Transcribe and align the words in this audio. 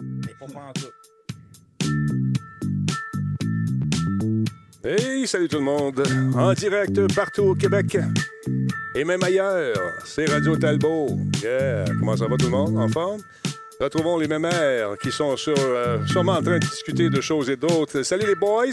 Mais 0.00 0.34
pas 0.38 0.46
en 0.46 0.72
tout. 0.72 0.86
Hey, 4.84 5.26
salut 5.26 5.48
tout 5.48 5.58
le 5.58 5.64
monde. 5.64 6.02
En 6.34 6.52
direct 6.52 7.14
partout 7.14 7.42
au 7.42 7.54
Québec 7.54 7.98
et 8.94 9.04
même 9.04 9.22
ailleurs. 9.22 9.76
C'est 10.04 10.26
Radio 10.26 10.56
Talbot. 10.56 11.18
Yeah. 11.42 11.84
Comment 11.98 12.16
ça 12.16 12.26
va 12.26 12.36
tout 12.36 12.46
le 12.46 12.52
monde? 12.52 12.78
En 12.78 12.88
forme? 12.88 13.20
Retrouvons 13.80 14.18
les 14.18 14.28
mémères 14.28 14.96
qui 15.02 15.10
sont 15.12 15.36
sur, 15.36 15.54
euh, 15.56 16.04
sûrement 16.06 16.32
en 16.32 16.42
train 16.42 16.58
de 16.58 16.66
discuter 16.66 17.08
de 17.08 17.20
choses 17.20 17.48
et 17.48 17.56
d'autres. 17.56 18.02
Salut 18.02 18.26
les 18.26 18.34
boys! 18.34 18.66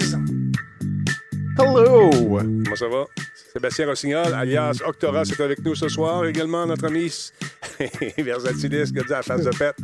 Hello! 1.57 2.09
Comment 2.09 2.75
ça 2.75 2.87
va? 2.87 3.05
Sébastien 3.53 3.87
Rossignol, 3.87 4.33
alias 4.33 4.81
Octora, 4.85 5.23
c'est 5.25 5.41
avec 5.41 5.63
nous 5.63 5.75
ce 5.75 5.89
soir. 5.89 6.25
Également 6.25 6.65
notre 6.65 6.85
ami 6.85 7.11
Versatilis 8.17 8.91
qui 8.91 8.99
a 8.99 9.03
dit 9.03 9.13
à 9.13 9.17
la 9.17 9.21
face 9.21 9.43
de 9.43 9.51
pète. 9.51 9.77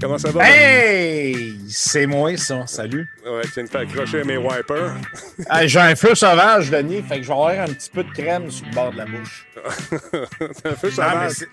Comment 0.00 0.18
ça 0.18 0.30
va? 0.30 0.42
Hey! 0.48 1.58
C'est 1.68 2.06
moi, 2.06 2.36
ça. 2.36 2.66
Salut. 2.66 3.08
Ouais, 3.24 3.42
tu 3.42 3.50
viens 3.54 3.64
de 3.64 3.68
faire 3.68 3.80
accrocher 3.82 4.24
mes 4.24 4.36
wipers. 4.36 4.94
Hey, 5.50 5.68
J'ai 5.68 5.80
un 5.80 5.96
feu 5.96 6.14
sauvage, 6.14 6.70
Denis, 6.70 7.02
fait 7.02 7.16
que 7.18 7.22
je 7.22 7.28
vais 7.28 7.34
avoir 7.34 7.50
un 7.60 7.66
petit 7.66 7.90
peu 7.90 8.04
de 8.04 8.10
crème 8.12 8.50
sur 8.50 8.66
le 8.66 8.72
bord 8.74 8.92
de 8.92 8.98
la 8.98 9.04
bouche. 9.06 9.46
C'est 10.52 10.66
un 10.66 10.74
feu 10.74 10.90
sauvage. 10.90 11.32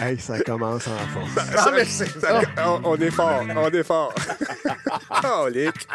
Hey, 0.00 0.18
ça 0.18 0.40
commence 0.40 0.86
en 0.88 0.96
force. 1.08 1.36
non, 1.66 1.72
mais 1.72 1.84
c'est 1.84 2.20
ça. 2.20 2.40
On, 2.66 2.80
on 2.84 2.96
est 2.96 3.10
fort, 3.10 3.42
on 3.56 3.70
est 3.70 3.82
fort. 3.84 4.12
oh, 5.24 5.48
Lick. 5.48 5.86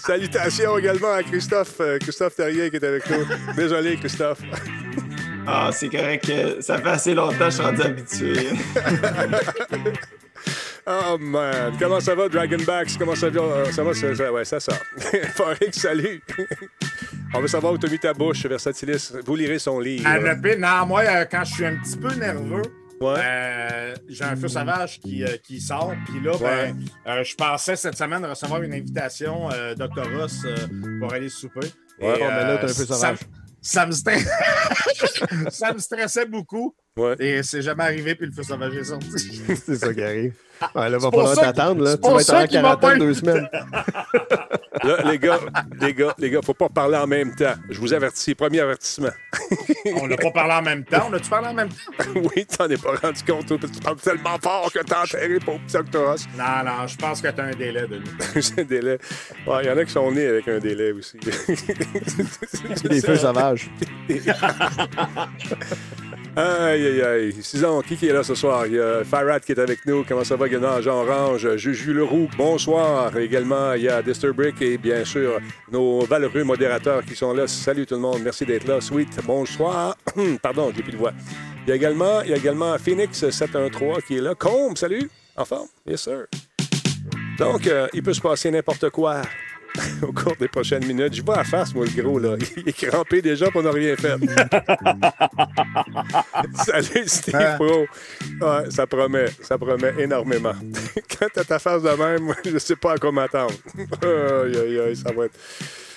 Salutations 0.00 0.78
également 0.78 1.12
à 1.14 1.22
Christophe, 1.22 1.74
euh, 1.80 1.98
Christophe 1.98 2.36
Terrier 2.36 2.70
qui 2.70 2.76
est 2.76 2.84
avec 2.84 3.08
nous. 3.10 3.26
Désolé, 3.56 3.96
Christophe. 3.96 4.40
Ah, 5.50 5.70
c'est 5.72 5.88
correct. 5.88 6.30
Ça 6.60 6.76
fait 6.78 6.88
assez 6.88 7.14
longtemps 7.14 7.38
que 7.38 7.44
je 7.46 7.50
suis 7.50 7.62
rendu 7.64 7.82
habitué. 7.82 8.34
Oh 10.90 11.18
man, 11.18 11.74
comment 11.78 12.00
ça 12.00 12.14
va, 12.14 12.28
Dragonbacks? 12.30 12.96
Comment 12.98 13.14
ça 13.14 13.28
va? 13.28 13.40
Euh, 13.40 13.64
Ça 13.72 13.84
va, 13.84 13.92
ça, 13.92 14.14
ça- 14.14 14.32
ouais, 14.32 14.44
ça 14.46 14.58
sort. 14.58 14.78
Forex, 15.34 15.78
salut. 15.78 16.22
On 17.34 17.40
veut 17.40 17.48
savoir 17.48 17.74
où 17.74 17.78
tu 17.78 17.86
as 17.86 17.90
mis 17.90 17.98
ta 17.98 18.14
bouche, 18.14 18.46
Versatilis. 18.46 19.12
Vous 19.26 19.36
lirez 19.36 19.58
son 19.58 19.80
livre. 19.80 20.06
À 20.08 20.18
le 20.18 20.40
pire, 20.40 20.58
non, 20.58 20.86
moi, 20.86 21.02
euh, 21.04 21.24
quand 21.30 21.44
je 21.44 21.52
suis 21.54 21.66
un 21.66 21.76
petit 21.76 21.96
peu 21.98 22.14
nerveux, 22.14 22.62
Ouais. 23.02 23.14
euh, 23.18 23.94
j'ai 24.08 24.24
un 24.24 24.34
feu 24.36 24.48
sauvage 24.48 24.98
qui, 25.00 25.22
euh, 25.24 25.36
qui 25.42 25.60
sort. 25.60 25.92
Puis 26.06 26.20
là, 26.24 26.32
Ouais. 26.36 26.72
ben, 26.72 26.76
euh, 27.06 27.22
je 27.24 27.34
pensais 27.34 27.76
cette 27.76 27.98
semaine 27.98 28.24
recevoir 28.24 28.62
une 28.62 28.72
invitation 28.72 29.50
euh, 29.52 29.74
Dr. 29.74 30.08
Ross 30.18 30.38
euh, 30.46 30.56
pour 31.00 31.12
aller 31.12 31.28
souper. 31.28 31.60
Ouais, 32.00 32.14
Et, 32.16 32.18
bon, 32.18 32.26
ben 32.28 32.46
là, 32.46 32.56
t'as 32.56 32.64
un 32.64 32.68
feu 32.68 32.86
sauvage. 32.86 33.18
Ça 33.18 33.24
ça 35.50 35.74
me 35.74 35.78
stressait 35.78 36.24
beaucoup. 36.24 36.74
Ouais. 36.98 37.14
Et 37.20 37.42
c'est 37.42 37.62
jamais 37.62 37.84
arrivé, 37.84 38.14
puis 38.14 38.26
le 38.26 38.32
feu 38.32 38.42
sauvage 38.42 38.74
est 38.74 38.84
sorti. 38.84 39.40
C'est 39.64 39.76
ça 39.76 39.94
qui 39.94 40.02
arrive. 40.02 40.32
Ouais, 40.74 40.90
là, 40.90 40.98
va 40.98 41.08
C'est 41.10 41.10
falloir 41.16 41.34
t'attendre. 41.36 41.84
là. 41.84 41.90
c'est 41.92 42.00
Tu 42.00 42.10
vas 42.10 42.20
être 42.20 42.34
en 42.34 42.46
quarantaine 42.60 42.98
deux 42.98 43.14
semaines. 43.14 43.48
Là, 44.84 45.02
les 45.10 45.18
gars, 45.18 45.40
les 45.80 45.92
gars, 45.92 46.14
les 46.18 46.30
gars, 46.30 46.40
faut 46.44 46.54
pas 46.54 46.68
parler 46.68 46.96
en 46.96 47.06
même 47.06 47.34
temps. 47.34 47.54
Je 47.68 47.80
vous 47.80 47.92
avertis, 47.92 48.34
premier 48.36 48.60
avertissement. 48.60 49.10
On 49.96 50.06
n'a 50.06 50.16
pas 50.16 50.30
parlé 50.30 50.54
en 50.54 50.62
même 50.62 50.84
temps. 50.84 51.08
On 51.10 51.12
a-tu 51.14 51.28
parlé 51.28 51.48
en 51.48 51.54
même 51.54 51.68
temps? 51.68 52.04
oui, 52.14 52.46
t'en 52.46 52.68
es 52.68 52.76
pas 52.76 52.94
rendu 52.94 53.22
compte, 53.24 53.46
toi, 53.46 53.58
parce 53.58 53.72
que 53.72 53.76
tu 53.76 53.82
parles 53.82 53.96
tellement 53.96 54.38
fort 54.40 54.70
que 54.72 54.78
t'as 54.80 55.02
enterré 55.02 55.38
pour 55.40 55.58
petit 55.60 55.76
Octoros. 55.76 56.16
Non, 56.36 56.64
non, 56.64 56.86
je 56.86 56.96
pense 56.96 57.20
que 57.20 57.28
tu 57.28 57.40
as 57.40 57.44
un 57.44 57.50
délai 57.54 57.88
de 57.88 57.96
nous. 57.98 58.40
C'est 58.40 58.60
un 58.60 58.64
délai. 58.64 58.98
Ouais, 59.48 59.64
il 59.64 59.66
y 59.66 59.70
en 59.70 59.76
a 59.78 59.84
qui 59.84 59.92
sont 59.92 60.10
nés 60.12 60.26
avec 60.26 60.46
un 60.46 60.58
délai 60.58 60.92
aussi. 60.92 61.18
Des 62.84 63.00
feux 63.00 63.16
sauvages. 63.16 63.70
Aïe, 66.38 66.86
aïe, 66.86 67.02
aïe. 67.02 67.34
Sinon, 67.42 67.82
qui, 67.82 67.94
est 68.06 68.12
là 68.12 68.22
ce 68.22 68.36
soir? 68.36 68.64
Il 68.68 68.74
y 68.74 68.78
a 68.78 69.02
Farad 69.02 69.42
qui 69.42 69.50
est 69.50 69.58
avec 69.58 69.84
nous. 69.86 70.04
Comment 70.04 70.22
ça 70.22 70.36
va 70.36 70.46
également? 70.46 70.80
Jean 70.80 71.02
Orange, 71.02 71.56
Juju 71.56 71.92
Leroux, 71.92 72.28
bonsoir. 72.36 73.16
Également, 73.16 73.72
il 73.72 73.82
y 73.82 73.88
a 73.88 74.00
Disturbrick 74.02 74.62
et 74.62 74.78
bien 74.78 75.04
sûr, 75.04 75.40
nos 75.72 76.02
valeureux 76.02 76.44
modérateurs 76.44 77.04
qui 77.04 77.16
sont 77.16 77.32
là. 77.32 77.48
Salut 77.48 77.86
tout 77.86 77.96
le 77.96 78.02
monde. 78.02 78.20
Merci 78.22 78.46
d'être 78.46 78.68
là. 78.68 78.80
Sweet, 78.80 79.18
bonsoir. 79.26 79.96
Pardon, 80.40 80.70
j'ai 80.76 80.84
plus 80.84 80.92
de 80.92 80.96
voix. 80.96 81.12
Il 81.66 81.70
y 81.70 81.72
a 81.72 81.74
également, 81.74 82.20
il 82.22 82.30
y 82.30 82.34
a 82.34 82.36
également 82.36 82.78
Phoenix 82.78 83.28
713 83.28 84.04
qui 84.06 84.18
est 84.18 84.20
là. 84.20 84.36
Combe, 84.36 84.78
salut. 84.78 85.10
En 85.36 85.44
forme? 85.44 85.66
Yes, 85.88 86.02
sir. 86.02 86.26
Donc, 87.36 87.66
euh, 87.66 87.88
il 87.92 88.04
peut 88.04 88.14
se 88.14 88.20
passer 88.20 88.48
n'importe 88.52 88.90
quoi 88.90 89.22
au 90.02 90.12
cours 90.12 90.36
des 90.38 90.48
prochaines 90.48 90.84
minutes. 90.86 91.14
Je 91.14 91.22
vois 91.22 91.38
à 91.38 91.44
face, 91.44 91.74
moi, 91.74 91.84
le 91.86 92.02
gros, 92.02 92.18
là. 92.18 92.36
Il 92.56 92.68
est 92.68 92.72
crampé 92.88 93.20
déjà 93.22 93.50
pour 93.50 93.62
ne 93.62 93.68
rien 93.68 93.96
fait. 93.96 94.14
Salut, 96.64 97.04
Steve 97.06 97.34
Ah. 97.38 97.54
Pro. 97.56 97.86
Ouais, 98.40 98.70
ça 98.70 98.86
promet, 98.86 99.26
ça 99.42 99.58
promet 99.58 99.92
énormément. 99.98 100.54
Quand 101.18 101.26
t'as 101.32 101.44
ta 101.44 101.58
face 101.58 101.82
de 101.82 101.90
même, 101.90 102.34
je 102.44 102.58
sais 102.58 102.76
pas 102.76 102.92
à 102.92 102.96
quoi 102.98 103.12
m'attendre. 103.12 103.54
aïe, 104.02 104.56
aïe, 104.56 104.80
aïe, 104.80 104.96
ça 104.96 105.12
va 105.12 105.26
être... 105.26 105.38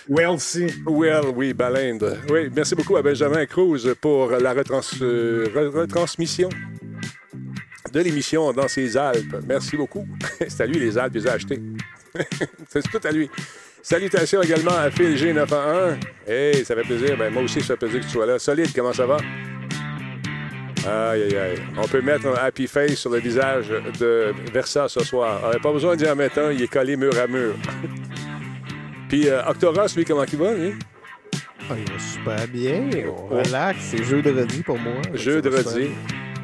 Well, 0.09 0.39
si. 0.39 0.65
Well, 0.85 1.25
oui, 1.35 1.53
Balinde. 1.53 2.17
Oui, 2.29 2.49
merci 2.55 2.73
beaucoup 2.75 2.97
à 2.97 3.01
Benjamin 3.01 3.45
Cruz 3.45 3.93
pour 4.01 4.31
la 4.31 4.53
retrans- 4.53 4.81
re- 4.81 5.67
retransmission 5.69 6.49
de 7.93 7.99
l'émission 7.99 8.51
dans 8.51 8.67
ses 8.67 8.97
Alpes. 8.97 9.35
Merci 9.47 9.77
beaucoup. 9.77 10.05
C'est 10.47 10.61
à 10.61 10.65
lui, 10.65 10.79
les 10.79 10.97
Alpes, 10.97 11.13
il 11.15 11.21
les 11.21 11.27
a. 11.29 11.37
C'est 12.67 12.81
tout 12.89 12.99
à 13.07 13.11
lui. 13.11 13.29
Salutations 13.81 14.41
également 14.41 14.77
à 14.77 14.91
Phil 14.91 15.15
G911. 15.15 15.97
Hey, 16.27 16.63
ça 16.63 16.75
fait 16.75 16.83
plaisir. 16.83 17.17
Ben, 17.17 17.33
moi 17.33 17.43
aussi, 17.43 17.61
ça 17.61 17.67
fait 17.67 17.77
plaisir 17.77 18.01
que 18.01 18.05
tu 18.05 18.11
sois 18.11 18.25
là. 18.25 18.37
Solide, 18.37 18.69
comment 18.75 18.93
ça 18.93 19.05
va? 19.05 19.17
Aïe, 20.87 21.23
aïe, 21.23 21.37
aïe. 21.37 21.59
On 21.77 21.87
peut 21.87 22.01
mettre 22.01 22.27
un 22.27 22.33
happy 22.33 22.67
face 22.67 22.95
sur 22.95 23.11
le 23.11 23.19
visage 23.19 23.69
de 23.99 24.33
Versa 24.51 24.87
ce 24.87 25.03
soir. 25.03 25.41
On 25.43 25.49
n'a 25.51 25.59
pas 25.59 25.71
besoin 25.71 25.95
d'y 25.95 26.07
en 26.07 26.15
mettre 26.15 26.39
un, 26.39 26.51
il 26.51 26.61
est 26.61 26.67
collé 26.67 26.95
mur 26.95 27.13
à 27.19 27.27
mur. 27.27 27.53
Puis 29.09 29.27
euh, 29.27 29.41
Octoros, 29.47 29.95
lui, 29.95 30.05
comment 30.05 30.23
il 30.23 30.37
va, 30.37 30.53
lui? 30.53 30.73
Ah, 31.69 31.73
il 31.77 31.91
va 31.91 31.99
super 31.99 32.47
bien. 32.47 32.89
On 33.07 33.37
relax. 33.37 33.79
C'est 33.81 34.03
jeudi 34.03 34.63
pour 34.63 34.77
moi. 34.77 35.01
Jeu 35.13 35.41
de 35.41 35.49
redis. 35.49 35.91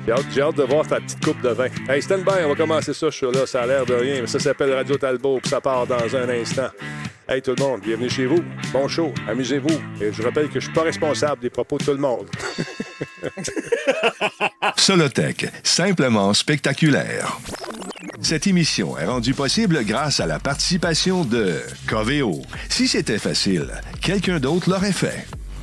J'ai 0.06 0.14
hâte, 0.14 0.26
j'ai 0.34 0.42
hâte 0.42 0.56
de 0.56 0.64
voir 0.64 0.88
ta 0.88 1.02
petite 1.02 1.24
coupe 1.24 1.42
de 1.42 1.50
vin. 1.50 1.68
Hey, 1.90 2.02
stand 2.02 2.24
by, 2.24 2.46
on 2.46 2.50
va 2.50 2.56
commencer 2.56 2.94
ça, 2.94 3.10
je 3.10 3.16
suis 3.18 3.32
là. 3.32 3.46
Ça 3.46 3.64
a 3.64 3.68
l'air 3.68 3.86
de 3.86 3.94
rien, 3.94 4.22
mais 4.22 4.28
ça 4.28 4.40
s'appelle 4.40 4.74
Radio 4.74 4.98
Talbot, 4.98 5.40
puis 5.42 5.50
ça 5.50 5.60
part 5.60 5.86
dans 5.86 6.16
un 6.16 6.30
instant. 6.30 6.70
Hey, 7.30 7.42
tout 7.42 7.54
le 7.58 7.62
monde, 7.62 7.82
bienvenue 7.82 8.10
chez 8.10 8.26
vous. 8.26 8.42
Bon 8.72 8.88
show, 8.88 9.14
amusez-vous. 9.28 9.82
Et 10.02 10.14
je 10.14 10.22
rappelle 10.22 10.48
que 10.48 10.62
je 10.62 10.66
suis 10.66 10.74
pas 10.74 10.84
responsable 10.84 11.42
des 11.42 11.50
propos 11.50 11.78
de 11.78 11.84
tout 11.84 11.92
le 11.92 11.98
monde. 11.98 12.26
Solotech, 14.78 15.46
simplement 15.62 16.34
spectaculaire. 16.34 17.38
Cette 18.22 18.48
émission 18.48 18.98
est 18.98 19.06
rendue 19.06 19.34
possible 19.34 19.84
grâce 19.84 20.22
à 20.22 20.26
la 20.26 20.40
participation 20.40 21.26
de 21.26 21.60
Coveo. 21.86 22.44
Si 22.70 22.88
c'était 22.88 23.20
facile, 23.20 23.72
quelqu'un 24.02 24.40
d'autre 24.40 24.70
l'aurait 24.70 24.94
fait. 24.94 25.28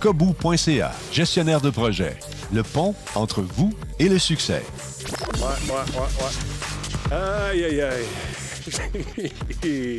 Kobu.ca, 0.00 0.92
gestionnaire 1.12 1.60
de 1.60 1.68
projet. 1.68 2.16
Le 2.54 2.62
pont 2.62 2.94
entre 3.14 3.42
vous 3.42 3.70
et 3.98 4.08
le 4.08 4.18
succès. 4.18 4.62
Ouais, 5.34 5.42
ouais, 5.42 5.74
ouais, 5.74 6.08
ouais. 7.10 7.16
Aïe, 7.16 7.64
aïe, 7.64 7.82
aïe. 7.82 8.06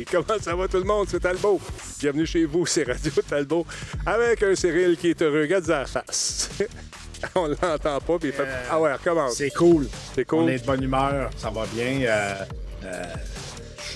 Comment 0.10 0.40
ça 0.40 0.56
va 0.56 0.66
tout 0.66 0.78
le 0.78 0.84
monde? 0.84 1.06
C'est 1.08 1.20
Talbot. 1.20 1.60
Bienvenue 2.00 2.26
chez 2.26 2.44
vous, 2.46 2.66
c'est 2.66 2.82
Radio 2.82 3.12
Talbot. 3.28 3.64
Avec 4.04 4.42
un 4.42 4.56
Cyril 4.56 4.96
qui 4.96 5.10
est 5.10 5.22
heureux. 5.22 5.42
Regarde 5.42 5.66
la 5.68 5.86
face. 5.86 6.50
On 7.36 7.46
l'entend 7.46 8.00
pas, 8.00 8.18
puis 8.18 8.30
il 8.30 8.32
fait... 8.32 8.48
Ah 8.68 8.80
ouais, 8.80 8.92
recommence. 8.94 9.34
C'est 9.34 9.50
cool. 9.50 9.86
C'est 10.16 10.24
cool. 10.24 10.40
On 10.40 10.48
est 10.48 10.58
de 10.58 10.66
bonne 10.66 10.82
humeur. 10.82 11.30
Ça 11.36 11.50
va 11.50 11.64
bien. 11.66 12.00
Euh, 12.02 12.34
euh, 12.84 13.04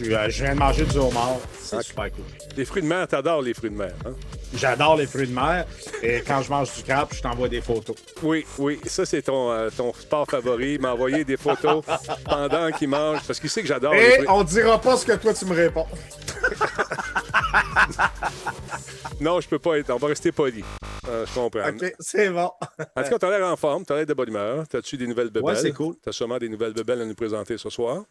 suis, 0.05 0.15
euh, 0.15 0.29
je 0.31 0.45
viens 0.45 0.55
de 0.55 0.59
manger 0.59 0.85
du 0.85 0.97
homard. 0.99 1.37
C'est 1.61 1.83
super 1.83 2.11
cool. 2.13 2.25
Les 2.57 2.65
fruits 2.65 2.83
de 2.83 2.87
mer, 2.87 3.07
t'adores 3.09 3.43
les 3.43 3.55
fruits 3.55 3.71
de 3.71 3.77
mer. 3.77 3.93
Hein? 4.07 4.13
J'adore 4.55 4.97
les 4.97 5.07
fruits 5.07 5.27
de 5.27 5.35
mer. 5.35 5.67
Et 6.03 6.23
quand 6.27 6.43
je 6.43 6.51
mange 6.51 6.73
du 6.75 6.83
crabe, 6.83 7.09
je 7.13 7.21
t'envoie 7.21 7.49
des 7.49 7.61
photos. 7.61 7.97
Oui, 8.23 8.47
oui. 8.59 8.81
Ça, 8.87 9.05
c'est 9.05 9.23
ton, 9.23 9.51
euh, 9.51 9.69
ton 9.77 9.93
sport 9.93 10.27
favori. 10.31 10.79
Envoyé 10.85 11.25
des 11.25 11.37
photos 11.37 11.85
pendant 12.25 12.71
qu'il 12.73 12.89
mange, 12.89 13.21
parce 13.27 13.41
qu'il 13.41 13.51
sait 13.51 13.63
que 13.63 13.69
j'adore 13.69 13.93
les 13.95 14.01
Et 14.01 14.11
fruits. 14.15 14.27
on 14.29 14.45
dira 14.45 14.81
pas 14.81 14.97
ce 14.97 15.05
que 15.07 15.13
toi 15.13 15.35
tu 15.35 15.45
me 15.47 15.55
réponds. 15.55 15.87
Non, 19.21 19.41
je 19.41 19.49
peux 19.49 19.59
pas 19.59 19.79
être... 19.79 19.91
On 19.91 19.97
va 19.97 20.09
rester 20.09 20.31
poli. 20.31 20.63
Euh, 21.09 21.25
je 21.27 21.33
comprends. 21.35 21.69
OK, 21.69 21.95
c'est 21.99 22.29
bon. 22.29 22.51
En 22.97 23.03
tout 23.03 23.09
cas, 23.11 23.19
t'as 23.19 23.31
l'air 23.39 23.47
en 23.47 23.57
forme, 23.57 23.85
t'as 23.85 23.97
l'air 23.97 24.07
de 24.07 24.13
bonne 24.15 24.29
humeur. 24.29 24.69
T'as-tu 24.69 24.97
des 24.99 25.07
nouvelles 25.07 25.31
bebelles? 25.31 25.55
Ouais, 25.55 25.57
c'est 25.57 25.73
cool. 25.73 25.95
T'as 26.03 26.13
sûrement 26.13 26.37
des 26.39 26.49
nouvelles 26.49 26.75
bebelles 26.75 27.01
à 27.01 27.05
nous 27.05 27.15
présenter 27.15 27.57
ce 27.57 27.71
soir. 27.71 28.05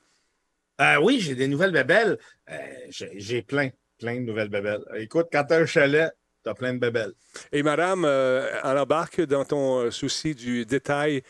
Euh, 0.82 0.98
oui, 1.02 1.20
j'ai 1.20 1.36
des 1.36 1.48
nouvelles 1.48 1.72
bébelles. 1.72 2.18
Euh, 2.52 2.56
j'ai 3.16 3.42
plein. 3.42 3.70
plein 4.00 4.16
de 4.16 4.22
nouvelles 4.26 4.50
bébelles. 4.50 4.84
Écoute, 4.96 5.28
quand 5.32 5.44
t'as 5.46 5.60
un 5.62 5.66
chalet, 5.66 6.12
t'as 6.44 6.54
plein 6.54 6.74
de 6.74 6.80
bébelles. 6.80 7.14
Et 7.52 7.64
madame, 7.64 8.04
euh, 8.06 8.50
elle 8.64 8.78
embarque 8.78 9.22
dans 9.22 9.46
ton 9.46 9.80
euh, 9.86 9.92
souci 9.92 10.36
du 10.36 10.66
détail 10.66 11.24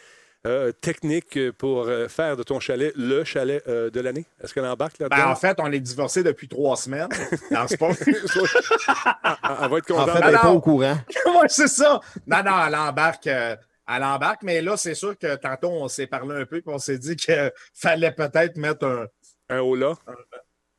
euh, 0.48 0.72
technique 0.72 1.40
pour 1.54 1.88
faire 2.08 2.38
de 2.38 2.44
ton 2.44 2.60
chalet 2.60 2.92
le 2.96 3.24
chalet 3.24 3.64
euh, 3.68 3.90
de 3.90 4.00
l'année? 4.00 4.26
Est-ce 4.44 4.54
qu'elle 4.54 4.66
embarque 4.66 5.00
là-dedans? 5.00 5.18
Ben, 5.18 5.28
en 5.28 5.36
fait, 5.36 5.58
on 5.60 5.72
est 5.72 5.80
divorcés 5.80 6.22
depuis 6.24 6.48
trois 6.48 6.76
semaines. 6.78 7.10
Non, 7.52 7.66
c'est 7.68 7.78
pas... 7.78 7.90
elle, 7.90 8.16
elle 8.44 9.70
va 9.70 9.78
être 9.78 9.92
En 9.92 10.06
fait, 10.06 10.20
elle 10.24 10.32
n'est 10.32 10.38
pas 10.38 10.44
non. 10.46 10.54
au 10.54 10.62
courant. 10.62 10.98
ouais, 11.26 11.48
c'est 11.48 11.68
ça. 11.68 12.00
Non, 12.28 12.44
non, 12.44 12.66
elle 12.68 12.76
embarque. 12.76 13.28
euh, 13.28 13.56
elle 13.88 14.04
embarque, 14.04 14.42
mais 14.44 14.62
là, 14.62 14.78
c'est 14.78 14.96
sûr 14.96 15.16
que 15.18 15.36
tantôt, 15.36 15.70
on 15.70 15.88
s'est 15.88 16.08
parlé 16.08 16.36
un 16.42 16.46
peu, 16.46 16.60
puis 16.62 16.74
on 16.74 16.80
s'est 16.80 16.98
dit 16.98 17.16
qu'il 17.16 17.52
fallait 17.74 18.12
peut-être 18.12 18.58
mettre 18.58 18.86
un, 18.86 19.06
un 19.50 19.60
haut 19.60 19.76
là. 19.76 19.94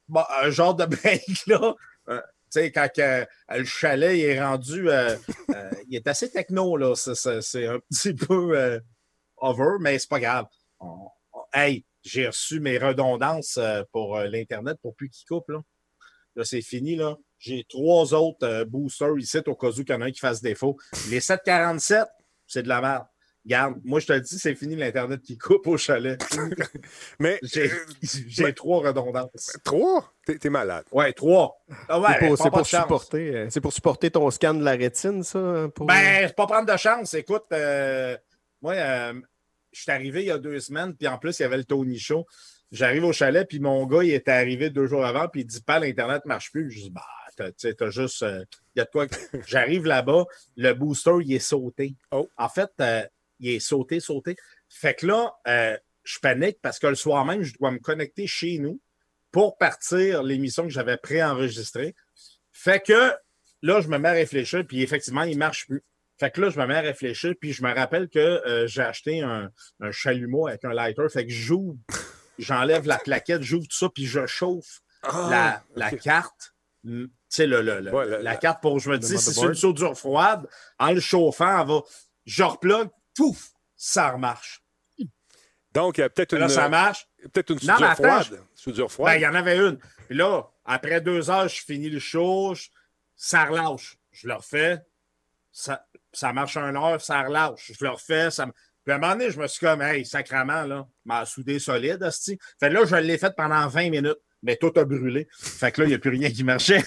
bon, 0.08 0.22
un 0.42 0.50
genre 0.50 0.74
de 0.74 0.84
break, 0.86 1.46
là. 1.46 1.74
Euh, 2.08 2.20
tu 2.20 2.60
sais, 2.60 2.72
quand 2.72 2.88
euh, 2.98 3.24
le 3.50 3.64
chalet 3.64 4.18
est 4.20 4.40
rendu, 4.42 4.88
euh, 4.88 5.16
euh, 5.54 5.70
il 5.88 5.96
est 5.96 6.06
assez 6.06 6.30
techno, 6.30 6.76
là. 6.76 6.94
C'est- 6.94 7.66
un 7.66 7.78
petit 7.90 8.14
peu 8.14 8.80
over, 9.38 9.76
mais 9.80 9.98
c'est 9.98 10.08
pas 10.08 10.20
grave. 10.20 10.46
On- 10.80 11.08
on- 11.32 11.42
hey, 11.52 11.84
j'ai 12.02 12.26
reçu 12.28 12.60
mes 12.60 12.78
redondances 12.78 13.58
pour 13.92 14.18
l'Internet 14.18 14.78
pour 14.80 14.94
plus 14.94 15.08
qu'il 15.10 15.26
coupe, 15.26 15.48
là. 15.48 15.60
Là, 16.36 16.44
c'est 16.44 16.62
fini, 16.62 16.96
là. 16.96 17.16
J'ai 17.38 17.64
trois 17.68 18.14
autres 18.14 18.64
boosters 18.64 19.18
ici, 19.18 19.38
au 19.46 19.54
cas 19.54 19.68
où 19.68 19.80
il 19.80 19.88
y 19.88 19.92
en 19.92 20.00
a 20.00 20.06
un 20.06 20.10
qui 20.10 20.20
fasse 20.20 20.40
défaut. 20.40 20.76
Les 21.10 21.20
747, 21.20 22.06
c'est 22.46 22.62
de 22.62 22.68
la 22.68 22.80
merde. 22.80 23.06
Regarde, 23.46 23.76
moi, 23.84 24.00
je 24.00 24.06
te 24.08 24.12
le 24.12 24.20
dis, 24.20 24.38
c'est 24.40 24.56
fini 24.56 24.74
l'Internet 24.74 25.22
qui 25.22 25.38
coupe 25.38 25.68
au 25.68 25.76
chalet. 25.76 26.20
Mais 27.20 27.38
J'ai 27.42 27.70
j'ai 28.02 28.52
trois 28.52 28.80
redondances. 28.88 29.56
trois? 29.64 30.12
T'es 30.26 30.36
t'es 30.38 30.50
malade. 30.50 30.84
Ouais, 30.90 31.12
trois. 31.12 31.56
Ah 31.88 32.00
ouais, 32.00 32.08
C'est 32.36 32.50
pour, 32.50 32.66
supporter, 32.66 33.34
euh, 33.36 33.46
c'est 33.48 33.60
pour 33.60 33.72
supporter 33.72 34.10
ton 34.10 34.28
scan 34.30 34.54
de 34.54 34.64
la 34.64 34.72
rétine, 34.72 35.22
ça? 35.22 35.68
Pour... 35.74 35.86
Ben, 35.86 36.26
c'est 36.26 36.34
pas 36.34 36.46
prendre 36.46 36.70
de 36.72 36.76
chance. 36.76 37.14
Écoute, 37.14 37.44
euh, 37.52 38.16
moi, 38.60 38.72
euh, 38.74 39.12
je 39.72 39.80
suis 39.82 39.92
arrivé 39.92 40.22
il 40.22 40.26
y 40.26 40.30
a 40.32 40.38
deux 40.38 40.58
semaines, 40.58 40.94
puis 40.96 41.06
en 41.06 41.18
plus, 41.18 41.38
il 41.38 41.42
y 41.42 41.44
avait 41.44 41.58
le 41.58 41.64
Tony 41.64 41.98
Show. 42.00 42.26
J'arrive 42.72 43.04
au 43.04 43.12
chalet, 43.12 43.46
puis 43.48 43.60
mon 43.60 43.86
gars, 43.86 44.02
il 44.02 44.12
était 44.12 44.32
arrivé 44.32 44.70
deux 44.70 44.86
jours 44.88 45.06
avant, 45.06 45.28
puis 45.28 45.42
il 45.42 45.46
dit 45.46 45.62
pas 45.62 45.78
l'Internet 45.78 46.22
ne 46.24 46.28
marche 46.30 46.50
plus. 46.50 46.68
Je 46.68 46.80
dis, 46.80 46.90
bah, 46.90 47.02
t'as, 47.36 47.48
tu 47.50 47.54
sais, 47.58 47.74
t'as 47.74 47.90
juste. 47.90 48.24
euh, 48.24 48.44
Il 48.74 48.80
y 48.80 48.82
a 48.82 48.84
de 48.86 48.90
quoi. 48.90 49.06
que- 49.06 49.14
J'arrive 49.46 49.86
là-bas, 49.86 50.24
le 50.56 50.72
booster, 50.72 51.12
il 51.24 51.32
est 51.32 51.38
sauté. 51.38 51.94
Oh. 52.10 52.28
En 52.36 52.48
fait, 52.48 52.70
euh, 52.80 53.04
il 53.40 53.50
est 53.50 53.60
sauté, 53.60 54.00
sauté. 54.00 54.36
Fait 54.68 54.94
que 54.94 55.06
là, 55.06 55.32
euh, 55.48 55.76
je 56.04 56.18
panique 56.20 56.58
parce 56.62 56.78
que 56.78 56.86
le 56.86 56.94
soir 56.94 57.24
même, 57.24 57.42
je 57.42 57.54
dois 57.58 57.70
me 57.70 57.78
connecter 57.78 58.26
chez 58.26 58.58
nous 58.58 58.80
pour 59.32 59.58
partir 59.58 60.22
l'émission 60.22 60.62
que 60.64 60.70
j'avais 60.70 60.96
préenregistrée. 60.96 61.94
Fait 62.52 62.80
que 62.84 63.12
là, 63.62 63.80
je 63.80 63.88
me 63.88 63.98
mets 63.98 64.08
à 64.08 64.12
réfléchir, 64.12 64.64
puis 64.66 64.82
effectivement, 64.82 65.22
il 65.22 65.34
ne 65.34 65.38
marche 65.38 65.66
plus. 65.66 65.82
Fait 66.18 66.30
que 66.30 66.40
là, 66.40 66.48
je 66.48 66.58
me 66.58 66.66
mets 66.66 66.76
à 66.76 66.80
réfléchir, 66.80 67.34
puis 67.38 67.52
je 67.52 67.62
me 67.62 67.74
rappelle 67.74 68.08
que 68.08 68.18
euh, 68.18 68.66
j'ai 68.66 68.80
acheté 68.82 69.20
un, 69.20 69.50
un 69.80 69.90
chalumeau 69.90 70.46
avec 70.46 70.64
un 70.64 70.72
lighter. 70.72 71.06
Fait 71.10 71.26
que 71.26 71.32
j'ouvre, 71.32 71.76
j'enlève 72.38 72.86
la 72.86 72.98
plaquette, 72.98 73.42
j'ouvre 73.42 73.66
tout 73.68 73.76
ça, 73.76 73.88
puis 73.90 74.06
je 74.06 74.24
chauffe 74.26 74.80
la, 75.30 75.64
la 75.74 75.90
carte. 76.02 76.54
Tu 76.84 77.10
sais, 77.28 77.46
le, 77.46 77.60
le- 77.60 77.80
le- 77.80 77.92
Ouais, 77.92 78.06
la- 78.22 78.36
carte 78.36 78.62
pour, 78.62 78.78
je 78.78 78.88
me 78.90 78.98
dis, 78.98 79.06
si 79.18 79.24
c'est 79.34 79.40
une 79.48 79.54
soudure 79.54 79.98
froide, 79.98 80.48
en 80.78 80.92
le 80.92 81.00
chauffant, 81.00 81.60
elle 81.60 81.66
va, 81.66 81.82
je 82.24 82.42
replogue, 82.44 82.88
pouf, 83.16 83.50
ça 83.76 84.10
remarche. 84.10 84.62
Donc, 85.72 85.98
il 85.98 86.00
y 86.00 86.04
a 86.04 86.08
peut-être 86.08 86.34
une, 86.34 86.48
ça 86.48 86.68
marche. 86.68 87.06
peut-être 87.32 87.50
une 87.50 87.58
soudure 87.58 87.80
mais 87.80 87.86
attends, 87.86 87.94
froide. 88.22 88.40
Soudure 88.54 88.86
Ben, 88.86 88.92
froide. 88.92 89.14
il 89.18 89.22
y 89.22 89.26
en 89.26 89.34
avait 89.34 89.58
une. 89.58 89.78
Puis 90.06 90.16
là, 90.16 90.42
après 90.64 91.00
deux 91.02 91.28
heures, 91.30 91.48
je 91.48 91.62
finis 91.62 91.90
le 91.90 91.98
show, 91.98 92.54
je- 92.54 92.68
ça 93.14 93.44
relâche. 93.44 93.98
Je 94.10 94.26
le 94.28 94.34
refais, 94.34 94.78
ça, 95.52 95.86
ça 96.12 96.32
marche 96.32 96.56
un 96.56 96.74
heure, 96.74 96.98
ça 97.00 97.22
relâche. 97.22 97.72
Je 97.78 97.84
le 97.84 97.90
refais, 97.90 98.30
ça 98.30 98.46
Puis 98.84 98.92
à 98.92 98.96
un 98.96 98.98
moment 98.98 99.12
donné, 99.12 99.30
je 99.30 99.38
me 99.38 99.46
suis 99.48 99.60
comme, 99.60 99.82
hey, 99.82 100.06
sacrement, 100.06 100.62
là, 100.62 100.86
m'a 101.04 101.26
soudé 101.26 101.58
solide, 101.58 102.02
hostie. 102.02 102.38
Fait 102.58 102.68
que 102.68 102.74
là, 102.74 102.84
je 102.86 102.96
l'ai 102.96 103.18
fait 103.18 103.34
pendant 103.36 103.66
20 103.68 103.90
minutes, 103.90 104.18
mais 104.42 104.56
tout 104.56 104.72
a 104.76 104.84
brûlé. 104.86 105.28
Fait 105.38 105.72
que 105.72 105.82
là, 105.82 105.86
il 105.86 105.90
n'y 105.90 105.94
a 105.94 105.98
plus 105.98 106.10
rien 106.10 106.30
qui 106.30 106.44
marchait. 106.44 106.82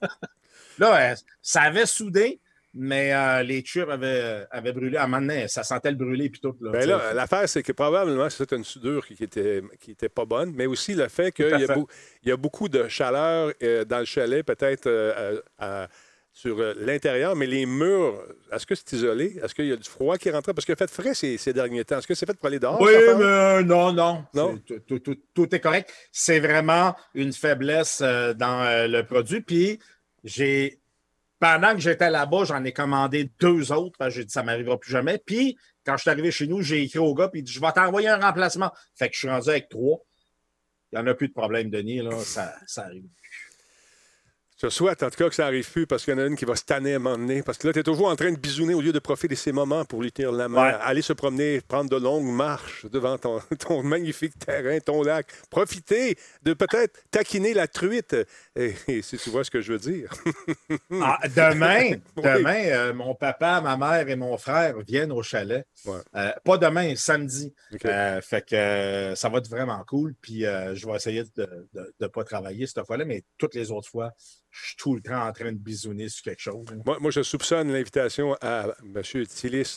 là, 0.78 1.12
euh, 1.12 1.14
ça 1.40 1.62
avait 1.62 1.86
soudé, 1.86 2.40
mais 2.74 3.12
euh, 3.12 3.42
les 3.42 3.62
tubes 3.62 3.90
avaient, 3.90 4.20
euh, 4.22 4.44
avaient 4.50 4.72
brûlé. 4.72 4.96
À 4.96 5.04
un 5.04 5.06
moment 5.06 5.20
donné, 5.26 5.46
ça 5.48 5.62
sentait 5.62 5.90
le 5.90 5.96
brûler, 5.96 6.30
puis 6.30 6.40
tout. 6.40 6.56
Là, 6.60 6.70
Ben 6.70 6.88
là, 6.88 7.12
l'affaire, 7.12 7.48
c'est 7.48 7.62
que 7.62 7.72
probablement 7.72 8.30
c'était 8.30 8.56
une 8.56 8.64
soudure 8.64 9.06
qui 9.06 9.22
était, 9.22 9.62
qui 9.80 9.90
était 9.90 10.08
pas 10.08 10.24
bonne, 10.24 10.52
mais 10.54 10.66
aussi 10.66 10.94
le 10.94 11.08
fait 11.08 11.32
qu'il 11.32 11.46
y, 12.24 12.28
y 12.28 12.32
a 12.32 12.36
beaucoup 12.36 12.68
de 12.68 12.88
chaleur 12.88 13.52
euh, 13.62 13.84
dans 13.84 13.98
le 13.98 14.04
chalet, 14.06 14.44
peut-être 14.44 14.86
euh, 14.86 15.86
sur 16.32 16.56
l'intérieur, 16.78 17.36
mais 17.36 17.46
les 17.46 17.66
murs, 17.66 18.18
est-ce 18.50 18.64
que 18.64 18.74
c'est 18.74 18.90
isolé? 18.92 19.38
Est-ce 19.42 19.54
qu'il 19.54 19.66
y 19.66 19.72
a 19.72 19.76
du 19.76 19.88
froid 19.88 20.16
qui 20.16 20.30
rentre? 20.30 20.54
Parce 20.54 20.68
a 20.70 20.76
fait 20.76 20.90
frais 20.90 21.12
ces, 21.12 21.36
ces 21.36 21.52
derniers 21.52 21.84
temps. 21.84 21.98
Est-ce 21.98 22.06
que 22.06 22.14
c'est 22.14 22.24
fait 22.24 22.38
pour 22.38 22.46
aller 22.46 22.58
dehors? 22.58 22.80
Oui, 22.80 22.92
mais 23.18 23.62
non, 23.64 23.92
non. 23.92 24.24
Non? 24.32 24.58
Tout, 24.86 24.98
tout- 24.98 25.54
est 25.54 25.60
correct. 25.60 25.92
C'est 26.10 26.40
vraiment 26.40 26.96
une 27.14 27.34
faiblesse 27.34 28.00
dans 28.00 28.86
le 28.88 29.02
produit. 29.02 29.42
Puis, 29.42 29.78
j'ai. 30.24 30.81
Pendant 31.42 31.74
que 31.74 31.80
j'étais 31.80 32.08
là-bas, 32.08 32.44
j'en 32.44 32.62
ai 32.62 32.72
commandé 32.72 33.28
deux 33.40 33.72
autres. 33.72 33.98
J'ai 34.10 34.24
dit, 34.24 34.30
ça 34.30 34.44
m'arrivera 34.44 34.78
plus 34.78 34.92
jamais. 34.92 35.18
Puis, 35.18 35.58
quand 35.84 35.96
je 35.96 36.02
suis 36.02 36.10
arrivé 36.10 36.30
chez 36.30 36.46
nous, 36.46 36.62
j'ai 36.62 36.84
écrit 36.84 37.00
au 37.00 37.12
gars, 37.14 37.26
puis 37.26 37.40
il 37.40 37.42
dit, 37.42 37.50
je 37.50 37.60
vais 37.60 37.72
t'envoyer 37.72 38.06
un 38.06 38.20
remplacement. 38.20 38.70
Fait 38.94 39.08
que 39.08 39.14
je 39.14 39.18
suis 39.18 39.28
rendu 39.28 39.48
avec 39.48 39.68
trois. 39.68 39.98
Il 40.92 41.00
n'y 41.00 41.02
en 41.02 41.06
a 41.08 41.14
plus 41.14 41.26
de 41.26 41.32
problème, 41.32 41.68
Denis. 41.68 42.00
Là. 42.00 42.16
Ça, 42.20 42.54
ça 42.64 42.84
arrive. 42.84 43.08
Je 44.62 44.68
souhaite 44.68 45.02
en 45.02 45.10
tout 45.10 45.16
cas 45.16 45.28
que 45.28 45.34
ça 45.34 45.42
n'arrive 45.44 45.68
plus 45.68 45.88
parce 45.88 46.04
qu'il 46.04 46.14
y 46.14 46.16
en 46.16 46.20
a 46.20 46.26
une 46.26 46.36
qui 46.36 46.44
va 46.44 46.54
se 46.54 46.62
tanner 46.64 46.92
à 46.92 46.96
un 46.96 46.98
moment 47.00 47.18
donné. 47.18 47.42
Parce 47.42 47.58
que 47.58 47.66
là, 47.66 47.72
tu 47.72 47.80
es 47.80 47.82
toujours 47.82 48.06
en 48.06 48.14
train 48.14 48.30
de 48.30 48.36
bisouner 48.38 48.74
au 48.74 48.80
lieu 48.80 48.92
de 48.92 48.98
profiter 49.00 49.34
de 49.34 49.38
ces 49.38 49.50
moments 49.50 49.84
pour 49.84 50.02
lui 50.02 50.12
tenir 50.12 50.30
la 50.30 50.48
main, 50.48 50.62
Ouais. 50.68 50.78
aller 50.82 51.02
se 51.02 51.12
promener, 51.12 51.60
prendre 51.62 51.90
de 51.90 51.96
longues 51.96 52.30
marches 52.32 52.86
devant 52.86 53.18
ton, 53.18 53.40
ton 53.58 53.82
magnifique 53.82 54.38
terrain, 54.38 54.78
ton 54.78 55.02
lac. 55.02 55.26
Profiter 55.50 56.16
de 56.42 56.52
peut-être 56.54 57.00
taquiner 57.10 57.54
la 57.54 57.66
truite. 57.66 58.14
Et, 58.54 58.74
et 58.86 59.02
si 59.02 59.16
tu 59.18 59.30
vois 59.30 59.42
ce 59.42 59.50
que 59.50 59.60
je 59.60 59.72
veux 59.72 59.78
dire. 59.80 60.10
Ah, 61.00 61.18
demain, 61.34 61.96
Oui. 62.16 62.22
demain 62.22 62.64
euh, 62.66 62.94
mon 62.94 63.16
papa, 63.16 63.60
ma 63.60 63.76
mère 63.76 64.08
et 64.08 64.14
mon 64.16 64.36
frère 64.38 64.76
viennent 64.86 65.10
au 65.12 65.22
chalet. 65.24 65.66
Ouais. 65.86 65.98
Euh, 66.14 66.30
pas 66.44 66.58
demain, 66.58 66.94
samedi. 66.94 67.52
Euh, 67.84 68.20
fait 68.20 68.46
que 68.48 69.14
ça 69.16 69.28
va 69.28 69.38
être 69.38 69.48
vraiment 69.50 69.82
cool. 69.88 70.14
Puis 70.20 70.42
je 70.42 70.86
vais 70.86 70.94
essayer 70.94 71.24
de 71.36 71.68
ne 72.00 72.06
pas 72.06 72.22
travailler 72.22 72.68
cette 72.68 72.86
fois-là, 72.86 73.04
mais 73.04 73.24
toutes 73.38 73.56
les 73.56 73.72
autres 73.72 73.88
fois, 73.88 74.12
je 74.52 74.66
suis 74.68 74.76
tout 74.76 74.94
le 74.94 75.00
temps 75.00 75.26
en 75.26 75.32
train 75.32 75.50
de 75.52 75.58
bisouner 75.58 76.08
sur 76.08 76.22
quelque 76.22 76.40
chose. 76.42 76.66
hein. 76.70 76.76
Moi, 76.84 76.98
moi, 77.00 77.10
je 77.10 77.22
soupçonne 77.22 77.72
l'invitation 77.72 78.36
à 78.40 78.66
M. 78.84 79.02
Tillis 79.26 79.76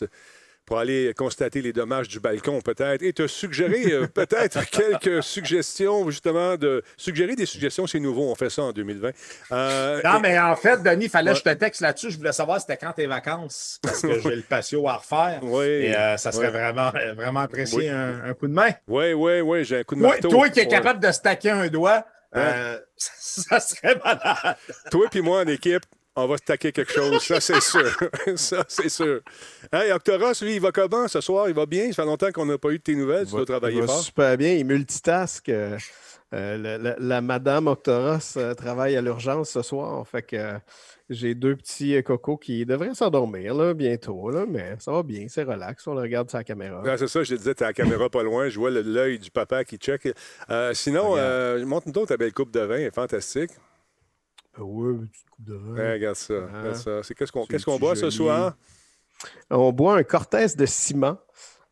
pour 0.66 0.80
aller 0.80 1.14
constater 1.16 1.62
les 1.62 1.72
dommages 1.74 2.08
du 2.08 2.20
balcon, 2.20 2.60
peut-être, 2.60 3.04
et 3.04 3.14
te 3.14 3.28
suggérer 3.28 3.92
euh, 3.94 4.08
peut-être 4.14 4.68
quelques 4.72 5.22
suggestions, 5.22 6.10
justement, 6.10 6.58
de 6.58 6.82
suggérer 6.98 7.36
des 7.36 7.46
suggestions, 7.46 7.86
c'est 7.86 8.00
nouveau, 8.00 8.24
on 8.32 8.34
fait 8.34 8.50
ça 8.50 8.64
en 8.64 8.72
2020. 8.72 9.12
Euh, 9.52 10.02
Non, 10.04 10.18
et- 10.18 10.22
mais 10.22 10.40
en 10.40 10.56
fait, 10.56 10.82
Denis, 10.82 11.06
il 11.06 11.10
fallait 11.12 11.30
Ouais. 11.30 11.34
que 11.40 11.50
je 11.50 11.54
te 11.54 11.60
texte 11.60 11.82
là-dessus. 11.82 12.10
Je 12.10 12.18
voulais 12.18 12.32
savoir 12.32 12.60
c'était 12.60 12.78
quand 12.78 12.94
tes 12.94 13.06
vacances, 13.06 13.78
parce 13.84 14.02
que 14.02 14.20
j'ai 14.22 14.36
le 14.36 14.42
patio 14.42 14.88
à 14.90 14.96
refaire. 14.96 15.40
Oui. 15.44 15.66
Et 15.66 15.96
euh, 15.96 16.18
ça 16.18 16.32
serait 16.32 16.50
vraiment, 16.50 16.92
vraiment 17.16 17.42
apprécié 17.42 17.78
Oui. 17.78 17.88
un, 17.90 18.24
un 18.26 18.34
coup 18.34 18.48
de 18.48 18.54
main. 18.54 18.72
Oui, 18.88 19.14
oui, 19.14 19.42
oui, 19.42 19.64
j'ai 19.66 19.78
un 19.78 19.84
coup 19.84 19.94
de 19.94 20.02
marteau. 20.02 20.30
toi 20.30 20.50
qui 20.50 20.62
es 20.62 20.68
capable 20.68 21.00
de 21.00 21.12
stacker 21.12 21.52
un 21.52 21.68
doigt, 21.68 22.06
euh, 22.36 22.80
ça 22.98 23.60
serait 23.60 23.96
malade. 24.04 24.58
Toi 24.92 25.08
puis 25.10 25.22
moi 25.22 25.42
en 25.42 25.48
équipe, 25.48 25.84
on 26.16 26.28
va 26.28 26.38
se 26.38 26.44
taquer 26.44 26.72
quelque 26.72 26.94
chose, 26.94 27.22
ça 27.22 27.42
c'est 27.42 27.60
sûr. 27.62 27.92
ça 28.36 28.64
c'est 28.68 28.90
sûr. 28.90 29.22
Hey, 29.74 29.92
Octoros, 29.92 30.34
lui, 30.42 30.56
il 30.56 30.62
va 30.62 30.72
comment 30.72 31.08
ce 31.08 31.20
soir? 31.22 31.50
Il 31.50 31.56
va 31.56 31.66
bien? 31.66 31.88
Ça 31.90 32.04
fait 32.04 32.06
longtemps 32.06 32.32
qu'on 32.32 32.46
n'a 32.46 32.58
pas 32.58 32.70
eu 32.70 32.78
de 32.78 32.84
tes 32.84 32.96
nouvelles. 32.96 33.26
Tu 33.26 33.32
dois 33.32 33.42
Il 33.42 33.46
travailler 33.46 33.82
va 33.82 33.88
fort. 33.88 34.02
super 34.02 34.38
bien. 34.38 34.54
Il 34.54 34.66
multitask. 34.66 35.50
euh, 35.50 35.78
euh, 36.34 36.58
la, 36.58 36.78
la- 36.78 36.96
la 36.98 37.22
madame 37.22 37.68
Octoros 37.68 38.38
euh, 38.38 38.54
travaille 38.56 38.96
à 38.98 39.02
l'urgence 39.02 39.50
ce 39.52 39.62
soir. 39.62 40.08
Fait 40.08 40.22
que 40.24 40.36
euh, 40.36 40.54
j'ai 41.10 41.36
deux 41.36 41.56
petits 41.56 41.96
euh, 41.96 42.02
cocos 42.02 42.38
qui 42.38 42.66
devraient 42.66 42.94
s'endormir 42.96 43.54
là, 43.54 43.74
bientôt. 43.74 44.30
Là, 44.30 44.46
mais 44.48 44.76
ça 44.80 44.92
va 44.92 45.04
bien, 45.04 45.28
c'est 45.28 45.44
relax. 45.44 45.86
On 45.88 45.94
le 45.94 46.02
regarde 46.02 46.30
sur 46.30 46.38
la 46.38 46.44
caméra. 46.44 46.82
Ah, 46.86 46.98
c'est 46.98 47.08
ça, 47.08 47.24
je 47.24 47.30
te 47.34 47.38
disais, 47.38 47.54
t'as 47.54 47.68
la 47.68 47.74
caméra 47.74 48.10
pas 48.10 48.24
loin, 48.24 48.50
je 48.50 48.58
vois 48.60 48.72
l'œil 48.72 49.20
du 49.20 49.32
papa 49.32 49.64
qui 49.64 49.78
check. 49.78 50.08
Euh, 50.50 50.74
sinon, 50.74 51.16
euh, 51.18 51.64
montre-nous 51.66 52.06
ta 52.06 52.18
belle 52.18 52.34
coupe 52.34 52.52
de 52.52 52.62
vin, 52.62 52.76
elle 52.76 52.82
est 52.84 52.96
fantastique. 52.96 53.52
Ah 54.58 54.64
ouais, 54.64 54.92
une 54.94 55.08
petite 55.08 55.30
coupe 55.30 55.46
de 55.46 55.54
vin. 55.56 55.74
Ouais, 55.74 55.94
regarde 55.94 56.16
ça, 56.16 56.34
Ah. 56.52 56.60
regarde 56.60 56.76
ça. 56.76 57.04
C'est 57.04 57.14
qu'est-ce 57.14 57.32
qu'on 57.32 57.46
qu'est-ce 57.46 57.78
boit 57.80 57.96
ce 57.96 58.10
soir? 58.10 58.56
On 59.50 59.72
boit 59.72 59.98
un 59.98 60.04
Cortez 60.04 60.48
de 60.58 60.66
ciment 60.66 61.18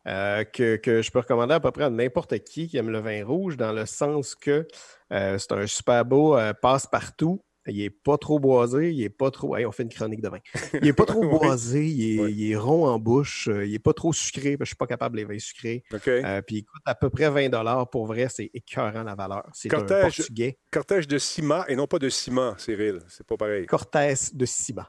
euh, 0.06 0.44
que, 0.44 0.76
que 0.76 1.02
je 1.02 1.10
peux 1.10 1.18
recommander 1.20 1.54
à 1.54 1.60
peu 1.60 1.70
près 1.70 1.84
à 1.84 1.90
n'importe 1.90 2.38
qui 2.40 2.68
qui 2.68 2.76
aime 2.76 2.90
le 2.90 3.00
vin 3.00 3.24
rouge, 3.24 3.56
dans 3.56 3.72
le 3.72 3.86
sens 3.86 4.34
que 4.34 4.66
euh, 5.12 5.38
c'est 5.38 5.52
un 5.52 5.66
super 5.66 6.04
beau 6.04 6.36
euh, 6.36 6.52
passe-partout 6.52 7.42
Il 7.66 7.80
est 7.80 7.90
pas 7.90 8.18
trop 8.18 8.38
boisé, 8.38 8.90
il 8.92 9.02
est 9.02 9.08
pas 9.08 9.30
trop. 9.30 9.56
Hey, 9.56 9.64
on 9.66 9.72
fait 9.72 9.84
une 9.84 9.88
chronique 9.88 10.20
de 10.20 10.28
vin. 10.28 10.38
Il 10.82 10.86
est 10.88 10.92
pas 10.92 11.06
trop 11.06 11.20
Oui. 11.24 11.38
boisé, 11.38 11.86
il 11.86 12.18
est, 12.18 12.20
Oui. 12.22 12.34
il 12.36 12.50
est 12.52 12.56
rond 12.56 12.86
en 12.86 12.98
bouche, 12.98 13.48
euh, 13.48 13.64
il 13.66 13.74
est 13.74 13.78
pas 13.78 13.92
trop 13.94 14.12
sucré, 14.12 14.56
parce 14.56 14.58
que 14.58 14.64
je 14.64 14.68
suis 14.70 14.76
pas 14.76 14.86
capable 14.86 15.16
les 15.16 15.24
vins 15.24 15.38
sucrés. 15.38 15.82
Euh, 16.08 16.42
puis 16.42 16.56
il 16.56 16.64
coûte 16.64 16.82
à 16.84 16.94
peu 16.94 17.08
près 17.10 17.30
20 17.30 17.86
Pour 17.86 18.06
vrai, 18.06 18.26
c'est 18.28 18.50
écœurant 18.52 19.02
la 19.02 19.14
valeur. 19.14 19.44
C'est 19.52 19.72
un 19.72 19.78
Cortège. 19.78 20.16
portugais. 20.18 20.58
Cortège 20.70 21.08
de 21.08 21.18
ciment 21.18 21.64
et 21.66 21.76
non 21.76 21.86
pas 21.86 21.98
de 21.98 22.08
ciment, 22.08 22.54
Cyril. 22.58 23.00
C'est 23.08 23.26
pas 23.26 23.36
pareil. 23.36 23.66
Cortès 23.66 24.34
de 24.34 24.44
ciment. 24.44 24.84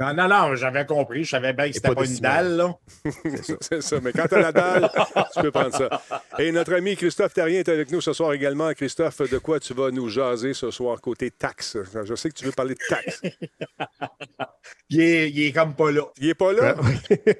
Non, 0.00 0.14
non, 0.14 0.28
non, 0.28 0.54
j'avais 0.54 0.86
compris. 0.86 1.24
Je 1.24 1.30
savais 1.30 1.52
bien 1.52 1.68
que 1.68 1.74
c'était 1.74 1.88
pas 1.88 1.94
pas, 1.96 2.04
une 2.06 2.16
dalle, 2.18 2.56
là. 2.56 2.74
C'est 3.60 3.82
ça. 3.82 3.96
Mais 4.02 4.12
quand 4.12 4.26
t'as 4.28 4.40
la 4.40 4.52
dalle, 4.52 4.88
tu 5.34 5.40
peux 5.42 5.50
prendre 5.50 5.74
ça. 5.76 5.88
Et 6.38 6.52
notre 6.52 6.74
ami 6.74 6.94
Christophe 6.96 7.34
Tarien 7.34 7.58
est 7.60 7.68
avec 7.68 7.90
nous 7.90 8.00
ce 8.00 8.12
soir 8.12 8.32
également. 8.32 8.72
Christophe, 8.74 9.22
de 9.28 9.38
quoi 9.38 9.58
tu 9.58 9.74
vas 9.74 9.90
nous 9.90 10.08
jaser 10.08 10.54
ce 10.54 10.70
soir 10.70 11.00
côté 11.00 11.30
taxes? 11.32 11.76
Je 12.04 12.14
sais 12.14 12.28
que 12.30 12.34
tu 12.34 12.44
veux 12.44 12.52
parler 12.52 12.74
de 12.74 12.80
taxes. 12.88 13.22
Il 14.90 15.00
est, 15.00 15.30
il 15.30 15.46
est 15.46 15.52
comme 15.52 15.74
pas 15.74 15.90
là. 15.90 16.02
Il 16.18 16.28
est 16.28 16.34
pas 16.34 16.52
là? 16.52 16.74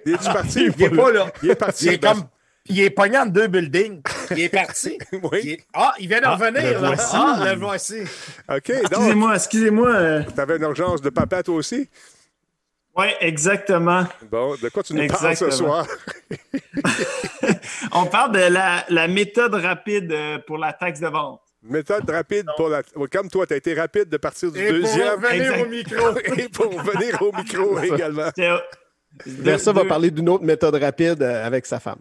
Il 0.04 0.12
est-tu 0.14 0.24
parti? 0.24 0.66
Il 0.76 0.82
est 0.84 0.90
pas 0.90 1.10
là. 1.12 1.32
Il 1.42 1.50
est 1.50 1.54
parti. 1.54 1.86
Il 1.86 1.92
est 1.94 1.98
Ben, 1.98 2.12
comme. 2.14 2.24
Il 2.70 2.80
est 2.80 2.90
pogné 2.90 3.16
entre 3.18 3.32
deux 3.32 3.46
buildings. 3.46 4.02
Il 4.32 4.40
est 4.40 4.48
parti. 4.50 4.98
Oui. 5.12 5.40
Il 5.42 5.50
est- 5.52 5.64
Ah, 5.72 5.94
il 5.98 6.08
vient 6.08 6.20
de 6.20 6.26
Ah, 6.26 6.36
revenir. 6.36 6.78
voici. 6.78 7.16
Ah, 7.16 7.42
le 7.46 7.58
voici. 7.58 8.00
OK. 8.02 8.68
Donc, 8.68 8.82
Excusez-moi, 8.90 9.34
excusez-moi. 9.36 9.88
euh, 9.90 10.22
t'avais 10.36 10.56
une 10.56 10.62
urgence 10.64 11.00
de 11.00 11.08
papa, 11.08 11.42
toi 11.42 11.54
aussi? 11.54 11.88
Ouais, 12.98 13.16
exactement. 13.20 14.04
Bon, 14.30 14.56
de 14.60 14.68
quoi 14.70 14.82
tu 14.82 14.92
nous 14.92 15.06
parles 15.06 15.36
ce 15.36 15.50
soir? 15.50 15.86
On 17.92 18.06
parle 18.06 18.32
de 18.32 18.52
la, 18.52 18.84
la 18.88 19.06
méthode 19.06 19.54
rapide 19.54 20.10
euh, 20.10 20.38
pour 20.44 20.58
la 20.58 20.72
taxe 20.72 20.98
de 20.98 21.06
vente. 21.06 21.40
Méthode 21.62 22.10
rapide 22.10 22.46
pour 22.56 22.68
la. 22.68 22.82
Comme 23.12 23.28
toi, 23.30 23.46
tu 23.46 23.54
as 23.54 23.56
été 23.56 23.74
rapide 23.74 24.08
de 24.08 24.16
partir 24.16 24.50
du 24.50 24.58
Et 24.60 24.66
pour 24.72 24.80
deuxième 24.80 25.14
revenir 25.22 25.52
Exact. 25.52 25.62
au 25.64 25.68
micro. 25.68 26.18
et 26.36 26.48
pour 26.48 26.82
venir 26.82 27.22
au 27.22 27.32
micro 27.32 27.78
également. 27.80 28.30
Versa 29.26 29.72
va 29.72 29.84
parler 29.84 30.10
d'une 30.10 30.28
autre 30.28 30.44
méthode 30.44 30.74
rapide 30.74 31.22
euh, 31.22 31.46
avec 31.46 31.66
sa 31.66 31.78
femme. 31.78 31.98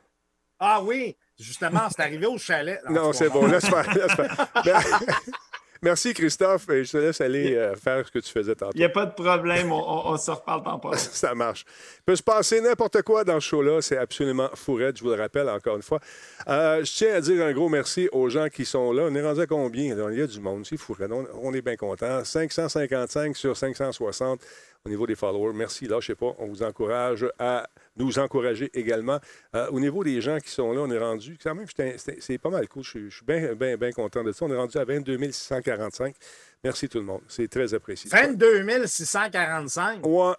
Ah 0.59 0.81
oui, 0.81 1.15
justement, 1.39 1.87
c'est 1.89 2.01
arrivé 2.01 2.25
au 2.25 2.37
chalet. 2.39 2.79
Non, 2.89 3.13
c'est 3.13 3.29
bon, 3.29 3.45
laisse 3.45 3.67
faire. 3.67 3.87
laisse 3.93 4.13
faire. 4.13 4.47
Merci, 5.81 6.13
Christophe. 6.13 6.69
Et 6.69 6.83
je 6.83 6.91
te 6.91 6.97
laisse 6.97 7.21
aller 7.21 7.55
euh, 7.55 7.75
faire 7.75 8.05
ce 8.05 8.11
que 8.11 8.19
tu 8.19 8.31
faisais 8.31 8.55
tantôt. 8.55 8.71
Il 8.75 8.79
n'y 8.79 8.85
a 8.85 8.89
pas 8.89 9.05
de 9.05 9.13
problème, 9.13 9.71
on, 9.71 9.77
on- 9.77 10.11
on 10.13 10.17
se 10.17 10.31
reparle 10.31 10.63
tant 10.63 10.79
pas. 10.79 10.97
Ça 10.97 11.33
marche. 11.35 11.65
Il 11.99 12.03
peut 12.05 12.15
se 12.15 12.23
passer 12.23 12.61
n'importe 12.61 13.01
quoi 13.03 13.23
dans 13.23 13.39
ce 13.39 13.47
show-là. 13.47 13.81
C'est 13.81 13.97
absolument 13.97 14.49
fourrette, 14.55 14.97
je 14.97 15.03
vous 15.03 15.09
le 15.09 15.15
rappelle 15.15 15.49
encore 15.49 15.75
une 15.75 15.81
fois. 15.81 15.99
Euh, 16.47 16.83
je 16.83 16.91
tiens 16.93 17.13
à 17.15 17.21
dire 17.21 17.45
un 17.45 17.53
gros 17.53 17.69
merci 17.69 18.09
aux 18.11 18.29
gens 18.29 18.47
qui 18.49 18.65
sont 18.65 18.91
là. 18.91 19.03
On 19.09 19.15
est 19.15 19.21
rendu 19.23 19.41
à 19.41 19.45
combien? 19.47 19.95
Il 20.11 20.17
y 20.17 20.21
a 20.21 20.27
du 20.27 20.39
monde, 20.39 20.65
c'est 20.65 20.77
fourette. 20.77 21.11
On, 21.11 21.25
on 21.41 21.53
est 21.53 21.61
bien 21.61 21.75
content. 21.75 22.23
555 22.23 23.35
sur 23.35 23.55
560 23.55 24.41
au 24.85 24.89
niveau 24.89 25.07
des 25.07 25.15
followers. 25.15 25.53
Merci, 25.53 25.87
là, 25.87 25.99
je 25.99 26.07
sais 26.07 26.15
pas. 26.15 26.33
On 26.39 26.47
vous 26.47 26.63
encourage 26.63 27.25
à 27.39 27.67
nous 27.95 28.19
encourager 28.19 28.69
également. 28.73 29.19
Euh, 29.55 29.69
au 29.71 29.79
niveau 29.79 30.03
des 30.03 30.21
gens 30.21 30.39
qui 30.39 30.49
sont 30.49 30.71
là, 30.71 30.81
on 30.81 30.91
est 30.91 30.97
rendu, 30.97 31.37
quand 31.41 31.55
même, 31.55 31.67
c'est 31.97 32.37
pas 32.37 32.49
mal 32.49 32.67
cool. 32.67 32.83
Je 32.83 32.89
suis, 32.89 33.09
je 33.09 33.15
suis 33.17 33.25
bien, 33.25 33.53
bien, 33.53 33.77
bien 33.77 33.91
content 33.91 34.23
de 34.23 34.31
ça. 34.31 34.45
On 34.45 34.51
est 34.51 34.57
rendu 34.57 34.77
à 34.77 34.85
22 34.85 35.31
645. 35.31 36.15
Merci 36.63 36.89
tout 36.89 36.99
le 36.99 37.05
monde. 37.05 37.21
C'est 37.27 37.47
très 37.47 37.73
apprécié. 37.73 38.09
22 38.09 38.87
645. 38.87 40.05
Ouais. 40.05 40.33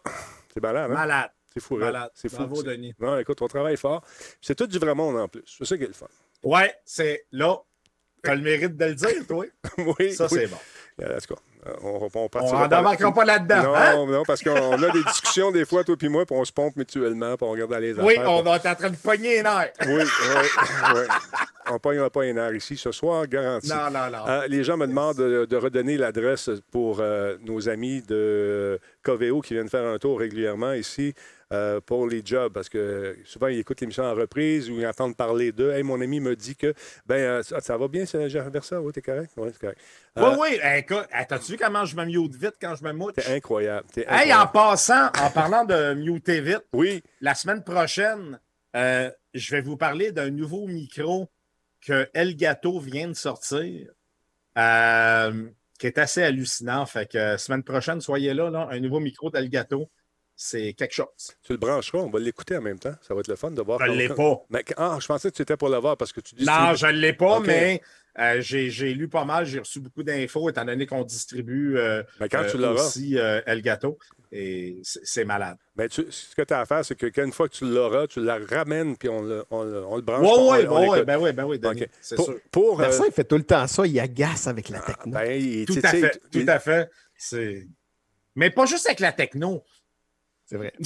C'est 0.52 0.62
malade, 0.62 0.90
hein? 0.90 0.94
Malade. 0.94 1.30
C'est 1.52 1.60
fou, 1.60 1.76
Malade. 1.76 2.10
C'est 2.14 2.28
fou. 2.28 2.36
Bravo, 2.36 2.62
Denis. 2.62 2.94
Non, 2.98 3.18
écoute, 3.18 3.40
on 3.42 3.48
travaille 3.48 3.76
fort. 3.76 4.04
C'est 4.40 4.54
tout 4.54 4.66
du 4.66 4.78
vrai 4.78 4.94
monde 4.94 5.16
en 5.16 5.28
plus. 5.28 5.42
C'est 5.46 5.64
ça 5.64 5.76
qui 5.76 5.84
est 5.84 5.88
le 5.88 5.92
fun. 5.92 6.06
Ouais, 6.42 6.74
c'est 6.84 7.26
là. 7.32 7.56
T'as 8.22 8.34
le 8.34 8.42
mérite 8.42 8.76
de 8.76 8.84
le 8.84 8.94
dire, 8.94 9.26
toi. 9.26 9.44
oui. 9.98 10.12
Ça, 10.12 10.26
oui. 10.30 10.38
c'est 10.38 10.46
bon. 10.46 10.56
Cas, 10.98 11.06
euh, 11.08 11.36
on, 11.82 12.08
on 12.14 12.28
On 12.32 12.54
embarquera 12.64 13.12
pas 13.12 13.24
là-dedans. 13.24 13.62
Non, 13.62 13.74
hein? 13.74 14.06
non, 14.06 14.22
parce 14.26 14.42
qu'on 14.42 14.72
a 14.82 14.90
des 14.90 15.02
discussions 15.04 15.50
des 15.50 15.64
fois, 15.64 15.84
toi 15.84 15.96
puis 15.96 16.08
moi, 16.08 16.24
puis 16.24 16.36
on 16.38 16.44
se 16.44 16.52
pompe 16.52 16.76
mutuellement, 16.76 17.36
puis 17.36 17.46
on 17.46 17.50
regarde 17.50 17.70
dans 17.70 17.78
les 17.78 17.94
Oui, 17.94 18.14
affaires. 18.16 18.30
on 18.30 18.42
va 18.42 18.56
être 18.56 18.66
en 18.66 18.74
train 18.74 18.90
de 18.90 18.96
pogner 18.96 19.36
les 19.36 19.42
nerfs. 19.42 19.72
Oui, 19.86 20.02
oui, 20.02 20.46
oui. 20.94 21.00
On 21.70 21.74
ne 21.74 21.78
pognera 21.78 22.08
pas 22.08 22.22
un 22.22 22.36
air 22.36 22.54
ici 22.54 22.76
ce 22.76 22.92
soir, 22.92 23.26
garanti. 23.26 23.68
Non, 23.68 23.90
non, 23.92 24.10
non. 24.10 24.26
Euh, 24.26 24.46
les 24.48 24.64
gens 24.64 24.76
me 24.78 24.86
demandent 24.86 25.16
de, 25.18 25.44
de 25.44 25.56
redonner 25.56 25.98
l'adresse 25.98 26.48
pour 26.72 27.00
euh, 27.00 27.36
nos 27.44 27.68
amis 27.68 28.00
de 28.02 28.80
Coveo 29.02 29.40
qui 29.42 29.52
viennent 29.54 29.68
faire 29.68 29.86
un 29.86 29.98
tour 29.98 30.18
régulièrement 30.18 30.72
ici 30.72 31.12
euh, 31.52 31.80
pour 31.80 32.06
les 32.06 32.20
jobs 32.24 32.52
parce 32.52 32.68
que 32.68 33.16
souvent 33.24 33.46
ils 33.46 33.58
écoutent 33.58 33.80
l'émission 33.80 34.04
en 34.04 34.14
reprise 34.14 34.68
ou 34.68 34.74
ils 34.74 34.86
entendent 34.86 35.16
parler 35.16 35.50
d'eux. 35.50 35.70
Hey, 35.72 35.82
mon 35.82 36.00
ami 36.00 36.20
me 36.20 36.36
dit 36.36 36.54
que 36.56 36.74
ben 37.06 37.16
euh, 37.16 37.42
ça, 37.42 37.60
ça 37.60 37.76
va 37.78 37.88
bien, 37.88 38.04
Versa? 38.04 38.80
Oui, 38.82 38.92
t'es 38.92 39.00
correct? 39.00 39.32
Oui, 39.36 39.48
c'est 39.52 39.60
correct. 39.60 39.80
Oui, 40.16 40.22
Euh, 40.24 40.36
oui. 40.38 40.58
Hey, 40.62 40.80
Écoute, 40.80 41.06
hey, 41.10 41.26
t'as-tu 41.26 41.52
vu 41.52 41.58
comment 41.58 41.84
je 41.86 41.96
me 41.96 42.04
mute 42.04 42.34
vite 42.34 42.56
quand 42.60 42.74
je 42.74 42.84
me 42.84 42.92
mouche? 42.92 43.14
T'es 43.14 43.34
incroyable. 43.34 43.86
Hey, 44.08 44.34
en 44.34 44.46
passant, 44.46 45.06
en 45.06 45.30
parlant 45.30 45.64
de 45.64 45.94
muter 45.94 46.40
vite, 46.40 46.64
Oui, 46.72 47.02
la 47.20 47.34
semaine 47.34 47.64
prochaine, 47.64 48.38
je 48.74 49.50
vais 49.50 49.62
vous 49.62 49.76
parler 49.76 50.12
d'un 50.12 50.30
nouveau 50.30 50.66
micro 50.66 51.28
que 51.80 52.08
Elgato 52.12 52.78
vient 52.80 53.08
de 53.08 53.14
sortir, 53.14 53.88
qui 54.54 55.86
est 55.86 55.98
assez 55.98 56.22
hallucinant. 56.22 56.84
Fait 56.86 57.10
que 57.10 57.36
semaine 57.36 57.62
prochaine, 57.62 58.00
soyez 58.00 58.34
là, 58.34 58.50
là 58.50 58.68
un 58.70 58.80
nouveau 58.80 59.00
micro 59.00 59.30
d'Elgato. 59.30 59.88
C'est 60.40 60.72
quelque 60.74 60.94
chose. 60.94 61.08
tu 61.42 61.50
le 61.52 61.58
brancheras, 61.58 61.98
on 61.98 62.10
va 62.10 62.20
l'écouter 62.20 62.56
en 62.56 62.60
même 62.62 62.78
temps. 62.78 62.94
Ça 63.02 63.12
va 63.12 63.18
être 63.20 63.26
le 63.28 63.34
fun 63.34 63.50
de 63.50 63.60
voir. 63.60 63.80
Je 63.84 63.90
ne 63.90 63.96
l'ai 63.96 64.08
pas. 64.08 64.36
Mais, 64.50 64.64
ah, 64.76 64.96
je 65.00 65.06
pensais 65.08 65.32
que 65.32 65.34
tu 65.36 65.42
étais 65.42 65.56
pour 65.56 65.68
le 65.68 65.78
voir 65.78 65.96
parce 65.96 66.12
que 66.12 66.20
tu 66.20 66.36
dis 66.36 66.44
Non, 66.46 66.74
je 66.76 66.86
ne 66.86 66.92
l'ai 66.92 67.12
pas, 67.12 67.40
mais 67.40 67.82
euh, 68.20 68.40
j'ai 68.40 68.70
j'ai 68.70 68.94
lu 68.94 69.08
pas 69.08 69.24
mal, 69.24 69.46
j'ai 69.46 69.58
reçu 69.58 69.80
beaucoup 69.80 70.04
d'infos, 70.04 70.48
étant 70.48 70.64
donné 70.64 70.86
qu'on 70.86 71.02
distribue 71.02 71.76
euh, 71.76 72.04
Mais 72.20 72.28
quand 72.28 72.42
euh, 72.44 72.50
tu 72.52 72.56
l'auras, 72.56 72.86
aussi 72.86 73.18
euh, 73.18 73.40
Elgato. 73.46 73.98
Et 74.30 74.78
c'est 74.84 75.00
c'est 75.04 75.24
malade. 75.24 75.56
tu- 75.90 76.06
ce 76.08 76.36
que 76.36 76.42
tu 76.42 76.54
as 76.54 76.60
à 76.60 76.66
faire, 76.66 76.84
c'est 76.84 76.94
que 76.94 77.06
qu'une 77.06 77.32
fois 77.32 77.48
que 77.48 77.54
tu 77.54 77.64
l'auras, 77.64 78.06
tu 78.06 78.20
la 78.20 78.38
ramènes 78.38 78.96
puis 78.96 79.08
on 79.08 79.22
le, 79.22 79.44
on 79.50 79.64
le- 79.64 79.84
on 79.86 79.96
le 79.96 80.02
branche. 80.02 80.20
Oui, 80.22 80.66
oui, 80.70 80.86
oui, 80.90 81.02
ben 81.04 81.18
oui, 81.18 81.32
ben 81.32 81.46
oui, 81.46 81.58
Denis, 81.58 81.86
c'est 82.00 82.14
Pour, 82.14 82.26
sûr. 82.26 82.38
pour, 82.52 82.78
euh, 82.78 82.84
Versa, 82.84 83.04
il 83.08 83.12
fait 83.12 83.24
tout 83.24 83.38
le 83.38 83.42
temps 83.42 83.66
ça, 83.66 83.84
il 83.84 83.98
agace 83.98 84.46
avec 84.46 84.68
la 84.68 84.78
techno. 84.82 85.10
ben, 85.14 85.32
il- 85.32 85.66
Tout 85.66 85.72
tu 85.80 85.84
à 85.84 85.90
fait, 85.90 86.20
tout 86.30 86.44
à 86.46 86.60
fait. 86.60 86.88
C'est... 87.16 87.66
Mais 88.36 88.50
pas 88.50 88.66
juste 88.66 88.86
avec 88.86 89.00
la 89.00 89.10
techno. 89.10 89.64
C'est 90.48 90.56
vrai. 90.56 90.72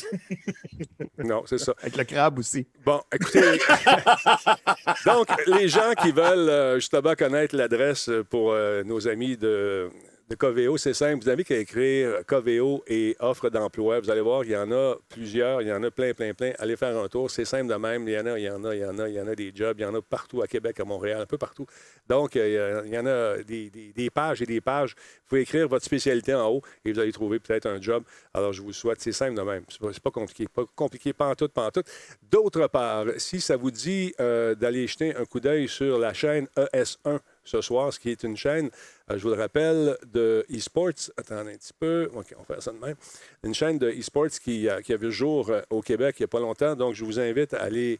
Non, 1.18 1.44
c'est 1.46 1.58
ça. 1.58 1.72
Avec 1.80 1.96
le 1.96 2.04
crabe 2.04 2.38
aussi. 2.40 2.66
Bon, 2.84 3.00
écoutez. 3.14 3.40
Donc, 5.06 5.28
les 5.46 5.68
gens 5.68 5.92
qui 6.02 6.10
veulent 6.10 6.48
euh, 6.48 6.74
justement 6.76 7.14
connaître 7.14 7.54
l'adresse 7.54 8.10
pour 8.28 8.52
euh, 8.52 8.82
nos 8.82 9.06
amis 9.06 9.36
de, 9.36 9.88
de 9.88 10.11
Coveo, 10.36 10.76
c'est 10.76 10.94
simple. 10.94 11.22
Vous 11.22 11.28
avez 11.28 11.44
qu'à 11.44 11.56
écrire 11.58 12.24
Coveo 12.26 12.82
et 12.86 13.16
offre 13.20 13.50
d'emploi. 13.50 14.00
Vous 14.00 14.10
allez 14.10 14.20
voir, 14.20 14.44
il 14.44 14.52
y 14.52 14.56
en 14.56 14.70
a 14.70 14.96
plusieurs. 15.08 15.62
Il 15.62 15.68
y 15.68 15.72
en 15.72 15.82
a 15.82 15.90
plein, 15.90 16.14
plein, 16.14 16.32
plein. 16.32 16.52
Allez 16.58 16.76
faire 16.76 16.96
un 16.96 17.08
tour. 17.08 17.30
C'est 17.30 17.44
simple 17.44 17.68
de 17.68 17.74
même. 17.74 18.08
Il 18.08 18.14
y 18.14 18.18
en 18.18 18.26
a, 18.26 18.38
il 18.38 18.44
y 18.44 18.50
en 18.50 18.64
a, 18.64 18.74
il 18.74 18.80
y 18.80 18.84
en 18.84 18.98
a, 18.98 19.08
il 19.08 19.14
y 19.14 19.20
en 19.20 19.26
a 19.26 19.34
des 19.34 19.52
jobs. 19.54 19.78
Il 19.78 19.82
y 19.82 19.84
en 19.84 19.94
a 19.94 20.02
partout 20.02 20.42
à 20.42 20.46
Québec, 20.46 20.78
à 20.80 20.84
Montréal, 20.84 21.20
un 21.20 21.26
peu 21.26 21.38
partout. 21.38 21.66
Donc, 22.08 22.36
euh, 22.36 22.82
il 22.84 22.92
y 22.92 22.98
en 22.98 23.06
a 23.06 23.42
des, 23.42 24.10
pages 24.10 24.42
et 24.42 24.46
des 24.46 24.60
pages. 24.60 24.94
Vous 24.94 25.28
pouvez 25.28 25.40
écrire 25.42 25.68
votre 25.68 25.84
spécialité 25.84 26.34
en 26.34 26.48
haut 26.48 26.62
et 26.84 26.92
vous 26.92 26.98
allez 26.98 27.12
trouver 27.12 27.40
peut-être 27.40 27.66
un 27.66 27.80
job. 27.80 28.04
Alors, 28.32 28.52
je 28.52 28.62
vous 28.62 28.72
souhaite. 28.72 29.00
C'est 29.00 29.12
simple 29.12 29.36
de 29.36 29.42
même. 29.42 29.64
C'est 29.68 29.80
pas, 29.80 29.90
pas 30.02 30.10
compliqué. 30.10 30.46
Pas 30.48 30.64
compliqué, 30.74 31.12
pas 31.12 31.28
en 31.28 31.34
tout, 31.34 31.48
pas 31.48 31.66
en 31.66 31.70
tout. 31.70 31.82
D'autre 32.22 32.66
part, 32.68 33.06
si 33.16 33.40
ça 33.40 33.56
vous 33.56 33.70
dit 33.70 34.14
euh, 34.20 34.54
d'aller 34.54 34.86
jeter 34.86 35.16
un 35.16 35.24
coup 35.24 35.40
d'œil 35.40 35.68
sur 35.68 35.98
la 35.98 36.12
chaîne 36.12 36.46
ES1 36.56 37.18
ce 37.44 37.60
soir, 37.60 37.92
ce 37.92 37.98
qui 37.98 38.10
est 38.10 38.22
une 38.22 38.36
chaîne, 38.36 38.70
euh, 39.10 39.18
je 39.18 39.22
vous 39.22 39.34
le 39.34 39.40
rappelle, 39.40 39.96
de 40.12 40.44
e-sports. 40.54 41.10
Attendez 41.16 41.52
un 41.52 41.56
petit 41.56 41.72
peu. 41.78 42.08
OK, 42.14 42.34
on 42.36 42.40
va 42.40 42.44
faire 42.54 42.62
ça 42.62 42.72
de 42.72 42.78
même. 42.78 42.94
Une 43.42 43.54
chaîne 43.54 43.78
de 43.78 43.90
e-sports 43.90 44.30
qui, 44.42 44.68
euh, 44.68 44.76
a 44.76 44.96
vu 44.96 45.06
le 45.06 45.10
jour 45.10 45.50
euh, 45.50 45.60
au 45.70 45.80
Québec 45.82 46.16
il 46.18 46.22
n'y 46.22 46.24
a 46.24 46.28
pas 46.28 46.40
longtemps. 46.40 46.74
Donc, 46.76 46.94
je 46.94 47.04
vous 47.04 47.18
invite 47.18 47.54
à 47.54 47.62
aller 47.62 47.98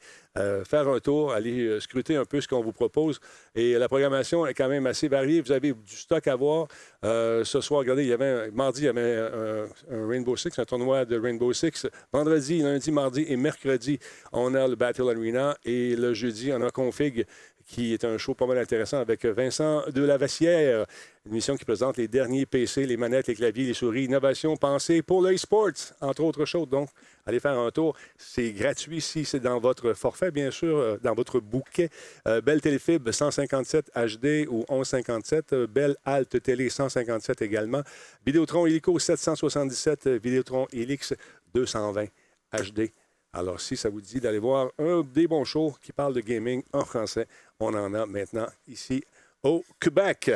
faire 0.64 0.88
un 0.88 0.98
tour, 0.98 1.30
aller 1.30 1.78
scruter 1.78 2.16
un 2.16 2.24
peu 2.24 2.40
ce 2.40 2.48
qu'on 2.48 2.62
vous 2.62 2.72
propose. 2.72 3.20
Et 3.54 3.74
la 3.74 3.86
programmation 3.86 4.46
est 4.46 4.54
quand 4.54 4.68
même 4.68 4.86
assez 4.86 5.06
variée. 5.06 5.42
Vous 5.42 5.52
avez 5.52 5.74
du 5.74 5.94
stock 5.94 6.26
à 6.26 6.34
voir. 6.36 6.68
Ce 7.02 7.60
soir, 7.60 7.80
regardez, 7.80 8.04
il 8.04 8.08
y 8.08 8.12
avait 8.14 8.46
un- 8.46 8.50
mardi, 8.50 8.80
il 8.80 8.84
y 8.86 8.88
avait 8.88 9.18
un 9.18 10.08
Rainbow 10.08 10.34
Six, 10.34 10.58
un 10.58 10.64
tournoi 10.64 11.04
de 11.04 11.18
Rainbow 11.20 11.52
Six. 11.52 11.86
Vendredi, 12.14 12.62
lundi, 12.62 12.90
mardi 12.90 13.26
et 13.28 13.36
mercredi, 13.36 13.98
on 14.32 14.54
a 14.54 14.66
le 14.66 14.74
Battle 14.74 15.10
Arena. 15.14 15.54
Et 15.66 15.96
le 15.96 16.14
jeudi, 16.14 16.50
on 16.50 16.62
a 16.62 16.70
Config, 16.70 17.26
qui 17.66 17.92
est 17.94 18.04
un 18.04 18.18
show 18.18 18.34
pas 18.34 18.46
mal 18.46 18.58
intéressant 18.58 18.98
avec 18.98 19.24
Vincent 19.24 19.82
de 19.90 20.02
la 20.02 20.16
Vassière, 20.16 20.86
une 21.24 21.32
émission 21.32 21.56
qui 21.56 21.64
présente 21.64 21.96
les 21.96 22.08
derniers 22.08 22.46
PC, 22.46 22.84
les 22.86 22.96
manettes, 22.96 23.28
les 23.28 23.34
claviers, 23.34 23.66
les 23.66 23.74
souris, 23.74 24.04
innovation 24.04 24.56
pensée 24.56 25.02
pour 25.02 25.22
le 25.22 25.34
e-sports, 25.34 25.94
entre 26.00 26.22
autres 26.24 26.44
choses. 26.44 26.68
Donc, 26.68 26.88
allez 27.26 27.38
faire 27.40 27.58
un 27.58 27.70
tour. 27.70 27.96
C'est 28.16 28.52
gratuit 28.52 29.00
si 29.00 29.24
c'est 29.24 29.40
dans 29.40 29.60
votre 29.60 29.92
forfait, 29.94 30.30
bien 30.30 30.50
sûr, 30.50 30.76
euh, 30.76 30.98
dans 31.02 31.14
votre 31.14 31.40
bouquet. 31.40 31.90
Euh, 32.26 32.40
Belle 32.40 32.60
Téléfib 32.60 33.10
157 33.10 33.92
HD 33.94 34.46
ou 34.48 34.64
1157. 34.68 35.52
euh, 35.52 35.66
Belle 35.66 35.96
Alt 36.04 36.42
Télé 36.42 36.68
157 36.68 37.42
également. 37.42 37.82
Vidéotron 38.26 38.66
Helico 38.66 38.98
777. 38.98 40.06
euh, 40.08 40.18
Vidéotron 40.22 40.66
Helix 40.72 41.14
220 41.54 42.06
HD. 42.52 42.90
Alors, 43.34 43.60
si 43.62 43.78
ça 43.78 43.88
vous 43.88 44.02
dit 44.02 44.20
d'aller 44.20 44.38
voir 44.38 44.70
un 44.78 45.00
des 45.00 45.26
bons 45.26 45.44
shows 45.44 45.74
qui 45.80 45.90
parlent 45.92 46.12
de 46.12 46.20
gaming 46.20 46.62
en 46.74 46.84
français, 46.84 47.26
on 47.62 47.74
en 47.74 47.94
a 47.94 48.06
maintenant 48.06 48.46
ici 48.66 49.04
au 49.42 49.64
Québec. 49.80 50.30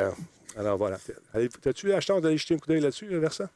Alors 0.56 0.78
voilà. 0.78 0.99
T'as-tu 1.61 1.87
eu 1.87 1.90
la 1.90 2.00
chance 2.00 2.23
d'aller 2.23 2.38
jeter 2.38 2.54
un 2.54 2.59
coup 2.59 2.68
d'œil 2.68 2.80
là-dessus, 2.80 3.12
euh, 3.12 3.18
Versa? 3.18 3.50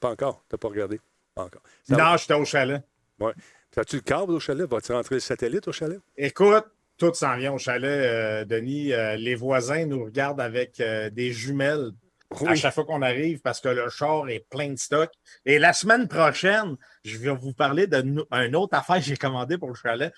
Pas 0.00 0.10
encore. 0.10 0.44
T'as 0.48 0.56
pas 0.56 0.68
regardé? 0.68 1.00
Pas 1.34 1.44
encore. 1.44 1.62
Ça? 1.84 1.96
Non, 1.96 2.16
j'étais 2.16 2.34
au 2.34 2.44
chalet. 2.44 2.82
Ouais. 3.18 3.32
As-tu 3.76 3.96
le 3.96 4.02
câble 4.02 4.32
au 4.32 4.40
chalet? 4.40 4.68
Vas-tu 4.68 4.92
rentrer 4.92 5.16
le 5.16 5.20
satellite 5.20 5.68
au 5.68 5.72
chalet? 5.72 6.00
Écoute, 6.16 6.64
tout 6.96 7.12
s'en 7.14 7.36
vient 7.36 7.52
au 7.52 7.58
chalet, 7.58 7.84
euh, 7.84 8.44
Denis. 8.44 8.92
Euh, 8.92 9.16
les 9.16 9.34
voisins 9.34 9.86
nous 9.86 10.04
regardent 10.04 10.40
avec 10.40 10.80
euh, 10.80 11.10
des 11.10 11.32
jumelles 11.32 11.90
à 12.46 12.54
chaque 12.54 12.74
fois 12.74 12.84
qu'on 12.84 13.02
arrive 13.02 13.40
parce 13.40 13.60
que 13.60 13.68
le 13.68 13.88
char 13.88 14.28
est 14.28 14.46
plein 14.50 14.70
de 14.70 14.78
stock. 14.78 15.10
Et 15.46 15.58
la 15.58 15.72
semaine 15.72 16.08
prochaine, 16.08 16.76
je 17.04 17.16
vais 17.18 17.34
vous 17.34 17.52
parler 17.52 17.86
d'une 17.86 18.56
autre 18.56 18.76
affaire 18.76 18.96
que 18.96 19.02
j'ai 19.02 19.16
commandée 19.16 19.58
pour 19.58 19.68
le 19.68 19.74
chalet. 19.74 20.12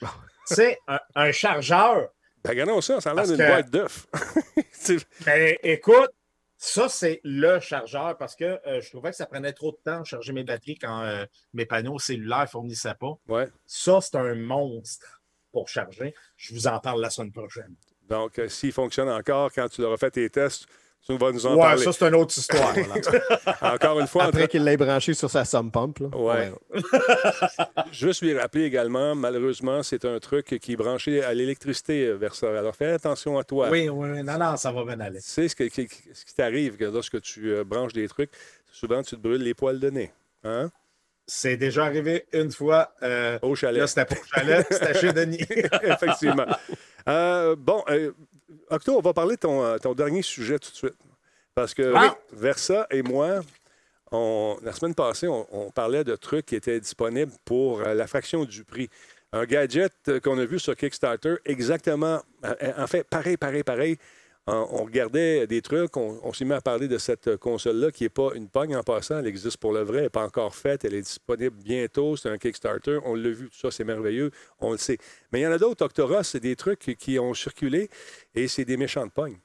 C'est 0.55 0.79
un, 0.89 1.01
un 1.15 1.33
chargeur. 1.33 2.09
Ben, 2.45 2.51
regardons 2.51 2.81
ça, 2.81 3.01
ça 3.01 3.11
a 3.11 3.15
l'air 3.15 3.27
d'une 3.27 3.37
que- 3.37 3.47
boîte 3.47 3.71
d'œufs. 3.71 4.07
C'est- 4.73 5.07
Ben, 5.25 5.57
écoute, 5.63 6.11
ça, 6.57 6.89
c'est 6.89 7.21
le 7.25 7.59
chargeur 7.61 8.17
parce 8.19 8.37
que 8.37 8.61
euh, 8.67 8.81
je 8.81 8.91
trouvais 8.91 9.11
que 9.11 9.17
ça 9.17 9.27
prenait 9.27 9.53
trop 9.53 9.73
de 9.73 9.79
temps 9.85 10.01
de 10.01 10.07
charger 10.07 10.33
mes 10.33 10.45
batteries 10.45 10.77
quand 10.79 11.03
euh, 11.03 11.25
mes 11.55 11.65
panneaux 11.67 11.99
cellulaires 11.99 12.43
ne 12.43 12.47
fournissaient 12.47 12.95
pas. 12.99 13.15
ouais. 13.29 13.49
Ça, 13.67 14.01
c'est 14.01 14.17
un 14.17 14.35
monstre 14.35 15.23
pour 15.53 15.69
charger. 15.69 16.15
Je 16.37 16.55
vous 16.55 16.67
en 16.67 16.79
parle 16.79 17.01
la 17.01 17.11
semaine 17.11 17.33
prochaine. 17.33 17.75
Donc, 18.09 18.39
euh, 18.39 18.49
s'il 18.49 18.73
fonctionne 18.73 19.09
encore, 19.09 19.53
quand 19.53 19.69
tu 19.69 19.81
l'auras 19.83 19.97
fait 19.97 20.11
tes 20.11 20.29
tests, 20.31 20.67
tu 21.07 21.17
vas 21.17 21.33
nous 21.33 21.47
en 21.47 21.55
Ouais, 21.55 21.61
parler. 21.63 21.83
ça, 21.85 21.93
c'est 21.93 22.07
une 22.09 22.15
autre 22.15 22.37
histoire. 22.37 22.75
Encore 23.63 24.01
une 24.01 24.07
fois, 24.07 24.25
Après 24.25 24.47
qu'il 24.49 24.63
l'ait 24.65 24.77
branché 24.77 25.15
sur 25.15 25.31
sa 25.31 25.45
somme 25.45 25.71
pump. 25.71 25.99
Là. 25.99 26.09
Ouais. 26.17 26.53
Juste 27.93 28.23
lui 28.23 28.39
rappeler 28.39 28.65
également, 28.65 29.15
malheureusement, 29.15 29.83
c'est 29.83 30.05
un 30.05 30.19
truc 30.19 30.59
qui 30.61 30.73
est 30.73 30.77
branché 30.77 31.23
à 31.23 31.33
l'électricité 31.35 32.07
euh, 32.07 32.15
vers 32.17 32.35
ça. 32.35 32.49
Alors, 32.57 32.75
fais 32.77 32.91
attention 32.93 33.39
à 33.39 33.45
toi. 33.45 33.69
oui, 33.71 33.89
oui, 33.89 34.23
non, 34.23 34.39
non, 34.39 34.57
ça 34.57 34.71
va 34.73 34.85
bien 34.85 35.01
aller. 35.01 35.21
Tu 35.21 35.27
sais 35.29 35.49
ce, 35.49 35.57
que- 35.57 35.65
qui- 35.65 35.89
ce 36.13 36.25
qui 36.25 36.35
t'arrive 36.35 36.77
que 36.77 36.85
lorsque 36.85 37.21
tu 37.23 37.51
euh, 37.53 37.65
branches 37.65 37.93
des 37.93 38.07
trucs, 38.09 38.31
souvent 38.71 39.03
tu 39.03 39.17
te 39.17 39.21
brûles 39.21 39.43
les 39.43 39.55
poils 39.55 39.81
de 39.81 39.91
nez. 39.91 40.13
Hein? 40.45 40.71
C'est 41.27 41.57
déjà 41.57 41.85
arrivé 41.87 42.27
une 42.33 42.51
fois. 42.51 42.93
euh, 43.03 43.39
Au 43.43 43.55
chalet. 43.55 43.81
là, 43.81 43.87
c'était 43.87 44.05
pas 44.05 44.17
au 44.21 44.25
chalet, 44.35 44.67
c'était 44.71 44.99
chez 44.99 45.13
Denis. 45.15 45.45
Effectivement. 45.83 46.47
Euh, 47.09 47.57
bon, 47.57 47.83
euh, 47.89 48.13
Octo, 48.71 48.97
on 48.97 49.01
va 49.01 49.13
parler 49.13 49.37
de 49.37 49.41
ton, 49.41 49.63
euh, 49.65 49.79
ton 49.79 49.95
dernier 49.95 50.23
sujet 50.23 50.59
tout 50.59 50.71
de 50.71 50.77
suite. 50.77 50.95
Parce 51.55 51.75
que 51.75 51.93
Ah! 51.95 52.17
Versa 52.33 52.87
et 52.91 53.03
moi, 53.03 53.41
on- 54.13 54.57
la 54.63 54.73
semaine 54.73 54.95
passée, 54.95 55.29
on, 55.29 55.47
on 55.51 55.71
parlait 55.71 56.05
de 56.05 56.17
trucs 56.17 56.47
qui 56.47 56.57
étaient 56.57 56.81
disponibles 56.81 57.33
pour 57.45 57.81
euh, 57.81 57.95
la 57.95 58.07
fraction 58.07 58.45
du 58.45 58.65
prix. 58.65 58.89
Un 59.33 59.45
gadget 59.45 59.93
euh, 60.09 60.19
qu'on 60.21 60.39
a 60.39 60.45
vu 60.45 60.59
sur 60.59 60.75
Kickstarter, 60.77 61.37
exactement, 61.45 62.21
en 62.77 62.87
fait, 62.87 63.05
pareil, 63.05 63.37
pareil, 63.37 63.63
pareil. 63.63 63.97
On, 64.53 64.85
regardait 64.85 65.47
des 65.47 65.63
trucs, 65.63 65.97
on, 65.97 66.33
s'est 66.33 66.45
mis 66.45 66.53
à 66.55 66.61
parler 66.61 66.89
de 66.89 66.99
cette 66.99 67.29
euh, 67.29 67.37
console-là 67.37 67.91
qui 67.93 68.05
n'est 68.05 68.09
pas 68.09 68.31
une 68.35 68.49
pogne 68.49 68.75
en 68.75 68.83
passant, 68.83 69.19
elle 69.19 69.27
existe 69.27 69.59
pour 69.59 69.73
le 69.73 69.83
vrai, 69.83 69.99
elle 69.99 70.03
n'est 70.05 70.11
pas 70.11 70.25
encore 70.25 70.55
faite, 70.55 70.85
elle 70.85 70.95
est 70.95 71.03
disponible 71.03 71.57
bientôt, 71.57 72.17
c'est 72.17 72.29
un 72.29 72.39
Kickstarter, 72.39 72.99
on 73.05 73.15
l'a 73.15 73.31
vu, 73.31 73.49
tout 73.49 73.59
ça, 73.59 73.71
c'est 73.71 73.85
merveilleux, 73.85 74.31
on 74.59 74.73
le 74.73 74.79
sait. 74.79 74.99
Mais 75.33 75.41
il 75.41 75.43
y 75.43 75.47
en 75.47 75.53
a 75.53 75.59
d'autres, 75.59 75.85
Octoros, 75.85 76.25
c'est 76.25 76.41
des 76.41 76.57
trucs 76.57 76.97
qui- 76.99 77.19
ont 77.19 77.35
circulé 77.35 77.91
et 78.35 78.49
c'est 78.49 78.65
des 78.65 78.77
méchants 78.77 79.07
de 79.07 79.11
pognes. 79.11 79.39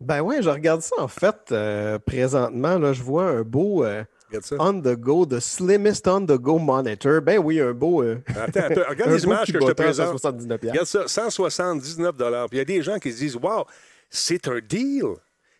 Ben 0.00 0.22
ouais, 0.22 0.42
je 0.42 0.48
regarde 0.48 0.80
ça 0.80 0.96
en 0.98 1.08
fait. 1.08 1.52
euh, 1.52 1.98
présentement, 1.98 2.78
là, 2.78 2.92
je 2.92 3.02
vois 3.02 3.24
un 3.24 3.42
beau 3.42 3.84
euh, 3.84 4.02
ça. 4.42 4.56
on 4.58 4.80
the 4.80 4.96
go, 4.96 5.24
the 5.26 5.40
slimmest 5.40 6.06
on 6.06 6.24
the 6.26 6.38
go 6.38 6.58
monitor. 6.58 7.20
Ben 7.20 7.38
oui, 7.38 7.60
un 7.60 7.72
beau. 7.72 8.02
euh, 8.02 8.22
Attends. 8.28 8.68
Regarde 8.88 9.10
les 9.12 9.24
images 9.24 9.52
que 9.52 9.60
je 9.60 9.66
te 9.66 9.72
présente. 9.72 10.18
179 10.18 10.60
Regarde 10.62 10.86
ça, 10.86 11.08
179 11.08 12.14
Puis 12.16 12.26
il 12.52 12.58
y 12.58 12.60
a 12.60 12.64
des 12.64 12.82
gens 12.82 12.98
qui 12.98 13.12
se 13.12 13.18
disent 13.18 13.36
Waouh, 13.36 13.64
c'est 14.08 14.46
un 14.48 14.60
deal. 14.60 15.04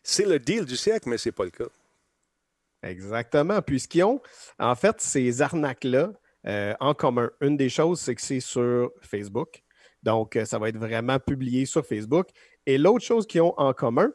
C'est 0.02 0.24
le 0.26 0.38
deal 0.38 0.64
du 0.64 0.76
siècle, 0.76 1.08
mais 1.08 1.18
c'est 1.18 1.32
pas 1.32 1.44
le 1.44 1.50
cas. 1.50 1.68
Exactement. 2.82 3.60
Puis 3.62 3.80
ce 3.80 3.88
qu'ils 3.88 4.04
ont, 4.04 4.20
en 4.58 4.74
fait, 4.74 5.00
ces 5.00 5.42
arnaques-là, 5.42 6.12
euh, 6.46 6.74
en 6.80 6.94
commun, 6.94 7.30
une 7.40 7.56
des 7.56 7.68
choses, 7.68 8.00
c'est 8.00 8.14
que 8.14 8.22
c'est 8.22 8.40
sur 8.40 8.90
Facebook. 9.02 9.62
Donc, 10.02 10.36
euh, 10.36 10.46
ça 10.46 10.58
va 10.58 10.70
être 10.70 10.78
vraiment 10.78 11.18
publié 11.18 11.66
sur 11.66 11.84
Facebook. 11.84 12.28
Et 12.64 12.78
l'autre 12.78 13.04
chose 13.04 13.26
qu'ils 13.26 13.42
ont 13.42 13.54
en 13.58 13.74
commun, 13.74 14.10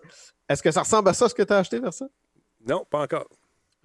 est-ce 0.49 0.63
que 0.63 0.71
ça 0.71 0.81
ressemble 0.81 1.09
à 1.09 1.13
ça, 1.13 1.29
ce 1.29 1.35
que 1.35 1.43
tu 1.43 1.53
as 1.53 1.57
acheté 1.57 1.79
vers 1.79 1.93
ça? 1.93 2.07
Non, 2.67 2.83
pas 2.89 3.01
encore. 3.03 3.27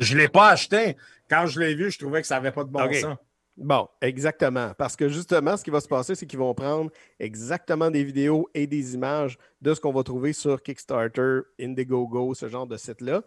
Je 0.00 0.14
ne 0.14 0.20
l'ai 0.20 0.28
pas 0.28 0.50
acheté. 0.50 0.96
Quand 1.28 1.46
je 1.46 1.60
l'ai 1.60 1.74
vu, 1.74 1.90
je 1.90 1.98
trouvais 1.98 2.20
que 2.20 2.26
ça 2.26 2.36
n'avait 2.36 2.52
pas 2.52 2.64
de 2.64 2.70
bon 2.70 2.92
sens. 2.92 3.16
Bon, 3.56 3.88
exactement. 4.00 4.72
Parce 4.78 4.96
que 4.96 5.08
justement, 5.08 5.56
ce 5.56 5.62
qui 5.62 5.70
va 5.70 5.80
se 5.80 5.88
passer, 5.88 6.14
c'est 6.14 6.26
qu'ils 6.26 6.38
vont 6.38 6.54
prendre 6.54 6.90
exactement 7.18 7.90
des 7.90 8.02
vidéos 8.02 8.48
et 8.54 8.66
des 8.66 8.94
images 8.94 9.36
de 9.60 9.74
ce 9.74 9.80
qu'on 9.80 9.92
va 9.92 10.02
trouver 10.02 10.32
sur 10.32 10.62
Kickstarter, 10.62 11.40
Indiegogo, 11.60 12.34
ce 12.34 12.48
genre 12.48 12.66
de 12.66 12.78
site-là. 12.78 13.22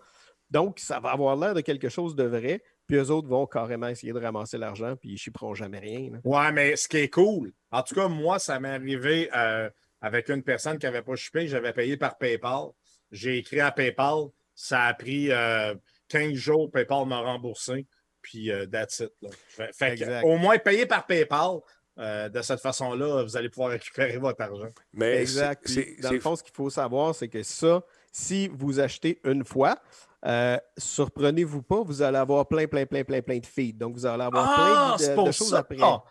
Donc, 0.49 0.79
ça 0.79 0.99
va 0.99 1.11
avoir 1.11 1.35
l'air 1.35 1.53
de 1.53 1.61
quelque 1.61 1.89
chose 1.89 2.15
de 2.15 2.23
vrai. 2.23 2.63
Puis 2.87 2.97
eux 2.97 3.11
autres 3.11 3.27
vont 3.27 3.45
carrément 3.45 3.87
essayer 3.87 4.11
de 4.11 4.19
ramasser 4.19 4.57
l'argent, 4.57 4.95
puis 4.95 5.11
ils 5.11 5.17
chipperont 5.17 5.53
jamais 5.53 5.79
rien. 5.79 6.09
là. 6.11 6.17
Ouais, 6.23 6.51
mais 6.51 6.75
ce 6.75 6.87
qui 6.87 6.97
est 6.97 7.09
cool, 7.09 7.53
en 7.71 7.81
tout 7.81 7.95
cas, 7.95 8.07
moi, 8.07 8.39
ça 8.39 8.59
m'est 8.59 8.69
arrivé 8.69 9.29
euh, 9.35 9.69
avec 10.01 10.29
une 10.29 10.43
personne 10.43 10.77
qui 10.77 10.85
n'avait 10.85 11.01
pas 11.01 11.15
shippé, 11.15 11.47
j'avais 11.47 11.73
payé 11.73 11.95
par 11.95 12.17
PayPal. 12.17 12.65
J'ai 13.11 13.37
écrit 13.37 13.61
à 13.61 13.71
PayPal, 13.71 14.25
ça 14.53 14.83
a 14.83 14.93
pris 14.93 15.31
euh, 15.31 15.73
15 16.17 16.33
jours, 16.33 16.69
PayPal 16.71 17.05
m'a 17.07 17.19
remboursé, 17.19 17.85
puis 18.21 18.51
euh, 18.51 18.65
that's 18.67 18.99
it. 18.99 19.11
là. 19.21 19.29
Fait- 19.47 19.73
fait 19.73 19.87
que, 19.95 20.03
Exact. 20.03 20.23
au 20.25 20.37
moins, 20.37 20.57
payé 20.57 20.85
par 20.85 21.05
PayPal, 21.05 21.59
euh, 21.99 22.29
de 22.29 22.41
cette 22.41 22.59
façon-là, 22.61 23.23
vous 23.23 23.37
allez 23.37 23.49
pouvoir 23.49 23.69
récupérer 23.71 24.17
votre 24.17 24.41
argent. 24.41 24.69
Mais 24.93 25.21
Exact. 25.21 25.61
c'est- 25.67 25.81
Puis, 25.83 25.93
c'est- 25.95 26.01
dans 26.01 26.09
le 26.11 26.17
c'est- 26.17 26.21
fond, 26.21 26.35
ce 26.35 26.43
qu'il 26.43 26.53
faut 26.53 26.69
savoir, 26.69 27.13
c'est 27.15 27.27
que 27.27 27.43
ça, 27.43 27.83
si 28.11 28.47
vous 28.47 28.79
achetez 28.79 29.19
une 29.23 29.43
fois, 29.43 29.77
euh, 30.25 30.57
surprenez-vous 30.77 31.61
pas, 31.63 31.81
vous 31.83 32.01
allez 32.01 32.17
avoir 32.17 32.47
plein, 32.47 32.65
plein, 32.67 32.85
plein, 32.85 33.03
plein, 33.03 33.21
plein 33.21 33.39
de 33.39 33.45
feeds. 33.45 33.73
Donc, 33.73 33.93
vous 33.95 34.05
allez 34.05 34.23
avoir 34.23 34.47
Ah, 34.49 34.95
plein 34.97 35.07
de, 35.09 35.15
pour 35.15 35.25
de 35.27 35.31
choses 35.31 35.49
ça. 35.49 35.59
après. 35.59 35.77
Ah, 35.81 36.03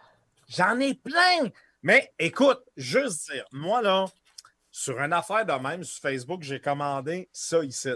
J'en 0.49 0.79
ai 0.81 0.95
plein. 0.95 1.51
Mais 1.83 2.13
écoute, 2.19 2.63
juste 2.77 3.31
dire, 3.33 3.45
moi, 3.53 3.81
là, 3.83 4.05
sur 4.71 4.99
une 5.01 5.13
affaire 5.13 5.45
de 5.47 5.53
même, 5.53 5.83
sur 5.85 6.01
Facebook, 6.03 6.43
j'ai 6.43 6.61
commandé 6.61 7.29
ça 7.33 7.65
ici. 7.65 7.91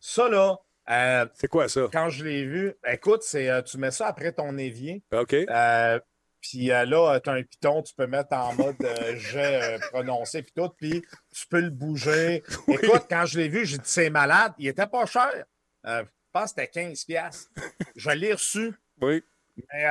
Ça, 0.00 0.28
là, 0.28 0.58
euh, 0.90 1.26
c'est 1.34 1.48
quoi 1.48 1.68
ça? 1.68 1.88
quand 1.92 2.08
je 2.08 2.24
l'ai 2.24 2.44
vu, 2.44 2.74
écoute, 2.86 3.22
c'est 3.22 3.48
euh, 3.48 3.62
tu 3.62 3.78
mets 3.78 3.90
ça 3.90 4.06
après 4.06 4.32
ton 4.32 4.56
évier. 4.58 5.02
OK. 5.12 5.32
euh, 5.34 6.00
puis 6.40 6.66
là, 6.66 7.20
tu 7.20 7.30
as 7.30 7.32
un 7.32 7.42
piton, 7.42 7.82
tu 7.82 7.94
peux 7.94 8.06
mettre 8.06 8.32
en 8.32 8.54
mode 8.54 8.76
jet 9.16 9.78
prononcé, 9.90 10.42
puis 10.42 10.52
tout, 10.54 10.68
puis 10.70 11.02
tu 11.34 11.46
peux 11.48 11.60
le 11.60 11.70
bouger. 11.70 12.42
Écoute, 12.68 13.06
quand 13.10 13.26
je 13.26 13.38
l'ai 13.40 13.48
vu, 13.48 13.66
j'ai 13.66 13.78
dit 13.78 13.84
c'est 13.88 14.08
malade. 14.10 14.52
Il 14.58 14.68
était 14.68 14.86
pas 14.86 15.04
cher. 15.04 15.44
Je 15.84 16.02
pense 16.32 16.52
que 16.52 16.60
c'était 16.62 16.80
15$. 16.92 17.06
piastres. 17.06 17.50
Je 17.96 18.10
l'ai 18.10 18.32
reçu. 18.32 18.72
Oui. 19.00 19.24
Mais 19.72 19.86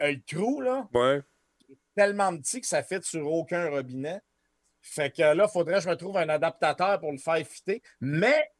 le 0.00 0.20
trou, 0.24 0.60
là, 0.62 0.88
Ouais. 0.94 1.20
tellement 1.94 2.34
petit 2.38 2.60
que 2.62 2.66
ça 2.66 2.82
fit 2.82 3.02
sur 3.02 3.30
aucun 3.30 3.68
robinet. 3.68 4.20
Fait 4.80 5.10
que 5.14 5.20
là, 5.22 5.46
il 5.48 5.52
faudrait 5.52 5.74
que 5.74 5.80
je 5.80 5.88
me 5.90 5.96
trouve 5.96 6.16
un 6.16 6.28
adaptateur 6.28 7.00
pour 7.00 7.10
le 7.12 7.18
faire 7.18 7.44
fitter. 7.46 7.82
Mais 8.00 8.50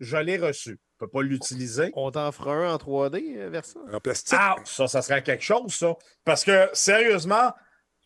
je 0.00 0.16
l'ai 0.16 0.36
reçu. 0.36 0.70
Je 0.98 1.04
ne 1.04 1.08
peux 1.08 1.08
pas 1.08 1.22
l'utiliser. 1.22 1.90
On 1.94 2.10
t'en 2.10 2.32
fera 2.32 2.54
un 2.54 2.74
en 2.74 2.76
3D 2.78 3.36
euh, 3.36 3.48
vers 3.50 3.64
ça? 3.64 3.80
En 3.92 4.00
plastique. 4.00 4.38
Ah, 4.40 4.56
ça, 4.64 4.88
ça 4.88 5.02
serait 5.02 5.22
quelque 5.22 5.42
chose, 5.44 5.74
ça. 5.74 5.94
Parce 6.24 6.42
que, 6.44 6.68
sérieusement, 6.72 7.52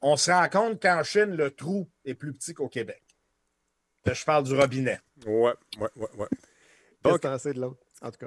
on 0.03 0.16
se 0.16 0.31
rend 0.31 0.48
compte 0.48 0.83
qu'en 0.83 1.03
Chine, 1.05 1.37
le 1.37 1.50
trou 1.50 1.88
est 2.05 2.14
plus 2.14 2.33
petit 2.35 2.53
qu'au 2.55 2.68
Québec. 2.68 3.03
Je 4.07 4.24
parle 4.24 4.44
du 4.44 4.55
robinet. 4.59 4.98
Ouais, 5.26 5.53
ouais, 5.79 5.88
ouais, 5.96 6.09
ouais. 6.16 6.26
Qu'est-ce 6.31 7.03
Donc- 7.03 7.20
que 7.20 7.29
t'en 7.29 7.38
sais 7.38 7.53
de 7.53 7.61
l'autre? 7.61 7.81
En 8.02 8.10
tout 8.10 8.16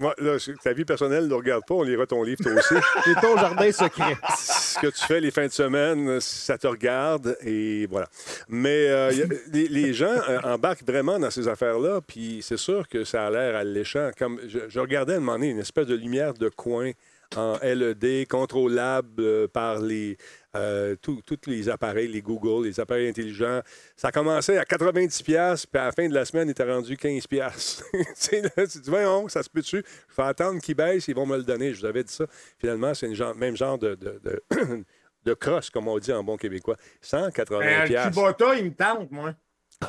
moi, 0.00 0.14
là, 0.18 0.36
ta 0.64 0.72
vie 0.72 0.84
personnelle 0.84 1.28
ne 1.28 1.34
regarde 1.34 1.62
pas, 1.64 1.74
on 1.74 1.82
lira 1.84 2.06
ton 2.06 2.24
livre 2.24 2.42
toi 2.42 2.52
aussi. 2.54 2.74
c'est 3.04 3.20
ton 3.20 3.36
jardin 3.36 3.70
secret. 3.70 4.16
ce 4.36 4.80
que 4.80 4.88
tu 4.88 5.04
fais 5.06 5.20
les 5.20 5.30
fins 5.30 5.46
de 5.46 5.52
semaine, 5.52 6.18
ça 6.20 6.58
te 6.58 6.66
regarde 6.66 7.36
et 7.44 7.86
voilà. 7.88 8.08
Mais 8.48 8.88
euh, 8.88 9.12
y 9.12 9.22
a- 9.22 9.26
les, 9.52 9.68
les 9.68 9.94
gens 9.94 10.06
euh, 10.28 10.40
embarquent 10.42 10.84
vraiment 10.84 11.20
dans 11.20 11.30
ces 11.30 11.46
affaires-là, 11.46 12.00
puis 12.04 12.40
c'est 12.42 12.56
sûr 12.56 12.88
que 12.88 13.04
ça 13.04 13.26
a 13.26 13.30
l'air 13.30 13.54
alléchant. 13.54 14.10
Comme 14.18 14.40
je, 14.48 14.58
je 14.68 14.80
regardais 14.80 15.14
à 15.14 15.16
un 15.18 15.20
moment 15.20 15.34
donné 15.34 15.50
une 15.50 15.60
espèce 15.60 15.86
de 15.86 15.94
lumière 15.94 16.34
de 16.34 16.48
coin 16.48 16.90
en 17.36 17.58
LED, 17.62 18.26
contrôlable 18.28 19.22
euh, 19.22 19.48
par 19.48 19.80
les 19.80 20.16
euh, 20.54 20.96
tous 21.00 21.22
les 21.46 21.68
appareils, 21.70 22.08
les 22.08 22.20
Google, 22.20 22.66
les 22.66 22.78
appareils 22.78 23.08
intelligents. 23.08 23.60
Ça 23.96 24.12
commençait 24.12 24.58
à 24.58 24.64
90 24.64 25.22
pièces, 25.22 25.64
puis 25.64 25.80
à 25.80 25.86
la 25.86 25.92
fin 25.92 26.06
de 26.08 26.14
la 26.14 26.24
semaine, 26.24 26.48
il 26.48 26.50
était 26.50 26.70
rendu 26.70 26.96
15 26.96 27.26
pièces. 27.26 27.82
tu 28.20 28.40
là, 28.42 28.66
dis, 28.66 28.80
voyons, 28.86 29.28
ça 29.28 29.42
se 29.42 29.48
peut-tu? 29.48 29.82
Je 30.08 30.16
vais 30.16 30.28
attendre 30.28 30.60
qu'ils 30.60 30.74
baissent, 30.74 31.08
ils 31.08 31.14
vont 31.14 31.26
me 31.26 31.38
le 31.38 31.42
donner. 31.42 31.72
Je 31.72 31.80
vous 31.80 31.86
avais 31.86 32.04
dit 32.04 32.12
ça. 32.12 32.26
Finalement, 32.58 32.92
c'est 32.92 33.08
le 33.08 33.34
même 33.34 33.56
genre 33.56 33.78
de, 33.78 33.94
de, 33.94 34.20
de, 34.22 34.42
de 35.24 35.34
crosse, 35.34 35.70
comme 35.70 35.88
on 35.88 35.98
dit 35.98 36.12
en 36.12 36.22
bon 36.22 36.36
québécois. 36.36 36.76
180 37.00 37.60
Un 37.60 37.86
pièces. 37.86 38.06
Kubota, 38.08 38.54
il 38.54 38.66
me 38.66 38.74
tente, 38.74 39.10
moi. 39.10 39.34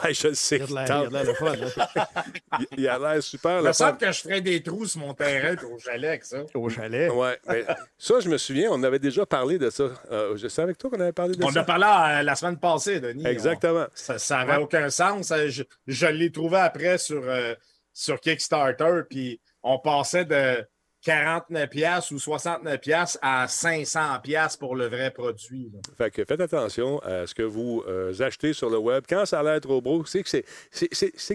Ah, 0.02 0.12
je 0.12 0.28
le 0.30 0.34
sais. 0.34 0.58
Il 0.68 0.78
a 0.78 0.86
l'air- 0.86 0.88
tente. 0.88 1.08
il 1.12 1.14
y 1.14 1.18
a 1.18 1.24
de 1.24 1.26
l'air 1.26 1.26
le 1.26 1.34
fun, 1.34 1.56
là. 1.56 2.08
Il- 2.60 2.68
Il 2.78 2.88
a 2.88 2.98
l'air 3.00 3.24
super. 3.24 3.60
Il 3.60 3.68
me 3.68 3.74
semble 3.74 3.98
que 3.98 4.12
je 4.12 4.20
ferais 4.22 4.42
des 4.42 4.62
trous 4.64 4.86
sur 4.86 5.00
mon 5.02 5.14
terrain 5.14 5.56
au 5.66 5.78
chalet 5.80 6.10
avec 6.10 6.26
ça. 6.26 6.44
Au 6.54 6.70
chalet? 6.70 7.12
Ouais, 7.12 7.38
mais 7.48 7.66
ça, 7.98 8.20
je 8.20 8.30
me 8.30 8.38
souviens, 8.38 8.70
on 8.72 8.82
avait 8.84 9.00
déjà 9.00 9.26
parlé 9.26 9.58
de 9.58 9.70
ça. 9.70 9.90
Euh, 10.12 10.36
je 10.38 10.48
sais 10.48 10.62
avec 10.62 10.78
toi 10.78 10.90
qu'on 10.90 11.00
avait 11.00 11.12
parlé 11.14 11.36
de 11.36 11.44
On 11.44 11.52
ça. 11.52 11.62
a 11.62 11.64
parlé 11.64 11.86
euh, 11.86 12.24
la 12.24 12.36
semaine 12.36 12.58
passée, 12.60 13.00
Denis. 13.00 13.26
Exactement. 13.28 13.86
On- 14.10 14.18
ça 14.18 14.38
n'avait 14.46 14.62
aucun 14.62 14.90
sens. 14.90 15.32
Euh, 15.32 15.48
Je, 15.50 15.64
je 15.88 16.08
l'ai 16.08 16.32
trouvé 16.32 16.58
après 16.58 16.98
sur, 16.98 17.22
euh, 17.26 17.54
sur 17.94 18.20
Kickstarter, 18.20 19.02
puis 19.10 19.40
on 19.62 19.80
passait 19.80 20.26
de 20.26 20.66
49$ 21.04 21.68
piastres 21.68 22.14
ou 22.14 22.18
69$ 22.18 22.78
piastres 22.80 23.20
à 23.22 23.46
500$ 23.46 24.22
piastres 24.22 24.60
pour 24.60 24.76
le 24.76 24.88
vrai 24.88 25.12
produit. 25.12 25.72
Fait 25.98 26.10
que 26.12 26.24
faites 26.24 26.40
attention 26.40 27.00
à 27.00 27.28
ce 27.28 27.36
que 27.36 27.44
vous 27.44 27.84
euh, 27.88 28.14
achetez 28.22 28.54
sur 28.54 28.70
le 28.70 28.78
web. 28.78 29.04
Quand 29.08 29.26
ça 29.26 29.42
a 29.42 29.44
l'air 29.44 29.60
trop 29.60 29.82
beau, 29.82 30.06
c'est 30.06 30.24
que, 30.24 30.30
c'est, 30.30 30.42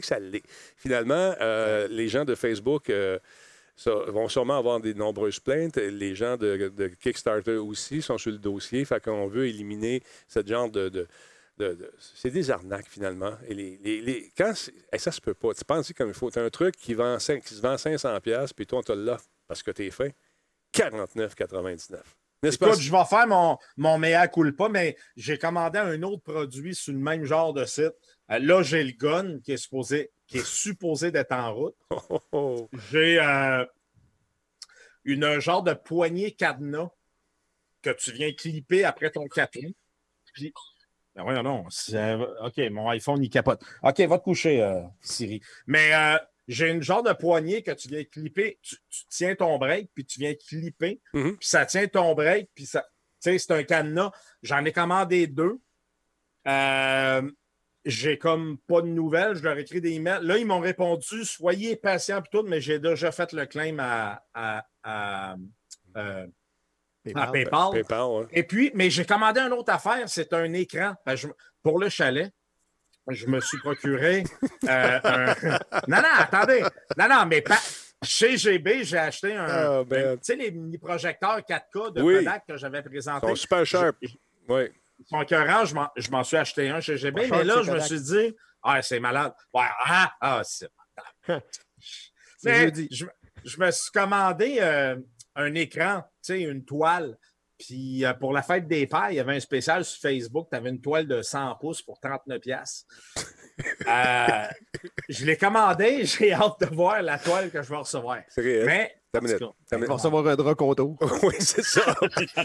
que 0.01 0.07
ça 0.07 0.19
l'est. 0.19 0.43
Finalement, 0.77 1.35
euh, 1.41 1.87
les 1.91 2.09
gens 2.09 2.25
de 2.25 2.35
Facebook 2.35 2.89
euh, 2.89 3.19
vont 3.85 4.29
sûrement 4.29 4.59
avoir 4.59 4.81
des 4.81 4.95
nombreuses 4.95 5.39
plaintes. 5.39 5.77
Les 5.77 6.15
gens 6.15 6.37
de, 6.37 6.91
Kickstarter 7.01 7.57
aussi 7.57 8.01
sont 8.01 8.17
sur 8.17 8.31
le 8.31 8.39
dossier. 8.39 8.85
Fait 8.87 9.03
qu'on 9.03 9.27
veut 9.27 9.47
éliminer 9.47 10.03
ce 10.29 10.45
genre 10.47 10.71
de... 10.71 10.89
de- 10.89 11.07
c'est 12.15 12.31
des 12.31 12.53
arnaques, 12.53 12.87
finalement. 12.89 13.33
Et 13.49 13.53
les, 13.53 13.77
les- 14.01 14.31
quand 14.39 14.53
eh, 14.93 14.99
ça 14.99 15.11
se 15.11 15.21
peut 15.21 15.35
pas. 15.35 15.53
Tu 15.55 15.65
penses 15.65 15.93
comme 15.93 16.07
il 16.07 16.15
faut. 16.15 16.31
Tu 16.31 16.39
as 16.39 16.45
un 16.45 16.51
truc 16.51 16.77
qui, 16.77 16.95
vend 16.95 17.17
qui 17.19 17.55
se 17.55 17.61
vend 17.61 17.75
500$, 17.75 18.51
puis 18.55 18.65
toi, 18.65 18.79
on 18.79 18.83
te 18.83 18.93
l'offre 18.93 19.25
parce 19.49 19.63
que 19.63 19.71
tu 19.71 19.87
es 19.87 19.91
fin. 19.91 20.11
49,99$. 20.75 21.97
N'est-ce 22.43 22.59
pas? 22.59 22.69
Écoute, 22.69 22.81
je 22.81 22.93
vais 22.93 23.05
faire 23.05 23.27
mon, 23.27 23.59
mon 23.77 23.99
mea 23.99 24.29
culpa, 24.29 24.69
mais 24.69 24.97
j'ai 25.17 25.39
commandé 25.39 25.79
un 25.79 26.01
autre 26.03 26.23
produit 26.23 26.75
sur 26.75 26.93
le 26.93 27.01
même 27.01 27.25
genre 27.25 27.53
de 27.53 27.65
site. 27.65 27.95
Euh, 28.31 28.39
là, 28.39 28.63
j'ai 28.63 28.85
le 28.85 28.93
gun 28.93 29.41
qui 29.41 29.53
est 29.53 29.57
supposé, 29.57 30.13
qui 30.27 30.39
est 30.39 30.47
supposé 30.47 31.11
d'être 31.11 31.33
en 31.33 31.55
route. 31.55 31.77
Oh, 32.11 32.21
oh. 32.33 32.69
J'ai 32.93 33.19
euh, 33.21 33.65
une 35.05 35.25
un 35.25 35.41
genre 35.41 35.63
de 35.63 35.73
poignée 35.73 36.33
cadenas 36.33 36.91
que 37.83 37.91
tu 37.91 38.13
viens 38.13 38.33
clipper 38.33 38.85
après 38.85 39.11
ton 39.11 39.27
capot. 39.27 39.61
Puis, 40.33 40.53
ben 41.15 41.25
voyons 41.25 41.43
non. 41.43 41.65
OK, 42.45 42.59
mon 42.71 42.89
iPhone, 42.91 43.23
il 43.23 43.31
capote. 43.31 43.61
OK, 43.83 44.01
va 44.01 44.19
te 44.19 44.25
coucher, 44.25 44.63
euh, 44.63 44.83
Siri. 45.01 45.41
Mais 45.67 45.93
euh, 45.93 46.19
j'ai 46.49 46.71
une 46.71 46.83
genre 46.83 47.03
de 47.03 47.13
poignée 47.13 47.63
que 47.63 47.71
tu 47.73 47.89
viens 47.89 48.03
clipper. 48.05 48.59
Tu, 48.63 48.77
tu 48.89 49.05
tiens 49.11 49.35
ton 49.35 49.59
break, 49.59 49.91
puis 49.95 50.05
tu 50.05 50.19
viens 50.19 50.35
clipper. 50.35 51.01
Mhm. 51.13 51.37
Puis 51.37 51.49
ça 51.49 51.67
tient 51.67 51.87
ton 51.87 52.15
break, 52.15 52.51
puis 52.55 52.67
ça. 52.67 52.83
Tu 53.23 53.31
sais, 53.33 53.39
c'est 53.39 53.53
un 53.53 53.63
cadenas. 53.65 54.11
J'en 54.43 54.65
ai 54.65 54.73
commandé 54.73 55.27
deux. 55.27 55.59
Euh, 56.47 57.31
j'ai 57.85 58.19
comme 58.19 58.59
pas 58.67 58.81
de 58.81 58.87
nouvelles. 58.87 59.35
Je 59.37 59.43
leur 59.43 59.59
ai 59.59 59.63
écrit 59.63 59.81
des 59.81 59.93
emails. 59.93 60.21
Là, 60.23 60.39
ils 60.39 60.47
m'ont 60.47 60.61
répondu 60.61 61.25
soyez 61.25 61.77
patient 61.77 62.21
puis 62.23 62.31
tout, 62.33 62.43
mais 62.47 62.61
j'ai 62.61 62.79
déjà 62.79 63.11
fait 63.13 63.33
le 63.33 63.47
claim 63.47 63.77
à, 63.81 64.25
à, 64.35 64.67
à, 64.83 65.37
euh, 65.97 66.27
à 66.27 67.27
PayPal. 67.27 67.33
PayPal. 67.33 67.71
PayPal, 67.73 68.03
ouais. 68.11 68.27
Et 68.33 68.43
puis, 68.43 68.71
mais 68.75 68.91
j'ai 68.91 69.05
commandé 69.05 69.41
une 69.41 69.53
autre 69.53 69.73
affaire, 69.73 70.09
c'est 70.09 70.33
un 70.33 70.53
écran. 70.53 70.95
Ben, 71.07 71.17
je- 71.17 71.29
pour 71.63 71.79
le 71.79 71.89
chalet, 71.89 72.31
je 73.11 73.27
me 73.27 73.41
suis 73.41 73.59
procuré 73.59 74.25
euh, 74.69 75.01
un. 75.05 75.35
Non, 75.89 75.97
non, 75.99 76.09
attendez. 76.19 76.63
Non, 76.97 77.09
non, 77.09 77.27
mais 77.27 77.41
pas. 77.43 77.59
Chez 78.03 78.37
GB, 78.37 78.85
j'ai 78.85 78.99
acheté 78.99 79.35
un. 79.37 79.47
Ah, 79.49 79.85
ben. 79.85 80.17
Tu 80.19 80.25
sais, 80.25 80.37
les 80.37 80.51
mini-projecteurs 80.51 81.39
4K 81.41 81.95
de 81.95 82.03
Oui. 82.03 82.17
Kodak 82.19 82.47
que 82.47 82.57
j'avais 82.57 82.79
Ils 82.79 82.85
présenté. 82.85 83.27
sont 83.27 83.35
super 83.35 83.67
chers. 83.67 83.93
Je- 84.03 84.09
Oui. 84.49 84.69
Ils 85.01 85.07
sont 85.07 85.23
écœurants, 85.23 85.65
je 85.65 86.11
m'en- 86.11 86.25
suis 86.25 86.37
acheté 86.37 86.69
un 86.71 86.81
chez 86.81 86.97
GB, 86.97 87.29
mais 87.31 87.45
là, 87.45 87.63
je 87.63 87.71
me 87.71 87.79
suis 87.81 88.01
dit, 88.01 88.37
ah, 88.63 88.83
c'est 88.83 88.99
malade. 88.99 89.33
Ouais, 89.55 89.63
ah, 89.85 90.13
ah, 90.21 90.43
c'est 90.45 90.69
mais 92.45 92.73
je, 92.91 93.05
je 93.45 93.61
me 93.61 93.71
suis 93.71 93.91
commandé 93.93 94.59
euh, 94.61 94.97
un 95.37 95.55
écran, 95.55 96.01
tu 96.03 96.09
sais, 96.35 96.41
une 96.43 96.65
toile. 96.65 97.17
Puis 97.59 98.05
euh, 98.05 98.15
pour 98.15 98.33
la 98.33 98.43
fête 98.43 98.69
des 98.69 98.87
pères, 98.87 99.11
il 99.11 99.17
y 99.17 99.21
avait 99.21 99.37
un 99.37 99.41
spécial 99.41 99.85
sur 99.85 100.01
Facebook. 100.01 100.49
Tu 100.51 100.57
avais 100.57 100.71
une 100.71 100.81
toile 100.81 101.07
de 101.07 101.23
100 101.23 101.57
pouces 101.61 101.83
pour 101.83 101.99
39 102.01 102.41
pièces. 102.41 102.87
je 105.09 105.25
l'ai 105.25 105.37
commandé. 105.37 106.05
J'ai 106.05 106.33
hâte 106.33 106.61
de 106.61 106.75
voir 106.75 107.03
la 107.03 107.19
toile 107.19 107.51
que 107.51 107.61
je 107.63 107.69
vais 107.69 107.77
recevoir. 107.77 108.19
C'est 108.29 108.43
réel. 108.43 108.67
Mais, 108.67 108.95
cas, 109.13 109.21
On 109.73 109.79
va 109.79 109.95
recevoir 109.95 110.27
un 110.27 110.37
drap 110.37 110.55
contour. 110.55 110.97
oui, 111.23 111.35
c'est 111.41 111.65
ça. 111.65 111.97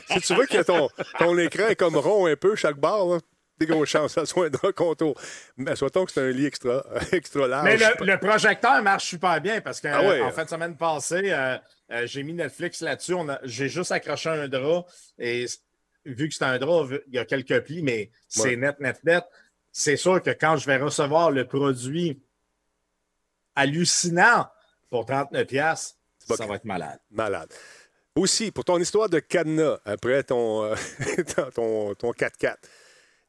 si 0.10 0.22
tu 0.22 0.34
veux 0.34 0.46
que 0.46 0.64
ton, 0.64 0.90
ton 1.20 1.38
écran 1.38 1.68
est 1.68 1.76
comme 1.76 1.98
rond 1.98 2.26
un 2.26 2.36
peu 2.36 2.56
chaque 2.56 2.80
barre, 2.80 3.06
là, 3.06 3.20
des 3.60 3.66
grosses 3.66 3.90
chances 3.90 4.14
ça 4.14 4.26
soit 4.26 4.48
un 4.48 4.50
drap 4.50 4.72
contour. 4.74 5.20
Mais 5.58 5.76
soit-on 5.76 6.06
que 6.06 6.12
c'est 6.12 6.22
un 6.22 6.30
lit 6.32 6.46
extra, 6.46 6.84
extra 7.12 7.48
large. 7.48 7.64
Mais 7.66 7.78
le, 7.78 8.06
le 8.06 8.18
projecteur 8.20 8.82
marche 8.82 9.06
super 9.06 9.40
bien 9.42 9.62
parce 9.62 9.80
qu'en 9.82 9.92
Ah 9.94 10.02
ouais. 10.08 10.32
fin 10.32 10.44
de 10.46 10.50
semaine 10.50 10.76
passée, 10.78 11.32
euh, 11.32 11.58
euh, 11.92 12.08
j'ai 12.08 12.24
mis 12.24 12.34
Netflix 12.34 12.82
là-dessus. 12.82 13.16
J'ai 13.44 13.70
juste 13.70 13.92
accroché 13.92 14.30
un 14.30 14.48
drap 14.48 14.86
et 15.20 15.46
vu 16.06 16.28
que 16.30 16.36
c'est 16.36 16.44
un 16.46 16.58
drap, 16.58 16.88
il 17.08 17.14
y 17.14 17.20
a 17.20 17.26
quelques 17.26 17.60
plis, 17.62 17.82
mais 17.84 18.10
c'est 18.28 18.50
Ouais. 18.50 18.56
net, 18.56 18.80
net, 18.80 19.04
net. 19.04 19.24
C'est 19.72 19.98
sûr 19.98 20.22
que 20.22 20.30
quand 20.32 20.58
je 20.58 20.66
vais 20.68 20.78
recevoir 20.78 21.32
le 21.32 21.48
produit 21.48 22.22
hallucinant 23.56 24.48
pour 24.90 25.06
39$, 25.06 25.46
piastres, 25.46 25.96
pas 26.28 26.36
ça 26.36 26.46
va 26.46 26.56
être 26.56 26.66
malade. 26.66 27.00
Malade. 27.12 27.50
Aussi, 28.16 28.52
pour 28.52 28.64
ton 28.64 28.78
histoire 28.80 29.10
de 29.10 29.20
cadenas, 29.20 29.80
après 29.86 30.24
ton, 30.24 30.64
euh, 30.66 30.76
ton, 31.56 31.96
ton 31.96 32.12
4x4, 32.12 32.56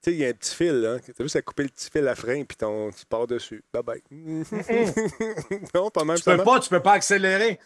tu 0.04 0.10
sais, 0.10 0.16
il 0.16 0.20
y 0.20 0.26
a 0.26 0.28
un 0.28 0.32
petit 0.34 0.54
fil, 0.54 0.84
hein. 0.86 1.00
T'as 1.16 1.22
vu, 1.22 1.28
ça 1.30 1.38
a 1.38 1.42
coupé 1.42 1.62
le 1.62 1.70
petit 1.70 1.88
fil 1.90 2.06
à 2.06 2.14
frein, 2.14 2.44
puis 2.44 2.56
ton, 2.58 2.90
tu 2.90 3.06
pars 3.06 3.26
dessus. 3.26 3.64
Bye 3.72 3.82
bye. 3.82 4.02
non, 5.74 5.90
pas 5.90 6.04
même 6.04 6.16
Tu 6.16 6.24
peux 6.24 6.36
pas, 6.44 6.60
tu 6.60 6.68
peux 6.68 6.82
pas 6.82 6.92
accélérer 6.92 7.58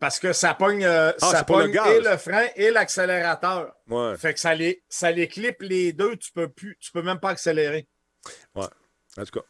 parce 0.00 0.18
que 0.18 0.32
ça 0.32 0.54
pogne, 0.54 0.84
euh, 0.84 1.12
Ah, 1.20 1.30
ça 1.30 1.38
le 1.40 1.44
pogne 1.46 1.70
gaz. 1.72 1.88
et 1.88 2.00
le 2.00 2.16
frein 2.16 2.46
et 2.56 2.70
l'accélérateur. 2.70 3.74
Ouais. 3.88 4.16
Fait 4.16 4.34
que 4.34 4.40
ça 4.40 4.54
les, 4.54 4.82
ça 4.88 5.10
les 5.10 5.28
clip 5.28 5.56
les 5.60 5.92
deux, 5.92 6.16
tu 6.16 6.32
peux 6.32 6.48
plus, 6.48 6.76
tu 6.80 6.90
peux 6.92 7.02
même 7.02 7.20
pas 7.20 7.30
accélérer. 7.30 7.86
En 8.54 8.64
tout 9.24 9.40
cas. 9.40 9.46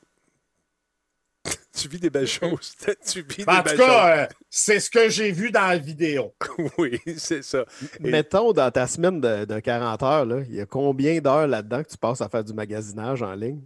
Tu 1.80 1.88
vis 1.88 2.00
des 2.00 2.10
belles 2.10 2.26
choses. 2.26 2.74
tu 3.06 3.22
vis 3.22 3.44
Ben, 3.44 3.58
en 3.58 3.62
tout 3.62 3.76
cas, 3.76 4.16
euh, 4.18 4.26
c'est 4.50 4.80
ce 4.80 4.90
que 4.90 5.08
j'ai 5.08 5.30
vu 5.32 5.50
dans 5.50 5.66
la 5.68 5.78
vidéo. 5.78 6.34
oui, 6.78 7.00
c'est 7.16 7.42
ça. 7.42 7.64
Et- 8.02 8.10
Mettons, 8.10 8.52
dans 8.52 8.70
ta 8.70 8.86
semaine 8.86 9.20
de, 9.20 9.44
de 9.44 9.60
40 9.60 10.02
heures, 10.02 10.24
là, 10.26 10.40
il 10.48 10.54
y 10.54 10.60
a 10.60 10.66
combien 10.66 11.18
d'heures 11.20 11.46
là-dedans 11.46 11.82
que 11.82 11.88
tu 11.88 11.96
passes 11.98 12.20
à 12.20 12.28
faire 12.28 12.44
du 12.44 12.52
magasinage 12.52 13.22
en 13.22 13.34
ligne? 13.34 13.62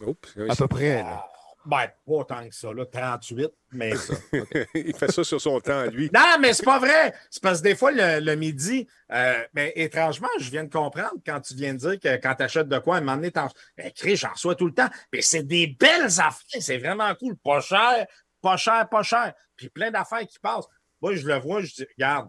Oups, 0.00 0.36
À 0.48 0.56
peu 0.56 0.66
près. 0.68 1.02
là. 1.02 1.24
Ben, 1.64 1.86
pas 2.06 2.24
tant 2.24 2.48
que 2.48 2.54
ça, 2.54 2.72
là, 2.72 2.84
38, 2.86 3.50
mais 3.72 3.94
ça. 3.94 4.14
il 4.74 4.94
fait 4.96 5.12
ça 5.12 5.22
sur 5.22 5.40
son 5.40 5.60
temps, 5.60 5.84
lui. 5.86 6.10
Non, 6.12 6.38
mais 6.40 6.52
c'est 6.54 6.64
pas 6.64 6.78
vrai. 6.78 7.14
C'est 7.30 7.42
parce 7.42 7.58
que 7.58 7.64
des 7.64 7.76
fois, 7.76 7.92
le, 7.92 8.20
le 8.20 8.34
midi, 8.34 8.86
euh, 9.12 9.44
mais 9.54 9.72
étrangement, 9.76 10.28
je 10.40 10.50
viens 10.50 10.64
de 10.64 10.72
comprendre 10.72 11.14
quand 11.24 11.40
tu 11.40 11.54
viens 11.54 11.74
de 11.74 11.78
dire 11.78 12.00
que 12.00 12.16
quand 12.16 12.34
tu 12.34 12.42
achètes 12.42 12.68
de 12.68 12.78
quoi, 12.78 12.96
à 12.96 12.98
un 12.98 13.00
moment 13.02 13.16
donné, 13.16 13.30
t'en. 13.30 13.48
Ben, 13.76 13.92
j'en 13.94 14.32
reçois 14.32 14.54
tout 14.56 14.66
le 14.66 14.74
temps. 14.74 14.88
Mais 15.12 15.22
c'est 15.22 15.44
des 15.44 15.68
belles 15.68 16.20
affaires. 16.20 16.60
C'est 16.60 16.78
vraiment 16.78 17.14
cool. 17.14 17.36
Pas 17.36 17.60
cher, 17.60 18.06
pas 18.40 18.56
cher, 18.56 18.88
pas 18.88 19.02
cher. 19.02 19.32
Puis 19.56 19.68
plein 19.68 19.90
d'affaires 19.90 20.26
qui 20.26 20.38
passent. 20.38 20.66
Moi, 21.00 21.14
je 21.14 21.26
le 21.26 21.38
vois, 21.38 21.62
je 21.62 21.74
dis, 21.74 21.86
regarde, 21.96 22.28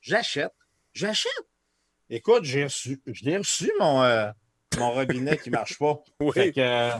j'achète, 0.00 0.52
j'achète. 0.92 1.32
Écoute, 2.10 2.44
j'ai 2.44 2.64
reçu, 2.64 3.00
je 3.06 3.24
l'ai 3.24 3.38
reçu, 3.38 3.70
mon, 3.78 4.02
euh, 4.02 4.30
mon 4.78 4.92
robinet 4.92 5.38
qui 5.38 5.50
marche 5.50 5.78
pas. 5.78 6.02
Oui. 6.20 6.32
Fait 6.34 6.52
que, 6.52 6.60
euh, 6.60 6.90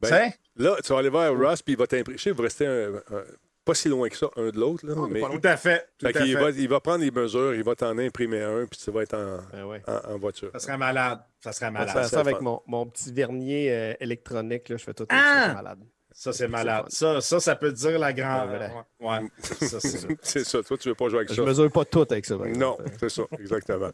Ben, 0.00 0.32
Là, 0.60 0.76
tu 0.84 0.92
vas 0.92 0.98
aller 0.98 1.08
voir 1.08 1.36
Ross, 1.36 1.62
puis 1.62 1.74
il 1.74 1.78
va 1.78 1.86
t'imprimer. 1.86 2.18
Vous 2.32 2.42
restez 2.42 2.66
un- 2.66 2.94
un- 2.96 3.24
pas 3.64 3.74
si 3.74 3.88
loin 3.88 4.08
que 4.08 4.16
ça, 4.16 4.28
un 4.36 4.48
de 4.50 4.58
l'autre. 4.58 4.86
là, 4.86 4.94
Non, 4.94 5.06
mais 5.08 5.20
tout 5.20 5.40
à 5.44 5.56
fait. 5.56 5.86
Tout 5.98 6.06
Fait 6.06 6.16
à 6.16 6.22
qu'il 6.22 6.32
fait. 6.36 6.40
va, 6.42 6.50
il 6.50 6.68
va 6.68 6.80
prendre 6.80 7.04
les 7.04 7.10
mesures, 7.10 7.54
il 7.54 7.62
va 7.62 7.74
t'en 7.74 7.96
imprimer 7.98 8.42
un, 8.42 8.66
puis 8.66 8.78
tu 8.82 8.90
vas 8.90 9.02
être 9.02 9.14
en, 9.14 9.38
Ben 9.52 9.64
ouais. 9.64 9.82
en- 9.86 10.14
en 10.14 10.18
voiture. 10.18 10.50
Ça 10.52 10.58
serait 10.58 10.78
malade. 10.78 11.20
Ça 11.40 11.52
serait 11.52 11.70
malade. 11.70 11.90
c'est 11.94 12.08
ça 12.08 12.22
le 12.22 12.28
avec 12.28 12.40
mon, 12.40 12.60
mon 12.66 12.86
petit 12.86 13.12
vernier 13.12 13.72
euh, 13.72 13.94
électronique. 14.00 14.68
Là, 14.68 14.76
je 14.76 14.84
fais 14.84 14.94
tout 14.94 15.06
Ah! 15.10 15.44
ça, 15.48 15.54
malade. 15.54 15.80
Ça, 16.22 16.34
c'est 16.34 16.48
malade. 16.48 16.84
Ça, 16.90 17.18
ça, 17.22 17.40
ça 17.40 17.56
peut 17.56 17.72
dire 17.72 17.98
la 17.98 18.12
grande. 18.12 18.50
Ouais, 19.00 19.20
c'est 19.38 19.80
ça. 19.80 20.08
c'est 20.20 20.44
ça. 20.44 20.62
Toi, 20.62 20.76
tu 20.76 20.90
veux 20.90 20.94
pas 20.94 21.08
jouer 21.08 21.20
avec 21.20 21.30
Je 21.30 21.34
ça. 21.34 21.42
mesure 21.42 21.72
pas 21.72 21.86
tout 21.86 22.06
avec 22.10 22.26
ça. 22.26 22.34
Non, 22.36 22.76
c'est 22.98 23.08
ça, 23.08 23.22
exactement. 23.38 23.88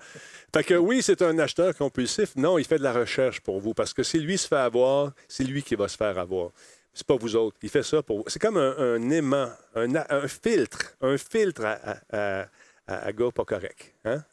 Fait 0.53 0.65
que 0.65 0.75
oui, 0.75 1.03
c'est 1.05 1.23
un 1.23 1.39
acheteur 1.39 1.73
compulsif. 1.77 2.35
Non, 2.35 2.59
il 2.59 2.65
fait 2.65 2.79
de 2.79 2.83
la 2.83 2.93
recherche 2.93 3.41
pour 3.41 3.61
vous 3.61 3.75
parce 3.75 3.95
que 3.95 4.03
si 4.03 4.19
lui 4.19 4.37
se 4.39 4.49
fait 4.49 4.57
avoir, 4.57 5.13
c'est 5.29 5.45
lui 5.45 5.63
qui 5.63 5.77
va 5.77 5.87
se 5.87 5.97
faire 5.97 6.19
avoir. 6.19 6.51
C'est 6.93 7.07
pas 7.07 7.15
vous 7.15 7.37
autres. 7.37 7.59
Il 7.63 7.69
fait 7.69 7.85
ça 7.85 8.03
pour 8.03 8.17
vous. 8.19 8.25
C'est 8.27 8.41
comme 8.43 8.57
un, 8.57 8.77
un 8.77 9.11
aimant, 9.11 9.51
un, 9.77 10.27
filtre, 10.27 10.97
un 11.03 11.17
filtre 11.19 11.65
à, 11.65 11.75
à, 11.75 11.97
à, 12.11 12.49
à- 12.89 13.07
à 13.07 13.13
gars 13.13 13.31
pas 13.33 13.45
correct. 13.45 13.95
Hein? 14.05 14.25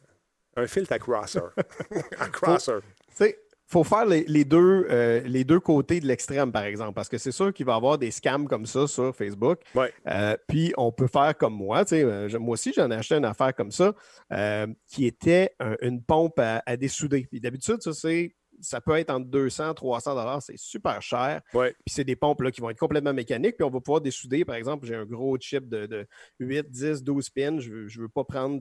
Un 0.56 0.66
filtre 0.66 0.94
à 0.94 0.98
crosser. 0.98 1.42
à 2.20 2.28
crosser. 2.30 2.72
Tu 3.10 3.16
sais, 3.18 3.40
faut 3.74 3.84
faire 3.84 4.06
les, 4.06 4.24
les 4.28 4.46
deux, 4.46 4.88
euh, 4.90 5.20
les 5.26 5.44
deux 5.44 5.60
côtés 5.60 6.00
de 6.00 6.06
l'extrême, 6.08 6.52
par 6.52 6.64
exemple, 6.64 6.94
parce 6.94 7.10
que 7.10 7.18
c'est 7.18 7.32
sûr 7.32 7.52
qu'il 7.54 7.66
va 7.66 7.74
y 7.74 7.76
avoir 7.76 7.98
des 7.98 8.12
scams 8.12 8.48
comme 8.48 8.66
ça 8.66 8.88
sur 8.88 9.14
Facebook. 9.16 9.60
Ouais. 9.76 9.92
Euh, 10.08 10.38
puis 10.48 10.74
on 10.78 10.92
peut 10.92 11.08
faire 11.08 11.38
comme 11.38 11.56
moi. 11.56 11.84
euh, 11.92 12.30
je- 12.30 12.38
moi 12.38 12.54
aussi, 12.54 12.72
j'en 12.74 12.90
ai 12.92 12.96
acheté 12.96 13.16
une 13.16 13.26
affaire 13.26 13.54
comme 13.54 13.72
ça 13.72 13.94
euh, 14.32 14.68
qui 14.88 15.06
était 15.06 15.54
un- 15.60 15.76
une 15.82 16.02
pompe 16.02 16.40
à, 16.40 16.64
à 16.66 16.78
dessouder. 16.78 17.28
Puis 17.30 17.40
d'habitude, 17.42 17.82
ça, 17.82 17.92
c'est. 17.94 18.36
ça 18.62 18.80
peut 18.80 18.96
être 18.98 19.10
entre 19.10 19.28
200 19.30 19.74
300 19.74 20.12
dollars, 20.16 20.42
c'est 20.42 20.58
super 20.58 21.02
cher. 21.02 21.42
Ouais. 21.54 21.72
Puis 21.86 21.94
c'est 21.96 22.04
des 22.06 22.16
pompes 22.16 22.42
là, 22.42 22.52
qui 22.52 22.62
vont 22.62 22.70
être 22.70 22.80
complètement 22.80 23.14
mécaniques. 23.14 23.58
Puis 23.58 23.66
on 23.66 23.70
va 23.70 23.82
pouvoir 23.82 24.00
dessouder, 24.00 24.46
par 24.46 24.56
exemple, 24.56 24.86
j'ai 24.86 24.96
un 24.96 25.06
gros 25.06 25.36
chip 25.38 25.68
de, 25.68 25.86
de 25.88 26.08
8, 26.40 26.70
10, 26.70 27.04
12 27.04 27.30
pins. 27.32 27.60
Je 27.60 27.72
ne 27.74 28.02
veux, 28.04 28.08
pas 28.10 28.24
prendre 28.24 28.60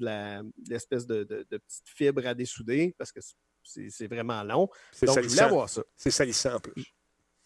l'espèce 0.68 1.06
de, 1.06 1.22
de, 1.24 1.46
de 1.50 1.58
petite 1.58 1.86
fibre 1.86 2.26
à 2.26 2.34
dessouder 2.34 2.94
parce 2.98 3.12
que 3.12 3.20
c'est 3.64 4.06
vraiment 4.06 4.42
long. 4.42 4.68
C'est 4.92 5.06
Donc, 5.06 5.16
je 5.16 5.20
voulais 5.22 5.28
salissant. 5.30 5.44
avoir 5.46 5.68
ça. 5.68 5.82
C'est 5.96 6.10
salissant 6.10 6.54
en 6.56 6.60
plus. 6.60 6.84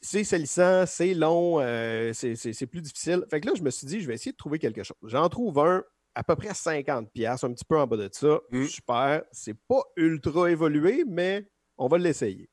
C'est 0.01 0.25
salissant, 0.25 0.85
c'est 0.87 1.15
long, 1.15 1.59
euh, 1.61 2.13
c'est- 2.13 2.67
plus 2.67 2.83
difficile. 2.83 3.25
Fait 3.31 3.41
que 3.41 3.47
là, 3.49 3.55
je 3.57 3.63
me 3.63 3.71
suis 3.71 3.87
dit, 3.87 4.01
je 4.01 4.07
vais 4.07 4.15
essayer 4.15 4.33
de 4.33 4.37
trouver 4.37 4.59
quelque 4.59 4.83
chose. 4.83 4.97
J'en 5.05 5.29
trouve 5.29 5.59
un 5.59 5.83
à 6.15 6.23
peu 6.23 6.37
près 6.37 6.55
50$, 6.55 7.11
piastres, 7.13 7.45
un 7.47 7.53
petit 7.53 7.65
peu 7.65 7.79
en 7.79 7.87
bas 7.87 7.97
de 7.97 8.09
ça. 8.13 8.41
Mm. 8.51 8.65
Super. 8.67 9.23
C'est 9.33 9.57
pas 9.69 9.83
ultra 9.97 10.51
évolué, 10.51 11.05
mais 11.07 11.49
on 11.77 11.89
va 11.89 11.99
l'essayer. 11.99 12.49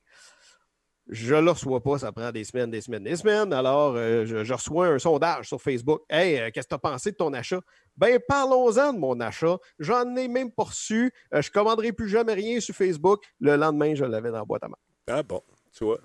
Je 1.09 1.35
ne 1.35 1.41
le 1.41 1.51
reçois 1.51 1.81
pas, 1.83 1.97
ça 1.99 2.11
prend 2.13 2.31
des 2.31 2.45
semaines, 2.45 2.71
des 2.71 2.79
semaines, 2.79 3.03
des 3.03 3.17
semaines. 3.17 3.51
Alors, 3.51 3.95
euh, 3.97 4.25
je, 4.25 4.43
je 4.45 4.53
reçois 4.53 4.87
un 4.87 4.99
sondage 4.99 5.47
sur 5.49 5.61
Facebook. 5.61 6.01
Hey, 6.09 6.39
euh, 6.39 6.49
qu'est-ce 6.53 6.65
que 6.65 6.69
tu 6.69 6.75
as 6.75 6.79
pensé 6.79 7.11
de 7.11 7.17
ton 7.17 7.33
achat? 7.33 7.59
Ben, 7.97 8.17
parlons-en 8.25 8.93
de 8.93 8.99
mon 8.99 9.19
achat. 9.19 9.57
J'en 9.79 10.15
ai 10.15 10.29
même 10.29 10.49
pas 10.49 10.63
reçu. 10.63 11.11
Euh, 11.33 11.41
je 11.41 11.49
ne 11.49 11.53
commanderai 11.53 11.91
plus 11.91 12.07
jamais 12.07 12.33
rien 12.33 12.59
sur 12.61 12.73
Facebook. 12.73 13.21
Le 13.41 13.57
lendemain, 13.57 13.93
je 13.95 14.05
l'avais 14.05 14.31
dans 14.31 14.37
la 14.37 14.45
boîte 14.45 14.63
à 14.63 14.69
main. 14.69 14.77
Ah 15.07 15.21
bon, 15.23 15.43
tu 15.77 15.83
vois. 15.83 15.99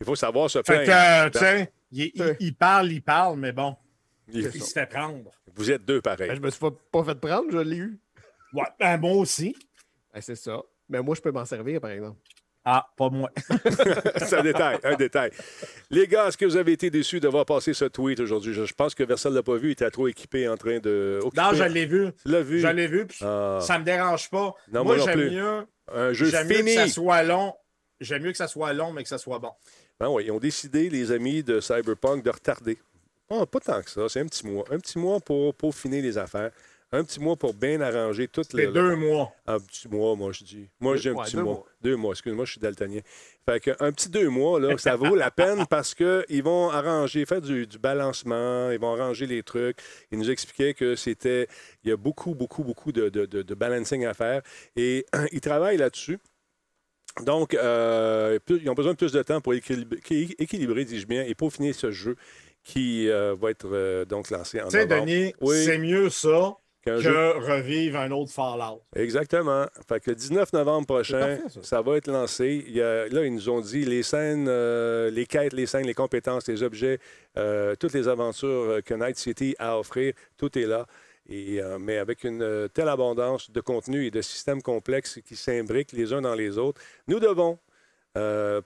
Il 0.00 0.04
faut 0.06 0.14
savoir 0.14 0.50
se 0.50 0.62
Fait 0.62 0.84
que, 0.84 0.90
euh, 0.90 1.30
tu 1.30 1.38
sais, 1.38 1.72
il, 1.90 2.10
il- 2.14 2.22
Ouais. 2.22 2.36
il 2.40 2.54
parle, 2.54 2.92
il 2.92 3.02
parle, 3.02 3.38
mais 3.38 3.52
bon, 3.52 3.74
Il- 4.28 4.40
il 4.54 4.62
se 4.62 4.72
fait 4.72 4.86
prendre. 4.86 5.30
Vous 5.54 5.70
êtes 5.70 5.84
deux 5.84 6.02
pareils. 6.02 6.28
Ben, 6.28 6.36
je 6.36 6.40
me 6.42 6.50
suis 6.50 6.60
pas, 6.60 6.70
pas 6.92 7.04
fait 7.04 7.18
prendre, 7.18 7.50
je 7.50 7.58
l'ai 7.58 7.76
eu. 7.78 7.98
Ouais, 8.52 8.64
ben 8.78 8.98
moi 8.98 9.12
aussi. 9.14 9.56
Ben, 10.12 10.20
c'est 10.20 10.36
ça. 10.36 10.60
Mais 10.90 11.00
moi, 11.02 11.14
je 11.14 11.20
peux 11.22 11.32
m'en 11.32 11.44
servir, 11.46 11.80
par 11.80 11.90
exemple. 11.90 12.18
Ah, 12.64 12.86
pas 12.96 13.08
moi. 13.08 13.30
C'est 14.16 14.34
un 14.38 14.42
détail, 14.42 14.78
un 14.84 14.94
détail. 14.94 15.30
Les 15.90 16.06
gars, 16.06 16.28
est-ce 16.28 16.36
que 16.36 16.44
vous 16.44 16.56
avez 16.56 16.72
été 16.72 16.90
déçus 16.90 17.18
d'avoir 17.20 17.46
passé 17.46 17.72
ce 17.72 17.86
tweet 17.86 18.20
aujourd'hui? 18.20 18.52
Je, 18.52 18.64
je 18.66 18.74
pense 18.74 18.94
que 18.94 19.02
Versal 19.02 19.32
ne 19.32 19.36
l'a 19.38 19.42
pas 19.42 19.56
vu, 19.56 19.68
il 19.68 19.72
était 19.72 19.90
trop 19.90 20.08
équipé 20.08 20.46
en 20.48 20.56
train 20.56 20.78
de. 20.78 21.20
Non, 21.36 21.54
je 21.54 21.64
l'ai 21.64 21.86
vu. 21.86 22.10
Vu? 22.26 22.60
Je 22.60 22.68
l'ai 22.68 22.86
vu, 22.86 23.06
puis 23.06 23.18
Ah. 23.22 23.58
ça 23.62 23.78
me 23.78 23.84
dérange 23.84 24.28
pas. 24.30 24.54
Non, 24.72 24.84
moi 24.84 24.98
j'aime 24.98 25.30
mieux, 25.30 25.66
Un 25.92 26.12
jeu 26.12 26.26
j'aime 26.26 26.48
mieux 26.48 26.56
fini. 26.56 26.74
que 26.74 26.80
ça 26.82 26.88
soit 26.88 27.22
long. 27.22 27.54
J'aime 28.00 28.22
mieux 28.22 28.30
que 28.32 28.36
ça 28.38 28.48
soit 28.48 28.72
long, 28.72 28.92
mais 28.92 29.02
que 29.02 29.08
ça 29.08 29.18
soit 29.18 29.38
bon. 29.38 29.50
Ben 29.98 30.08
oui, 30.08 30.24
ils 30.26 30.30
ont 30.30 30.38
décidé, 30.38 30.88
les 30.90 31.12
amis 31.12 31.42
de 31.42 31.60
Cyberpunk, 31.60 32.22
de 32.24 32.30
retarder. 32.30 32.78
Ah, 33.30 33.46
pas 33.46 33.60
tant 33.60 33.80
que 33.82 33.90
ça, 33.90 34.08
c'est 34.08 34.20
un 34.20 34.26
petit 34.26 34.46
mois. 34.46 34.64
Un 34.70 34.78
petit 34.78 34.98
mois 34.98 35.20
pour 35.20 35.54
peaufiner 35.54 36.02
les 36.02 36.18
affaires. 36.18 36.50
Un 36.92 37.04
petit 37.04 37.20
mois 37.20 37.36
pour 37.36 37.54
bien 37.54 37.80
arranger 37.80 38.26
toutes 38.26 38.52
les. 38.52 38.64
C'est 38.66 38.72
deux 38.72 38.96
mois. 38.96 39.30
Un 39.46 39.60
petit 39.60 39.86
mois, 39.88 40.16
moi, 40.16 40.32
je 40.32 40.42
dis. 40.42 40.68
Moi, 40.80 40.96
je 40.96 41.02
dis 41.02 41.08
un 41.10 41.12
Ouais, 41.14 41.24
petit 41.24 41.36
deux 41.36 41.42
mois. 41.42 41.54
mois. 41.54 41.66
Deux 41.82 41.94
mois, 41.96 42.12
excuse-moi, 42.12 42.44
je 42.44 42.50
suis 42.50 42.60
daltonien. 42.60 43.00
Fait 43.48 43.60
que 43.60 43.70
un 43.78 43.92
petit 43.92 44.08
deux 44.08 44.28
mois, 44.28 44.58
là, 44.58 44.76
ça 44.76 44.96
vaut 44.96 45.14
la 45.14 45.30
peine 45.30 45.64
parce 45.70 45.94
qu'ils 45.94 46.42
vont 46.42 46.68
arranger, 46.70 47.24
faire 47.26 47.40
du, 47.40 47.66
du 47.68 47.78
balancement, 47.78 48.70
ils 48.72 48.80
vont 48.80 48.92
arranger 48.94 49.26
les 49.26 49.44
trucs. 49.44 49.78
Ils 50.10 50.18
nous 50.18 50.30
expliquaient 50.32 50.74
que 50.74 50.96
c'était. 50.96 51.46
Il 51.84 51.90
y 51.90 51.92
a 51.92 51.96
beaucoup, 51.96 52.34
beaucoup, 52.34 52.64
beaucoup 52.64 52.90
de, 52.90 53.08
de- 53.08 53.26
de- 53.26 53.42
de 53.42 53.54
balancing 53.54 54.04
à 54.04 54.12
faire. 54.14 54.42
Et 54.74 55.06
ils 55.32 55.40
travaillent 55.40 55.76
là-dessus. 55.78 56.18
Donc, 57.24 57.54
euh, 57.54 58.38
ils 58.48 58.68
ont 58.68 58.74
besoin 58.74 58.92
de 58.92 58.96
plus 58.98 59.12
de 59.12 59.22
temps 59.22 59.40
pour 59.40 59.54
équilibrer, 59.54 59.98
équilibrer 60.38 60.84
dis-je 60.84 61.06
bien, 61.06 61.22
et 61.22 61.34
peaufiner 61.34 61.72
ce 61.72 61.90
jeu 61.92 62.16
qui 62.64 63.08
euh, 63.08 63.34
va 63.40 63.50
être 63.50 63.66
euh, 63.72 64.04
donc 64.04 64.30
lancé 64.30 64.60
en 64.60 64.66
Tu 64.68 64.76
sais. 64.78 64.86
Denis, 64.86 65.34
Oui. 65.40 65.64
c'est 65.64 65.78
mieux 65.78 66.08
ça 66.10 66.56
que 66.84 66.98
jeu- 67.00 67.30
revivre 67.38 67.98
un 67.98 68.10
autre 68.10 68.30
Fallout. 68.32 68.80
Exactement. 68.96 69.66
Fait 69.88 70.00
que 70.00 70.10
le 70.10 70.16
19 70.16 70.52
novembre 70.52 70.86
prochain, 70.86 71.36
parfait, 71.38 71.48
ça. 71.48 71.62
ça. 71.62 71.82
va 71.82 71.96
être 71.96 72.10
lancé. 72.10 72.64
Il 72.66 72.74
y 72.74 72.80
a- 72.82 73.06
là, 73.08 73.24
ils 73.24 73.34
nous 73.34 73.48
ont 73.50 73.60
dit 73.60 73.84
les 73.84 74.02
scènes, 74.02 74.46
euh, 74.48 75.10
les 75.10 75.26
quêtes, 75.26 75.52
les 75.52 75.66
scènes, 75.66 75.86
les 75.86 75.94
compétences, 75.94 76.48
les 76.48 76.62
objets, 76.62 76.98
euh, 77.36 77.74
toutes 77.78 77.92
les 77.92 78.08
aventures 78.08 78.48
euh, 78.48 78.80
que 78.80 78.94
Night 78.94 79.16
City 79.16 79.54
a 79.58 79.72
à 79.72 79.78
offrir, 79.78 80.14
tout 80.36 80.58
est 80.58 80.66
là. 80.66 80.86
Et, 81.28 81.60
euh, 81.60 81.78
mais 81.78 81.98
avec 81.98 82.24
une 82.24 82.68
telle 82.74 82.88
abondance 82.88 83.50
de 83.50 83.60
contenu 83.60 84.06
et 84.06 84.10
de 84.10 84.20
systèmes 84.22 84.62
complexes 84.62 85.20
qui 85.24 85.36
s'imbriquent 85.36 85.92
les 85.92 86.12
uns 86.12 86.22
dans 86.22 86.34
les 86.34 86.58
autres, 86.58 86.80
nous 87.06 87.20
devons 87.20 87.58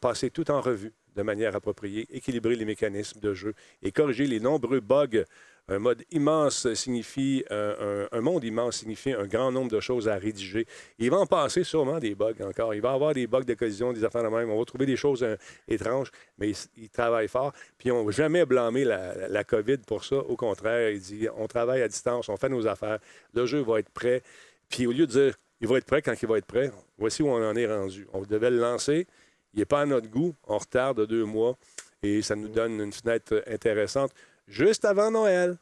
passer 0.00 0.30
tout 0.30 0.50
en 0.50 0.60
revue 0.62 0.92
de 1.14 1.22
manière 1.22 1.54
appropriée, 1.56 2.06
équilibrer 2.10 2.56
les 2.56 2.64
mécanismes 2.64 3.20
de 3.20 3.34
jeu 3.34 3.54
et 3.82 3.92
corriger 3.92 4.26
les 4.26 4.40
nombreux 4.40 4.80
bugs. 4.80 5.24
Un 5.66 5.78
mode 5.78 6.04
immense 6.10 6.70
signifie, 6.74 7.42
euh, 7.50 8.06
un, 8.12 8.20
monde 8.20 8.44
immense 8.44 8.76
signifie 8.80 9.12
un 9.12 9.26
grand 9.26 9.50
nombre 9.50 9.70
de 9.70 9.80
choses 9.80 10.08
à 10.08 10.16
rédiger. 10.16 10.66
Il 10.98 11.10
va 11.10 11.16
en 11.16 11.26
passer 11.26 11.64
sûrement 11.64 11.98
des 11.98 12.14
bugs 12.14 12.34
encore. 12.42 12.74
Il 12.74 12.82
va 12.82 12.92
avoir 12.92 13.14
des 13.14 13.26
bugs 13.26 13.44
de 13.44 13.54
collision, 13.54 13.94
des 13.94 14.04
affaires 14.04 14.24
de 14.24 14.28
même. 14.28 14.50
On 14.50 14.58
va 14.58 14.64
trouver 14.66 14.84
des 14.84 14.96
choses 14.96 15.22
euh, 15.22 15.36
étranges, 15.66 16.10
mais 16.36 16.50
ils, 16.50 16.56
ils 16.76 16.90
travaillent 16.90 17.28
fort. 17.28 17.54
Puis 17.78 17.90
on 17.90 18.04
ne 18.04 18.12
jamais 18.12 18.44
blâmer 18.44 18.84
la, 18.84 19.14
la- 19.14 19.28
la 19.28 19.44
COVID 19.44 19.78
pour 19.86 20.04
ça. 20.04 20.16
Au 20.16 20.36
contraire, 20.36 20.90
il 20.90 21.00
dit 21.00 21.28
on 21.34 21.46
travaille 21.46 21.80
à 21.80 21.88
distance, 21.88 22.28
on 22.28 22.36
fait 22.36 22.50
nos 22.50 22.66
affaires. 22.66 22.98
Le 23.32 23.46
jeu 23.46 23.62
va 23.62 23.78
être 23.78 23.88
prêt. 23.90 24.22
Puis 24.68 24.86
au 24.86 24.92
lieu 24.92 25.06
de 25.06 25.12
dire 25.12 25.34
il 25.62 25.68
va 25.68 25.78
être 25.78 25.86
prêt 25.86 26.02
quand 26.02 26.12
il 26.20 26.28
va 26.28 26.36
être 26.36 26.44
prêt, 26.44 26.70
voici 26.98 27.22
où 27.22 27.28
on 27.28 27.42
en 27.42 27.56
est 27.56 27.66
rendu. 27.66 28.06
On 28.12 28.20
devait 28.20 28.50
le 28.50 28.58
lancer. 28.58 29.06
Il 29.54 29.60
n'est 29.60 29.64
pas 29.64 29.82
à 29.82 29.86
notre 29.86 30.08
goût. 30.08 30.34
On 30.46 30.58
retarde 30.58 30.98
de 30.98 31.06
deux 31.06 31.24
mois 31.24 31.56
et 32.02 32.22
ça 32.22 32.36
nous 32.36 32.48
donne 32.48 32.80
une 32.80 32.92
fenêtre 32.92 33.42
intéressante 33.46 34.12
juste 34.46 34.84
avant 34.84 35.10
Noël. 35.10 35.56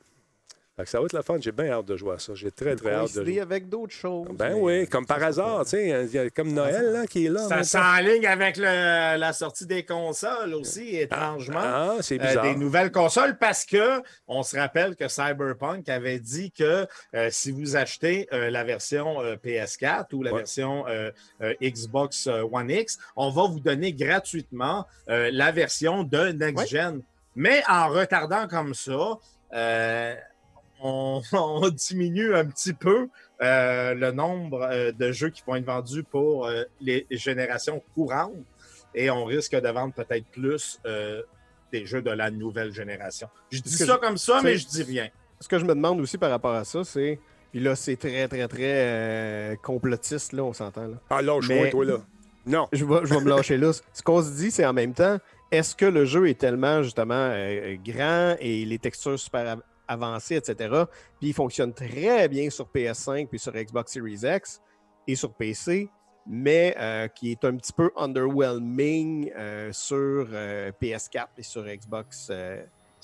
Fait 0.83 0.87
que 0.87 0.91
ça 0.91 0.99
va 0.99 1.05
être 1.05 1.13
la 1.13 1.23
fun. 1.23 1.37
J'ai 1.41 1.53
bien 1.53 1.71
hâte 1.71 1.85
de 1.87 1.97
jouer 1.97 2.15
à 2.15 2.19
ça. 2.19 2.33
J'ai 2.35 2.51
très, 2.51 2.75
très 2.75 2.93
hâte 2.93 3.15
de 3.15 3.25
jouer. 3.25 3.41
avec 3.41 3.69
d'autres 3.69 3.95
choses. 3.95 4.27
Ben 4.33 4.55
oui, 4.57 4.89
comme 4.89 5.07
par 5.07 5.23
hasard, 5.23 5.63
tu 5.63 5.71
sais, 5.71 6.07
il 6.07 6.13
y 6.13 6.19
a 6.19 6.29
comme 6.29 6.53
Noël 6.53 6.93
là, 6.93 7.07
qui 7.07 7.27
est 7.27 7.29
là. 7.29 7.47
Ça 7.47 7.63
s'enligne 7.63 8.27
avec 8.27 8.57
le- 8.57 9.17
la 9.17 9.33
sortie 9.33 9.65
des 9.67 9.85
consoles 9.85 10.55
aussi, 10.55 10.97
étrangement. 10.97 11.61
Ah, 11.63 11.97
c'est 12.01 12.21
Euh, 12.21 12.27
bizarre. 12.27 12.43
des 12.43 12.57
nouvelles 12.57 12.91
consoles 12.91 13.39
parce 13.39 13.65
que 13.65 14.03
on 14.27 14.43
se 14.43 14.57
rappelle 14.59 14.97
que 14.97 15.07
Cyberpunk 15.07 15.89
avait 15.89 16.19
dit 16.19 16.51
que 16.51 16.89
euh, 17.15 17.29
si 17.31 17.53
vous 17.53 17.77
achetez 17.77 18.27
euh, 18.33 18.51
la 18.51 18.65
version 18.65 19.21
euh, 19.23 19.37
PS4 19.37 20.13
ou 20.15 20.25
la 20.25 20.33
Ouais. 20.33 20.39
version 20.39 20.85
euh, 20.89 21.13
euh, 21.43 21.55
Xbox 21.63 22.27
One 22.27 22.71
X, 22.71 22.99
on 23.15 23.31
va 23.31 23.43
vous 23.47 23.61
donner 23.61 23.93
gratuitement 23.93 24.87
euh, 25.09 25.31
la 25.33 25.53
version 25.53 26.03
de 26.03 26.29
Next 26.33 26.69
Gen. 26.69 27.03
Mais 27.37 27.63
en 27.69 27.89
retardant 27.89 28.49
comme 28.49 28.75
ça, 28.75 29.19
euh, 29.55 30.15
on, 30.83 31.23
on 31.33 31.69
diminue 31.69 32.35
un 32.35 32.45
petit 32.45 32.73
peu 32.73 33.09
euh, 33.43 33.95
le 33.95 34.13
nombre 34.13 34.63
euh, 34.63 34.93
de 34.93 35.13
jeux 35.13 35.31
qui 35.31 35.43
vont 35.47 35.57
être 35.57 35.65
vendus 35.65 36.03
pour 36.03 36.47
euh, 36.47 36.65
les 36.81 37.07
générations 37.11 37.83
courantes 37.95 38.33
et 38.95 39.11
on 39.11 39.25
risque 39.25 39.55
de 39.55 39.69
vendre 39.69 39.95
peut-être 39.95 40.27
plus 40.27 40.79
euh, 40.87 41.23
des 41.73 41.87
jeux 41.87 42.03
de 42.03 42.11
la 42.11 42.31
nouvelle 42.31 42.73
génération. 42.73 43.29
Je 43.51 43.61
dis 43.61 43.73
ça 43.73 43.87
je- 43.87 43.93
comme 44.01 44.19
ça, 44.19 44.41
mais 44.43 44.57
je 44.57 44.67
dis 44.67 44.83
rien. 44.83 45.09
Ce 45.41 45.49
que 45.49 45.59
je 45.59 45.65
me 45.65 45.75
demande 45.75 46.01
aussi 46.01 46.19
par 46.19 46.31
rapport 46.31 46.55
à 46.55 46.65
ça, 46.65 46.85
c'est. 46.85 47.19
Puis 47.51 47.61
là, 47.61 47.75
c'est 47.75 47.97
très, 47.97 48.29
très, 48.29 48.47
très 48.49 48.61
euh, 48.63 49.57
complotiste, 49.63 50.33
là, 50.33 50.43
on 50.45 50.53
s'entend. 50.53 50.87
Là. 50.87 50.97
Ah, 51.11 51.21
lâche-moi, 51.21 51.65
Mais- 51.65 51.71
toi, 51.71 51.85
là. 51.85 51.97
Non. 52.47 52.69
Je 52.73 52.85
vais, 52.85 53.01
je 53.05 53.15
vais 53.15 53.21
me 53.21 53.29
lâcher 53.29 53.57
là. 53.57 53.73
Ce 53.93 54.03
qu'on 54.03 54.23
se 54.23 54.31
dit, 54.31 54.51
c'est 54.51 54.65
en 54.65 54.73
même 54.73 54.95
temps, 54.95 55.19
est-ce 55.51 55.75
que 55.77 55.85
le 55.85 56.05
jeu 56.05 56.29
est 56.29 56.39
tellement, 56.39 56.83
justement, 56.83 57.15
euh, 57.15 57.77
grand 57.85 58.37
et 58.41 58.65
les 58.65 58.79
textures 58.79 59.19
super 59.19 59.59
av- 59.93 60.03
avancées, 60.03 60.37
etc., 60.37 60.57
puis 61.19 61.29
il 61.29 61.33
fonctionne 61.35 61.73
très 61.73 62.29
bien 62.29 62.49
sur 62.51 62.67
PS5 62.69 63.27
puis 63.29 63.39
sur 63.39 63.53
Xbox 63.53 63.93
Series 63.93 64.21
X 64.25 64.61
et 65.07 65.15
sur 65.17 65.33
PC, 65.35 65.89
mais 66.27 66.75
euh, 66.79 67.09
qui 67.09 67.33
est 67.33 67.45
un 67.45 67.57
petit 67.57 67.73
peu 67.73 67.91
underwhelming 67.97 69.33
euh, 69.37 69.73
sur 69.73 70.27
euh, 70.33 70.71
PS4 70.81 71.27
et 71.39 71.43
sur 71.43 71.65
Xbox, 71.65 72.31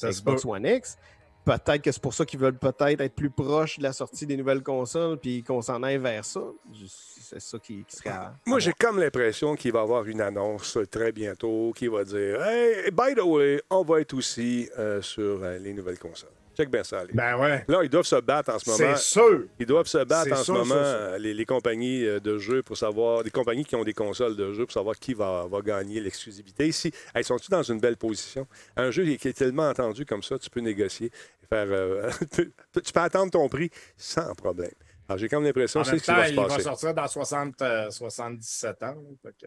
Xbox 0.02 0.44
One 0.44 0.66
X. 0.66 0.96
Peut-être 1.44 1.80
que 1.80 1.90
c'est 1.90 2.02
pour 2.02 2.12
ça 2.12 2.26
qu'ils 2.26 2.38
veulent 2.40 2.58
peut-être 2.58 3.00
être 3.00 3.14
plus 3.14 3.30
proches 3.30 3.78
de 3.78 3.82
la 3.82 3.94
sortie 3.94 4.26
des 4.26 4.36
nouvelles 4.36 4.62
consoles 4.62 5.16
puis 5.18 5.42
qu'on 5.42 5.62
s'en 5.62 5.82
aille 5.82 5.96
vers 5.96 6.22
ça. 6.22 6.42
C'est 6.86 7.40
ça 7.40 7.58
qui, 7.58 7.84
qui 7.84 7.96
serait. 7.96 8.10
à- 8.10 8.34
Moi, 8.46 8.58
j'ai 8.58 8.72
comme 8.74 8.98
l'impression 9.00 9.54
qu'il 9.54 9.72
va 9.72 9.78
y 9.80 9.82
avoir 9.82 10.04
une 10.04 10.20
annonce 10.20 10.76
très 10.90 11.10
bientôt 11.10 11.72
qui 11.74 11.88
va 11.88 12.04
dire 12.04 12.42
Hey, 12.44 12.90
by 12.90 13.14
the 13.16 13.22
way, 13.24 13.62
on 13.70 13.82
va 13.82 14.00
être 14.02 14.12
aussi 14.12 14.68
sur 15.00 15.40
les 15.40 15.72
nouvelles 15.72 15.98
consoles. 15.98 16.28
Check 16.58 16.70
bien 16.72 16.82
ça, 16.82 16.98
allez. 16.98 17.12
Ben 17.14 17.38
ouais. 17.38 17.64
Là, 17.68 17.84
ils 17.84 17.88
doivent 17.88 18.04
se 18.04 18.16
battre 18.20 18.52
en 18.52 18.58
ce 18.58 18.68
moment. 18.68 18.96
C'est 18.96 19.00
sûr. 19.00 19.44
Ils 19.60 19.66
doivent 19.66 19.86
se 19.86 20.02
battre 20.04 20.32
en 20.32 20.42
ce 20.42 20.50
moment, 20.50 20.74
euh, 20.74 21.16
Les, 21.16 21.32
les 21.32 21.44
compagnies 21.46 22.04
euh, 22.04 22.18
de 22.18 22.36
jeux, 22.36 22.64
pour 22.64 22.76
savoir, 22.76 23.22
des 23.22 23.30
compagnies 23.30 23.64
qui 23.64 23.76
ont 23.76 23.84
des 23.84 23.94
consoles 23.94 24.34
de 24.34 24.52
jeux, 24.52 24.64
pour 24.66 24.72
savoir 24.72 24.96
qui 24.98 25.14
va, 25.14 25.46
va 25.48 25.60
gagner 25.60 26.00
l'exclusivité. 26.00 26.66
Ici, 26.66 26.90
hey, 27.14 27.22
sont-ils 27.22 27.50
dans 27.50 27.62
une 27.62 27.78
belle 27.78 27.96
position? 27.96 28.48
Un 28.76 28.90
jeu 28.90 29.04
qui 29.04 29.28
est 29.28 29.32
tellement 29.38 29.68
entendu 29.68 30.04
comme 30.04 30.24
ça, 30.24 30.36
tu 30.36 30.50
peux 30.50 30.58
négocier 30.58 31.12
et 31.42 31.46
faire. 31.46 31.68
euh, 31.70 32.10
tu 32.32 32.92
peux 32.92 33.00
attendre 33.00 33.30
ton 33.30 33.48
prix 33.48 33.70
sans 33.96 34.34
problème. 34.34 34.72
Alors, 35.08 35.18
j'ai 35.18 35.28
comme 35.28 35.44
l'impression 35.44 35.78
En 35.78 35.84
que 35.84 35.90
c'est 35.90 35.92
même 35.92 36.00
ce 36.00 36.04
qui 36.06 36.10
va 36.10 36.26
se 36.26 36.32
il 36.32 36.36
va 36.56 36.58
sortir 36.58 36.92
dans 36.92 37.06
60, 37.06 37.62
euh, 37.62 37.90
77 37.90 38.82
ans. 38.82 38.96
que- 39.22 39.46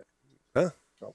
Hein? 0.56 0.72
Pas. 1.00 1.08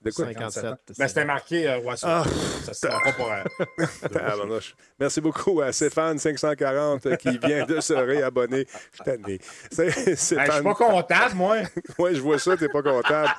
De 0.00 0.10
quoi? 0.12 0.26
57 0.26 0.64
ans. 0.64 0.68
57, 0.86 0.98
Ben, 0.98 1.08
c'était 1.08 1.24
marqué 1.24 1.68
euh, 1.68 1.80
ouais, 1.80 1.94
Ah. 2.02 2.22
ça 2.64 2.72
se 2.74 2.86
pas 2.86 3.12
pour. 3.16 3.30
euh. 3.32 4.58
Merci 4.98 5.20
beaucoup 5.20 5.60
à 5.60 5.70
Stéphane540 5.70 7.16
qui 7.16 7.36
vient 7.38 7.64
de 7.66 7.80
se 7.80 7.94
réabonner. 7.94 8.66
Je 8.92 8.96
suis 8.96 9.04
tanné. 9.04 9.38
C'est- 9.70 10.36
Ben, 10.36 10.44
je 10.46 10.52
suis 10.52 10.62
pas 10.62 10.74
comptable, 10.74 11.34
moi. 11.34 11.56
ouais, 11.98 12.14
je 12.14 12.20
vois 12.20 12.38
ça, 12.38 12.56
t'es 12.56 12.68
pas 12.68 12.82
comptable. 12.82 13.30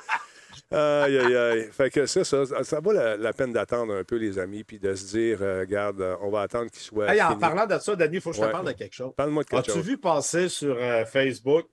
Aïe, 0.72 1.18
aïe, 1.18 1.36
aïe. 1.36 1.68
Fait 1.72 1.90
que 1.90 2.06
ça, 2.06 2.24
ça, 2.24 2.44
ça 2.62 2.80
vaut 2.80 2.92
la, 2.92 3.16
la 3.16 3.32
peine 3.32 3.52
d'attendre 3.52 3.92
un 3.94 4.04
peu, 4.04 4.16
les 4.16 4.38
amis, 4.38 4.62
puis 4.62 4.78
de 4.78 4.94
se 4.94 5.06
dire, 5.06 5.38
euh, 5.42 5.60
regarde, 5.60 6.00
euh, 6.00 6.16
on 6.20 6.30
va 6.30 6.42
attendre 6.42 6.70
qu'il 6.70 6.80
soit. 6.82 7.12
Hey, 7.12 7.20
en 7.22 7.28
fini. 7.30 7.40
parlant 7.40 7.66
de 7.66 7.78
ça, 7.80 7.96
Denis, 7.96 8.16
il 8.16 8.20
faut 8.20 8.30
que 8.30 8.36
je 8.36 8.40
Ouais. 8.42 8.46
te 8.48 8.52
parle 8.52 8.66
de 8.66 8.72
quelque 8.72 8.94
chose. 8.94 9.12
Parle-moi 9.16 9.42
de 9.42 9.48
quelque 9.48 9.60
As-tu 9.60 9.72
chose. 9.72 9.84
vu 9.86 9.98
passer 9.98 10.48
sur 10.48 10.76
euh, 10.78 11.04
Facebook? 11.06 11.66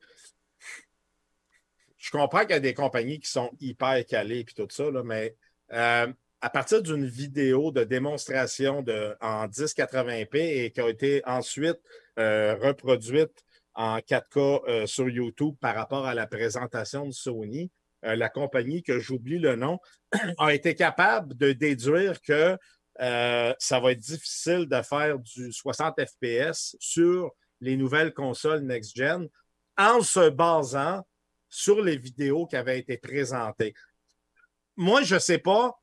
Je 2.07 2.11
comprends 2.13 2.39
qu'il 2.41 2.51
y 2.51 2.53
a 2.53 2.61
des 2.61 2.73
compagnies 2.73 3.19
qui 3.19 3.29
sont 3.29 3.51
hyper 3.59 4.05
calées 4.05 4.39
et 4.39 4.45
tout 4.45 4.65
ça, 4.69 4.89
là, 4.89 5.03
mais 5.03 5.35
euh, 5.73 6.07
à 6.39 6.49
partir 6.49 6.81
d'une 6.81 7.05
vidéo 7.05 7.69
de 7.69 7.83
démonstration 7.83 8.81
de, 8.81 9.13
en 9.19 9.47
1080p 9.47 10.37
et 10.37 10.71
qui 10.71 10.79
a 10.79 10.87
été 10.87 11.21
ensuite 11.25 11.81
euh, 12.17 12.55
reproduite 12.61 13.43
en 13.73 13.97
4K 13.97 14.61
euh, 14.69 14.85
sur 14.85 15.09
YouTube 15.09 15.55
par 15.59 15.75
rapport 15.75 16.05
à 16.05 16.13
la 16.13 16.27
présentation 16.27 17.05
de 17.07 17.11
Sony, 17.11 17.69
la 18.03 18.29
compagnie 18.29 18.83
que 18.83 18.99
j'oublie 18.99 19.39
le 19.39 19.57
nom 19.57 19.77
a 20.37 20.53
été 20.53 20.75
capable 20.75 21.35
de 21.35 21.51
déduire 21.51 22.21
que 22.21 22.57
ça 22.97 23.79
va 23.81 23.91
être 23.91 23.99
difficile 23.99 24.65
de 24.69 24.81
faire 24.81 25.19
du 25.19 25.51
60 25.51 25.99
FPS 26.05 26.77
sur 26.79 27.31
les 27.59 27.75
nouvelles 27.75 28.13
consoles 28.13 28.61
next-gen 28.61 29.27
en 29.77 30.01
se 30.01 30.29
basant 30.29 31.03
sur 31.49 31.81
les 31.81 31.97
vidéos 31.97 32.45
qui 32.45 32.55
avaient 32.55 32.79
été 32.79 32.97
présentées. 32.97 33.73
Moi, 34.75 35.01
je 35.03 35.15
ne 35.15 35.19
sais 35.19 35.39
pas, 35.39 35.79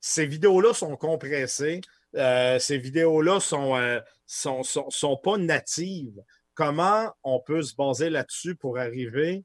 ces 0.00 0.26
vidéos-là 0.26 0.72
sont 0.72 0.96
compressées, 0.96 1.80
euh, 2.16 2.58
ces 2.58 2.78
vidéos-là 2.78 3.38
euh, 3.52 4.00
sont, 4.26 4.62
sont, 4.62 4.90
sont 4.90 5.16
pas 5.16 5.36
natives. 5.36 6.22
Comment 6.54 7.12
on 7.22 7.40
peut 7.40 7.62
se 7.62 7.74
baser 7.74 8.10
là-dessus 8.10 8.54
pour 8.54 8.78
arriver 8.78 9.44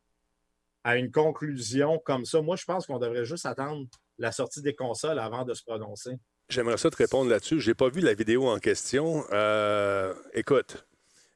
à 0.84 0.98
une 0.98 1.12
conclusion 1.12 2.00
comme 2.00 2.26
ça? 2.26 2.42
Moi, 2.42 2.56
je 2.56 2.66
pense 2.66 2.86
qu'on 2.86 3.00
devrait 3.00 3.26
juste 3.26 3.46
attendre 3.46 3.88
la 4.18 4.32
sortie 4.32 4.62
des 4.62 4.76
consoles 4.76 5.20
avant 5.20 5.46
de 5.46 5.54
se 5.54 5.64
prononcer. 5.64 6.18
J'aimerais 6.50 6.78
ça 6.78 6.90
te 6.90 6.98
répondre 6.98 7.30
là-dessus. 7.30 7.60
Je 7.60 7.70
n'ai 7.70 7.74
pas 7.74 7.90
vu 7.90 8.02
la 8.02 8.14
vidéo 8.14 8.48
en 8.48 8.60
question. 8.60 9.24
Euh, 9.32 10.14
écoute, 10.34 10.86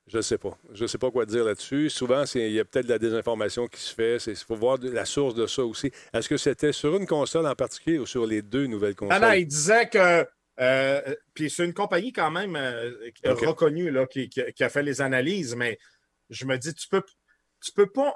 je 0.09 0.17
ne 0.17 0.21
sais 0.21 0.37
pas. 0.37 0.57
Je 0.73 0.83
ne 0.83 0.87
sais 0.87 0.97
pas 0.97 1.11
quoi 1.11 1.25
dire 1.25 1.45
là-dessus. 1.45 1.89
Souvent, 1.89 2.23
il 2.35 2.51
y 2.51 2.59
a 2.59 2.65
peut-être 2.65 2.85
de 2.87 2.91
la 2.91 2.99
désinformation 2.99 3.67
qui 3.67 3.79
se 3.79 3.93
fait. 3.93 4.17
Il 4.27 4.35
faut 4.35 4.55
voir 4.55 4.77
de- 4.79 4.89
la 4.89 5.05
source 5.05 5.35
de 5.35 5.45
ça 5.47 5.63
aussi. 5.63 5.91
Est-ce 6.13 6.27
que 6.27 6.37
c'était 6.37 6.73
sur 6.73 6.95
une 6.97 7.05
console 7.05 7.45
en 7.47 7.55
particulier 7.55 7.99
ou 7.99 8.05
sur 8.05 8.25
les 8.25 8.41
deux 8.41 8.65
nouvelles 8.65 8.95
Ah 9.09 9.19
consoles? 9.19 9.21
non, 9.21 9.33
il 9.33 9.45
disait 9.47 9.87
que. 9.87 10.27
euh, 10.59 11.15
puis 11.33 11.49
c'est 11.49 11.63
une 11.63 11.73
compagnie 11.73 12.11
quand 12.11 12.31
même 12.31 12.55
euh, 12.57 12.91
reconnue 13.23 13.91
là, 13.91 14.05
qui, 14.07 14.27
qui- 14.29 14.41
qui 14.53 14.63
a 14.63 14.69
fait 14.69 14.83
les 14.83 14.99
analyses, 14.99 15.55
mais 15.55 15.77
je 16.29 16.45
me 16.45 16.57
dis, 16.57 16.73
tu 16.73 16.87
peux, 16.89 17.03
tu 17.61 17.71
peux 17.71 17.87
pas. 17.89 18.13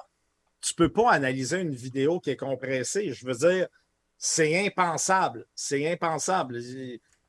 Tu 0.62 0.74
peux 0.76 0.90
pas 0.90 1.12
analyser 1.12 1.60
une 1.60 1.76
vidéo 1.76 2.20
qui 2.22 2.30
est 2.30 2.38
compressée. 2.38 3.12
Je 3.14 3.26
veux 3.26 3.34
dire, 3.34 3.68
c'est 4.18 4.66
impensable. 4.66 5.46
C'est 5.54 5.92
impensable. 5.92 6.60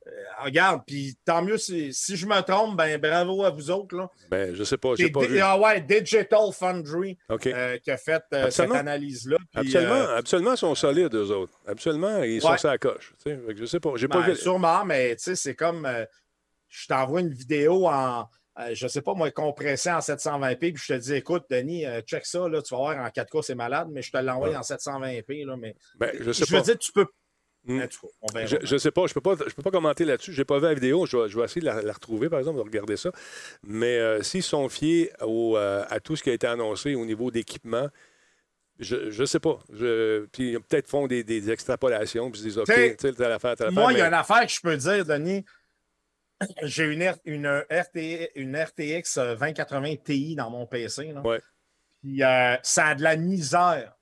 Euh, 0.07 0.11
regarde, 0.43 0.83
puis 0.85 1.17
tant 1.25 1.41
mieux 1.41 1.57
si, 1.57 1.91
si 1.91 2.15
je 2.15 2.27
me 2.27 2.39
trompe, 2.41 2.77
ben 2.77 2.99
bravo 3.01 3.43
à 3.43 3.49
vous 3.49 3.71
autres. 3.71 3.95
Là. 3.97 4.07
Ben, 4.29 4.53
je 4.53 4.59
ne 4.59 4.63
sais 4.63 4.77
pas. 4.77 4.93
N'ai 4.99 5.09
pas 5.09 5.25
vu. 5.25 5.39
ah 5.39 5.59
ouais, 5.59 5.81
Digital 5.81 6.51
Foundry 6.53 7.17
euh, 7.31 7.77
qui 7.79 7.89
a 7.91 7.97
fait 7.97 8.21
euh, 8.33 8.49
cette 8.51 8.71
analyse-là. 8.71 9.37
Absolument, 9.55 9.93
euh, 9.93 10.17
absolument, 10.17 10.51
ils 10.53 10.57
sont 10.57 10.75
solides, 10.75 11.15
eux 11.15 11.31
autres. 11.31 11.53
Absolument, 11.67 12.21
ils 12.21 12.39
sont 12.41 12.55
sur 12.57 12.69
la 12.69 12.77
coche. 12.77 13.15
Je 13.25 13.65
sais 13.65 13.79
pas. 13.79 13.93
J'ai 13.95 14.07
pas 14.07 14.21
Ben, 14.21 14.33
vu. 14.33 14.35
Sûrement, 14.35 14.85
mais 14.85 15.15
tu 15.15 15.23
sais, 15.23 15.35
c'est 15.35 15.55
comme 15.55 15.87
je 16.67 16.87
t'envoie 16.87 17.21
une 17.21 17.33
vidéo 17.33 17.87
en, 17.87 18.27
je 18.73 18.87
sais 18.87 19.01
pas 19.01 19.13
moi, 19.15 19.31
compressée 19.31 19.89
en 19.91 19.99
720p, 19.99 20.57
puis 20.73 20.83
je 20.85 20.93
te 20.93 20.99
dis, 20.99 21.13
écoute, 21.15 21.45
Denis, 21.49 21.85
check 22.05 22.25
ça, 22.27 22.47
là, 22.47 22.61
tu 22.61 22.75
vas 22.75 22.77
voir 22.79 22.97
en 22.99 23.07
4K, 23.07 23.41
c'est 23.41 23.55
malade, 23.55 23.87
mais 23.91 24.01
je 24.03 24.11
te 24.11 24.17
l'envoie 24.17 24.49
Ouais. 24.49 24.55
en 24.55 24.61
720p. 24.61 25.45
Là, 25.45 25.57
mais 25.57 25.75
Ben, 25.97 26.11
je 26.19 26.31
sais 26.31 26.45
je 26.45 26.51
pas. 26.51 26.57
veux 26.57 26.63
dire, 26.63 26.77
tu 26.77 26.91
peux. 26.91 27.07
Hmm. 27.65 27.81
En 27.81 27.87
tout 27.87 28.01
cas, 28.01 28.13
on 28.21 28.27
verra. 28.31 28.45
Je, 28.45 28.57
je 28.61 28.77
sais 28.77 28.91
pas, 28.91 29.07
je 29.07 29.13
peux 29.13 29.21
pas, 29.21 29.35
je 29.47 29.53
peux 29.53 29.63
pas 29.63 29.71
commenter 29.71 30.05
là-dessus. 30.05 30.33
J'ai 30.33 30.45
pas 30.45 30.59
vu 30.59 30.65
la 30.65 30.73
vidéo. 30.73 31.05
Je 31.05 31.17
vais, 31.17 31.29
je 31.29 31.37
vais 31.37 31.45
essayer 31.45 31.61
de 31.61 31.65
la, 31.65 31.81
la 31.81 31.93
retrouver, 31.93 32.29
par 32.29 32.39
exemple, 32.39 32.57
de 32.57 32.63
regarder 32.63 32.95
ça. 32.95 33.11
Mais 33.63 33.97
euh, 33.97 34.21
s'ils 34.21 34.43
sont 34.43 34.69
fiés 34.69 35.11
au, 35.21 35.57
euh, 35.57 35.83
à 35.89 35.99
tout 35.99 36.15
ce 36.15 36.23
qui 36.23 36.29
a 36.29 36.33
été 36.33 36.45
annoncé 36.45 36.93
au 36.93 37.05
niveau 37.05 37.31
d'équipement, 37.31 37.89
je, 38.79 39.09
je 39.09 39.25
sais 39.25 39.39
pas. 39.39 39.59
Je, 39.73 40.25
puis 40.25 40.51
ils 40.51 40.59
peut-être 40.59 40.87
font 40.87 41.07
des, 41.07 41.23
des 41.23 41.49
extrapolations, 41.49 42.29
puis 42.29 42.41
ils 42.41 42.43
se 42.43 42.47
disent 42.49 42.57
OK, 42.59 42.65
T'sais, 42.65 42.95
tu 42.95 43.07
sais, 43.07 43.13
telle 43.13 43.31
affaire, 43.31 43.55
telle 43.55 43.67
affaire. 43.67 43.81
Moi, 43.81 43.93
il 43.93 43.99
y 43.99 44.01
a 44.01 44.07
une 44.07 44.13
affaire 44.13 44.45
que 44.45 44.51
je 44.51 44.61
peux 44.61 44.77
dire, 44.77 45.05
Denis. 45.05 45.43
J'ai 46.63 46.83
une, 46.83 47.13
une, 47.25 47.47
RT, 47.47 48.31
une 48.35 48.57
RTX 48.57 49.17
2080 49.39 49.95
Ti 50.03 50.35
dans 50.35 50.51
mon 50.51 50.67
PC. 50.67 51.13
Là. 51.13 51.21
Ouais. 51.21 51.41
Puis, 52.03 52.21
euh, 52.21 52.57
ça 52.61 52.87
a 52.87 52.95
de 52.95 53.01
la 53.01 53.15
misère 53.15 53.95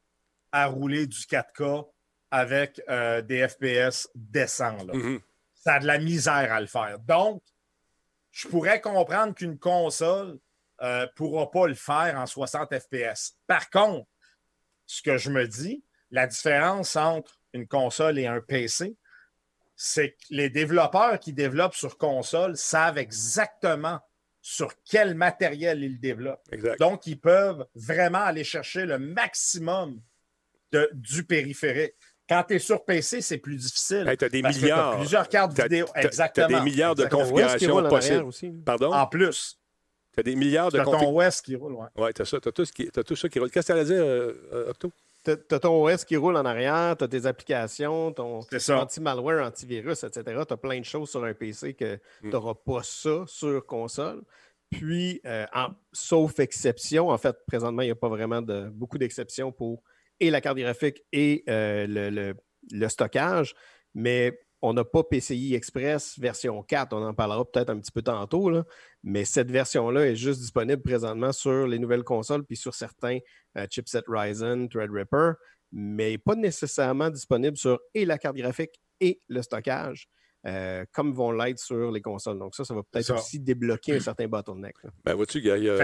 à 0.51 0.65
rouler 0.65 1.07
du 1.07 1.19
4K 1.19 1.92
avec 2.33 2.81
euh, 2.89 3.21
des 3.21 3.47
FPS 3.47 4.09
décents. 4.15 4.83
là. 4.85 4.93
Mhm. 4.93 5.21
ça 5.53 5.75
a 5.75 5.79
de 5.79 5.85
la 5.85 5.99
misère 5.99 6.51
à 6.51 6.59
le 6.59 6.65
faire. 6.65 6.97
Donc, 6.97 7.43
je 8.31 8.47
pourrais 8.47 8.81
comprendre 8.81 9.35
qu'une 9.35 9.59
console 9.59 10.39
ne 10.81 11.05
pourra 11.15 11.51
pas 11.51 11.67
le 11.67 11.75
faire 11.75 12.17
en 12.17 12.25
60 12.25 12.73
FPS. 12.79 13.37
Par 13.45 13.69
contre, 13.69 14.09
ce 14.87 15.03
que 15.03 15.17
je 15.17 15.29
me 15.29 15.47
dis, 15.47 15.83
la 16.09 16.25
différence 16.25 16.95
entre 16.95 17.39
une 17.53 17.67
console 17.67 18.17
et 18.17 18.25
un 18.25 18.41
PC, 18.41 18.97
c'est 19.75 20.13
que 20.13 20.23
les 20.31 20.49
développeurs 20.49 21.19
qui 21.19 21.33
développent 21.33 21.75
sur 21.75 21.99
console 21.99 22.57
savent 22.57 22.97
exactement 22.97 23.99
sur 24.41 24.73
quel 24.83 25.13
matériel 25.13 25.83
ils 25.83 25.99
développent. 25.99 26.47
Exact. 26.51 26.79
Donc, 26.79 27.05
ils 27.05 27.19
peuvent 27.19 27.65
vraiment 27.75 28.23
aller 28.23 28.43
chercher 28.43 28.85
le 28.87 28.97
maximum 28.97 30.01
de, 30.71 30.89
du 30.93 31.23
périphérique. 31.23 31.93
Quand 32.29 32.43
tu 32.47 32.55
es 32.55 32.59
sur 32.59 32.85
PC, 32.85 33.21
c'est 33.21 33.37
plus 33.37 33.57
difficile. 33.57 34.07
Hey, 34.07 34.15
t'as 34.17 34.29
des 34.29 34.41
parce 34.41 34.55
que 34.55 34.61
t'as 34.61 34.65
milliards. 34.67 34.97
plusieurs 34.97 35.29
cartes 35.29 35.53
T'as- 35.55 35.63
vidéo. 35.63 35.85
t'as- 35.87 36.01
t'as 36.01 36.07
Exactement. 36.07 36.47
des 36.47 36.61
milliards 36.61 36.95
de 36.95 37.03
Exactement. 37.03 37.21
Configurations 37.29 37.89
possibles. 37.89 38.23
aussi? 38.23 38.49
Pardon? 38.65 38.93
En 38.93 39.07
plus, 39.07 39.59
Tu 40.13 40.19
as 40.19 40.23
des 40.23 40.35
milliards 40.35 40.71
de 40.71 40.77
t'as 40.77 40.83
ton 40.83 40.91
configurations. 40.91 41.27
OS 41.27 41.41
qui 41.41 41.55
roule. 41.55 41.73
ouais. 41.73 41.87
Oui, 41.97 42.13
tu 42.13 42.21
as 42.21 42.25
ça. 42.25 42.39
Tu 42.39 42.47
as, 42.47 42.51
tout 42.51 42.65
ce 42.65 42.71
qui- 42.71 42.87
t'as 42.91 43.01
tout 43.03 43.15
ça 43.15 43.27
qui 43.29 43.39
roule. 43.39 43.49
Qu'est-ce 43.49 43.67
que 43.67 43.73
tu 43.73 43.79
allais 43.79 43.85
dire, 43.85 44.03
euh, 44.03 44.33
euh, 44.53 44.69
Octo? 44.69 44.91
T'as 45.23 45.59
ton 45.59 45.83
OS 45.83 46.03
qui 46.05 46.17
roule 46.17 46.35
en 46.37 46.43
arrière, 46.45 46.95
t'as 46.97 47.07
tes 47.07 47.25
applications, 47.25 48.11
ton 48.11 48.41
anti-malware, 48.69 49.45
antivirus, 49.47 50.03
etc. 50.03 50.41
T'as 50.47 50.57
plein 50.57 50.79
de 50.79 50.85
choses 50.85 51.09
sur 51.09 51.23
un 51.23 51.33
PC 51.33 51.73
que 51.73 51.95
Mm. 51.95 51.99
tu 52.23 52.27
n'auras 52.27 52.53
pas 52.53 52.83
ça 52.83 53.23
sur 53.25 53.65
console. 53.65 54.21
Puis, 54.69 55.21
euh, 55.25 55.45
en- 55.53 55.69
sauf 55.93 56.39
exception, 56.39 57.09
en 57.09 57.17
fait, 57.17 57.35
présentement, 57.47 57.81
il 57.83 57.85
n'y 57.85 57.91
a 57.91 57.95
pas 57.95 58.09
vraiment 58.09 58.41
de 58.41 58.69
beaucoup 58.69 58.97
d'exceptions 58.97 59.51
pour 59.51 59.81
et 60.19 60.29
la 60.29 60.41
carte 60.41 60.57
graphique 60.57 61.03
et 61.11 61.43
euh, 61.49 62.35
le, 62.71 62.87
stockage, 62.89 63.55
mais 63.93 64.39
on 64.61 64.73
n'a 64.73 64.85
pas 64.85 65.03
PCI 65.03 65.55
Express 65.55 66.17
version 66.17 66.63
4. 66.63 66.93
On 66.93 67.05
en 67.05 67.13
parlera 67.13 67.43
peut-être 67.43 67.69
un 67.69 67.79
petit 67.79 67.91
peu 67.91 68.01
tantôt, 68.01 68.49
mais 69.03 69.25
cette 69.25 69.51
version-là 69.51 70.05
est 70.07 70.15
juste 70.15 70.39
disponible 70.39 70.81
présentement 70.81 71.33
sur 71.33 71.67
les 71.67 71.79
nouvelles 71.79 72.03
consoles 72.03 72.45
puis 72.45 72.55
sur 72.55 72.73
certains 72.73 73.19
euh, 73.57 73.67
chipset 73.69 74.03
Ryzen, 74.07 74.69
Threadripper, 74.69 75.33
mais 75.73 76.17
pas 76.17 76.35
nécessairement 76.35 77.09
disponible 77.09 77.57
sur 77.57 77.79
et 77.93 78.05
la 78.05 78.17
carte 78.17 78.37
graphique 78.37 78.79
et 79.01 79.21
le 79.27 79.41
stockage, 79.41 80.07
euh, 80.45 80.83
comme 80.91 81.13
vont 81.13 81.31
l'être 81.31 81.59
sur 81.59 81.91
les 81.91 82.01
consoles. 82.01 82.37
Donc 82.39 82.53
ça, 82.55 82.65
ça 82.65 82.73
va 82.73 82.81
peut-être 82.83 83.05
ça. 83.05 83.15
aussi 83.15 83.39
débloquer 83.39 83.95
un 83.95 83.99
certain 83.99 84.27
bottleneck. 84.27 84.75
là. 84.83 84.89
Ben, 85.05 85.13
vois-tu, 85.15 85.37
il 85.39 85.45
y 85.45 85.51
a- 85.51 85.57
il 85.57 85.63
y 85.63 85.69
a- 85.69 85.77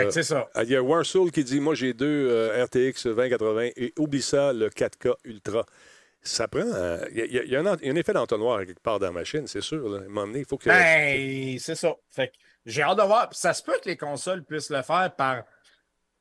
Il 0.64 0.70
y 0.70 0.76
a 0.76 0.82
Warsoul 0.84 1.32
qui 1.32 1.44
dit 1.44 1.60
Moi, 1.60 1.76
j'ai 1.76 1.94
deux 1.94 2.28
euh, 2.30 2.64
RTX 2.66 3.06
2080 3.08 3.70
et 3.76 3.94
oublie 3.98 4.22
ça, 4.22 4.52
le 4.54 4.70
4K 4.70 5.16
Ultra. 5.24 5.66
Ça 6.22 6.50
prend. 6.50 6.60
euh, 6.60 7.00
Il 7.12 7.18
y 7.18 7.22
a- 7.22 7.44
il 7.44 7.50
y, 7.50 7.56
a- 7.56 7.60
un, 7.62 7.66
en- 7.66 7.78
il 7.78 7.86
y 7.88 7.90
a 7.90 7.94
un 7.94 7.96
effet 7.96 8.12
d'entonnoir 8.12 8.66
quelque 8.66 8.82
part 8.82 9.00
dans 9.00 9.06
la 9.08 9.14
machine, 9.14 9.48
c'est 9.48 9.62
sûr. 9.62 9.88
là. 9.88 10.00
À 10.00 10.02
un 10.02 10.08
moment 10.10 10.28
donné, 10.28 10.40
il 10.40 10.46
faut 10.46 10.58
que. 10.58 10.68
Ben, 10.68 11.58
c'est 11.60 11.76
ça. 11.76 11.96
Fait 12.10 12.28
que 12.28 12.34
j'ai 12.66 12.82
hâte 12.82 12.98
de 12.98 13.04
voir. 13.04 13.30
Ça 13.32 13.54
se 13.54 13.64
peut 13.64 13.80
que 13.82 13.88
les 13.88 13.96
consoles 13.96 14.44
puissent 14.44 14.70
le 14.70 14.82
faire 14.82 15.14
par 15.16 15.44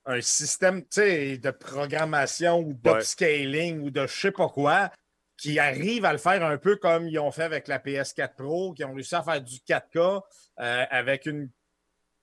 un 0.07 0.21
système 0.21 0.83
tu 0.83 0.89
sais, 1.01 1.37
de 1.39 1.51
programmation 1.51 2.61
ou 2.61 2.73
d'upscaling 2.75 3.81
ou 3.81 3.91
de 3.91 4.07
je 4.07 4.21
sais 4.21 4.31
pas 4.31 4.49
quoi 4.49 4.91
qui 5.39 5.61
arrive 5.61 6.05
à 6.05 6.13
le 6.13 6.19
faire 6.19 6.45
un 6.45 6.59
peu 6.59 6.77
comme 6.77 7.09
ils 7.09 7.19
ont 7.19 7.31
fait 7.31 7.45
avec 7.45 7.69
la 7.69 7.79
PS4 7.79 8.35
Pro, 8.35 8.75
qui 8.75 8.85
ont 8.85 8.93
réussi 8.93 9.15
à 9.15 9.23
faire 9.23 9.41
du 9.41 9.57
4K 9.59 10.21
euh, 10.61 10.85
avec 10.91 11.27
une, 11.27 11.49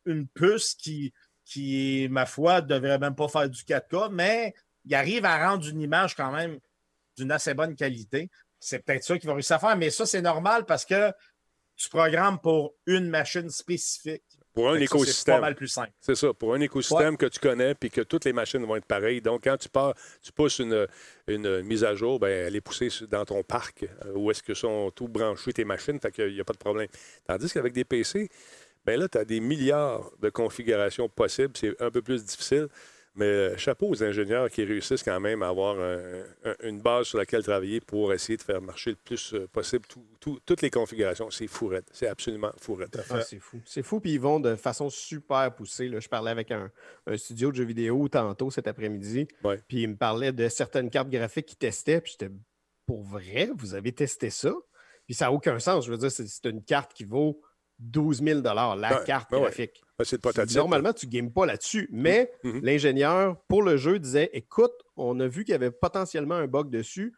une 0.05 0.27
puce 0.27 0.75
qui, 0.75 1.13
qui, 1.45 2.07
ma 2.11 2.25
foi, 2.25 2.61
ne 2.61 2.67
devrait 2.67 2.99
même 2.99 3.15
pas 3.15 3.29
faire 3.29 3.49
du 3.49 3.63
4K, 3.63 4.09
mais 4.11 4.53
ils 4.83 4.93
arrivent 4.93 5.25
à 5.25 5.49
rendre 5.49 5.65
une 5.67 5.81
image 5.81 6.13
quand 6.13 6.31
même 6.31 6.59
d'une 7.17 7.31
assez 7.31 7.53
bonne 7.53 7.75
qualité. 7.75 8.29
C'est 8.59 8.79
peut-être 8.79 9.05
ça 9.05 9.17
qu'ils 9.17 9.29
vont 9.29 9.35
réussir 9.35 9.55
à 9.55 9.59
faire, 9.59 9.77
mais 9.77 9.89
ça, 9.89 10.05
c'est 10.05 10.21
normal 10.21 10.65
parce 10.65 10.85
que 10.85 11.13
tu 11.77 11.89
programmes 11.89 12.39
pour 12.39 12.75
une 12.85 13.09
machine 13.09 13.49
spécifique. 13.49 14.24
Pour 14.55 14.69
un 14.69 14.79
ça, 14.79 14.79
C'est 14.79 14.87
pas 14.89 14.95
écosystème. 14.97 15.41
mal 15.41 15.55
plus 15.55 15.67
simple. 15.67 15.91
C'est 15.99 16.15
ça, 16.15 16.33
pour 16.33 16.53
un 16.55 16.61
écosystème 16.61 17.17
que 17.17 17.25
tu 17.27 17.39
connais 17.39 17.75
puis 17.75 17.91
que 17.91 18.01
toutes 18.01 18.25
les 18.25 18.33
machines 18.33 18.65
vont 18.65 18.77
être 18.77 18.85
pareilles. 18.85 19.21
Donc, 19.21 19.43
quand 19.43 19.57
tu 19.57 19.69
pars, 19.69 19.93
tu 20.23 20.31
pousses 20.31 20.59
une, 20.59 20.87
une 21.27 21.61
mise 21.61 21.83
à 21.83 21.93
jour, 21.93 22.19
ben, 22.19 22.47
elle 22.47 22.55
est 22.55 22.61
poussée 22.61 22.89
dans 23.11 23.25
ton 23.25 23.43
parc 23.43 23.83
euh, 23.83 24.13
où 24.15 24.31
est-ce 24.31 24.41
que 24.41 24.53
sont 24.53 24.91
tout 24.91 25.07
branchées 25.07 25.53
tes 25.53 25.65
machines, 25.65 25.99
fait 25.99 26.11
qu'il 26.11 26.33
n'y 26.33 26.39
a 26.39 26.45
pas 26.45 26.53
de 26.53 26.57
problème. 26.57 26.87
Tandis 27.27 27.51
qu'avec 27.51 27.73
des 27.73 27.83
PC, 27.85 28.29
ben 28.85 28.99
là, 28.99 29.07
tu 29.07 29.17
as 29.17 29.25
des 29.25 29.39
milliards 29.39 30.11
de 30.21 30.29
configurations 30.29 31.09
possibles. 31.09 31.53
C'est 31.57 31.79
un 31.81 31.91
peu 31.91 32.01
plus 32.01 32.23
difficile. 32.23 32.67
Mais 33.15 33.25
euh, 33.25 33.57
chapeau 33.57 33.87
aux 33.89 34.03
ingénieurs 34.03 34.49
qui 34.49 34.63
réussissent 34.65 35.03
quand 35.03 35.19
même 35.21 35.41
à 35.41 35.47
avoir 35.47 35.79
un- 35.79 36.23
un- 36.43 36.55
une 36.63 36.81
base 36.81 37.07
sur 37.07 37.17
laquelle 37.17 37.43
travailler 37.43 37.79
pour 37.79 38.11
essayer 38.13 38.35
de 38.35 38.41
faire 38.41 38.61
marcher 38.61 38.89
le 38.89 38.97
plus 38.97 39.33
euh, 39.33 39.47
possible 39.47 39.85
tout- 39.87 40.05
tout- 40.19 40.39
toutes 40.45 40.61
les 40.61 40.69
configurations. 40.69 41.29
C'est 41.31 41.47
fourrette. 41.47 41.87
C'est 41.93 42.07
absolument 42.07 42.51
fourette. 42.59 42.97
Ah, 43.09 43.21
c'est 43.21 43.39
fou. 43.39 43.61
C'est 43.65 43.83
fou, 43.83 43.99
puis 44.01 44.11
ils 44.13 44.19
vont 44.19 44.39
de 44.41 44.55
façon 44.55 44.89
super 44.89 45.53
poussée. 45.55 45.87
là. 45.87 45.99
Je 46.01 46.09
parlais 46.09 46.31
avec 46.31 46.51
un, 46.51 46.69
un 47.07 47.15
studio 47.17 47.51
de 47.51 47.55
jeux 47.55 47.63
vidéo 47.63 48.07
tantôt 48.09 48.51
cet 48.51 48.67
après-midi, 48.67 49.27
Ouais. 49.45 49.59
puis 49.67 49.83
ils 49.83 49.87
me 49.89 49.95
parlaient 49.95 50.33
de 50.33 50.49
certaines 50.49 50.89
cartes 50.89 51.09
graphiques 51.09 51.45
qu'ils 51.45 51.57
testaient, 51.57 52.01
puis 52.01 52.17
j'étais 52.19 52.33
pour 52.85 53.01
vrai, 53.03 53.49
vous 53.55 53.73
avez 53.75 53.93
testé 53.93 54.29
ça? 54.29 54.53
Puis 55.05 55.13
ça 55.13 55.25
n'a 55.25 55.31
aucun 55.31 55.57
sens. 55.59 55.85
Je 55.85 55.91
veux 55.91 55.97
dire, 55.97 56.11
c'est 56.11 56.45
une 56.49 56.63
carte 56.63 56.93
qui 56.93 57.05
vaut 57.05 57.41
12 57.79 58.21
000 58.23 58.41
la 58.41 59.03
carte 59.05 59.31
graphique. 59.31 59.81
Ben, 59.97 60.03
c'est. 60.03 60.55
Normalement, 60.55 60.91
tu 60.93 61.05
ne 61.07 61.11
games 61.11 61.31
pas 61.31 61.45
là-dessus, 61.45 61.87
mais 61.91 62.31
Mhm. 62.43 62.61
l'ingénieur 62.63 63.41
pour 63.47 63.63
le 63.63 63.77
jeu 63.77 63.97
disait 63.99 64.29
Écoute, 64.33 64.73
on 64.97 65.19
a 65.19 65.27
vu 65.27 65.43
qu'il 65.45 65.53
y 65.53 65.55
avait 65.55 65.71
potentiellement 65.71 66.35
un 66.35 66.47
bug 66.47 66.69
dessus, 66.69 67.13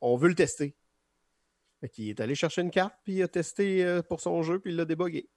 on 0.00 0.16
veut 0.16 0.28
le 0.28 0.34
tester. 0.34 0.76
Fait 1.80 1.88
qu'il 1.88 2.08
est 2.08 2.20
allé 2.20 2.34
chercher 2.34 2.62
une 2.62 2.70
carte, 2.70 2.94
puis 3.04 3.14
il 3.14 3.22
a 3.22 3.28
testé 3.28 3.84
euh, 3.84 4.02
pour 4.02 4.20
son 4.20 4.42
jeu, 4.42 4.58
puis 4.60 4.70
il 4.70 4.76
l'a 4.76 4.84
débogué. 4.84 5.28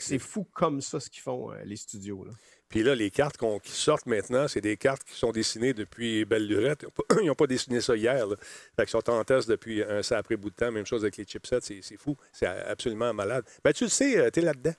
C'est 0.00 0.18
fou 0.18 0.44
comme 0.52 0.80
ça 0.80 0.98
ce 0.98 1.08
qu'ils 1.08 1.22
font, 1.22 1.52
euh, 1.52 1.62
les 1.64 1.76
studios. 1.76 2.24
Là. 2.24 2.32
Puis 2.68 2.82
là, 2.82 2.96
les 2.96 3.10
cartes 3.12 3.36
qui 3.62 3.70
sortent 3.70 4.06
maintenant, 4.06 4.48
c'est 4.48 4.60
des 4.60 4.76
cartes 4.76 5.04
qui 5.04 5.14
sont 5.14 5.30
dessinées 5.30 5.74
depuis 5.74 6.24
belle 6.24 6.48
lurette. 6.48 6.84
Ils 7.20 7.26
n'ont 7.26 7.34
pas, 7.36 7.44
ils 7.44 7.48
dessiné 7.48 7.80
ça 7.80 7.94
hier. 7.94 8.26
Là. 8.26 8.34
Fait 8.74 8.82
qu'ils 8.82 8.88
sont 8.90 9.08
en 9.08 9.22
test 9.22 9.48
depuis 9.48 9.84
un 9.84 10.02
sacré 10.02 10.36
bout 10.36 10.50
de 10.50 10.56
temps. 10.56 10.72
Même 10.72 10.86
chose 10.86 11.04
avec 11.04 11.16
les 11.18 11.24
chipsets. 11.24 11.60
C'est, 11.60 11.82
c'est 11.82 11.96
fou. 11.96 12.16
C'est 12.32 12.46
absolument 12.46 13.14
malade. 13.14 13.44
Ben, 13.62 13.72
tu 13.72 13.84
le 13.84 13.90
sais, 13.90 14.28
tu 14.32 14.40
es 14.40 14.42
là-dedans. 14.42 14.74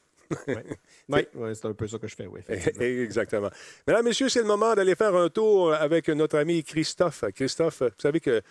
Oui, 1.10 1.26
ouais, 1.36 1.56
c'est 1.56 1.66
un 1.66 1.74
peu 1.74 1.88
ça 1.88 1.98
que 2.00 2.08
je 2.08 2.16
fais, 2.16 2.26
oui. 2.28 2.42
effectivement. 2.48 2.84
Exactement. 3.04 3.50
Mesdames, 3.88 4.06
Messieurs, 4.06 4.30
c'est 4.30 4.42
le 4.42 4.46
moment 4.48 4.74
d'aller 4.76 4.96
faire 4.96 5.16
un 5.16 5.30
tour 5.30 5.74
avec 5.74 6.08
notre 6.10 6.38
ami 6.38 6.64
Christophe. 6.64 7.24
Christophe, 7.36 7.82
vous 7.82 7.90
savez 7.98 8.20
que 8.20 8.42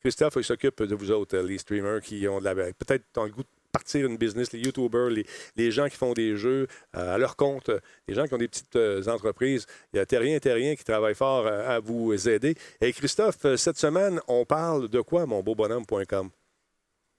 Christophe, 0.00 0.34
il 0.36 0.44
s'occupe 0.44 0.82
de 0.82 0.94
vous 0.94 1.10
autres, 1.10 1.38
les 1.38 1.58
streamers 1.58 2.00
qui 2.00 2.26
ont 2.28 2.40
de 2.40 2.44
la- 2.44 2.54
peut-être 2.54 3.04
dans 3.14 3.24
le 3.24 3.30
goût 3.30 3.42
de 3.42 3.48
partir 3.70 4.04
une 4.06 4.18
business, 4.18 4.52
les 4.52 4.58
YouTubers, 4.58 5.08
les, 5.08 5.24
les 5.56 5.70
gens 5.70 5.88
qui 5.88 5.96
font 5.96 6.12
des 6.12 6.36
jeux 6.36 6.66
euh, 6.96 7.14
à 7.14 7.18
leur 7.18 7.36
compte, 7.36 7.70
euh, 7.70 7.80
les 8.06 8.14
gens 8.14 8.26
qui 8.26 8.34
ont 8.34 8.38
des 8.38 8.48
petites 8.48 8.76
euh, 8.76 9.02
entreprises. 9.06 9.64
Il 9.92 9.96
y 9.96 10.00
a 10.00 10.04
Terrien 10.04 10.38
Terrien 10.40 10.74
qui 10.74 10.84
travaille 10.84 11.14
fort 11.14 11.46
euh, 11.46 11.76
à 11.76 11.80
vous 11.80 12.28
aider. 12.28 12.54
Et 12.82 12.92
Christophe, 12.92 13.44
euh, 13.46 13.56
cette 13.56 13.78
semaine, 13.78 14.20
on 14.28 14.44
parle 14.44 14.88
de 14.88 15.00
quoi, 15.00 15.24
mon 15.24 15.42
beau 15.42 15.54
bonhomme.com? 15.54 16.28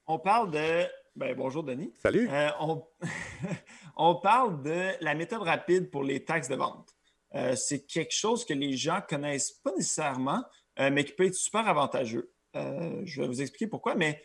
On 0.06 0.20
parle 0.20 0.52
de. 0.52 0.86
Ben, 1.16 1.36
bonjour, 1.36 1.64
Denis. 1.64 1.94
Salut! 2.02 2.28
Euh, 2.28 2.50
on... 2.60 2.84
on 3.98 4.16
parle 4.16 4.64
de 4.64 4.94
la 5.00 5.14
méthode 5.14 5.44
rapide 5.44 5.92
pour 5.92 6.04
les 6.04 6.26
taxes 6.26 6.50
de 6.50 6.56
vente. 6.56 6.90
Euh, 7.36 7.56
c'est 7.56 7.86
quelque 7.86 8.14
chose 8.14 8.46
que 8.46 8.54
les 8.54 8.76
gens 8.76 9.00
connaissent 9.08 9.52
pas 9.52 9.72
nécessairement, 9.78 10.44
euh, 10.80 10.90
mais 10.92 11.04
qui 11.04 11.12
peut 11.12 11.26
être 11.26 11.36
super 11.36 11.68
avantageux. 11.68 12.32
Je 12.56 13.22
vais 13.22 13.28
vous 13.28 13.42
expliquer 13.42 13.68
pourquoi, 13.68 13.96
mais 13.96 14.24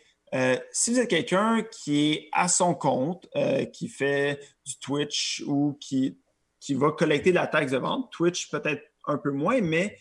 si 0.71 0.91
vous 0.91 0.99
êtes 0.99 1.09
quelqu'un 1.09 1.63
qui 1.63 2.11
est 2.11 2.29
à 2.31 2.47
son 2.47 2.75
compte, 2.75 3.27
qui 3.73 3.87
fait 3.87 4.39
du 4.63 4.77
Twitch 4.77 5.43
ou 5.47 5.75
qui, 5.81 6.19
qui 6.59 6.75
va 6.75 6.91
collecter 6.91 7.31
de 7.31 7.35
la 7.35 7.47
taxe 7.47 7.71
de 7.71 7.79
vente, 7.79 8.11
Twitch 8.11 8.51
peut-être 8.51 8.83
un 9.07 9.17
peu 9.17 9.31
moins, 9.31 9.61
mais 9.61 9.97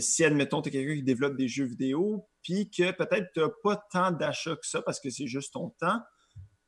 si, 0.00 0.24
admettons, 0.24 0.62
tu 0.62 0.70
es 0.70 0.72
quelqu'un 0.72 0.96
qui 0.96 1.04
développe 1.04 1.36
des 1.36 1.46
jeux 1.46 1.66
vidéo, 1.66 2.26
puis 2.44 2.70
que 2.70 2.92
peut-être 2.92 3.32
tu 3.32 3.40
n'as 3.40 3.48
pas 3.64 3.84
tant 3.90 4.12
d'achats 4.12 4.54
que 4.54 4.66
ça 4.66 4.80
parce 4.82 5.00
que 5.00 5.10
c'est 5.10 5.26
juste 5.26 5.52
ton 5.54 5.70
temps, 5.80 6.00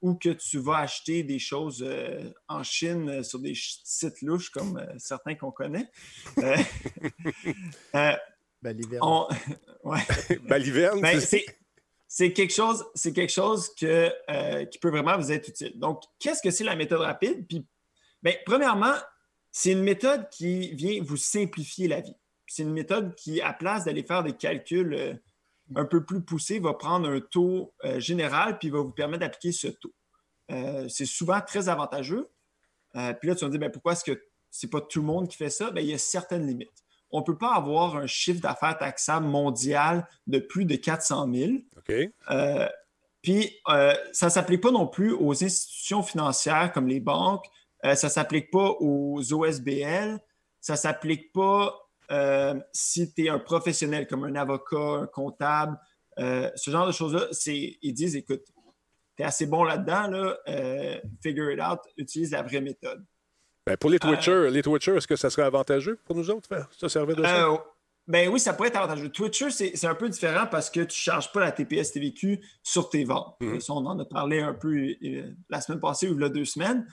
ou 0.02 0.14
que 0.14 0.28
tu 0.30 0.58
vas 0.58 0.78
acheter 0.78 1.22
des 1.22 1.38
choses 1.38 1.82
euh, 1.86 2.30
en 2.48 2.62
Chine 2.62 3.08
euh, 3.08 3.22
sur 3.22 3.38
des 3.38 3.54
sites 3.54 4.20
louches 4.22 4.50
comme 4.50 4.76
euh, 4.78 4.86
certains 4.98 5.34
qu'on 5.36 5.50
connaît. 5.52 5.88
Euh, 6.38 6.56
euh, 7.94 8.12
Ben, 8.62 8.76
l'hiver. 8.76 9.00
on- 9.02 9.26
ouais. 9.84 10.00
Baliverne, 10.48 11.00
Ben, 11.00 11.20
c'est- 11.20 12.32
quelque 12.32 12.52
chose, 12.52 12.84
c'est 12.94 13.12
quelque 13.12 13.32
chose 13.32 13.74
que, 13.74 14.12
euh, 14.30 14.64
qui 14.66 14.78
peut 14.78 14.90
vraiment 14.90 15.16
vous 15.18 15.32
être 15.32 15.48
utile. 15.48 15.78
Donc, 15.78 16.02
qu'est-ce 16.18 16.42
que 16.42 16.50
c'est 16.50 16.64
la 16.64 16.76
méthode 16.76 17.00
rapide? 17.00 17.46
Puis, 17.48 17.66
ben, 18.22 18.34
premièrement, 18.44 18.94
c'est 19.50 19.72
une 19.72 19.82
méthode 19.82 20.28
qui 20.30 20.74
vient 20.74 21.02
vous 21.02 21.16
simplifier 21.16 21.88
la 21.88 22.00
vie. 22.00 22.14
C'est 22.46 22.62
une 22.62 22.72
méthode 22.72 23.14
qui, 23.16 23.40
à 23.40 23.52
place 23.52 23.84
d'aller 23.86 24.02
faire 24.04 24.22
des 24.22 24.34
calculs 24.34 24.94
euh, 24.94 25.14
un 25.74 25.84
peu 25.84 26.04
plus 26.04 26.22
poussés, 26.22 26.58
va 26.58 26.74
prendre 26.74 27.08
un 27.08 27.20
taux 27.20 27.74
euh, 27.84 27.98
général 27.98 28.58
puis 28.58 28.70
va 28.70 28.80
vous 28.80 28.92
permettre 28.92 29.20
d'appliquer 29.20 29.52
ce 29.52 29.68
taux. 29.68 29.94
Euh, 30.50 30.88
c'est 30.88 31.06
souvent 31.06 31.40
très 31.40 31.68
avantageux. 31.68 32.28
Euh, 32.94 33.12
puis 33.14 33.28
là, 33.28 33.34
tu 33.34 33.40
vas 33.40 33.48
me 33.48 33.52
dire, 33.52 33.60
ben, 33.60 33.70
pourquoi 33.70 33.92
est-ce 33.92 34.04
que 34.04 34.22
c'est 34.50 34.70
pas 34.70 34.80
tout 34.80 35.00
le 35.00 35.06
monde 35.06 35.28
qui 35.28 35.36
fait 35.36 35.50
ça? 35.50 35.70
Ben, 35.70 35.80
il 35.80 35.90
y 35.90 35.94
a 35.94 35.98
certaines 35.98 36.46
limites. 36.46 36.84
On 37.10 37.20
ne 37.20 37.24
peut 37.24 37.36
pas 37.36 37.54
avoir 37.54 37.96
un 37.96 38.06
chiffre 38.06 38.40
d'affaires 38.40 38.78
taxable 38.78 39.26
mondial 39.26 40.06
de 40.26 40.38
plus 40.38 40.64
de 40.64 40.76
400 40.76 41.32
000. 41.32 41.52
OK. 41.76 41.92
Puis, 43.22 43.60
ça 44.12 44.26
ne 44.26 44.30
s'applique 44.30 44.60
pas 44.60 44.70
non 44.70 44.86
plus 44.86 45.12
aux 45.12 45.42
institutions 45.42 46.02
financières 46.02 46.72
comme 46.72 46.86
les 46.86 47.00
banques. 47.00 47.46
Ça 47.82 48.06
ne 48.06 48.12
s'applique 48.12 48.50
pas 48.50 48.74
aux 48.80 49.32
OSBL. 49.32 50.20
Ça 50.60 50.72
ne 50.72 50.78
s'applique 50.78 51.32
pas 51.32 51.85
euh, 52.10 52.54
si 52.72 53.12
tu 53.12 53.24
es 53.24 53.28
un 53.28 53.38
professionnel 53.38 54.06
comme 54.06 54.24
un 54.24 54.34
avocat, 54.34 54.76
un 54.76 55.06
comptable. 55.06 55.78
Euh, 56.18 56.50
ce 56.54 56.70
genre 56.70 56.86
de 56.86 56.92
choses-là, 56.92 57.26
ils 57.46 57.92
disent, 57.92 58.16
écoute, 58.16 58.42
tu 59.16 59.22
es 59.22 59.24
assez 59.24 59.46
bon 59.46 59.64
là-dedans, 59.64 60.08
là, 60.08 60.38
euh, 60.48 60.98
figure 61.22 61.50
it 61.50 61.60
out, 61.60 61.80
utilise 61.96 62.30
la 62.30 62.42
vraie 62.42 62.60
méthode. 62.60 63.04
Ben, 63.66 63.76
pour 63.76 63.90
les 63.90 63.98
Twitchers, 63.98 64.48
les 64.50 64.62
Twitchers, 64.62 64.96
est-ce 64.96 65.08
que 65.08 65.16
ça 65.16 65.28
serait 65.28 65.46
avantageux 65.46 65.98
pour 66.04 66.14
nous 66.14 66.30
autres 66.30 66.48
faire 66.48 66.68
se 66.70 66.88
servir 66.88 67.16
de 67.16 67.24
ça? 67.24 67.64
Ben 68.06 68.28
oui, 68.28 68.38
ça 68.38 68.52
pourrait 68.52 68.68
être 68.68 68.76
avantageux. 68.76 69.08
Twitcher, 69.08 69.50
c'est 69.50 69.84
un 69.84 69.96
peu 69.96 70.08
différent 70.08 70.46
parce 70.48 70.70
que 70.70 70.78
tu 70.78 70.86
ne 70.86 70.90
charges 70.90 71.32
pas 71.32 71.40
la 71.40 71.50
TPS 71.50 71.90
TVQ 71.90 72.40
sur 72.62 72.88
tes 72.88 73.02
ventes. 73.02 73.34
Mhm. 73.40 73.58
Ça, 73.58 73.72
on 73.72 73.84
en 73.84 73.98
a 73.98 74.04
parlé 74.04 74.38
un 74.38 74.54
peu 74.54 74.94
la 75.48 75.60
semaine 75.60 75.80
passée 75.80 76.08
ou 76.08 76.14
il 76.14 76.20
y 76.20 76.24
a 76.24 76.28
deux 76.28 76.44
semaines. 76.44 76.86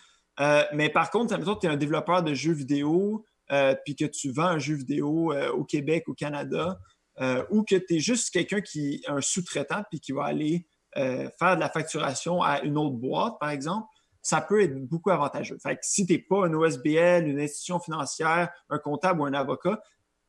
Mais 0.74 0.90
par 0.90 1.12
contre, 1.12 1.36
admettons 1.36 1.54
que 1.54 1.60
tu 1.60 1.68
es 1.68 1.70
un 1.70 1.78
développeur 1.78 2.24
de 2.24 2.34
jeux 2.34 2.54
vidéo 2.54 3.24
euh, 3.52 3.76
puis 3.84 3.96
que 3.96 4.06
tu 4.06 4.32
vends 4.32 4.48
un 4.48 4.60
jeu 4.60 4.76
vidéo 4.76 5.34
euh, 5.34 5.52
au 5.52 5.64
Québec, 5.64 6.08
au 6.08 6.14
Canada, 6.14 6.80
euh, 7.20 7.44
ou 7.50 7.64
que 7.64 7.76
tu 7.76 7.96
es 7.96 8.00
juste 8.00 8.32
quelqu'un 8.32 8.62
qui 8.62 8.96
est 8.96 9.10
un 9.10 9.22
sous-traitant 9.22 9.84
puis 9.90 10.00
qui 10.00 10.12
va 10.12 10.26
aller 10.26 10.68
faire 10.96 11.56
de 11.56 11.60
la 11.60 11.70
facturation 11.70 12.44
à 12.44 12.62
une 12.62 12.78
autre 12.78 12.98
boîte, 12.98 13.40
par 13.40 13.50
exemple, 13.50 13.88
ça 14.22 14.42
peut 14.42 14.62
être 14.62 14.76
beaucoup 14.88 15.10
avantageux. 15.10 15.58
Fait 15.58 15.74
que 15.74 15.82
si 15.82 16.06
tu 16.06 16.14
n'es 16.14 16.20
pas 16.20 16.46
un 16.46 16.54
OSBL, 16.54 17.28
une 17.28 17.40
institution 17.40 17.80
financière, 17.80 18.52
un 18.70 18.78
comptable 18.78 19.22
ou 19.22 19.26
un 19.26 19.34
avocat, 19.34 19.82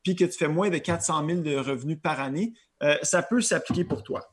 puis 0.03 0.17
que 0.17 0.25
tu 0.25 0.39
fais 0.39 0.49
moins 0.49 0.71
de 0.71 0.79
400 0.79 1.27
000 1.27 1.41
de 1.43 1.57
revenus 1.57 2.01
par 2.03 2.19
année, 2.19 2.55
ça 3.03 3.23
peut 3.23 3.43
s'appliquer 3.43 3.85
pour 3.85 4.03
toi. 4.03 4.27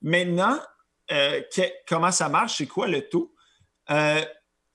Maintenant, 0.00 0.58
comment 1.86 2.10
ça 2.10 2.30
marche? 2.30 2.56
C'est 2.56 2.66
quoi 2.66 2.88
le 2.88 3.06
taux? 3.06 3.34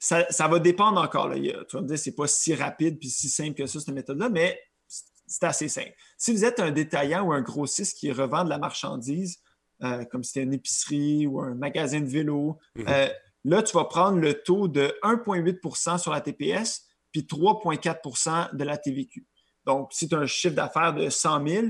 Ça, 0.04 0.26
ça 0.32 0.48
va 0.48 0.58
dépendre 0.58 1.00
encore. 1.00 1.28
Là. 1.30 1.36
A- 1.36 1.64
tu 1.66 1.76
vas 1.76 1.82
me 1.84 1.88
dire, 1.88 2.00
c'est 2.00 2.16
pas 2.16 2.26
si 2.26 2.56
rapide 2.56 2.98
puis 3.00 3.10
si 3.10 3.30
simple 3.30 3.54
que 3.54 3.68
ça, 3.68 3.80
cette 3.80 3.94
méthode-là, 3.94 4.30
mais 4.30 4.60
c'est- 4.88 5.44
assez 5.44 5.70
simple. 5.70 5.94
Si 6.18 6.32
vous 6.34 6.44
êtes 6.44 6.60
un 6.60 6.72
détaillant 6.72 7.24
ou 7.28 7.32
un 7.32 7.42
grossiste 7.42 7.98
qui 8.00 8.12
revend 8.12 8.44
de 8.44 8.50
la 8.50 8.58
marchandise, 8.58 9.38
euh, 9.84 10.04
comme 10.06 10.24
si 10.24 10.32
c'était 10.34 10.44
une 10.44 10.54
épicerie 10.54 11.28
ou 11.28 11.40
un 11.40 11.54
magasin 11.54 12.00
de 12.02 12.08
vélo, 12.08 12.58
Mhm. 12.76 12.86
euh, 12.88 13.08
là, 13.46 13.62
tu 13.64 13.74
vas 13.78 13.86
prendre 13.86 14.18
le 14.18 14.34
taux 14.42 14.68
de 14.68 14.92
1,8% 15.04 15.98
sur 16.00 16.12
la 16.12 16.20
TPS 16.22 16.88
puis 17.12 17.28
3,4% 17.28 18.48
de 18.54 18.64
la 18.64 18.78
TVQ. 18.78 19.26
Donc, 19.66 19.94
si 19.94 20.08
tu 20.10 20.16
as 20.16 20.20
un 20.20 20.26
chiffre 20.26 20.56
d'affaires 20.56 20.94
de 20.94 21.10
100 21.10 21.46
000, 21.48 21.68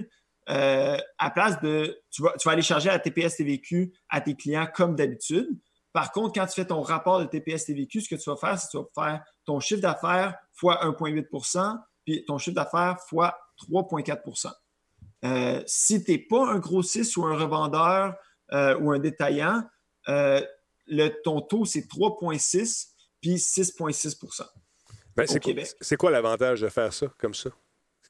euh, 0.50 0.98
à 1.20 1.30
place 1.32 1.60
de. 1.62 2.00
Tu 2.10 2.22
vas, 2.24 2.34
tu 2.40 2.48
vas 2.48 2.54
aller 2.54 2.62
charger 2.62 2.88
la 2.90 3.00
TPS 3.00 3.36
TVQ 3.38 3.92
à 4.10 4.22
tes 4.22 4.36
clients 4.36 4.68
comme 4.74 4.96
d'habitude. 4.96 5.50
Par 5.94 6.12
contre, 6.12 6.39
quand 6.39 6.46
tu 6.48 6.54
fais 6.54 6.66
ton 6.66 6.82
rapport 6.82 7.20
de 7.20 7.26
TPS 7.26 7.66
TVQ, 7.66 8.02
ce 8.02 8.10
que 8.10 8.16
tu 8.16 8.30
vas 8.30 8.38
faire, 8.38 8.58
c'est 8.58 8.68
que 8.68 8.72
tu 8.72 8.78
vas 8.78 9.06
faire 9.06 9.24
ton 9.46 9.60
chiffre 9.60 9.82
d'affaires 9.82 10.36
fois 10.54 10.84
1,8% 10.86 11.78
puis 12.06 12.26
ton 12.26 12.38
chiffre 12.38 12.56
d'affaires 12.56 12.98
fois 13.08 13.38
3,4% 13.70 14.52
euh, 15.26 15.62
Si 15.68 16.04
tu 16.04 16.12
n'es 16.12 16.18
pas 16.18 16.48
un 16.50 16.60
grossiste 16.60 17.18
ou 17.18 17.26
un 17.26 17.38
revendeur 17.38 18.16
euh, 18.54 18.78
ou 18.80 18.92
un 18.92 19.00
détaillant, 19.00 19.64
euh, 20.08 20.42
le, 20.88 21.10
ton 21.24 21.42
taux, 21.42 21.66
c'est 21.66 21.88
3,6 21.88 22.88
puis 23.22 23.36
6,6 23.36 24.46
Ben, 25.16 25.28
c'est, 25.28 25.34
quoi, 25.34 25.39
Québec. 25.39 25.72
c'est 25.80 25.98
quoi 25.98 26.12
l'avantage 26.12 26.62
de 26.62 26.70
faire 26.70 26.92
ça 26.92 27.08
comme 27.18 27.34
ça? 27.34 27.50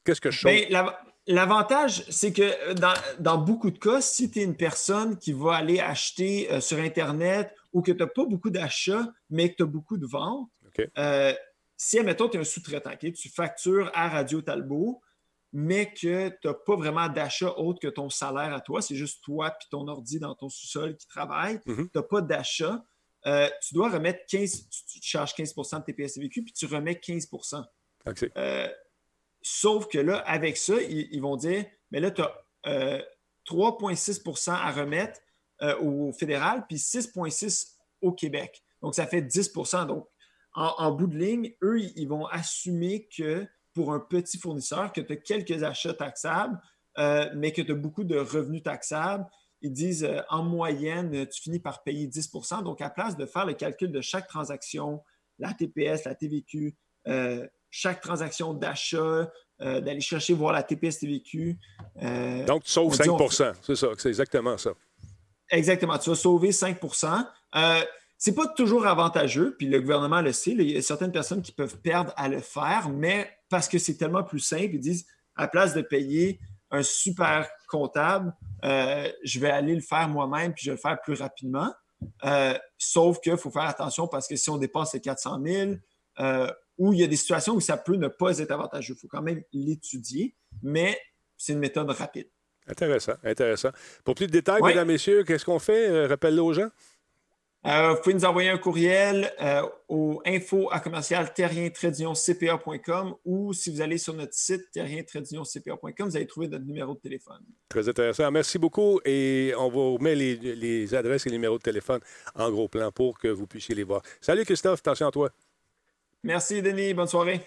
Qu'est-ce 0.04 0.20
que 0.20 0.30
je 0.30 0.38
change? 0.38 0.52
Ben, 0.52 0.66
l'av- 0.70 0.96
L'avantage, 1.28 2.04
c'est 2.10 2.32
que 2.32 2.72
dans, 2.72 2.94
dans 3.20 3.38
beaucoup 3.38 3.70
de 3.70 3.78
cas, 3.78 4.00
si 4.00 4.28
tu 4.28 4.40
es 4.40 4.42
une 4.42 4.56
personne 4.56 5.16
qui 5.16 5.32
va 5.32 5.54
aller 5.54 5.78
acheter 5.78 6.50
euh, 6.50 6.60
sur 6.60 6.78
Internet 6.78 7.54
ou 7.72 7.82
que 7.82 7.92
tu 7.92 7.98
n'as 7.98 8.06
pas 8.06 8.24
beaucoup 8.26 8.50
d'achats, 8.50 9.06
mais 9.30 9.50
que 9.50 9.56
tu 9.56 9.62
as 9.62 9.66
beaucoup 9.66 9.96
de 9.96 10.06
ventes, 10.06 10.50
euh, 10.98 11.34
si, 11.76 11.98
admettons, 11.98 12.28
tu 12.28 12.36
es 12.36 12.40
un 12.40 12.44
sous-traitant, 12.44 12.92
tu 12.96 13.28
factures 13.28 13.90
à 13.94 14.08
Radio 14.08 14.40
Talbot, 14.42 15.00
mais 15.52 15.92
que 15.92 16.28
tu 16.28 16.46
n'as 16.48 16.54
pas 16.54 16.76
vraiment 16.76 17.08
d'achat 17.08 17.52
autre 17.58 17.80
que 17.80 17.88
ton 17.88 18.08
salaire 18.08 18.54
à 18.54 18.60
toi, 18.60 18.80
c'est 18.80 18.94
juste 18.96 19.22
toi 19.22 19.48
et 19.48 19.64
ton 19.70 19.86
ordi 19.88 20.18
dans 20.18 20.34
ton 20.34 20.48
sous-sol 20.48 20.96
qui 20.96 21.06
travaille, 21.06 21.60
Mhm. 21.66 21.90
tu 21.90 21.98
n'as 21.98 22.02
pas 22.02 22.20
d'achat, 22.22 22.84
euh, 23.26 23.48
tu 23.66 23.74
dois 23.74 23.90
remettre 23.90 24.20
15, 24.28 24.68
tu, 24.68 25.00
tu 25.00 25.00
charges 25.02 25.34
15 25.34 25.54
de 25.54 25.84
TPS-TVQ, 25.84 26.42
puis 26.42 26.52
tu 26.52 26.66
remets 26.66 26.98
15 26.98 27.28
OK. 28.06 28.30
euh, 28.36 28.68
sauf 29.42 29.88
que 29.88 29.98
là, 29.98 30.18
avec 30.18 30.56
ça, 30.56 30.80
ils, 30.80 31.20
vont 31.20 31.36
dire, 31.36 31.64
mais 31.90 32.00
là, 32.00 32.10
tu 32.10 32.22
as 32.22 33.02
3,6% 33.44 34.52
à 34.52 34.70
remettre 34.70 35.20
au 35.80 36.12
fédéral, 36.12 36.64
puis 36.66 36.76
6,6 36.76 37.76
au 38.00 38.12
Québec. 38.12 38.62
Donc, 38.82 38.94
ça 38.94 39.06
fait 39.06 39.22
10% 39.22 39.86
Donc, 39.86 40.08
en, 40.54 40.90
bout 40.92 41.06
de 41.06 41.16
ligne, 41.16 41.54
eux, 41.62 41.80
ils 41.80 42.06
vont 42.06 42.26
assumer 42.26 43.08
que 43.16 43.46
pour 43.72 43.92
un 43.92 44.00
petit 44.00 44.38
fournisseur, 44.38 44.92
que 44.92 45.00
tu 45.00 45.12
as 45.12 45.16
quelques 45.16 45.62
achats 45.62 45.94
taxables, 45.94 46.60
euh, 46.98 47.30
mais 47.34 47.52
que 47.52 47.62
tu 47.62 47.72
as 47.72 47.74
beaucoup 47.74 48.04
de 48.04 48.18
revenus 48.18 48.62
taxables. 48.62 49.24
Ils 49.62 49.72
disent 49.72 50.04
euh, 50.04 50.20
en 50.28 50.42
moyenne, 50.42 51.26
tu 51.26 51.40
finis 51.40 51.60
par 51.60 51.82
payer 51.82 52.06
10% 52.06 52.64
Donc, 52.64 52.82
à 52.82 52.90
place 52.90 53.16
de 53.16 53.24
faire 53.24 53.46
le 53.46 53.54
calcul 53.54 53.90
de 53.90 54.00
chaque 54.02 54.28
transaction, 54.28 55.02
la 55.38 55.54
TPS, 55.54 56.04
la 56.04 56.14
TVQ, 56.14 56.76
euh, 57.08 57.46
chaque 57.70 58.00
transaction 58.00 58.52
d'achat, 58.52 59.30
d'aller 59.58 60.00
chercher 60.00 60.34
voir 60.34 60.52
la 60.52 60.64
TPS, 60.64 60.98
TVQ. 60.98 61.56
Donc, 62.46 62.64
tu 62.64 62.70
sauves 62.72 62.96
5% 62.96 63.54
c'est 63.62 63.76
ça, 63.76 63.88
c'est 63.96 64.08
exactement 64.08 64.58
ça. 64.58 64.72
Exactement, 65.52 65.98
tu 65.98 66.10
vas 66.10 66.16
sauver 66.16 66.50
5% 66.50 67.24
c'est 68.24 68.36
pas 68.36 68.46
toujours 68.46 68.86
avantageux, 68.86 69.56
puis 69.58 69.66
le 69.66 69.80
gouvernement 69.80 70.20
le 70.20 70.30
sait. 70.30 70.52
il 70.52 70.70
y 70.70 70.76
a 70.76 70.82
certaines 70.82 71.10
personnes 71.10 71.42
qui 71.42 71.50
peuvent 71.50 71.78
perdre 71.78 72.12
à 72.16 72.28
le 72.28 72.38
faire, 72.38 72.88
mais 72.88 73.28
parce 73.48 73.68
que 73.68 73.78
c'est 73.78 73.96
tellement 73.96 74.22
plus 74.22 74.38
simple, 74.38 74.74
ils 74.74 74.78
disent 74.78 75.06
à 75.34 75.48
place 75.48 75.74
de 75.74 75.82
payer 75.82 76.38
un 76.70 76.84
super 76.84 77.50
comptable, 77.66 78.32
euh, 78.64 79.10
je 79.24 79.40
vais 79.40 79.50
aller 79.50 79.74
le 79.74 79.80
faire 79.80 80.08
moi-même 80.08 80.54
puis 80.54 80.66
je 80.66 80.70
vais 80.70 80.76
le 80.76 80.80
faire 80.80 81.00
plus 81.00 81.14
rapidement. 81.14 81.74
Euh, 82.24 82.56
sauf 82.78 83.18
qu'il 83.18 83.36
faut 83.36 83.50
faire 83.50 83.62
attention 83.62 84.06
parce 84.06 84.28
que 84.28 84.36
si 84.36 84.50
on 84.50 84.56
dépasse 84.56 84.94
les 84.94 85.00
400 85.00 85.40
000, 85.44 85.72
euh, 86.20 86.48
ou 86.78 86.92
il 86.92 87.00
y 87.00 87.02
a 87.02 87.08
des 87.08 87.16
situations 87.16 87.54
où 87.54 87.60
ça 87.60 87.76
peut 87.76 87.96
ne 87.96 88.06
pas 88.06 88.38
être 88.38 88.52
avantageux, 88.52 88.94
il 88.94 89.00
faut 89.00 89.08
quand 89.08 89.22
même 89.22 89.42
l'étudier, 89.52 90.36
mais 90.62 90.96
c'est 91.36 91.54
une 91.54 91.58
méthode 91.58 91.90
rapide. 91.90 92.28
Intéressant, 92.72 93.14
intéressant. 93.22 93.70
Pour 94.02 94.14
plus 94.14 94.26
de 94.26 94.32
détails, 94.32 94.62
mesdames, 94.62 94.88
messieurs, 94.88 95.24
qu'est-ce 95.24 95.44
qu'on 95.44 95.58
fait? 95.58 96.06
Rappelle-le 96.06 96.42
aux 96.42 96.54
gens. 96.54 96.70
Euh, 97.64 97.90
vous 97.90 98.02
pouvez 98.02 98.14
nous 98.14 98.24
envoyer 98.24 98.48
un 98.48 98.58
courriel 98.58 99.32
euh, 99.40 99.62
au 99.88 100.20
info 100.26 100.68
à 100.72 100.80
commercial 100.80 101.32
cpa.com 101.32 103.14
ou 103.24 103.52
si 103.52 103.70
vous 103.70 103.80
allez 103.80 103.98
sur 103.98 104.14
notre 104.14 104.34
site 104.34 104.62
terrien-cpa.com, 104.72 106.08
vous 106.08 106.16
allez 106.16 106.26
trouver 106.26 106.48
notre 106.48 106.64
numéro 106.64 106.94
de 106.94 106.98
téléphone. 106.98 107.40
Très 107.68 107.88
intéressant. 107.88 108.28
Merci 108.32 108.58
beaucoup 108.58 109.00
et 109.04 109.54
on 109.56 109.68
vous 109.68 109.94
remet 109.94 110.16
les, 110.16 110.34
les 110.34 110.94
adresses 110.94 111.26
et 111.26 111.30
les 111.30 111.36
numéros 111.36 111.58
de 111.58 111.62
téléphone 111.62 112.00
en 112.34 112.50
gros 112.50 112.66
plan 112.66 112.90
pour 112.90 113.16
que 113.16 113.28
vous 113.28 113.46
puissiez 113.46 113.76
les 113.76 113.84
voir. 113.84 114.02
Salut 114.20 114.44
Christophe, 114.44 114.80
attention 114.80 115.06
à 115.06 115.12
toi. 115.12 115.30
Merci 116.24 116.62
Denis, 116.62 116.94
bonne 116.94 117.06
soirée. 117.06 117.42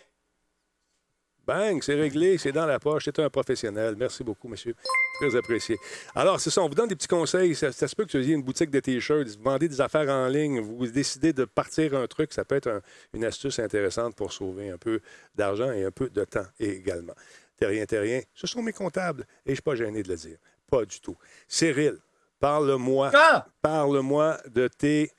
Bang, 1.45 1.81
c'est 1.83 1.93
réglé, 1.93 2.37
c'est 2.37 2.51
dans 2.51 2.65
la 2.65 2.79
poche. 2.79 3.05
C'est 3.05 3.19
un 3.19 3.29
professionnel. 3.29 3.95
Merci 3.97 4.23
beaucoup, 4.23 4.47
monsieur. 4.47 4.75
Très 5.19 5.35
apprécié. 5.35 5.77
Alors, 6.15 6.39
c'est 6.39 6.49
ça, 6.49 6.61
on 6.61 6.67
vous 6.67 6.75
donne 6.75 6.89
des 6.89 6.95
petits 6.95 7.07
conseils. 7.07 7.55
Ça, 7.55 7.71
se 7.71 7.95
peut 7.95 8.05
que 8.05 8.17
vous 8.17 8.23
ayez 8.23 8.33
une 8.33 8.43
boutique 8.43 8.71
de 8.71 8.79
T-shirts, 8.79 9.27
vous 9.27 9.43
vendez 9.43 9.67
des 9.67 9.79
affaires 9.79 10.09
en 10.09 10.27
ligne, 10.27 10.59
vous 10.59 10.87
décidez 10.87 11.33
de 11.33 11.45
partir 11.45 11.95
un 11.95 12.07
truc, 12.07 12.33
ça 12.33 12.43
peut 12.43 12.55
être 12.55 12.81
une 13.13 13.23
astuce 13.23 13.59
intéressante 13.59 14.15
pour 14.15 14.33
sauver 14.33 14.69
un 14.69 14.77
peu 14.77 14.99
d'argent 15.35 15.71
et 15.71 15.85
un 15.85 15.91
peu 15.91 16.09
de 16.09 16.23
temps 16.25 16.45
également. 16.59 17.13
Terrien, 17.57 17.85
terrien, 17.85 18.21
ce 18.33 18.47
sont 18.47 18.61
mes 18.61 18.73
comptables 18.73 19.21
et 19.45 19.49
je 19.49 19.51
ne 19.51 19.55
suis 19.55 19.61
pas 19.61 19.75
gêné 19.75 20.03
de 20.03 20.09
le 20.09 20.15
dire. 20.15 20.37
Pas 20.69 20.83
du 20.83 20.99
tout. 20.99 21.15
Cyril, 21.47 21.97
parle-moi. 22.39 23.11
Ah! 23.13 23.45
Parle-moi 23.61 24.37
de 24.47 24.67
tes 24.67 25.11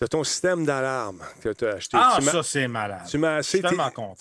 de 0.00 0.06
ton 0.06 0.24
système 0.24 0.64
d'alarme 0.64 1.22
que 1.40 1.50
tu 1.52 1.66
as 1.66 1.74
acheté. 1.74 1.96
Ah, 2.00 2.18
ça, 2.20 2.42
c'est 2.42 2.68
malade. 2.68 3.02
Tu 3.08 3.18
m'as 3.18 3.36
assez, 3.36 3.62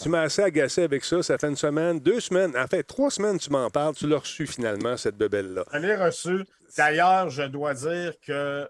Tu 0.01 0.09
m'as 0.09 0.21
assez 0.21 0.43
agacé 0.43 0.83
avec 0.83 1.03
ça. 1.03 1.23
Ça 1.23 1.37
fait 1.37 1.49
une 1.49 1.55
semaine, 1.55 1.99
deux 1.99 2.19
semaines, 2.19 2.55
en 2.55 2.67
fait, 2.67 2.83
trois 2.83 3.09
semaines, 3.09 3.39
tu 3.39 3.49
m'en 3.49 3.69
parles. 3.69 3.95
Tu 3.95 4.07
l'as 4.07 4.19
reçu 4.19 4.45
finalement, 4.45 4.97
cette 4.97 5.17
bebelle-là. 5.17 5.65
Je 5.73 5.77
l'ai 5.79 5.95
reçu. 5.95 6.45
D'ailleurs, 6.77 7.29
je 7.29 7.43
dois 7.43 7.73
dire 7.73 8.13
que 8.21 8.69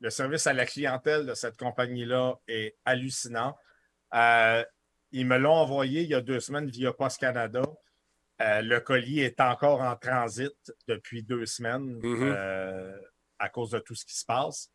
le 0.00 0.10
service 0.10 0.46
à 0.46 0.52
la 0.52 0.66
clientèle 0.66 1.26
de 1.26 1.34
cette 1.34 1.56
compagnie-là 1.56 2.36
est 2.46 2.76
hallucinant. 2.84 3.56
Euh, 4.14 4.64
ils 5.10 5.26
me 5.26 5.38
l'ont 5.38 5.54
envoyé 5.54 6.02
il 6.02 6.08
y 6.08 6.14
a 6.14 6.20
deux 6.20 6.40
semaines 6.40 6.70
via 6.70 6.92
Post 6.92 7.18
Canada. 7.18 7.62
Euh, 8.40 8.62
le 8.62 8.80
colis 8.80 9.20
est 9.20 9.40
encore 9.40 9.80
en 9.80 9.96
transit 9.96 10.52
depuis 10.86 11.22
deux 11.22 11.44
semaines 11.46 11.98
mm-hmm. 12.00 12.32
euh, 12.36 12.96
à 13.38 13.48
cause 13.48 13.70
de 13.70 13.80
tout 13.80 13.94
ce 13.94 14.04
qui 14.04 14.16
se 14.16 14.24
passe. 14.24 14.70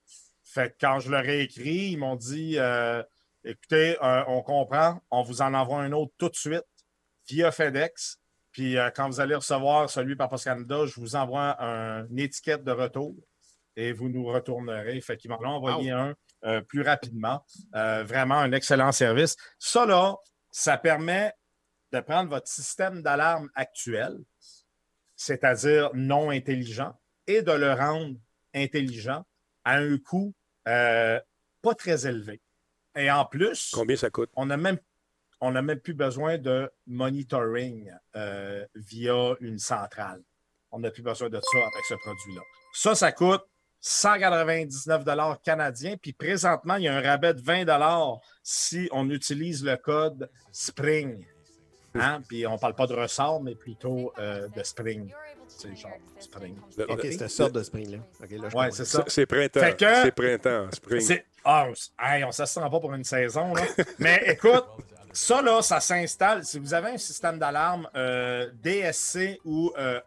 Fait 0.54 0.76
quand 0.80 0.99
je 0.99 1.10
leur 1.10 1.26
ai 1.26 1.41
écrit, 1.41 1.93
ils 1.93 1.97
m'ont 1.97 2.16
dit 2.16 2.60
euh, 2.60 3.01
écoutez, 3.43 3.97
euh, 4.04 4.24
on 4.28 4.43
comprend, 4.43 5.01
on 5.10 5.24
vous 5.24 5.41
en 5.41 5.51
envoie 5.56 5.82
un 5.82 5.91
autre 5.93 6.14
tout 6.20 6.30
de 6.30 6.36
suite 6.36 6.68
via 7.28 7.51
FedEx. 7.51 8.20
Puis 8.51 8.78
euh, 8.78 8.91
quand 8.95 9.08
vous 9.08 9.20
allez 9.20 9.34
recevoir 9.34 9.89
celui 9.89 10.16
par 10.16 10.30
Post 10.30 10.43
Canada, 10.43 10.86
je 10.86 10.99
vous 10.99 11.16
envoie 11.16 11.58
une 11.60 12.20
étiquette 12.20 12.64
de 12.64 12.72
retour 12.72 13.16
et 13.76 13.93
vous 13.93 14.10
nous 14.10 14.28
retournerez. 14.28 15.01
Fait 15.01 15.18
qu'ils 15.18 15.32
m'en 15.32 15.39
ont 15.39 15.56
envoyé 15.56 15.89
un 15.89 16.14
plus 16.68 16.84
rapidement. 16.84 17.43
vraiment 17.74 18.38
un 18.38 18.51
excellent 18.51 18.91
service. 18.91 19.36
Ça, 19.58 19.88
là, 19.88 20.18
ça 20.51 20.78
permet 20.78 21.34
de 21.91 21.99
prendre 21.99 22.30
votre 22.30 22.47
système 22.47 23.01
d'alarme 23.01 23.49
actuel, 23.56 24.20
c'est-à-dire 25.16 25.89
non 25.95 26.30
intelligent, 26.30 26.93
et 27.26 27.41
de 27.41 27.51
le 27.54 27.74
rendre 27.74 28.18
intelligent 28.54 29.26
à 29.64 29.78
un 29.78 29.97
coût 29.97 30.36
euh, 30.68 31.20
pas 31.61 31.76
très 31.76 32.07
élevé. 32.07 32.41
Et 32.95 33.09
en 33.09 33.26
plus, 33.26 33.72
combien 33.74 33.95
ça 33.95 34.09
coûte? 34.09 34.30
On 34.36 34.45
n'a 34.45 34.57
même, 34.57 34.78
même 35.41 35.80
plus 35.80 35.93
besoin 35.93 36.38
de 36.38 36.72
monitoring 36.86 37.91
euh, 38.16 38.66
via 38.76 39.36
une 39.39 39.59
centrale. 39.59 40.22
On 40.72 40.80
n'a 40.80 40.91
plus 40.91 41.03
besoin 41.03 41.30
de 41.30 41.39
ça 41.39 41.57
avec 41.59 41.86
ce 41.88 41.95
produit-là. 41.95 42.41
Ça, 42.74 42.95
ça 42.95 43.11
coûte 43.11 43.43
199 43.84 45.03
canadiens. 45.43 45.97
Puis 45.97 46.14
présentement, 46.14 46.76
il 46.76 46.84
y 46.84 46.88
a 46.88 46.95
un 46.95 47.01
rabais 47.01 47.34
de 47.34 47.41
20 47.41 47.66
si 48.41 48.88
on 48.91 49.09
utilise 49.09 49.64
le 49.64 49.76
code 49.76 50.30
SPRING. 50.51 51.26
Hein? 51.96 52.22
Puis 52.28 52.46
on 52.48 52.54
ne 52.54 52.58
parle 52.58 52.76
pas 52.76 52.88
de 52.88 52.94
ressort, 52.94 53.41
mais 53.41 53.56
plutôt 53.56 54.12
euh, 54.20 54.48
de 54.56 54.64
Spring. 54.64 55.12
C'est 55.48 55.76
genre 55.76 55.91
spring. 56.20 56.56
OK, 56.89 57.00
c'est 57.04 57.22
une 57.22 57.30
sorte 57.30 57.54
de 57.54 57.62
spring, 57.64 57.91
là. 57.91 58.48
ouais, 58.56 58.72
c'est 58.72 58.86
ça. 58.86 59.04
C'est 59.08 59.26
printemps. 59.26 59.62
C'est 59.78 60.12
printemps, 60.12 60.68
spring. 60.72 61.22
Ah, 61.46 61.68
on 61.68 62.28
ne 62.28 62.32
s'assure 62.32 62.70
pas 62.70 62.80
pour 62.80 62.94
une 62.94 63.04
saison, 63.04 63.54
là. 63.54 63.62
Mais 64.00 64.24
écoute, 64.28 64.66
ça, 65.12 65.41
là, 65.41 65.62
ça 65.62 65.80
s'installe. 65.80 66.44
Si 66.44 66.60
vous 66.60 66.74
avez 66.74 66.91
un 66.91 66.98
système 66.98 67.38
d'alarme 67.38 67.88
euh, 67.96 68.50
DSC 68.64 69.39
ou 69.46 69.72
euh, 69.78 70.00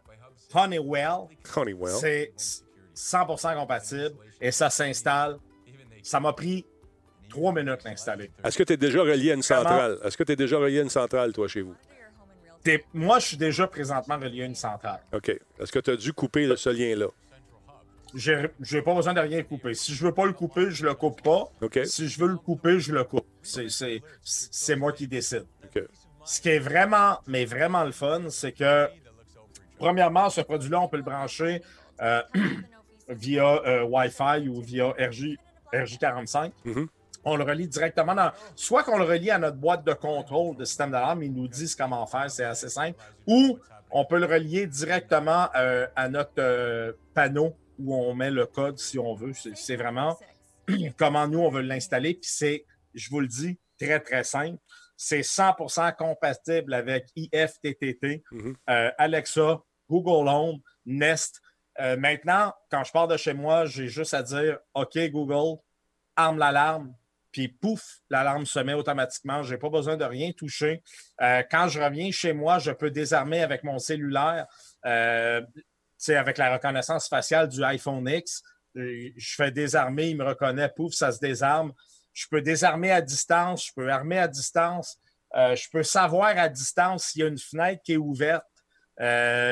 Honeywell, 0.53 1.27
Honeywell. 1.55 1.93
c'est 1.93 2.33
100% 2.95 3.55
compatible 3.55 4.15
et 4.41 4.51
ça 4.51 4.69
s'installe. 4.69 5.37
Ça 6.03 6.19
m'a 6.19 6.33
pris 6.33 6.65
trois 7.29 7.53
minutes 7.53 7.83
l'installer. 7.83 8.31
Est-ce 8.43 8.57
que 8.57 8.63
tu 8.63 8.73
es 8.73 8.77
déjà 8.77 9.01
relié 9.01 9.31
à 9.31 9.33
une 9.35 9.43
centrale? 9.43 9.97
Est-ce 10.03 10.17
que 10.17 10.23
tu 10.23 10.31
es 10.31 10.35
déjà 10.35 10.57
relié 10.57 10.79
à 10.79 10.83
une 10.83 10.89
centrale, 10.89 11.33
toi, 11.33 11.47
chez 11.47 11.61
vous? 11.61 11.75
moi, 12.93 13.19
je 13.19 13.27
suis 13.27 13.37
déjà 13.37 13.65
présentement 13.67 14.17
relié 14.17 14.43
à 14.43 14.45
une 14.45 14.55
centrale. 14.55 14.99
OK. 15.13 15.29
Est-ce 15.29 15.71
que 15.71 15.79
tu 15.79 15.91
as 15.91 15.95
dû 15.95 16.11
couper 16.11 16.53
ce 16.57 16.69
lien-là? 16.69 17.07
J'ai 18.13 18.81
pas 18.81 18.95
besoin 18.95 19.13
de 19.13 19.19
rien 19.19 19.43
couper. 19.43 19.73
Si 19.73 19.93
je 19.93 20.05
veux 20.05 20.13
pas 20.13 20.25
le 20.25 20.33
couper, 20.33 20.71
je 20.71 20.85
le 20.85 20.93
coupe 20.93 21.21
pas. 21.21 21.45
Si 21.85 22.07
je 22.07 22.19
veux 22.19 22.27
le 22.27 22.37
couper, 22.37 22.79
je 22.79 22.93
le 22.93 23.03
coupe. 23.03 23.27
C'est 23.41 24.75
moi 24.75 24.91
qui 24.91 25.07
décide. 25.07 25.45
Ce 26.25 26.41
qui 26.41 26.49
est 26.49 26.59
vraiment, 26.59 27.19
mais 27.25 27.45
vraiment 27.45 27.85
le 27.85 27.93
fun, 27.93 28.23
c'est 28.29 28.51
que, 28.51 28.89
premièrement, 29.77 30.29
ce 30.29 30.41
produit-là, 30.41 30.81
on 30.81 30.89
peut 30.89 30.97
le 30.97 31.03
brancher 31.03 31.61
euh, 32.01 32.21
via 33.07 33.61
euh, 33.65 33.83
Wi-Fi 33.83 34.49
ou 34.49 34.61
via 34.61 34.89
RJ, 34.89 35.37
RJ45 35.71 36.51
on 37.27 37.35
le 37.35 37.43
relie 37.43 37.67
directement 37.67 38.15
dans. 38.15 38.31
Soit 38.55 38.83
qu'on 38.83 38.97
le 38.97 39.03
relie 39.03 39.29
à 39.29 39.37
notre 39.37 39.57
boîte 39.57 39.85
de 39.85 39.93
contrôle 39.93 40.55
de 40.55 40.65
système 40.65 40.91
d'alarme, 40.91 41.23
ils 41.23 41.33
nous 41.33 41.47
disent 41.47 41.75
comment 41.75 42.05
faire, 42.05 42.31
c'est 42.31 42.45
assez 42.45 42.69
simple. 42.69 42.97
Ou 43.27 43.59
on 43.91 44.05
peut 44.05 44.19
le 44.19 44.25
relier 44.25 44.65
directement 44.65 45.49
euh, 45.55 45.87
à 45.95 46.09
notre 46.09 46.39
euh, 46.39 46.93
panneau 47.13 47.55
où 47.79 47.95
on 47.95 48.13
met 48.15 48.31
le 48.31 48.45
code 48.45 48.79
si 48.79 48.97
on 48.97 49.13
veut. 49.13 49.33
C'est 49.55 49.75
vraiment 49.75 50.17
comment 50.97 51.27
nous 51.27 51.39
on 51.39 51.49
veut 51.49 51.61
l'installer. 51.61 52.13
Puis 52.13 52.29
c'est, 52.31 52.65
je 52.93 53.09
vous 53.09 53.19
le 53.19 53.27
dis, 53.27 53.59
très, 53.79 53.99
très 53.99 54.23
simple. 54.23 54.57
C'est 54.95 55.21
100% 55.21 55.95
compatible 55.95 56.73
avec 56.73 57.07
IFTTT, 57.15 58.23
mm-hmm. 58.31 58.55
euh, 58.69 58.91
Alexa, 58.97 59.61
Google 59.89 60.27
Home, 60.27 60.59
Nest. 60.85 61.41
maintenant, 61.97 62.53
quand 62.71 62.83
je 62.83 62.91
pars 62.91 63.07
de 63.07 63.15
chez 63.17 63.33
moi, 63.33 63.65
j'ai 63.65 63.87
juste 63.87 64.15
à 64.15 64.23
dire 64.23 64.57
OK, 64.73 64.97
Google, 65.11 65.59
arme 66.15 66.39
l'alarme, 66.39 66.93
puis 67.37 67.49
pouf, 67.49 67.99
l'alarme 68.09 68.47
se 68.47 68.57
met 68.57 68.73
automatiquement. 68.73 69.43
Je 69.43 69.53
n'ai 69.53 69.59
pas 69.59 69.69
besoin 69.69 69.95
de 69.95 70.03
rien 70.03 70.31
toucher. 70.31 70.81
Euh, 71.21 71.43
quand 71.51 71.67
je 71.67 71.79
reviens 71.79 72.09
chez 72.09 72.33
moi, 72.33 72.57
je 72.57 72.71
peux 72.71 72.89
désarmer 72.89 73.43
avec 73.43 73.63
mon 73.63 73.77
cellulaire, 73.77 74.47
euh, 74.87 75.41
avec 76.07 76.39
la 76.39 76.53
reconnaissance 76.53 77.07
faciale 77.07 77.47
du 77.47 77.63
iPhone 77.63 78.09
X. 78.09 78.41
Euh, 78.75 79.09
je 79.15 79.35
fais 79.35 79.51
désarmer, 79.51 80.09
il 80.09 80.17
me 80.17 80.23
reconnaît, 80.23 80.67
pouf, 80.75 80.93
ça 80.93 81.11
se 81.11 81.19
désarme. 81.19 81.73
Je 82.11 82.25
peux 82.27 82.41
désarmer 82.41 82.91
à 82.91 83.01
distance, 83.01 83.67
je 83.67 83.73
peux 83.75 83.87
armer 83.87 84.17
à 84.17 84.27
distance. 84.27 84.99
Euh, 85.35 85.55
je 85.55 85.69
peux 85.69 85.83
savoir 85.83 86.35
à 86.39 86.49
distance 86.49 87.03
s'il 87.03 87.21
y 87.21 87.23
a 87.23 87.27
une 87.27 87.37
fenêtre 87.37 87.83
qui 87.83 87.93
est 87.93 87.97
ouverte, 87.97 88.47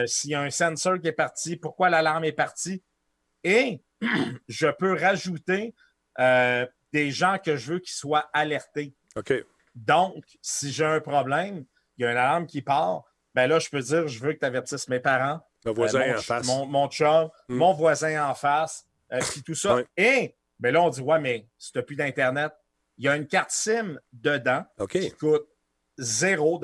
s'il 0.07 0.31
y 0.31 0.33
a 0.33 0.41
un 0.41 0.49
sensor 0.49 0.99
qui 0.99 1.09
est 1.09 1.11
parti, 1.11 1.55
pourquoi 1.55 1.91
l'alarme 1.91 2.23
est 2.23 2.31
partie. 2.31 2.81
Et 3.43 3.83
je 4.47 4.69
peux 4.79 4.93
rajouter 4.99 5.75
des 6.95 7.11
gens 7.11 7.37
que 7.43 7.57
je 7.57 7.73
veux 7.73 7.79
qu'ils 7.79 7.93
soient 7.93 8.29
alertés. 8.31 8.93
OK. 9.17 9.33
Donc, 9.75 10.23
si 10.41 10.71
j'ai 10.71 10.85
un 10.85 11.01
problème, 11.01 11.65
il 11.97 12.03
y 12.03 12.05
a 12.07 12.11
une 12.11 12.17
alarme 12.17 12.45
qui 12.47 12.61
part, 12.61 13.03
ben 13.33 13.47
là, 13.47 13.59
je 13.59 13.69
peux 13.69 13.81
dire, 13.81 14.07
je 14.07 14.17
veux 14.19 14.31
que 14.31 14.39
tu 14.39 14.45
avertisses 14.45 14.87
mes 14.87 15.01
parents, 15.01 15.41
Le 15.65 15.73
voisin 15.73 15.99
euh, 15.99 16.13
mon, 16.13 16.17
en 16.17 16.21
face. 16.21 16.47
Mon, 16.47 16.65
mon 16.65 16.87
chum, 16.87 17.29
Mm. 17.49 17.55
mon 17.55 17.73
voisin 17.73 18.29
en 18.29 18.33
face, 18.33 18.85
euh, 19.11 19.19
puis 19.29 19.43
tout 19.43 19.55
ça. 19.55 19.75
Ouais. 19.75 19.85
Et 19.97 20.35
ben 20.57 20.73
là, 20.73 20.83
on 20.83 20.89
dit, 20.89 21.01
ouais, 21.01 21.19
mais 21.19 21.45
si 21.57 21.73
tu 21.73 21.77
n'as 21.77 21.83
plus 21.83 21.97
d'Internet, 21.97 22.53
il 22.97 23.03
y 23.03 23.09
a 23.09 23.17
une 23.17 23.27
carte 23.27 23.51
SIM 23.51 23.99
dedans 24.13 24.63
qui 24.89 25.11
coûte 25.11 25.45
0 25.97 26.61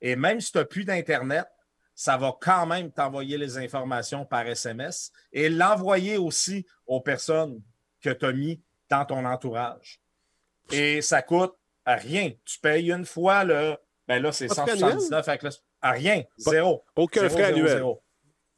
Et 0.00 0.14
même 0.14 0.40
si 0.40 0.52
tu 0.52 0.58
n'as 0.58 0.64
plus 0.64 0.84
d'Internet, 0.84 1.48
ça 1.96 2.16
va 2.16 2.36
quand 2.40 2.66
même 2.66 2.92
t'envoyer 2.92 3.36
les 3.36 3.58
informations 3.58 4.24
par 4.24 4.46
SMS 4.46 5.10
et 5.32 5.48
l'envoyer 5.48 6.18
aussi 6.18 6.64
aux 6.86 7.00
personnes 7.00 7.60
que 8.00 8.10
tu 8.10 8.24
as 8.26 8.32
mis 8.32 8.62
dans 8.90 9.04
ton 9.04 9.24
entourage. 9.24 10.00
Et 10.72 11.00
ça 11.02 11.22
coûte 11.22 11.54
rien. 11.86 12.32
Tu 12.44 12.58
payes 12.60 12.90
une 12.92 13.04
fois, 13.06 13.44
le, 13.44 13.76
ben 14.06 14.22
là, 14.22 14.32
c'est 14.32 14.46
Pas 14.48 14.54
de 14.54 14.70
frais 14.70 14.76
179 14.78 15.28
avec 15.28 15.42
le. 15.42 15.50
à 15.82 15.90
rien, 15.92 16.22
zéro. 16.36 16.84
Aucun 16.96 17.20
Zéro, 17.22 17.32
frais 17.34 17.46
zéro, 17.46 17.58
annuel. 17.58 17.76
zéro. 17.76 18.02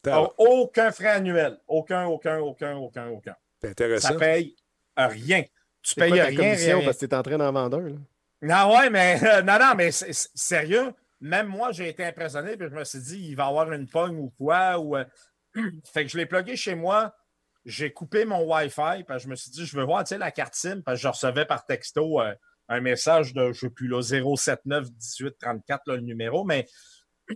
Ah, 0.09 0.29
Aucun 0.39 0.91
frais 0.91 1.09
annuel. 1.09 1.59
Aucun, 1.69 2.07
aucun, 2.07 2.39
aucun, 2.41 2.77
aucun, 2.77 3.09
aucun. 3.09 3.37
C'est 3.61 3.69
Ça 3.69 3.71
intéressant. 3.71 4.17
paye 4.19 4.57
rien. 4.97 5.45
Tu 5.83 5.95
payes 5.95 6.11
ta 6.11 6.25
rien, 6.27 6.37
commission 6.37 6.77
rien. 6.79 6.85
parce 6.87 6.99
que 6.99 7.07
tu 7.07 7.13
es 7.13 7.17
en 7.17 7.23
train 7.23 7.39
d'en 7.39 7.53
vendre 7.53 7.79
un. 7.79 7.89
là? 7.91 8.67
Non, 8.67 8.77
ouais, 8.77 8.91
mais 8.91 9.19
euh, 9.23 9.43
non, 9.43 9.59
non, 9.59 9.75
mais 9.77 9.91
sérieux, 9.93 10.93
même 11.21 11.47
moi, 11.47 11.71
j'ai 11.73 11.89
été 11.89 12.05
impressionné, 12.05 12.57
puis 12.57 12.69
je 12.69 12.75
me 12.75 12.83
suis 12.85 12.99
dit, 12.99 13.29
il 13.31 13.37
va 13.37 13.45
y 13.45 13.49
avoir 13.49 13.71
une 13.73 13.87
pogne 13.87 14.17
ou 14.19 14.31
quoi. 14.37 14.79
Ou, 14.81 14.97
euh, 14.97 15.05
fait 15.93 16.05
que 16.05 16.11
je 16.11 16.17
l'ai 16.19 16.27
plugué 16.27 16.57
chez 16.57 16.75
moi, 16.75 17.15
j'ai 17.65 17.93
coupé 17.93 18.25
mon 18.25 18.43
Wi-Fi, 18.45 19.05
parce 19.07 19.23
que 19.23 19.25
je 19.25 19.29
me 19.29 19.37
suis 19.37 19.51
dit, 19.51 19.65
je 19.65 19.77
veux 19.77 19.85
voir, 19.85 20.05
tu 20.05 20.09
sais, 20.09 20.19
la 20.19 20.31
carte 20.31 20.55
SIM, 20.55 20.83
parce 20.83 20.99
que 20.99 21.03
je 21.03 21.09
recevais 21.09 21.45
par 21.45 21.65
texto 21.65 22.21
euh, 22.21 22.35
un 22.69 22.81
message 22.81 23.33
de, 23.35 23.45
je 23.45 23.49
ne 23.49 23.53
sais 23.53 23.71
plus, 23.71 23.89
là, 23.89 24.03
079 24.03 24.91
18 24.91 25.37
34, 25.39 25.83
là, 25.87 25.97
le 25.97 26.03
numéro, 26.03 26.45
mais 26.45 26.67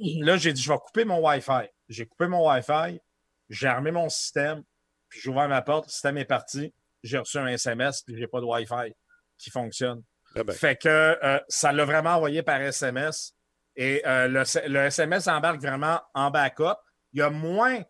là, 0.00 0.36
j'ai 0.36 0.52
dit, 0.52 0.62
je 0.62 0.72
vais 0.72 0.78
couper 0.78 1.04
mon 1.04 1.24
Wi-Fi. 1.24 1.68
J'ai 1.88 2.06
coupé 2.06 2.26
mon 2.26 2.48
Wi-Fi, 2.48 3.00
j'ai 3.48 3.68
armé 3.68 3.90
mon 3.92 4.08
système, 4.08 4.64
puis 5.08 5.20
j'ai 5.20 5.30
ouvert 5.30 5.48
ma 5.48 5.62
porte, 5.62 5.86
le 5.86 5.90
système 5.90 6.18
est 6.18 6.24
parti, 6.24 6.74
j'ai 7.02 7.18
reçu 7.18 7.38
un 7.38 7.46
SMS, 7.46 8.02
puis 8.02 8.16
j'ai 8.16 8.26
pas 8.26 8.40
de 8.40 8.46
Wi-Fi 8.46 8.92
qui 9.38 9.50
fonctionne. 9.50 10.02
Ah 10.34 10.42
ben, 10.42 10.52
Fait 10.52 10.76
que 10.76 10.88
euh, 10.88 11.38
ça 11.48 11.72
l'a 11.72 11.84
vraiment 11.84 12.10
envoyé 12.10 12.42
par 12.42 12.60
SMS. 12.60 13.32
Et 13.76 14.02
euh, 14.06 14.26
le, 14.26 14.68
le 14.68 14.78
SMS 14.86 15.28
embarque 15.28 15.60
vraiment 15.60 16.00
en 16.14 16.30
backup. 16.30 16.78
Il 17.12 17.20
y 17.20 17.22
a 17.22 17.30
moins 17.30 17.82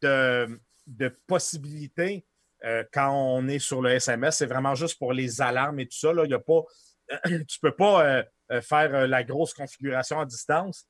de, 0.00 0.60
de 0.86 1.08
possibilités 1.26 2.26
euh, 2.64 2.84
quand 2.92 3.10
on 3.12 3.46
est 3.48 3.58
sur 3.58 3.82
le 3.82 3.90
SMS. 3.90 4.36
C'est 4.36 4.46
vraiment 4.46 4.74
juste 4.74 4.98
pour 4.98 5.12
les 5.12 5.40
alarmes 5.40 5.80
et 5.80 5.86
tout 5.86 5.98
ça. 5.98 6.12
Là. 6.12 6.24
Il 6.24 6.30
y 6.30 6.34
a 6.34 6.38
pas, 6.38 6.62
tu 7.26 7.32
ne 7.32 7.44
peux 7.60 7.74
pas 7.76 8.04
euh, 8.50 8.60
faire 8.62 8.94
euh, 8.94 9.06
la 9.06 9.22
grosse 9.24 9.52
configuration 9.54 10.18
à 10.20 10.24
distance. 10.26 10.86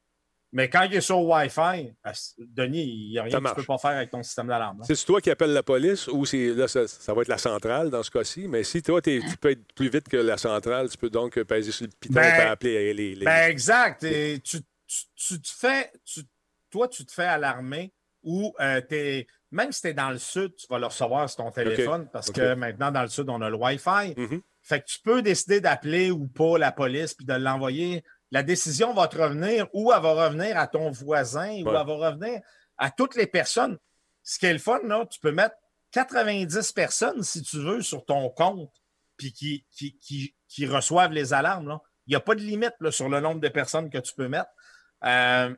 Mais 0.53 0.71
quand 0.71 0.83
il 0.83 0.95
est 0.95 1.01
sur 1.01 1.21
Wi-Fi, 1.21 1.93
euh, 2.07 2.13
Denis, 2.39 2.85
il 2.85 3.11
n'y 3.11 3.19
a 3.19 3.25
rien 3.25 3.41
que 3.41 3.49
tu 3.49 3.55
peux 3.57 3.65
pas 3.65 3.79
faire 3.79 3.91
avec 3.91 4.11
ton 4.11 4.23
système 4.23 4.47
d'alarme. 4.47 4.79
là. 4.79 4.85
c'est 4.87 5.05
toi 5.05 5.21
qui 5.21 5.29
appelles 5.31 5.53
la 5.53 5.65
police 5.65 6.07
ou 6.07 6.25
là 6.33 6.69
ça, 6.69 6.87
ça 6.87 7.13
va 7.13 7.23
être 7.23 7.29
la 7.29 7.39
centrale 7.39 7.91
dans 7.91 8.05
ce 8.05 8.11
cas-ci, 8.13 8.47
mais 8.47 8.63
si 8.63 8.81
toi 8.81 9.03
tu 9.03 9.21
peux 9.41 9.51
être 9.51 9.73
plus 9.75 9.89
vite 9.89 10.09
que 10.09 10.17
la 10.17 10.37
centrale, 10.37 10.89
tu 10.89 10.97
peux 10.97 11.11
donc 11.11 11.43
peser 11.43 11.73
sur 11.73 11.87
le 11.87 11.93
piton 11.99 12.15
Ben, 12.15 12.23
et 12.37 12.43
appeler 12.43 12.95
les, 12.95 13.17
les- 13.17 13.25
Ben, 13.25 13.51
exact. 13.51 14.05
Et 14.05 14.39
tu, 14.45 14.61
tu- 14.87 15.07
tu 15.17 15.41
te 15.41 15.49
fais, 15.51 15.91
tu- 16.05 16.23
toi, 16.71 16.87
tu 16.87 17.05
te 17.05 17.11
fais 17.13 17.25
alarmer 17.25 17.93
ou 18.25 18.55
euh, 18.61 18.81
t'es- 18.81 19.27
même 19.51 19.71
si 19.71 19.83
tu 19.83 19.89
es 19.89 19.95
dans 19.95 20.11
le 20.11 20.19
sud, 20.19 20.55
tu 20.57 20.67
vas 20.69 20.79
le 20.79 20.87
recevoir 20.87 21.29
sur 21.31 21.37
ton 21.45 21.51
téléphone 21.53 22.09
parce 22.13 22.31
que 22.31 22.55
maintenant, 22.55 22.91
dans 22.91 23.03
le 23.03 23.09
sud, 23.09 23.29
on 23.31 23.41
a 23.41 23.49
le 23.49 23.57
Wi-Fi. 23.57 24.15
Mhm. 24.17 24.41
Fait 24.63 24.81
que 24.81 24.87
tu 24.87 24.99
peux 25.01 25.23
décider 25.23 25.61
d'appeler 25.61 26.11
ou 26.11 26.27
pas 26.27 26.59
la 26.59 26.73
police 26.73 27.15
puis 27.15 27.25
de 27.27 27.35
l'envoyer. 27.35 28.03
La 28.31 28.43
décision 28.43 28.93
va 28.95 29.07
te 29.07 29.17
revenir 29.17 29.69
ou 29.73 29.93
elle 29.93 30.01
va 30.03 30.27
revenir 30.27 30.57
à 30.59 30.67
ton 30.67 30.91
voisin 30.91 31.51
ou 31.63 31.69
elle 31.69 31.75
va 31.75 31.83
revenir 31.83 32.41
à 32.79 32.91
toutes 32.91 33.15
les 33.15 33.27
personnes. 33.29 33.79
Ce 34.25 34.39
qui 34.39 34.47
est 34.47 34.53
le 34.53 34.59
fun, 34.59 34.81
là, 34.85 35.05
tu 35.07 35.21
peux 35.21 35.31
mettre 35.31 35.55
90 35.93 36.73
personnes, 36.73 37.23
si 37.23 37.43
tu 37.43 37.59
veux, 37.59 37.81
sur 37.83 38.05
ton 38.05 38.29
compte 38.31 38.73
puis 39.17 39.33
qui, 39.33 39.65
qui, 39.71 39.97
qui, 39.99 40.35
qui 40.49 40.67
reçoivent 40.67 41.13
les 41.13 41.33
alarmes. 41.33 41.69
là. 41.69 41.81
Il 42.07 42.11
n'y 42.11 42.17
a 42.17 42.21
pas 42.21 42.35
de 42.35 42.41
limite 42.41 42.75
là, 42.81 42.91
sur 42.91 43.09
le 43.09 43.21
nombre 43.21 43.41
de 43.41 43.49
personnes 43.49 43.89
que 43.91 43.99
tu 43.99 44.13
peux 44.15 44.27
mettre. 44.29 44.51
Euh, 45.05 45.55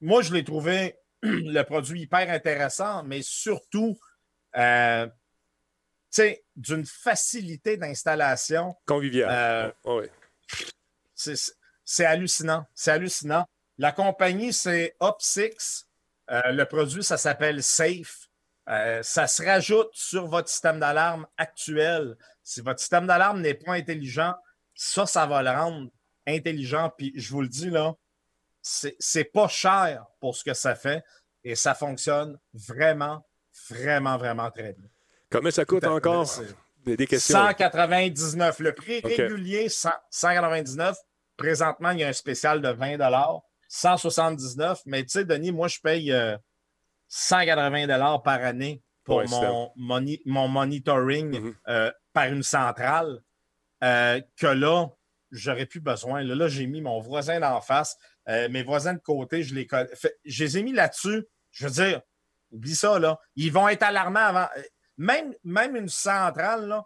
moi, 0.00 0.22
je 0.22 0.32
l'ai 0.32 0.44
trouvé 0.44 0.96
le 1.22 1.62
produit 1.62 2.02
hyper 2.02 2.30
intéressant, 2.30 3.02
mais 3.02 3.22
surtout, 3.22 3.98
euh, 4.56 5.06
tu 5.06 5.12
sais, 6.10 6.44
d'une 6.56 6.86
facilité 6.86 7.76
d'installation. 7.76 8.76
convivial. 8.86 9.28
Euh, 9.30 9.72
Oh, 9.84 10.00
ouais. 10.00 10.10
C'est 11.84 12.04
hallucinant. 12.04 12.66
C'est 12.74 12.92
hallucinant. 12.92 13.46
La 13.78 13.92
compagnie, 13.92 14.52
c'est 14.52 14.96
Op6. 15.00 15.84
Euh, 16.30 16.52
le 16.52 16.64
produit, 16.64 17.02
ça 17.02 17.16
s'appelle 17.16 17.62
Safe. 17.62 18.28
Euh, 18.68 19.02
ça 19.02 19.26
se 19.26 19.42
rajoute 19.42 19.88
sur 19.92 20.26
votre 20.26 20.48
système 20.48 20.78
d'alarme 20.78 21.26
actuel. 21.38 22.16
Si 22.42 22.60
votre 22.60 22.80
système 22.80 23.06
d'alarme 23.06 23.40
n'est 23.40 23.54
pas 23.54 23.72
intelligent, 23.72 24.34
ça, 24.74 25.06
ça 25.06 25.26
va 25.26 25.42
le 25.42 25.50
rendre 25.50 25.90
intelligent. 26.26 26.92
Puis 26.96 27.12
je 27.16 27.30
vous 27.30 27.40
le 27.40 27.48
dis, 27.48 27.70
là, 27.70 27.94
c'est 28.98 29.24
pas 29.24 29.48
cher 29.48 30.04
pour 30.20 30.36
ce 30.36 30.44
que 30.44 30.54
ça 30.54 30.74
fait 30.74 31.02
et 31.44 31.54
ça 31.54 31.74
fonctionne 31.74 32.38
vraiment, 32.52 33.24
vraiment, 33.70 34.16
vraiment 34.18 34.50
très 34.50 34.74
bien. 34.74 34.88
Combien 35.30 35.50
ça 35.50 35.64
coûte 35.64 35.84
encore? 35.84 36.28
Des, 36.84 36.96
des 36.96 37.06
questions. 37.06 37.34
199. 37.38 38.60
Le 38.60 38.72
prix 38.74 39.00
régulier, 39.00 39.68
100 39.68 39.90
199. 40.10 40.96
Présentement, 41.36 41.90
il 41.90 42.00
y 42.00 42.04
a 42.04 42.08
un 42.08 42.12
spécial 42.12 42.60
de 42.62 42.68
20 42.68 42.96
179. 43.68 44.82
Mais 44.86 45.02
tu 45.02 45.10
sais, 45.10 45.24
Denis, 45.24 45.52
moi, 45.52 45.68
je 45.68 45.78
paye 45.80 46.12
euh, 46.12 46.36
180 47.08 48.18
par 48.20 48.42
année 48.42 48.82
pour 49.04 49.16
Ouais, 49.18 49.26
mon, 49.28 49.72
moni- 49.76 50.20
mon 50.26 50.48
monitoring 50.48 51.40
Mhm. 51.40 51.54
euh, 51.68 51.92
par 52.12 52.26
une 52.26 52.42
centrale 52.42 53.22
euh, 53.84 54.20
que 54.36 54.46
là, 54.46 54.88
j'aurais 55.30 55.66
plus 55.66 55.80
besoin. 55.80 56.22
Là, 56.22 56.34
là, 56.34 56.48
j'ai 56.48 56.66
mis 56.66 56.80
mon 56.80 57.00
voisin 57.00 57.40
d'en 57.40 57.60
face, 57.60 57.96
euh, 58.28 58.48
mes 58.48 58.62
voisins 58.62 58.94
de 58.94 58.98
côté, 59.00 59.42
je 59.42 59.54
les 59.54 59.66
colle- 59.66 59.90
fait- 59.94 60.18
Je 60.24 60.44
les 60.44 60.58
ai 60.58 60.62
mis 60.62 60.72
là-dessus. 60.72 61.24
Je 61.50 61.66
veux 61.66 61.72
dire, 61.72 62.02
oublie 62.50 62.74
ça, 62.74 62.98
là. 62.98 63.18
Ils 63.36 63.52
vont 63.52 63.68
être 63.68 63.82
alarmants 63.82 64.20
avant. 64.20 64.48
euh, 64.56 64.62
Même, 65.00 65.32
même 65.44 65.76
une 65.76 65.88
centrale, 65.88 66.66
là, 66.66 66.84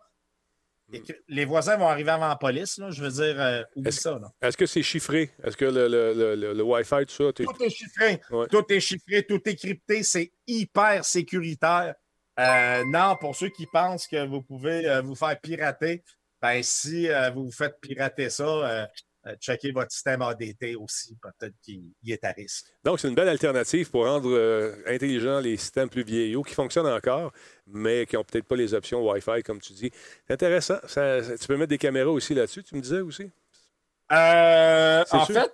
les 1.28 1.44
voisins 1.46 1.76
vont 1.78 1.88
arriver 1.88 2.10
avant 2.10 2.28
la 2.28 2.36
police, 2.36 2.76
là, 2.76 2.90
je 2.90 3.02
veux 3.02 3.10
dire, 3.10 3.40
euh, 3.40 3.62
oublie 3.76 3.88
Est-ce- 3.88 4.00
ça. 4.02 4.18
Là. 4.18 4.30
Est-ce 4.42 4.56
que 4.58 4.66
c'est 4.66 4.82
chiffré? 4.82 5.30
Est-ce 5.42 5.56
que 5.56 5.64
le, 5.64 5.88
le, 5.88 6.34
le, 6.36 6.52
le- 6.52 6.62
Wi-Fi, 6.62 7.06
tout 7.06 7.14
ça, 7.14 7.32
t'es- 7.32 7.44
Tout 7.44 7.62
est 7.62 7.70
chiffré. 7.70 8.20
Ouais. 8.30 8.46
Tout 8.48 8.64
est 8.70 8.80
chiffré, 8.80 9.24
tout 9.26 9.40
est 9.48 9.54
crypté. 9.56 10.02
C'est 10.02 10.30
hyper 10.46 11.04
sécuritaire. 11.04 11.94
Euh, 12.38 12.84
non, 12.86 13.16
pour 13.18 13.34
ceux 13.34 13.48
qui 13.48 13.66
pensent 13.66 14.06
que 14.06 14.26
vous 14.26 14.42
pouvez 14.42 14.86
euh, 14.86 15.00
vous 15.00 15.14
faire 15.14 15.38
pirater, 15.40 16.02
ben 16.42 16.62
si 16.62 17.08
vous 17.34 17.44
vous 17.46 17.52
faites 17.52 17.80
pirater 17.80 18.28
ça, 18.28 18.88
euh, 19.26 19.36
checkez 19.40 19.70
votre 19.72 19.90
système 19.92 20.22
ADT 20.22 20.74
aussi. 20.76 21.16
Peut-être 21.22 21.54
qu'il 21.62 21.92
il 22.02 22.12
est 22.12 22.24
à 22.24 22.32
risque. 22.32 22.66
Donc, 22.84 22.98
c'est 23.00 23.08
une 23.08 23.14
belle 23.14 23.28
alternative 23.28 23.90
pour 23.90 24.04
rendre 24.06 24.30
euh, 24.30 24.74
intelligents 24.86 25.38
les 25.40 25.56
systèmes 25.56 25.88
plus 25.88 26.02
vieillots 26.02 26.42
qui 26.42 26.54
fonctionnent 26.54 26.86
encore, 26.88 27.32
mais 27.66 28.04
qui 28.06 28.16
n'ont 28.16 28.24
peut-être 28.24 28.46
pas 28.46 28.56
les 28.56 28.74
options 28.74 29.08
Wi-Fi, 29.08 29.42
comme 29.44 29.60
tu 29.60 29.72
dis. 29.72 29.90
C'est 30.26 30.34
intéressant. 30.34 30.78
Ça- 30.86 31.22
ça- 31.22 31.38
tu 31.38 31.46
peux 31.46 31.56
mettre 31.56 31.70
des 31.70 31.78
caméras 31.78 32.10
aussi 32.10 32.34
là-dessus, 32.34 32.64
tu 32.64 32.74
me 32.74 32.80
disais 32.80 33.00
aussi? 33.00 33.30
Euh, 34.10 35.04
C'est 35.06 35.16
en 35.16 35.24
sûr? 35.24 35.34
fait, 35.34 35.52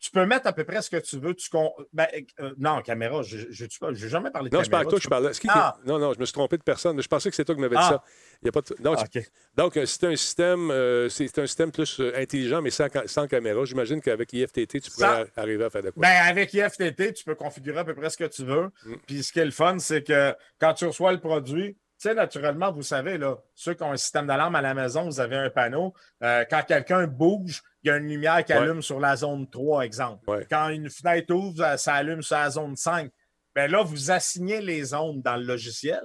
tu 0.00 0.10
peux 0.10 0.24
mettre 0.24 0.46
à 0.46 0.52
peu 0.52 0.64
près 0.64 0.80
ce 0.82 0.88
que 0.90 0.96
tu 0.96 1.18
veux. 1.18 1.34
Tu 1.34 1.50
con- 1.50 1.72
ben, 1.92 2.06
euh, 2.40 2.54
non, 2.58 2.80
caméra, 2.80 3.22
je 3.22 3.36
n'ai 3.36 3.94
jamais 4.08 4.30
parlé 4.30 4.48
de 4.50 4.56
Non, 4.56 4.62
je 4.62 4.70
caméra. 4.70 4.70
parle 4.70 4.84
de 4.86 4.90
toi, 4.90 4.98
je 5.00 5.08
parlais. 5.08 5.30
Ah! 5.48 5.76
Non, 5.84 5.98
non, 5.98 6.14
je 6.14 6.18
me 6.20 6.24
suis 6.24 6.32
trompé 6.32 6.56
de 6.56 6.62
personne. 6.62 7.00
Je 7.02 7.06
pensais 7.06 7.28
que 7.30 7.36
c'est 7.36 7.44
toi 7.44 7.54
qui 7.54 7.60
m'avais 7.60 7.76
dit 7.76 7.82
Ah. 7.84 7.88
ça. 7.90 8.04
Il 8.42 8.46
y 8.46 8.48
a 8.48 8.52
pas 8.52 8.62
de- 8.62 8.82
non, 8.82 8.94
Ah, 8.98 9.06
tu- 9.06 9.18
OK. 9.18 9.30
Donc, 9.56 9.78
c'est 9.84 10.04
un 10.04 10.16
système, 10.16 10.70
euh, 10.70 11.08
c'est 11.10 11.38
un 11.38 11.46
système 11.46 11.70
plus 11.70 12.00
euh, 12.00 12.12
intelligent, 12.16 12.62
mais 12.62 12.70
sans, 12.70 12.88
ca- 12.90 13.06
sans 13.06 13.26
caméra. 13.28 13.64
J'imagine 13.66 14.00
qu'avec 14.00 14.32
IFTT, 14.32 14.80
tu 14.80 14.90
pourrais 14.90 15.24
Sans- 15.26 15.40
arriver 15.42 15.64
à 15.64 15.70
faire 15.70 15.82
de 15.82 15.90
quoi. 15.90 16.00
Ben, 16.00 16.22
avec 16.26 16.54
IFTT, 16.54 17.12
tu 17.12 17.24
peux 17.24 17.34
configurer 17.34 17.80
à 17.80 17.84
peu 17.84 17.94
près 17.94 18.08
ce 18.08 18.16
que 18.16 18.24
tu 18.24 18.44
veux. 18.44 18.70
Mm. 18.86 18.94
Puis 19.06 19.22
ce 19.22 19.32
qui 19.32 19.40
est 19.40 19.44
le 19.44 19.50
fun, 19.50 19.78
c'est 19.78 20.02
que 20.02 20.34
quand 20.58 20.72
tu 20.72 20.86
reçois 20.86 21.12
le 21.12 21.20
produit, 21.20 21.74
tu 21.74 22.08
sais, 22.08 22.14
naturellement, 22.14 22.72
vous 22.72 22.82
savez, 22.82 23.18
là, 23.18 23.36
ceux 23.54 23.74
qui 23.74 23.82
ont 23.82 23.92
un 23.92 23.98
système 23.98 24.26
d'alarme 24.26 24.54
à 24.54 24.62
la 24.62 24.72
maison, 24.72 25.04
vous 25.04 25.20
avez 25.20 25.36
un 25.36 25.50
panneau. 25.50 25.92
Euh, 26.22 26.46
quand 26.48 26.62
quelqu'un 26.66 27.06
bouge, 27.06 27.62
il 27.82 27.88
y 27.88 27.90
a 27.90 27.96
une 27.96 28.08
lumière 28.08 28.44
qui 28.44 28.52
Ouais. 28.52 28.58
allume 28.58 28.82
sur 28.82 29.00
la 29.00 29.16
zone 29.16 29.48
3, 29.48 29.84
exemple. 29.84 30.28
Ouais. 30.30 30.46
Quand 30.50 30.68
une 30.68 30.90
fenêtre 30.90 31.32
ouvre, 31.34 31.76
ça- 31.78 31.94
allume 31.94 32.22
sur 32.22 32.36
la 32.36 32.50
zone 32.50 32.76
5. 32.76 33.10
Ben 33.54 33.70
là, 33.70 33.82
vous 33.82 34.10
assignez 34.10 34.60
les 34.60 34.84
zones 34.84 35.22
dans 35.22 35.36
le 35.36 35.44
logiciel. 35.44 36.02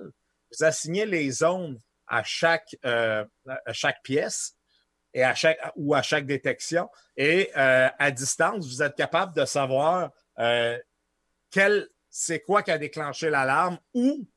Vous 0.52 0.64
assignez 0.64 1.06
les 1.06 1.30
zones 1.32 1.80
à 2.08 2.24
chaque, 2.24 2.76
euh, 2.86 3.26
à 3.66 3.74
chaque 3.74 4.02
pièce. 4.04 4.54
et 5.18 5.24
à 5.24 5.34
chaque, 5.34 5.58
ou 5.78 5.96
à 5.96 6.02
chaque 6.02 6.26
détection. 6.26 6.90
Et 7.16 7.50
euh, 7.56 7.88
à 7.98 8.12
distance, 8.12 8.68
vous 8.68 8.84
êtes 8.84 8.96
capable 8.96 9.34
de 9.34 9.46
savoir 9.46 10.12
euh, 10.40 10.78
quel, 11.52 11.88
c'est 12.10 12.42
quoi 12.42 12.62
qui 12.64 12.72
a 12.72 12.78
déclenché 12.78 13.30
l'alarme 13.30 13.80
ou 13.94 14.28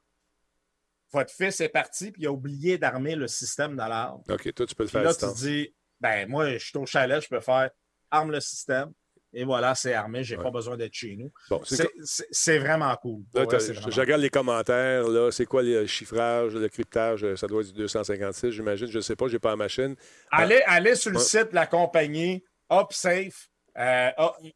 votre 1.12 1.32
fils 1.32 1.60
est 1.60 1.68
parti 1.68 2.12
puis 2.12 2.22
il 2.22 2.26
a 2.28 2.30
oublié 2.30 2.78
d'armer 2.78 3.16
le 3.16 3.26
système 3.26 3.74
d'alarme. 3.76 4.22
OK, 4.28 4.52
toi, 4.54 4.66
tu 4.66 4.74
peux 4.76 4.84
le 4.84 4.88
Puis 4.88 4.92
faire 4.92 5.00
à 5.00 5.04
là, 5.04 5.14
tu 5.14 5.26
dis, 5.40 5.74
ben 6.00 6.28
moi, 6.28 6.50
je 6.52 6.58
suis 6.58 6.78
au 6.78 6.86
chalet, 6.86 7.22
je 7.22 7.28
peux 7.28 7.40
faire 7.40 7.70
arme 8.10 8.30
le 8.32 8.40
système. 8.40 8.92
Et 9.34 9.44
voilà, 9.44 9.74
c'est 9.74 9.92
armé, 9.92 10.24
j'ai 10.24 10.38
Ouais. 10.38 10.42
pas 10.42 10.50
besoin 10.50 10.76
d'être 10.78 10.94
chez 10.94 11.14
nous. 11.14 11.30
Bon, 11.50 11.60
c'est 11.62 12.58
vraiment 12.58 12.96
cool. 12.96 13.20
Là, 13.34 13.44
Ouais, 13.44 13.60
je, 13.60 13.72
vraiment 13.72 13.90
je 13.90 14.00
regarde 14.00 14.22
les 14.22 14.30
commentaires. 14.30 15.06
Là, 15.06 15.30
c'est 15.30 15.44
quoi 15.44 15.62
le 15.62 15.86
chiffrage, 15.86 16.54
le 16.54 16.66
cryptage? 16.70 17.24
euh, 17.24 17.36
Ça 17.36 17.46
doit 17.46 17.60
être 17.60 17.68
du 17.68 17.74
256, 17.82 18.52
j'imagine. 18.52 18.86
Je 18.86 18.96
ne 18.96 19.02
sais 19.02 19.16
pas, 19.16 19.28
je 19.28 19.34
n'ai 19.34 19.38
pas 19.38 19.50
la 19.50 19.56
machine. 19.56 19.94
Allez, 20.30 20.62
allez 20.66 20.94
sur 20.94 21.10
le 21.10 21.18
site 21.18 21.50
de 21.50 21.54
la 21.56 21.66
compagnie 21.66 22.42
UpSafe, 22.70 23.50
euh, 23.76 24.10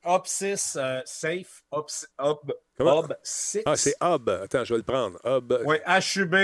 UP6 0.07 0.77
euh, 0.79 1.03
Safe, 1.05 1.63
Up, 1.75 1.87
Up, 2.19 2.39
Comment? 2.79 3.03
Up6. 3.03 3.63
Ah, 3.67 3.77
c'est 3.77 3.95
Hub. 4.03 4.27
Attends, 4.31 4.65
je 4.65 4.73
vais 4.73 4.79
le 4.79 4.85
prendre. 4.85 5.19
Hub. 5.27 5.53
Oui, 5.67 5.77
HUB 5.87 6.35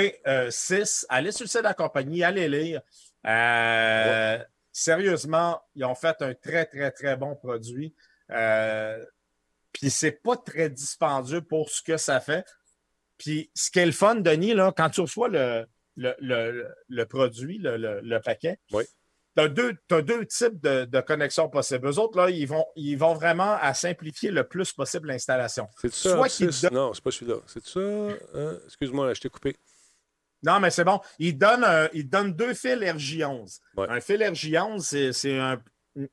6. 0.50 1.06
Allez 1.08 1.32
sur 1.32 1.44
le 1.44 1.48
site 1.48 1.60
de 1.60 1.64
la 1.64 1.72
compagnie, 1.74 2.22
allez 2.22 2.46
lire. 2.46 2.82
Euh, 3.26 4.38
Sérieusement, 4.82 5.60
ils 5.74 5.84
ont 5.84 5.94
fait 5.96 6.16
un 6.22 6.34
très, 6.34 6.64
très, 6.66 6.90
très 6.92 7.16
bon 7.16 7.34
produit. 7.34 7.94
Euh, 8.30 9.04
Puis 9.72 9.90
c'est 9.90 10.12
pas 10.22 10.36
très 10.36 10.70
dispendieux 10.70 11.40
pour 11.42 11.68
ce 11.70 11.82
que 11.82 11.96
ça 11.96 12.20
fait. 12.20 12.46
Puis 13.18 13.50
ce 13.54 13.70
qui 13.72 13.80
est 13.80 13.86
le 13.86 13.92
fun, 13.92 14.14
Denis, 14.16 14.54
là, 14.54 14.72
quand 14.76 14.88
tu 14.90 15.00
reçois 15.00 15.28
le, 15.28 15.66
le, 15.96 16.14
le- 16.20 16.68
le 16.88 17.06
produit, 17.06 17.58
le, 17.60 18.18
paquet, 18.20 18.60
Oui. 18.72 18.84
tu 19.36 19.42
as 19.42 19.48
deux, 19.48 19.76
deux 20.02 20.24
types 20.26 20.60
de, 20.60 20.84
de 20.84 21.00
connexions 21.00 21.48
possibles. 21.48 21.88
Eux 21.88 21.98
autres, 21.98 22.16
là, 22.16 22.30
ils 22.30 22.46
vont, 22.46 22.64
ils 22.76 22.96
vont 22.96 23.14
vraiment 23.14 23.56
à 23.60 23.74
simplifier 23.74 24.30
le 24.30 24.44
plus 24.46 24.72
possible 24.72 25.08
l'installation. 25.08 25.68
C'est 25.80 25.92
ça, 25.92 26.10
soit 26.14 26.26
Hub 26.28 26.32
qu'il 26.32 26.52
6? 26.52 26.62
donne- 26.62 26.74
Non, 26.74 26.94
c'est 26.94 27.02
pas 27.02 27.10
celui-là. 27.10 27.38
C'est 27.46 27.66
ça? 27.66 27.80
hein? 27.80 28.58
Excuse-moi, 28.66 29.12
je 29.14 29.20
t'ai 29.20 29.28
coupé. 29.28 29.56
Non, 30.42 30.60
mais 30.60 30.70
c'est 30.70 30.84
bon. 30.84 31.00
Il 31.18 31.36
donne, 31.36 31.64
un- 31.64 31.88
il 31.92 32.08
donne 32.08 32.32
deux 32.32 32.54
fils 32.54 32.76
RJ11. 32.80 33.60
Ouais. 33.76 33.86
Un 33.88 34.00
fil 34.00 34.22
RJ11, 34.22 35.12
c'est- 35.12 35.38
un, 35.38 35.60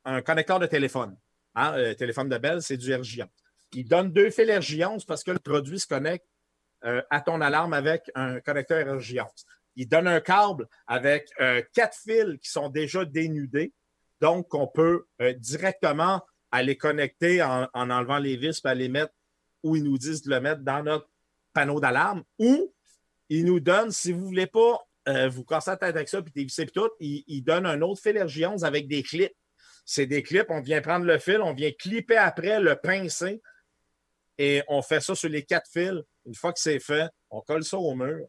un 0.04 0.22
connecteur 0.22 0.60
de 0.60 0.66
téléphone. 0.66 1.16
Hein, 1.54 1.78
Le 1.78 1.94
téléphone 1.94 2.28
de 2.30 2.38
Bell, 2.38 2.62
c'est 2.62 2.78
du 2.78 2.92
RJ11. 2.94 3.28
Il 3.74 3.88
donne 3.88 4.12
deux 4.12 4.30
fils 4.32 4.50
RJ11 4.50 5.06
parce 5.06 5.24
que 5.24 5.32
le 5.32 5.40
produit 5.40 5.80
se 5.80 5.88
connecte 5.88 6.26
euh, 6.84 7.02
à 7.10 7.22
ton 7.22 7.40
alarme 7.42 7.74
avec 7.74 8.12
un 8.16 8.40
connecteur 8.42 8.86
RJ11. 8.98 9.28
Il 9.76 9.88
donne 9.88 10.08
un 10.08 10.22
câble 10.22 10.68
avec 10.88 11.30
euh, 11.42 11.62
quatre 11.74 11.98
fils 11.98 12.38
qui 12.42 12.50
sont 12.50 12.70
déjà 12.70 13.06
dénudés. 13.06 13.74
Donc, 14.22 14.54
on 14.54 14.68
peut 14.68 15.06
euh, 15.22 15.34
directement 15.34 16.22
aller 16.52 16.78
connecter 16.78 17.42
en, 17.44 17.68
en 17.74 17.90
enlevant 17.90 18.18
les 18.20 18.38
vis 18.38 18.62
et 18.66 18.76
les 18.76 18.88
mettre 18.90 19.14
où 19.64 19.76
ils 19.76 19.84
nous 19.84 19.98
disent 19.98 20.22
de 20.22 20.30
le 20.30 20.40
mettre 20.40 20.62
dans 20.62 20.84
notre 20.84 21.10
panneau 21.54 21.80
d'alarme 21.80 22.24
ou 22.40 22.74
il 23.30 23.46
nous 23.46 23.60
donne, 23.60 23.92
si 23.92 24.12
vous 24.12 24.22
ne 24.22 24.26
voulez 24.26 24.48
pas 24.48 24.80
euh, 25.08 25.30
vous 25.30 25.44
casser 25.44 25.72
la 25.72 25.78
tête 25.78 25.96
avec 25.96 26.10
ça 26.10 26.22
puis 26.22 26.32
dévisser 26.34 26.66
tout, 26.68 26.90
il, 27.00 27.42
donne 27.44 27.66
un 27.66 27.82
autre 27.82 28.02
fil 28.02 28.16
RJ11 28.18 28.64
avec 28.64 28.88
des 28.88 29.04
clips. 29.04 29.36
C'est 29.86 30.08
des 30.08 30.24
clips, 30.24 30.48
on 30.50 30.62
vient 30.62 30.82
prendre 30.82 31.06
le 31.06 31.20
fil, 31.20 31.42
on 31.42 31.54
vient 31.54 31.72
clipper 31.72 32.18
après, 32.18 32.60
le 32.60 32.76
pincer 32.76 33.42
et 34.38 34.64
on 34.68 34.82
fait 34.82 35.00
ça 35.00 35.14
sur 35.14 35.30
les 35.30 35.44
quatre 35.44 35.70
fils. 35.72 36.02
Une 36.26 36.34
fois 36.34 36.54
que 36.54 36.60
c'est 36.60 36.80
fait, 36.80 37.08
on 37.30 37.42
colle 37.42 37.64
ça 37.64 37.78
au 37.78 37.94
mur. 37.96 38.26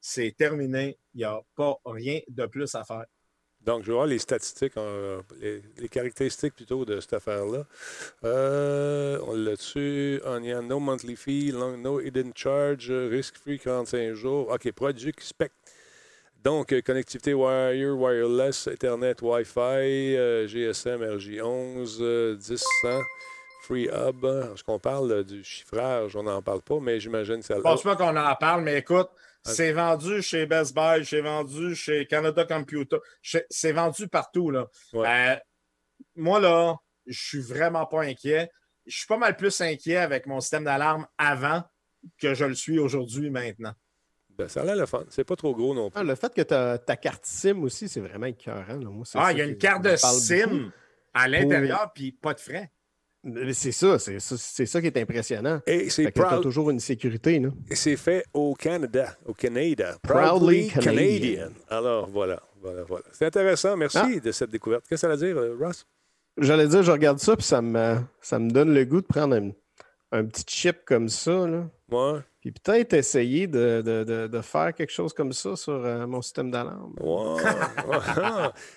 C'est 0.00 0.34
terminé. 0.36 0.98
Il 1.14 1.18
n'y 1.18 1.24
a 1.24 1.40
pas 1.56 1.76
rien 1.86 2.20
de 2.28 2.46
plus 2.46 2.74
à 2.74 2.84
faire. 2.84 3.04
Donc, 3.64 3.82
je 3.82 3.88
vais 3.88 3.92
voir 3.92 4.06
les 4.06 4.18
statistiques, 4.18 4.76
euh, 4.78 5.20
les, 5.40 5.88
caractéristiques 5.88 6.54
plutôt 6.54 6.86
de 6.86 6.98
cette 6.98 7.12
affaire-là. 7.12 7.64
Euh, 8.24 9.18
on 9.26 9.34
l'a 9.34 9.54
dessus. 9.54 10.20
On 10.24 10.42
y 10.42 10.50
a 10.50 10.62
no 10.62 10.80
monthly 10.80 11.14
fee, 11.14 11.52
long- 11.52 11.76
no 11.76 12.00
hidden 12.00 12.32
charge, 12.34 12.90
risk-free 12.90 13.58
45 13.58 14.14
jours. 14.14 14.50
OK, 14.50 14.72
produit 14.72 15.14
spec. 15.20 15.52
Donc, 16.42 16.72
euh, 16.72 16.80
connectivité 16.80 17.34
wire, 17.34 17.98
wireless, 17.98 18.66
Ethernet, 18.66 19.16
Wi-Fi, 19.20 20.46
GSM, 20.48 21.02
RJ11, 21.02 21.98
euh, 22.00 22.36
1000, 22.36 23.02
Free 23.64 23.88
Hub. 23.92 24.24
Est-ce 24.24 24.64
qu'on 24.64 24.78
parle 24.78 25.22
du 25.24 25.44
chiffrage? 25.44 26.16
On 26.16 26.22
n'en 26.22 26.40
parle 26.40 26.62
pas, 26.62 26.80
mais 26.80 26.98
j'imagine 26.98 27.40
que 27.40 27.44
ça 27.44 27.56
Je 27.56 27.60
pense 27.60 27.82
pas 27.82 27.94
qu'on 27.94 28.16
en 28.16 28.34
parle, 28.36 28.62
mais 28.62 28.78
écoute. 28.78 29.10
C'est 29.44 29.72
vendu 29.72 30.22
chez 30.22 30.46
Best 30.46 30.74
Buy, 30.74 31.04
c'est 31.04 31.20
vendu 31.20 31.74
chez 31.74 32.06
Canada 32.06 32.44
Computer, 32.44 32.98
c'est 33.48 33.72
vendu 33.72 34.08
partout. 34.08 34.50
Là. 34.50 34.66
Ouais. 34.92 35.08
Euh, 35.08 35.36
moi, 36.16 36.40
là, 36.40 36.76
je 37.06 37.18
suis 37.20 37.40
vraiment 37.40 37.86
pas 37.86 38.02
inquiet. 38.02 38.50
Je 38.86 38.96
suis 38.98 39.06
pas 39.06 39.16
mal 39.18 39.36
plus 39.36 39.60
inquiet 39.60 39.96
avec 39.96 40.26
mon 40.26 40.40
système 40.40 40.64
d'alarme 40.64 41.06
avant 41.18 41.62
que 42.18 42.34
je 42.34 42.44
le 42.44 42.54
suis 42.54 42.78
aujourd'hui 42.78 43.30
maintenant. 43.30 43.74
Ben, 44.30 44.48
ça 44.48 44.62
a 44.62 44.64
l'air 44.64 44.76
le 44.76 44.86
fun. 44.86 45.04
C'est 45.10 45.24
pas 45.24 45.36
trop 45.36 45.54
gros 45.54 45.74
non 45.74 45.90
plus. 45.90 46.00
Ah, 46.00 46.02
le 46.04 46.14
fait 46.14 46.32
que 46.32 46.40
ta, 46.40 46.78
ta 46.78 46.96
carte 46.96 47.26
SIM 47.26 47.62
aussi, 47.62 47.88
c'est 47.88 48.00
vraiment 48.00 48.26
écœurant. 48.26 48.76
là. 48.78 48.88
Moi, 48.90 49.04
c'est 49.04 49.18
Ah, 49.20 49.32
il 49.32 49.38
y 49.38 49.42
a 49.42 49.44
une 49.44 49.58
carte 49.58 49.82
de 49.84 49.94
SIM 49.96 50.46
beaucoup. 50.48 50.70
à 51.12 51.28
l'intérieur, 51.28 51.92
puis 51.94 52.12
pas 52.12 52.32
de 52.34 52.40
frais. 52.40 52.70
C'est 53.52 53.72
ça, 53.72 53.98
c'est 53.98 54.18
ça, 54.18 54.36
ça 54.66 54.80
qui 54.80 54.86
est 54.86 54.96
impressionnant. 54.96 55.60
Et 55.66 55.90
c'est 55.90 56.10
proud- 56.10 56.40
toujours 56.42 56.70
une 56.70 56.80
sécurité. 56.80 57.38
Là. 57.38 57.50
Et 57.70 57.74
c'est 57.74 57.96
fait 57.96 58.24
au 58.32 58.54
Canada, 58.54 59.14
au 59.26 59.34
Canada. 59.34 59.96
Proudly 60.02 60.68
Canadian. 60.68 61.50
Alors, 61.68 62.08
voilà, 62.08 62.42
voilà, 62.62 62.82
voilà. 62.84 63.04
C'est 63.12 63.26
intéressant. 63.26 63.76
Merci 63.76 63.98
Ah. 64.00 64.20
de 64.20 64.32
cette 64.32 64.50
découverte. 64.50 64.84
Qu'est-ce 64.88 65.02
que 65.02 65.08
ça 65.08 65.14
veut 65.14 65.18
dire, 65.26 65.36
euh, 65.36 65.54
Ross? 65.60 65.86
J'allais 66.38 66.66
dire, 66.68 66.82
je 66.82 66.92
regarde 66.92 67.18
ça, 67.18 67.36
puis 67.36 67.44
ça 67.44 67.60
me, 67.60 67.96
ça 68.22 68.38
me 68.38 68.50
donne 68.50 68.72
le 68.72 68.84
goût 68.86 69.02
de 69.02 69.06
prendre 69.06 69.34
un, 69.36 69.50
un 70.12 70.24
petit 70.24 70.44
chip 70.46 70.78
comme 70.86 71.10
ça. 71.10 71.46
Là. 71.46 71.68
Ouais, 71.90 72.20
Puis 72.40 72.52
peut-être 72.52 72.94
essayer 72.94 73.46
de, 73.46 73.82
de- 73.84 74.02
de- 74.04 74.26
de 74.26 74.40
faire 74.40 74.72
quelque 74.74 74.90
chose 74.92 75.12
comme 75.12 75.32
ça 75.32 75.56
sur 75.56 75.74
euh, 75.74 76.06
mon 76.06 76.22
système 76.22 76.50
d'alarme. 76.50 76.94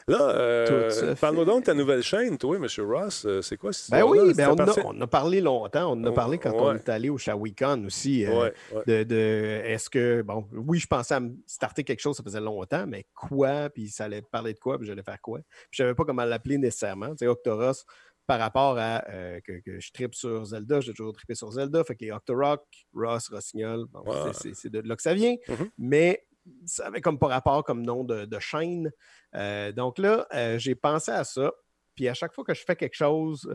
Là, 0.08 0.22
euh, 0.22 1.16
parle-nous 1.16 1.46
donc 1.46 1.62
de 1.62 1.66
ta 1.68 1.74
nouvelle 1.74 2.04
chaîne, 2.04 2.38
toi, 2.38 2.58
M. 2.58 2.68
Ross. 2.86 3.26
Euh, 3.26 3.42
C'est 3.42 3.58
quoi 3.58 3.72
cette 3.74 3.92
Ben 3.92 4.04
oui, 4.04 4.34
ben 4.34 4.50
on, 4.50 4.56
a, 4.58 4.76
on 4.86 5.02
a 5.02 5.08
parlé 5.08 5.42
longtemps. 5.42 5.92
On 5.94 6.02
en 6.02 6.04
a 6.06 6.10
Oh, 6.10 6.14
parlé 6.14 6.38
quand 6.38 6.52
ouais. 6.52 6.60
on 6.62 6.76
est 6.76 6.90
allé 6.90 7.10
au 7.10 7.18
Shawicon 7.18 7.86
aussi. 7.86 8.26
euh, 8.26 8.32
Ouais, 8.34 8.54
ouais. 8.74 8.84
de, 8.86 9.04
de- 9.04 9.62
est-ce 9.66 9.90
que, 9.90 10.22
bon, 10.22 10.46
oui, 10.52 10.80
je 10.80 10.88
pensais 10.88 11.16
à 11.16 11.20
me 11.20 11.32
starter 11.48 11.84
quelque 11.84 12.02
chose, 12.02 12.16
ça 12.18 12.24
faisait 12.24 12.42
longtemps, 12.42 12.86
mais 12.88 13.06
quoi, 13.16 13.70
puis 13.70 13.88
ça 13.90 14.06
allait 14.06 14.22
parler 14.22 14.54
de 14.54 14.60
quoi, 14.60 14.78
puis 14.78 14.88
j'allais 14.88 15.04
faire 15.04 15.22
quoi? 15.22 15.40
Puis 15.40 15.70
je 15.72 15.78
savais 15.84 15.96
pas 15.96 16.04
comment 16.04 16.26
l'appeler 16.26 16.58
nécessairement. 16.58 17.12
Tu 17.12 17.20
sais, 17.20 17.28
Octoros, 17.28 17.86
par 18.28 18.40
rapport 18.40 18.78
à 18.78 19.04
euh, 19.10 19.40
que, 19.42 19.60
que 19.62 19.80
je 19.80 19.92
tripe 19.92 20.16
sur 20.16 20.46
Zelda, 20.46 20.80
j'ai 20.82 20.94
toujours 20.94 21.14
trippé 21.14 21.36
sur 21.36 21.52
Zelda, 21.52 21.84
fait 21.84 21.96
que 21.96 22.06
les 22.06 22.12
Octorock, 22.12 22.64
Ross, 22.94 23.28
Rossignol, 23.30 23.86
bon, 23.92 24.02
Ouais. 24.06 24.32
c'est- 24.34 24.70
de 24.70 24.80
là 24.80 24.96
que 24.96 25.02
ça 25.02 25.14
vient. 25.14 25.36
Mhm. 25.50 25.70
Mais 25.78 26.26
ça 26.66 26.88
avait 26.88 27.02
comme 27.02 27.20
pas 27.20 27.28
rapport 27.28 27.64
comme 27.64 27.82
nom 27.86 28.04
de, 28.04 28.26
de 28.26 28.40
chaîne. 28.40 28.92
Euh, 29.36 29.72
donc 29.72 29.98
là, 29.98 30.28
euh, 30.34 30.58
j'ai 30.58 30.76
pensé 30.76 31.12
à 31.12 31.24
ça. 31.24 31.52
Puis 31.96 32.08
à 32.08 32.14
chaque 32.14 32.34
fois 32.34 32.44
que 32.44 32.54
je 32.54 32.64
fais 32.66 32.76
quelque 32.76 32.96
chose, 32.96 33.48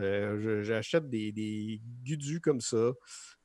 j'achète 0.62 1.08
des, 1.10 1.32
des 1.32 1.80
gudus 2.04 2.40
comme 2.40 2.60
ça, 2.60 2.92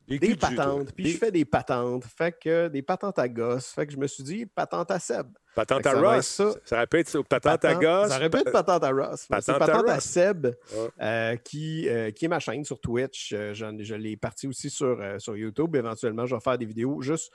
Des 0.08 0.36
patentes, 0.36 0.92
puis 0.94 1.06
Des 1.06 1.10
je 1.12 1.18
fais 1.18 1.32
des 1.32 1.46
patentes. 1.46 2.04
Fait 2.06 2.32
que 2.38 2.68
des 2.68 2.82
patentes 2.82 3.18
à 3.20 3.30
gosse. 3.30 3.68
Fait 3.68 3.86
que 3.88 3.94
je 3.94 3.98
me 3.98 4.06
suis 4.08 4.24
dit, 4.24 4.46
patente 4.46 4.92
à 4.92 5.00
Seb. 5.00 5.28
Patente 5.56 5.86
à 5.86 5.94
Ross. 5.94 6.26
Ça. 6.28 6.52
ça. 6.66 6.76
aurait 6.78 6.88
pu 6.88 6.98
être 7.00 7.16
au 7.16 7.24
patente 7.24 7.64
à 7.66 7.76
Patente- 7.76 7.82
gosse. 7.82 8.10
Ça 8.10 8.18
aurait 8.18 8.30
pu 8.30 8.38
être 8.38 8.52
patente 8.52 8.84
à 8.84 8.90
Ross. 8.92 9.26
Patente 9.28 9.56
à 9.56 9.60
patente 9.60 9.90
à. 9.90 10.00
Seb, 10.00 10.46
Ouais. 10.48 10.54
euh, 11.02 11.36
qui, 11.38 11.88
euh, 11.88 12.12
qui 12.12 12.26
est 12.26 12.28
ma 12.28 12.40
chaîne 12.40 12.66
sur 12.66 12.80
Twitch. 12.82 13.32
Euh, 13.34 13.54
j'en- 13.54 13.78
je 13.80 13.96
l'ai 13.96 14.18
parti 14.18 14.48
aussi 14.48 14.70
sur, 14.70 15.00
euh, 15.00 15.20
sur 15.20 15.38
YouTube. 15.38 15.76
Éventuellement, 15.76 16.26
je 16.26 16.36
vais 16.36 16.42
faire 16.42 16.58
des 16.58 16.66
vidéos 16.66 17.02
juste 17.02 17.32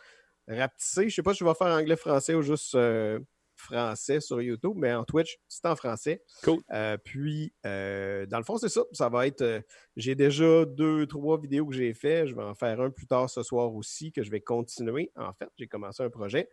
rapetissées. 0.47 1.03
Je 1.03 1.07
ne 1.07 1.11
sais 1.11 1.23
pas 1.23 1.33
si 1.33 1.39
je 1.41 1.45
vais 1.45 1.55
faire 1.55 1.69
anglais-français 1.69 2.35
ou 2.35 2.43
juste 2.43 2.75
euh, 2.75 3.19
français 3.59 4.21
sur 4.21 4.41
YouTube, 4.41 4.75
mais 4.77 4.93
en 4.95 5.05
Twitch, 5.05 5.39
c'est 5.49 5.67
en 5.67 5.77
français. 5.77 6.23
Cool. 6.43 6.61
Euh, 6.73 6.97
puis, 6.97 7.53
euh, 7.67 8.27
dans 8.27 8.39
le 8.39 8.45
fond, 8.45 8.57
c'est 8.57 8.69
ça. 8.69 8.83
Ça 8.93 9.09
va 9.09 9.27
être. 9.27 9.43
euh, 9.43 9.61
j'ai 9.97 10.15
déjà 10.15 10.65
deux, 10.65 11.07
trois 11.07 11.39
vidéos 11.39 11.67
que 11.67 11.75
j'ai 11.75 11.93
fait. 11.95 12.27
Je 12.27 12.35
vais 12.35 12.43
en 12.43 12.55
faire 12.55 12.81
un 12.81 12.91
plus 12.91 13.07
tard 13.07 13.29
ce 13.29 13.43
soir 13.43 13.75
aussi, 13.75 14.13
que 14.13 14.23
je 14.23 14.31
vais 14.31 14.41
continuer. 14.41 15.11
En 15.17 15.33
fait, 15.33 15.49
j'ai 15.57 15.67
commencé 15.67 16.03
un 16.03 16.11
projet. 16.11 16.49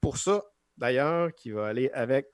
Pour 0.00 0.16
ça, 0.16 0.44
d'ailleurs, 0.76 1.34
qui 1.34 1.50
va 1.50 1.66
aller 1.66 1.90
avec 1.92 2.28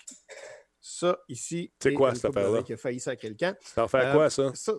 ça 0.81 1.19
ici. 1.29 1.73
C'est 1.83 1.95
quoi, 1.95 2.15
cette 2.15 2.27
affaire-là? 2.27 2.63
qui 2.63 2.73
a 2.73 2.77
failli 2.77 3.01
ça 3.01 3.13
à 3.13 3.17
quelqu'un. 3.17 3.57
Ça 3.63 3.83
va 3.83 3.89
faire 3.89 4.13
quoi, 4.13 4.31
ça? 4.31 4.53
Ça, 4.55 4.75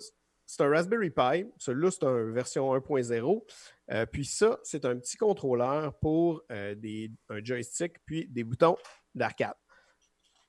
c'est 0.47 0.63
un 0.63 0.69
Raspberry 0.69 1.09
Pi. 1.09 1.45
Celui-là, 1.57 1.91
c'est 1.91 2.03
une 2.05 2.31
version 2.31 2.73
1.0. 2.73 3.43
Euh, 3.91 4.05
puis 4.05 4.25
ça, 4.25 4.57
c'est 4.63 4.85
un 4.85 4.97
petit 4.97 5.17
contrôleur 5.17 5.93
pour 5.99 6.41
euh, 6.51 6.73
des, 6.75 7.11
un 7.29 7.43
joystick, 7.43 7.93
puis 8.05 8.27
des 8.29 8.45
boutons 8.45 8.77
d'arcade. 9.17 9.53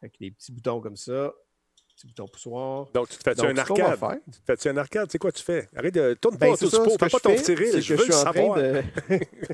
Avec 0.02 0.18
des 0.20 0.30
petits 0.30 0.52
boutons 0.52 0.80
comme 0.80 0.96
ça. 0.96 1.32
petit 1.96 2.06
bouton 2.06 2.28
poussoir. 2.28 2.86
Donc, 2.92 3.08
tu 3.08 3.18
te 3.18 3.22
fais-tu 3.24 3.44
un 3.44 3.56
arcade? 3.56 3.98
Tu 4.32 4.40
te 4.40 4.44
fais-tu 4.46 4.68
un 4.68 4.76
arcade? 4.76 5.08
C'est 5.10 5.18
quoi 5.18 5.32
tu 5.32 5.42
fais? 5.42 5.68
Arrête 5.74 5.94
de... 5.94 6.14
Tourne 6.14 6.36
Ben, 6.36 6.52
pas 6.52 6.56
tout 6.56 6.70
ça, 6.70 6.84
Fais 6.84 7.08
pas 7.08 7.18
ton 7.20 7.36
Cyril, 7.36 7.66
c'est 7.72 7.80
je 7.82 7.94
veux 7.94 8.00
je 8.04 8.06
le 8.06 8.12
suis 8.12 8.14
en 8.14 8.24
train 8.24 8.32
savoir. 8.34 8.58
de- 8.58 8.82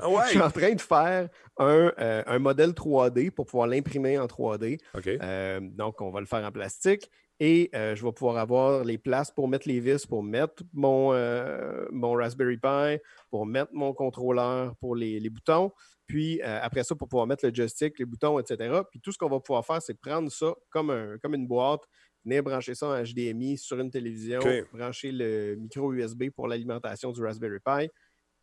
Ah 0.01 0.09
ouais. 0.09 0.21
Je 0.25 0.29
suis 0.29 0.41
en 0.41 0.51
train 0.51 0.73
de 0.73 0.81
faire 0.81 1.29
un, 1.57 1.91
euh, 1.97 2.23
un 2.27 2.39
modèle 2.39 2.71
3D 2.71 3.31
pour 3.31 3.45
pouvoir 3.47 3.67
l'imprimer 3.67 4.19
en 4.19 4.27
3D. 4.27 4.79
OK. 4.93 5.07
Euh, 5.07 5.59
donc, 5.61 5.99
on 6.01 6.11
va 6.11 6.19
le 6.19 6.27
faire 6.27 6.45
en 6.45 6.51
plastique 6.51 7.09
et 7.39 7.69
euh, 7.75 7.95
je 7.95 8.05
vais 8.05 8.11
pouvoir 8.11 8.37
avoir 8.37 8.83
les 8.83 8.97
places 8.97 9.31
pour 9.31 9.47
mettre 9.47 9.67
les 9.67 9.79
vis, 9.79 10.05
pour 10.05 10.23
mettre 10.23 10.63
mon, 10.73 11.13
euh, 11.13 11.85
mon 11.91 12.13
Raspberry 12.13 12.57
Pi, 12.57 13.01
pour 13.29 13.45
mettre 13.45 13.71
mon 13.73 13.93
contrôleur 13.93 14.75
pour 14.77 14.95
les, 14.95 15.19
les 15.19 15.29
boutons. 15.29 15.71
Puis 16.07 16.41
euh, 16.41 16.59
après 16.61 16.83
ça, 16.83 16.95
pour 16.95 17.09
pouvoir 17.09 17.27
mettre 17.27 17.45
le 17.45 17.53
joystick, 17.53 17.99
les 17.99 18.05
boutons, 18.05 18.39
etc. 18.39 18.81
Puis 18.89 18.99
tout 19.01 19.11
ce 19.11 19.17
qu'on 19.17 19.29
va 19.29 19.39
pouvoir 19.39 19.65
faire, 19.65 19.81
c'est 19.81 19.99
prendre 19.99 20.31
ça 20.31 20.53
comme, 20.69 20.91
un, 20.91 21.17
comme 21.17 21.33
une 21.33 21.47
boîte, 21.47 21.81
venir 22.23 22.43
brancher 22.43 22.75
ça 22.75 22.87
en 22.87 23.03
HDMI 23.03 23.57
sur 23.57 23.79
une 23.79 23.89
télévision, 23.89 24.39
brancher 24.71 25.11
le 25.11 25.55
micro 25.55 25.91
USB 25.93 26.29
pour 26.33 26.47
l'alimentation 26.47 27.11
du 27.11 27.21
Raspberry 27.21 27.59
Pi. 27.59 27.89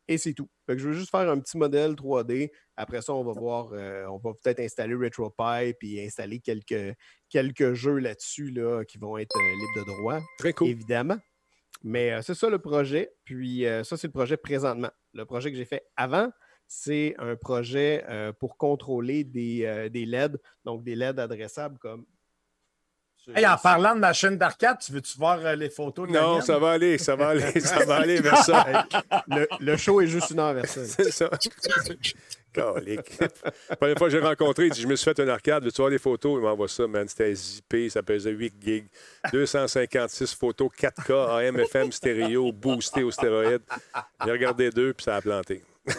Et 0.09 0.19
c'est 0.19 0.35
tout. 0.35 0.49
Fait 0.67 0.75
que 0.75 0.79
je 0.83 0.89
veux 0.89 0.95
juste 0.95 1.11
faire 1.11 1.31
un 1.31 1.39
petit 1.39 1.57
modèle 1.57 1.93
3D. 1.93 2.51
Après 2.77 3.03
ça, 3.03 3.15
on 3.15 3.23
va 3.23 3.33
voir, 3.33 3.73
euh, 3.73 4.05
on 4.07 4.19
va 4.19 4.33
peut-être 4.35 4.61
installer 4.61 4.95
RetroPie 4.95 5.75
puis 5.79 6.01
installer 6.01 6.41
quelques, 6.41 6.97
quelques 7.33 7.73
jeux 7.73 7.97
là-dessus 7.99 8.51
là, 8.51 8.85
qui 8.85 8.99
vont 8.99 9.17
être 9.19 9.35
euh, 9.37 9.51
libres 9.57 9.81
de 9.87 9.97
droit, 9.99 10.21
Très 10.39 10.53
cool. 10.53 10.69
évidemment. 10.69 11.17
Mais 11.83 12.13
euh, 12.13 12.23
c'est 12.23 12.35
ça 12.35 12.49
le 12.49 12.59
projet. 12.59 13.11
Puis 13.25 13.67
euh, 13.67 13.83
ça, 13.83 13.97
c'est 13.97 14.07
le 14.07 14.13
projet 14.13 14.37
présentement. 14.37 14.91
Le 15.15 15.25
projet 15.25 15.51
que 15.51 15.57
j'ai 15.57 15.65
fait 15.65 15.83
avant, 15.97 16.31
c'est 16.69 17.15
un 17.19 17.35
projet 17.37 18.05
euh, 18.09 18.33
pour 18.33 18.57
contrôler 18.57 19.25
des, 19.25 19.65
euh, 19.65 19.89
des 19.89 20.07
LED, 20.07 20.41
donc 20.65 20.85
des 20.85 20.95
LED 20.95 21.19
adressables 21.19 21.79
comme. 21.79 22.05
Hey, 23.37 23.47
en 23.47 23.57
parlant 23.57 23.95
de 23.95 24.01
machine 24.01 24.37
d'arcade, 24.37 24.79
tu 24.81 24.91
veux-tu 24.91 25.17
voir 25.17 25.39
euh, 25.45 25.55
les 25.55 25.71
photos 25.71 26.09
de 26.09 26.13
Non, 26.13 26.41
ça 26.41 26.59
va 26.59 26.73
aller, 26.73 26.99
ça 26.99 27.15
va 27.15 27.29
aller, 27.29 27.61
ça 27.61 27.85
va 27.85 27.97
aller 27.97 28.21
vers 28.21 28.39
ça. 28.45 28.87
Le, 29.29 29.47
le 29.61 29.77
show 29.77 30.01
est 30.01 30.09
juste 30.09 30.31
une 30.31 30.41
heure 30.41 30.55
vers 30.55 30.67
ça. 30.67 30.85
C'est 30.85 31.13
ça. 31.13 31.31
La 32.57 33.77
première 33.77 33.97
fois 33.99 34.09
que 34.09 34.11
j'ai 34.11 34.21
rencontré, 34.21 34.67
il 34.67 34.73
dit 34.73 34.81
Je 34.83 34.87
me 34.87 34.97
suis 34.97 35.05
fait 35.05 35.21
un 35.21 35.29
arcade, 35.29 35.65
veux-tu 35.65 35.77
voir 35.81 35.91
des 35.91 35.99
photos? 35.99 36.39
Il 36.39 36.43
m'envoie 36.43 36.69
ça, 36.69 36.87
man. 36.87 37.09
C'était 37.09 37.35
zippé, 37.35 37.89
ça 37.89 38.03
pesait 38.03 38.31
8 38.31 38.55
gigs. 38.61 38.87
256 39.33 40.35
photos, 40.35 40.69
4K, 40.79 41.47
AM, 41.49 41.59
FM, 41.61 41.93
stéréo, 41.93 42.53
boosté 42.53 43.03
aux 43.03 43.11
stéroïdes. 43.11 43.63
J'ai 44.25 44.31
regardé 44.31 44.71
deux, 44.71 44.93
puis 44.93 45.05
ça 45.05 45.17
a 45.17 45.21
planté. 45.21 45.63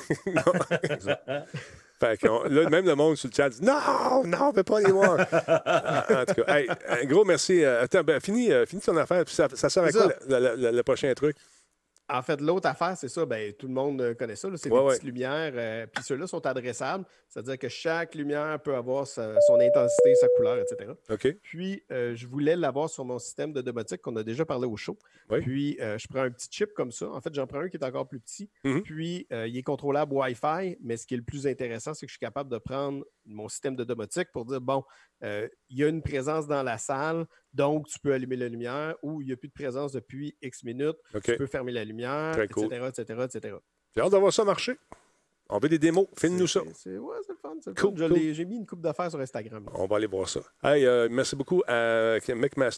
Fait 2.00 2.18
que 2.18 2.28
on- 2.28 2.44
là, 2.44 2.70
même 2.70 2.86
le 2.86 2.96
monde 2.96 3.16
sur 3.16 3.30
le 3.30 3.34
chat 3.36 3.50
dit 3.50 3.62
Non, 3.64 4.24
non, 4.26 4.38
on 4.42 4.48
ne 4.48 4.52
peut 4.54 4.64
pas 4.64 4.80
les 4.82 4.92
voir. 4.92 5.20
en 5.20 6.26
tout 6.26 6.44
cas, 6.44 6.58
hey, 6.60 6.68
un 6.90 7.06
gros 7.06 7.24
merci. 7.24 7.64
Euh, 7.64 7.84
Attends, 7.84 8.04
ben, 8.04 8.20
finis, 8.20 8.52
euh, 8.52 8.66
finis 8.66 8.82
ton 8.82 8.98
affaire. 8.98 9.24
Puis 9.24 9.34
ça, 9.36 9.48
ça 9.54 9.70
sert 9.70 9.84
à 9.84 9.92
quoi 9.92 10.02
ça. 10.10 10.16
le, 10.28 10.40
le- 10.40 10.56
le- 10.58 10.72
le 10.72 10.84
prochain 10.84 11.14
truc? 11.14 11.38
En 12.10 12.22
fait, 12.22 12.42
l'autre 12.42 12.68
affaire, 12.68 12.98
c'est 12.98 13.08
ça, 13.08 13.26
ben, 13.26 13.54
tout 13.54 13.68
le 13.68 13.74
monde 13.74 14.02
euh, 14.02 14.14
connaît 14.14 14.36
ça, 14.36 14.50
c'est 14.58 14.70
Ouais, 14.70 14.78
des 14.80 14.86
ouais. 14.86 14.92
petites 14.92 15.04
lumières. 15.06 15.54
euh, 15.56 15.88
puis 15.88 16.04
ceux-là 16.04 16.28
sont 16.28 16.46
adressables, 16.46 17.06
c'est-à-dire 17.30 17.58
que 17.58 17.70
chaque 17.70 18.14
lumière 18.16 18.60
peut 18.62 18.76
avoir 18.76 19.08
sa- 19.08 19.40
son 19.48 19.58
intensité, 19.60 20.14
sa 20.16 20.28
couleur, 20.36 20.58
etc. 20.60 20.92
Puis, 21.42 21.84
euh, 21.92 22.14
je 22.14 22.28
voulais 22.28 22.58
l'avoir 22.58 22.90
sur 22.90 23.06
mon 23.06 23.20
système 23.20 23.54
de 23.54 23.62
domotique 23.62 24.02
qu'on 24.02 24.16
a 24.18 24.24
déjà 24.24 24.44
parlé 24.46 24.68
au 24.68 24.76
show. 24.76 24.98
Oui. 25.30 25.40
Puis, 25.42 25.78
euh, 25.80 25.98
je 25.98 26.08
prends 26.10 26.24
un 26.24 26.30
petit 26.32 26.50
chip 26.52 26.74
comme 26.74 26.92
ça. 26.92 27.08
En 27.10 27.22
fait, 27.22 27.34
j'en 27.34 27.48
prends 27.48 27.60
un 27.62 27.70
qui 27.70 27.78
est 27.78 27.86
encore 27.86 28.08
plus 28.08 28.20
petit. 28.20 28.50
Mhm. 28.66 28.82
Puis, 28.84 29.26
il 29.32 29.58
est 29.58 29.64
contrôlable 29.64 30.14
Wi-Fi. 30.14 30.78
Mais 30.82 30.98
ce 30.98 31.08
qui 31.08 31.14
est 31.14 31.18
le 31.18 31.24
plus 31.24 31.48
intéressant, 31.48 31.94
c'est 31.94 32.06
que 32.06 32.10
je 32.10 32.16
suis 32.18 32.20
capable 32.26 32.50
de 32.52 32.58
prendre 32.58 33.06
mon 33.26 33.48
système 33.50 33.76
de 33.76 33.84
domotique 33.84 34.28
pour 34.32 34.46
dire, 34.46 34.62
bon, 34.62 34.84
euh, 35.24 35.48
il 35.70 35.80
y 35.80 35.84
a 35.84 35.88
une 35.88 36.02
présence 36.02 36.48
dans 36.48 36.64
la 36.64 36.78
salle, 36.78 37.26
donc 37.54 37.88
tu 37.88 38.00
peux 38.00 38.14
allumer 38.14 38.36
la 38.36 38.50
lumière, 38.50 38.96
ou 39.04 39.22
il 39.22 39.28
n'y 39.28 39.34
a 39.34 39.38
plus 39.38 39.48
de 39.50 39.54
présence 39.54 39.92
depuis 39.94 40.36
X 40.42 40.64
minutes, 40.64 40.98
tu 41.24 41.36
peux 41.38 41.48
fermer 41.48 41.72
la 41.72 41.84
lumière, 41.86 42.40
etc., 42.40 42.54
cool. 42.54 42.74
etc., 42.88 43.26
etc. 43.26 43.56
J'ai 43.96 44.02
hâte 44.02 44.12
d'avoir 44.12 44.34
ça 44.34 44.44
marcher. 44.44 44.78
On 45.50 45.60
veut 45.60 45.70
des 45.70 45.78
démos. 45.78 46.08
File-nous 46.18 46.48
ça. 46.48 46.62
C'est- 46.74 46.98
Ouais, 46.98 47.18
le 47.28 47.36
fun. 47.36 47.54
le 47.66 47.74
Cool, 47.74 47.98
fun. 47.98 48.16
J'ai 48.32 48.46
mis 48.46 48.56
une 48.56 48.66
coupe 48.66 48.82
d'affaires 48.82 49.12
sur 49.12 49.20
Instagram. 49.20 49.70
On 49.76 49.86
va 49.86 49.98
aller 49.98 50.08
voir 50.08 50.28
ça. 50.28 50.40
Hey, 50.64 50.86
euh, 50.86 51.08
merci 51.12 51.36
beaucoup 51.36 51.62
à 51.68 52.18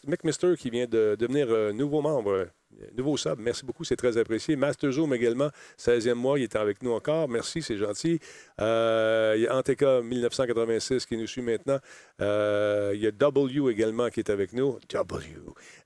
McMaster 0.08 0.56
qui 0.58 0.70
vient 0.72 0.88
de 0.88 1.16
devenir 1.18 1.48
euh, 1.52 1.72
nouveau 1.72 2.02
membre, 2.02 2.48
nouveau 2.98 3.18
sub. 3.18 3.40
Merci 3.40 3.66
beaucoup, 3.66 3.84
c'est 3.84 3.96
très 3.96 4.18
apprécié. 4.18 4.56
Master 4.56 4.92
Zoom 4.92 5.14
également, 5.14 5.50
16e 5.80 6.14
mois, 6.14 6.40
il 6.40 6.44
est 6.44 6.56
avec 6.56 6.82
nous 6.84 6.92
encore. 6.92 7.28
Merci, 7.28 7.62
c'est 7.62 7.78
gentil. 7.78 8.20
Euh, 8.62 9.34
il 9.36 9.44
y 9.44 9.48
a 9.48 9.56
Anteka 9.56 10.02
1986 10.02 11.06
qui 11.06 11.18
nous 11.18 11.28
suit 11.28 11.42
maintenant. 11.42 11.80
Euh, 12.22 12.92
il 12.94 13.02
y 13.02 13.08
a 13.08 13.12
W 13.12 13.72
également 13.72 14.10
qui 14.10 14.20
est 14.20 14.30
avec 14.30 14.54
nous. 14.54 14.80
W. 14.90 15.26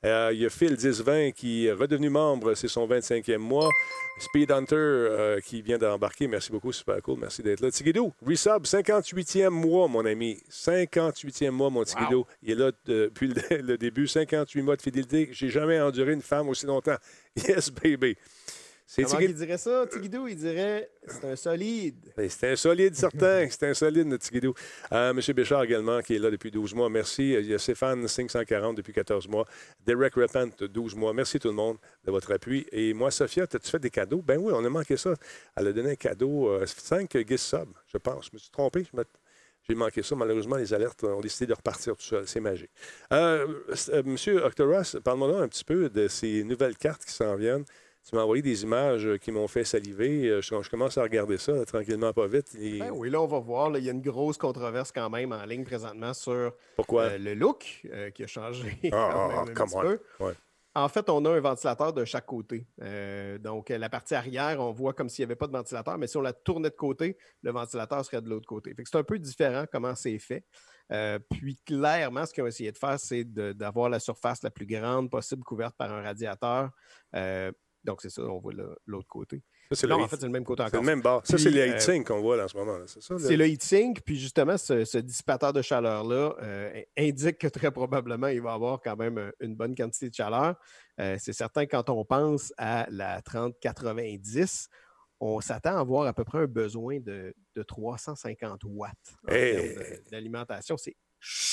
Euh, 0.04 0.30
il 0.32 0.40
y 0.40 0.46
a 0.46 0.50
Phil 0.50 0.76
1020 0.76 1.32
qui 1.32 1.66
est 1.66 1.72
redevenu 1.72 2.10
membre, 2.10 2.54
c'est 2.54 2.68
son 2.68 2.86
25e 2.86 3.38
mois. 3.38 3.68
Speed 4.20 4.50
Hunter 4.50 5.38
qui 5.44 5.62
vient 5.62 5.78
d'embarquer. 5.78 6.28
Merci 6.28 6.52
beaucoup, 6.52 6.72
super 6.72 7.00
cool. 7.02 7.18
Merci 7.20 7.42
d'être 7.42 7.60
là. 7.60 7.70
Tigidou, 7.70 8.12
resub, 8.26 8.64
58e 8.64 9.48
mois, 9.48 9.88
mon 9.88 10.04
ami. 10.04 10.38
58e 10.50 11.50
mois, 11.50 11.70
mon 11.70 11.84
Tigidou. 11.84 12.26
Il 12.42 12.50
est 12.50 12.54
là 12.54 12.70
depuis 12.84 13.28
le, 13.28 13.56
le 13.62 13.78
début. 13.78 14.06
58 14.06 14.62
mois 14.62 14.76
de 14.76 14.82
fidélité. 14.82 15.30
J'ai 15.32 15.48
jamais 15.48 15.80
enduré 15.80 16.12
une 16.12 16.22
femme 16.22 16.48
aussi 16.48 16.66
longtemps. 16.66 16.79
Yes, 17.36 17.70
baby. 17.70 18.16
C'est 18.86 19.04
Comment 19.04 19.20
il 19.20 19.34
dirait 19.34 19.56
ça, 19.56 19.86
Tigidou? 19.86 20.26
Il 20.26 20.34
dirait 20.36 20.90
c'est 21.06 21.24
un 21.24 21.36
solide. 21.36 22.12
Ben, 22.16 22.28
C'est 22.28 22.50
un 22.50 22.56
solide, 22.56 22.96
certain. 22.96 23.46
C'est 23.48 23.68
un 23.68 23.72
solide, 23.74 24.08
notre 24.08 24.24
Tigidou. 24.26 24.52
Euh, 24.90 25.14
Monsieur 25.14 25.32
Béchard 25.32 25.62
également, 25.62 26.00
qui 26.00 26.16
est 26.16 26.18
là 26.18 26.28
depuis 26.28 26.50
12 26.50 26.74
mois. 26.74 26.90
Merci. 26.90 27.34
Il 27.34 27.46
y 27.46 27.54
a 27.54 27.58
Stéphane, 27.60 28.08
540 28.08 28.76
depuis 28.76 28.92
14 28.92 29.28
mois. 29.28 29.46
Derek 29.86 30.14
Repent, 30.14 30.64
12 30.64 30.96
mois. 30.96 31.12
Merci 31.12 31.38
tout 31.38 31.46
le 31.46 31.54
monde 31.54 31.76
de 32.04 32.10
votre 32.10 32.32
appui. 32.32 32.66
Et 32.72 32.92
moi, 32.92 33.12
Sophia, 33.12 33.44
as-tu 33.44 33.70
fait 33.70 33.78
des 33.78 33.90
cadeaux? 33.90 34.22
Ben 34.22 34.38
oui, 34.38 34.52
on 34.56 34.64
a 34.64 34.68
manqué 34.68 34.96
ça. 34.96 35.14
Elle 35.54 35.68
a 35.68 35.72
donné 35.72 35.92
un 35.92 35.94
cadeau, 35.94 36.48
euh, 36.48 36.66
5 36.66 37.16
Giz 37.28 37.40
Sub, 37.40 37.68
je 37.86 37.96
pense. 37.98 38.24
Je 38.26 38.30
me 38.32 38.38
suis 38.38 38.50
trompé. 38.50 38.84
Je 38.92 38.96
me- 38.96 39.04
J'ai 39.70 39.76
manqué 39.76 40.02
ça. 40.02 40.16
Malheureusement, 40.16 40.56
les 40.56 40.74
alertes 40.74 41.04
ont 41.04 41.20
décidé 41.20 41.46
de 41.46 41.54
repartir 41.54 41.94
tout 41.96 42.02
seul. 42.02 42.26
C'est 42.26 42.40
magique. 42.40 42.70
Euh, 43.12 43.46
euh, 43.90 44.02
Monsieur 44.04 44.44
Octoros, 44.44 44.98
parle-moi 45.04 45.40
un 45.40 45.46
petit 45.46 45.64
peu 45.64 45.88
de 45.88 46.08
ces 46.08 46.42
nouvelles 46.42 46.76
cartes 46.76 47.04
qui 47.04 47.12
s'en 47.12 47.36
viennent. 47.36 47.64
Tu 48.08 48.16
m'as 48.16 48.22
envoyé 48.22 48.42
des 48.42 48.64
images 48.64 49.06
euh, 49.06 49.16
qui 49.18 49.30
m'ont 49.30 49.46
fait 49.46 49.62
saliver. 49.62 50.40
Je, 50.42 50.62
je 50.62 50.70
commence 50.70 50.98
à 50.98 51.02
regarder 51.02 51.38
ça 51.38 51.52
là, 51.52 51.64
tranquillement, 51.64 52.12
pas 52.12 52.26
vite. 52.26 52.48
Et- 52.58 52.78
Ben 52.80 52.90
oui, 52.92 53.10
là, 53.10 53.20
on 53.20 53.26
va 53.28 53.38
voir. 53.38 53.70
là, 53.70 53.78
il 53.78 53.84
y 53.84 53.88
a 53.88 53.92
une 53.92 54.00
grosse 54.02 54.38
controverse 54.38 54.90
quand 54.90 55.08
même 55.08 55.30
en 55.32 55.44
ligne 55.44 55.64
présentement 55.64 56.14
sur 56.14 56.52
Pourquoi? 56.74 57.02
euh, 57.02 57.18
le 57.18 57.34
look 57.34 57.82
euh, 57.92 58.10
qui 58.10 58.24
a 58.24 58.26
changé. 58.26 58.76
Ah, 58.92 59.44
come 59.54 59.68
on. 59.74 60.24
Ouais. 60.24 60.32
En 60.74 60.88
fait, 60.88 61.10
on 61.10 61.24
a 61.24 61.30
un 61.30 61.40
ventilateur 61.40 61.92
de 61.92 62.04
chaque 62.04 62.26
côté. 62.26 62.64
Euh, 62.80 63.38
donc, 63.38 63.70
la 63.70 63.88
partie 63.88 64.14
arrière, 64.14 64.60
on 64.60 64.70
voit 64.70 64.92
comme 64.92 65.08
s'il 65.08 65.22
n'y 65.24 65.26
avait 65.26 65.36
pas 65.36 65.48
de 65.48 65.52
ventilateur, 65.52 65.98
mais 65.98 66.06
si 66.06 66.16
on 66.16 66.20
la 66.20 66.32
tournait 66.32 66.70
de 66.70 66.76
côté, 66.76 67.18
le 67.42 67.50
ventilateur 67.50 68.04
serait 68.04 68.22
de 68.22 68.28
l'autre 68.28 68.46
côté. 68.46 68.72
C'est 68.84 68.96
un 68.96 69.02
peu 69.02 69.18
différent 69.18 69.64
comment 69.70 69.96
c'est 69.96 70.18
fait. 70.20 70.44
Euh, 70.92 71.18
puis, 71.28 71.56
clairement, 71.66 72.24
ce 72.24 72.32
qu'ils 72.32 72.44
ont 72.44 72.46
essayé 72.46 72.70
de 72.70 72.78
faire, 72.78 73.00
c'est 73.00 73.24
d'avoir 73.24 73.88
la 73.88 73.98
surface 73.98 74.42
la 74.44 74.50
plus 74.50 74.66
grande 74.66 75.10
possible 75.10 75.42
couverte 75.42 75.76
par 75.76 75.92
un 75.92 76.02
radiateur. 76.02 76.70
Euh, 77.16 77.50
donc, 77.82 78.00
c'est 78.02 78.10
ça, 78.10 78.22
on 78.22 78.38
voit 78.38 78.52
l'autre 78.86 79.08
côté. 79.08 79.42
C'est 79.72 79.86
le, 79.86 79.94
Non, 79.94 80.00
en 80.00 80.04
heat- 80.04 80.10
fait, 80.10 80.16
c'est 80.20 80.26
le 80.26 80.32
même 80.32 80.44
côté 80.44 80.62
c'est 80.64 80.68
encore. 80.68 80.80
le 80.80 80.86
même 80.86 81.00
bar. 81.00 81.20
Ça, 81.24 81.38
c'est 81.38 81.50
les 81.50 81.60
euh, 81.60 81.74
heatsink 81.74 82.06
qu'on 82.08 82.20
voit 82.20 82.36
là, 82.36 82.44
en 82.44 82.48
ce 82.48 82.56
moment. 82.56 82.78
C'est 82.86 83.00
ça? 83.02 83.14
C'est 83.18 83.36
le 83.36 83.46
heatsink, 83.46 84.02
puis 84.02 84.18
justement, 84.18 84.56
ce, 84.58 84.84
ce 84.84 84.98
dissipateur 84.98 85.52
de 85.52 85.62
chaleur-là 85.62 86.34
euh, 86.42 86.82
indique 86.98 87.38
que 87.38 87.46
très 87.46 87.70
probablement, 87.70 88.26
il 88.26 88.42
va 88.42 88.52
avoir 88.54 88.80
quand 88.80 88.96
même 88.96 89.18
euh, 89.18 89.30
une 89.40 89.54
bonne 89.54 89.74
quantité 89.76 90.08
de 90.10 90.14
chaleur. 90.14 90.56
Euh, 90.98 91.16
c'est 91.20 91.32
certain, 91.32 91.66
quand 91.66 91.88
on 91.88 92.04
pense 92.04 92.52
à 92.58 92.86
la 92.90 93.22
3090, 93.22 94.68
on 95.20 95.40
s'attend 95.40 95.76
à 95.76 95.80
avoir 95.80 96.06
à 96.06 96.12
peu 96.14 96.24
près 96.24 96.38
un 96.38 96.46
besoin 96.46 96.98
de, 96.98 97.34
de 97.54 97.62
350 97.62 98.62
watts 98.64 98.90
en 99.28 99.32
Hey! 99.32 99.76
d'alimentation. 100.10 100.76
C'est 100.76 100.96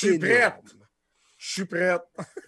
énorme. 0.05 0.53
Je 1.37 1.51
suis 1.51 1.65
prête. 1.65 2.01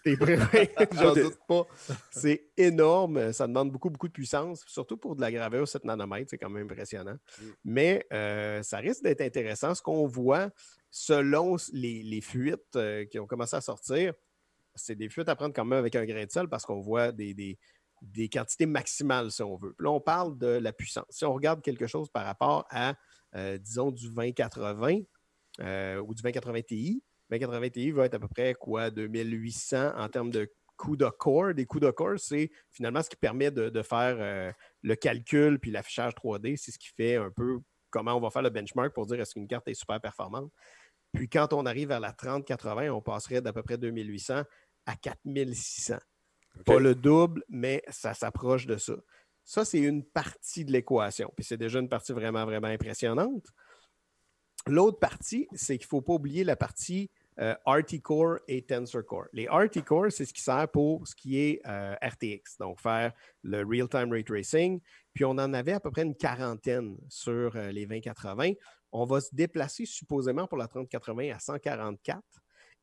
T'es 0.04 0.18
prêt? 0.18 0.38
J'en 0.94 1.14
doute 1.14 1.38
pas. 1.48 1.68
C'est 2.12 2.50
énorme. 2.58 3.32
Ça 3.34 3.46
demande 3.48 3.72
beaucoup, 3.72 3.90
beaucoup 3.92 4.08
de 4.08 4.14
puissance, 4.14 4.64
surtout 4.68 4.98
pour 4.98 5.16
de 5.16 5.22
la 5.22 5.32
gravure 5.32 5.68
7 5.68 5.84
nanomètres. 5.86 6.32
C'est 6.32 6.40
quand 6.40 6.50
même 6.50 6.64
impressionnant. 6.66 7.16
Mais 7.64 8.06
euh, 8.12 8.64
ça 8.64 8.78
risque 8.80 9.04
d'être 9.04 9.22
intéressant. 9.22 9.76
Ce 9.76 9.82
qu'on 9.84 10.08
voit, 10.08 10.50
selon 10.90 11.56
les, 11.72 12.02
les 12.02 12.22
fuites 12.22 12.76
euh, 12.76 13.06
qui 13.06 13.20
ont 13.20 13.28
commencé 13.28 13.56
à 13.56 13.62
sortir, 13.62 14.14
c'est 14.74 14.96
des 14.96 15.10
fuites 15.10 15.30
à 15.30 15.36
prendre 15.36 15.54
quand 15.54 15.66
même 15.66 15.78
avec 15.80 15.96
un 15.96 16.06
grain 16.06 16.26
de 16.26 16.32
sel 16.32 16.48
parce 16.48 16.66
qu'on 16.66 16.80
voit 16.80 17.12
des, 17.12 17.34
des- 17.34 17.60
des 18.02 18.30
quantités 18.30 18.66
maximales, 18.66 19.30
si 19.30 19.44
on 19.44 19.58
veut. 19.58 19.74
Puis 19.74 19.84
là, 19.84 19.92
on 19.92 20.00
parle 20.00 20.38
de 20.38 20.48
la 20.48 20.72
puissance. 20.72 21.04
Si 21.10 21.26
on 21.26 21.34
regarde 21.34 21.62
quelque 21.62 21.86
chose 21.86 22.10
par 22.10 22.24
rapport 22.26 22.66
à, 22.70 22.96
euh, 23.36 23.58
disons, 23.58 23.92
du 23.92 24.08
2080 24.08 25.00
euh, 25.60 25.98
ou 26.02 26.14
du 26.16 26.22
2080 26.22 26.62
Ti, 26.62 27.04
2080 27.30 27.70
Ti 27.70 27.92
va 27.92 28.06
être 28.06 28.16
à 28.16 28.20
peu 28.20 28.28
près 28.28 28.54
quoi, 28.56 28.90
2800 28.90 29.94
en 29.96 30.10
termes 30.10 30.32
de 30.32 30.52
coûts 30.78 30.98
de 30.98 31.08
core. 31.10 31.54
Des 31.54 31.66
coûts 31.66 31.80
de 31.80 31.92
core, 31.92 32.20
c'est 32.20 32.50
finalement 32.72 33.04
ce 33.04 33.10
qui 33.10 33.16
permet 33.16 33.52
de, 33.52 33.70
de 33.70 33.82
faire 33.82 34.18
euh, 34.20 34.52
le 34.82 34.96
calcul 34.96 35.60
puis 35.60 35.72
l'affichage 35.72 36.14
3D. 36.14 36.58
C'est 36.58 36.72
ce 36.72 36.80
qui 36.80 36.90
fait 36.96 37.16
un 37.16 37.30
peu 37.30 37.60
comment 37.90 38.16
on 38.16 38.20
va 38.20 38.30
faire 38.30 38.42
le 38.42 38.50
benchmark 38.50 38.94
pour 38.94 39.06
dire 39.06 39.20
est-ce 39.20 39.34
qu'une 39.34 39.48
carte 39.48 39.68
est 39.68 39.74
super 39.74 40.00
performante. 40.00 40.52
Puis 41.14 41.28
quand 41.28 41.54
on 41.54 41.66
arrive 41.66 41.92
à 41.92 42.00
la 42.00 42.14
3080, 42.14 42.90
on 42.92 43.02
passerait 43.02 43.42
d'à 43.42 43.54
peu 43.54 43.64
près 43.64 43.78
2800 43.78 44.44
à 44.86 44.96
4600. 44.96 45.98
Pas 46.66 46.80
le 46.80 46.96
double, 46.96 47.44
mais 47.50 47.84
ça 47.90 48.14
s'approche 48.14 48.66
de 48.66 48.78
ça. 48.78 48.96
Ça, 49.44 49.66
c'est 49.66 49.80
une 49.80 50.04
partie 50.04 50.66
de 50.66 50.72
l'équation. 50.72 51.32
Puis 51.36 51.46
c'est 51.46 51.58
déjà 51.58 51.80
une 51.80 51.90
partie 51.90 52.12
vraiment, 52.12 52.46
vraiment 52.46 52.68
impressionnante. 52.68 53.48
L'autre 54.68 55.00
partie, 55.00 55.48
c'est 55.54 55.78
qu'il 55.78 55.86
ne 55.86 55.90
faut 55.90 56.02
pas 56.02 56.14
oublier 56.14 56.44
la 56.44 56.56
partie 56.56 57.10
euh, 57.40 57.56
RT-Core 57.66 58.40
et 58.50 58.64
Tensor 58.64 59.06
Core. 59.06 59.28
Les 59.32 59.48
RT-Core, 59.48 60.08
c'est 60.10 60.26
ce 60.26 60.34
qui 60.34 60.42
sert 60.42 60.68
pour 60.68 61.08
ce 61.08 61.16
qui 61.16 61.40
est 61.40 61.62
euh, 61.66 61.96
RTX, 62.02 62.58
donc 62.60 62.82
faire 62.82 63.14
le 63.44 63.64
real-time 63.64 64.12
ray 64.12 64.26
tracing. 64.26 64.82
Puis 65.14 65.24
on 65.24 65.32
en 65.32 65.54
avait 65.54 65.72
à 65.72 65.80
peu 65.80 65.90
près 65.90 66.02
une 66.04 66.16
quarantaine 66.16 66.98
sur 67.08 67.56
euh, 67.56 67.72
les 67.72 67.86
2080. 67.86 68.52
On 68.92 69.06
va 69.06 69.22
se 69.22 69.30
déplacer 69.32 69.86
supposément 69.86 70.48
pour 70.48 70.58
la 70.58 70.68
3080 70.68 71.34
à 71.34 71.40
144 71.40 72.22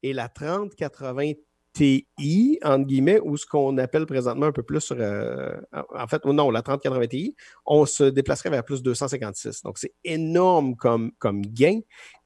et 0.02 0.14
la 0.14 0.30
3080 0.30 1.32
TI, 1.74 2.58
entre 2.64 2.86
guillemets, 2.86 3.20
ou 3.20 3.36
ce 3.36 3.44
qu'on 3.44 3.76
appelle 3.76 4.06
présentement 4.06 4.46
un 4.46 4.52
peu 4.52 4.62
plus 4.62 4.80
sur. 4.80 4.96
en 4.96 6.06
fait, 6.06 6.24
non, 6.24 6.50
la 6.50 6.62
3080 6.62 7.06
Ti, 7.08 7.36
on 7.66 7.84
se 7.84 8.04
déplacerait 8.04 8.48
vers 8.48 8.64
plus 8.64 8.82
256. 8.82 9.62
Donc, 9.62 9.76
c'est 9.76 9.92
énorme 10.02 10.74
comme 10.76 11.42
gain. 11.42 11.80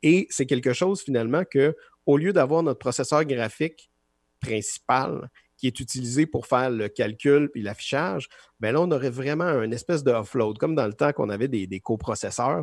Et 0.05 0.29
c'est 0.31 0.47
quelque 0.47 0.73
chose 0.73 1.03
finalement 1.03 1.43
que 1.45 1.75
au 2.11 2.17
lieu 2.17 2.33
d'avoir 2.33 2.65
notre 2.65 2.81
processeur 2.81 3.25
graphique 3.25 3.89
principal 4.41 5.31
qui 5.57 5.69
est 5.69 5.79
utilisé 5.79 6.27
pour 6.27 6.47
faire 6.47 6.71
le 6.71 6.89
calcul 6.89 7.51
et 7.55 7.61
l'affichage, 7.61 8.29
ben 8.59 8.73
là, 8.73 8.81
on 8.81 8.91
aurait 8.91 9.11
vraiment 9.11 9.45
un 9.45 9.71
espèce 9.71 10.03
de 10.03 10.11
offload, 10.11 10.59
comme 10.59 10.75
dans 10.75 10.87
le 10.87 10.95
temps 10.95 11.13
qu'on 11.13 11.29
avait 11.29 11.47
des, 11.47 11.81
coprocesseurs. 11.81 12.63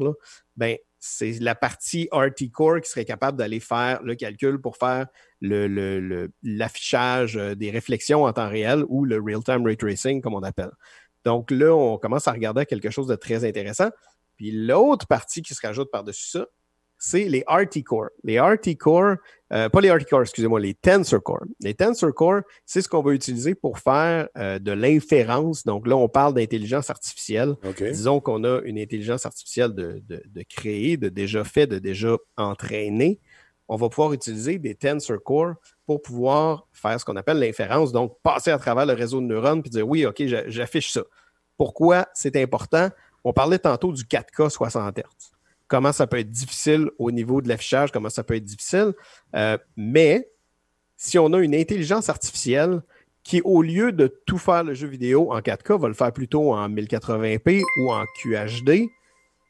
Ben, 0.57 0.75
c'est 0.99 1.39
la 1.39 1.55
partie 1.55 2.09
RT 2.11 2.51
Core 2.51 2.81
qui 2.81 2.89
serait 2.89 3.05
capable 3.05 3.37
d'aller 3.37 3.61
faire 3.61 4.03
le 4.03 4.15
calcul 4.15 4.59
pour 4.59 4.75
faire 4.75 5.07
l'affichage 5.41 7.37
euh, 7.37 7.55
des 7.55 7.69
réflexions 7.69 8.25
en 8.25 8.33
temps 8.33 8.49
réel 8.49 8.83
ou 8.89 9.05
le 9.05 9.21
real-time 9.21 9.63
ray 9.63 9.77
tracing, 9.77 10.21
comme 10.21 10.33
on 10.33 10.43
appelle. 10.43 10.71
Donc 11.23 11.51
là, 11.51 11.73
on 11.73 11.97
commence 11.97 12.27
à 12.27 12.31
regarder 12.31 12.65
quelque 12.65 12.89
chose 12.89 13.07
de 13.07 13.15
très 13.15 13.45
intéressant. 13.45 13.91
Puis 14.35 14.51
l'autre 14.51 15.07
partie 15.07 15.41
qui 15.41 15.53
se 15.53 15.65
rajoute 15.65 15.89
par-dessus 15.91 16.29
ça, 16.31 16.47
c'est 16.97 17.25
les 17.25 17.43
RT 17.47 17.83
Core. 17.83 18.09
Les 18.23 18.39
RT 18.39 18.75
Core, 18.77 19.15
euh, 19.53 19.69
pas 19.69 19.81
les 19.81 19.91
RT 19.91 20.05
Core, 20.09 20.21
excusez-moi, 20.21 20.59
les 20.59 20.73
Tensor 20.73 21.21
Core. 21.21 21.43
Les 21.61 21.73
Tensor 21.73 22.13
Core, 22.13 22.41
c'est 22.65 22.81
ce 22.81 22.89
qu'on 22.89 23.01
va 23.01 23.13
utiliser 23.13 23.55
pour 23.55 23.79
faire 23.79 24.27
euh, 24.37 24.59
de 24.59 24.71
l'inférence. 24.71 25.63
Donc 25.63 25.87
là, 25.87 25.95
on 25.95 26.09
parle 26.09 26.33
d'intelligence 26.33 26.89
artificielle. 26.89 27.55
Disons 27.79 28.19
qu'on 28.19 28.43
a 28.43 28.61
une 28.61 28.79
intelligence 28.79 29.25
artificielle 29.25 29.73
de, 29.73 30.01
de, 30.07 30.21
de 30.25 30.43
créer, 30.49 30.97
de 30.97 31.09
déjà 31.09 31.43
fait, 31.43 31.67
de 31.67 31.79
déjà 31.79 32.15
entraîné. 32.35 33.19
On 33.69 33.75
va 33.75 33.89
pouvoir 33.89 34.13
utiliser 34.13 34.57
des 34.59 34.75
Tensor 34.75 35.21
Core 35.23 35.55
pour 35.85 36.01
pouvoir 36.01 36.67
faire 36.71 36.99
ce 36.99 37.05
qu'on 37.05 37.15
appelle 37.15 37.39
l'inférence, 37.39 37.91
donc 37.91 38.17
passer 38.23 38.51
à 38.51 38.57
travers 38.57 38.85
le 38.85 38.93
réseau 38.93 39.21
de 39.21 39.25
neurones 39.25 39.61
et 39.65 39.69
dire 39.69 39.87
oui, 39.87 40.05
OK, 40.05 40.21
j'affiche 40.47 40.91
ça. 40.91 41.03
Pourquoi 41.57 42.07
c'est 42.13 42.35
important? 42.35 42.89
On 43.23 43.33
parlait 43.33 43.59
tantôt 43.59 43.91
du 43.91 44.03
4K 44.03 44.49
60 44.49 44.99
Hz 44.99 45.36
comment 45.67 45.91
ça 45.91 46.07
peut 46.07 46.19
être 46.19 46.31
difficile 46.31 46.89
au 46.97 47.11
niveau 47.11 47.41
de 47.41 47.49
l'affichage, 47.49 47.91
comment 47.91 48.09
ça 48.09 48.23
peut 48.23 48.35
être 48.35 48.43
difficile. 48.43 48.93
Euh, 49.35 49.57
mais 49.75 50.29
si 50.95 51.19
on 51.19 51.31
a 51.33 51.39
une 51.39 51.55
intelligence 51.55 52.09
artificielle 52.09 52.81
qui, 53.23 53.41
au 53.41 53.61
lieu 53.61 53.91
de 53.91 54.07
tout 54.25 54.37
faire 54.37 54.63
le 54.63 54.73
jeu 54.73 54.87
vidéo 54.87 55.31
en 55.31 55.39
4K, 55.39 55.79
va 55.79 55.87
le 55.87 55.93
faire 55.93 56.13
plutôt 56.13 56.53
en 56.53 56.69
1080p 56.69 57.61
ou 57.81 57.91
en 57.91 58.05
QHD 58.21 58.87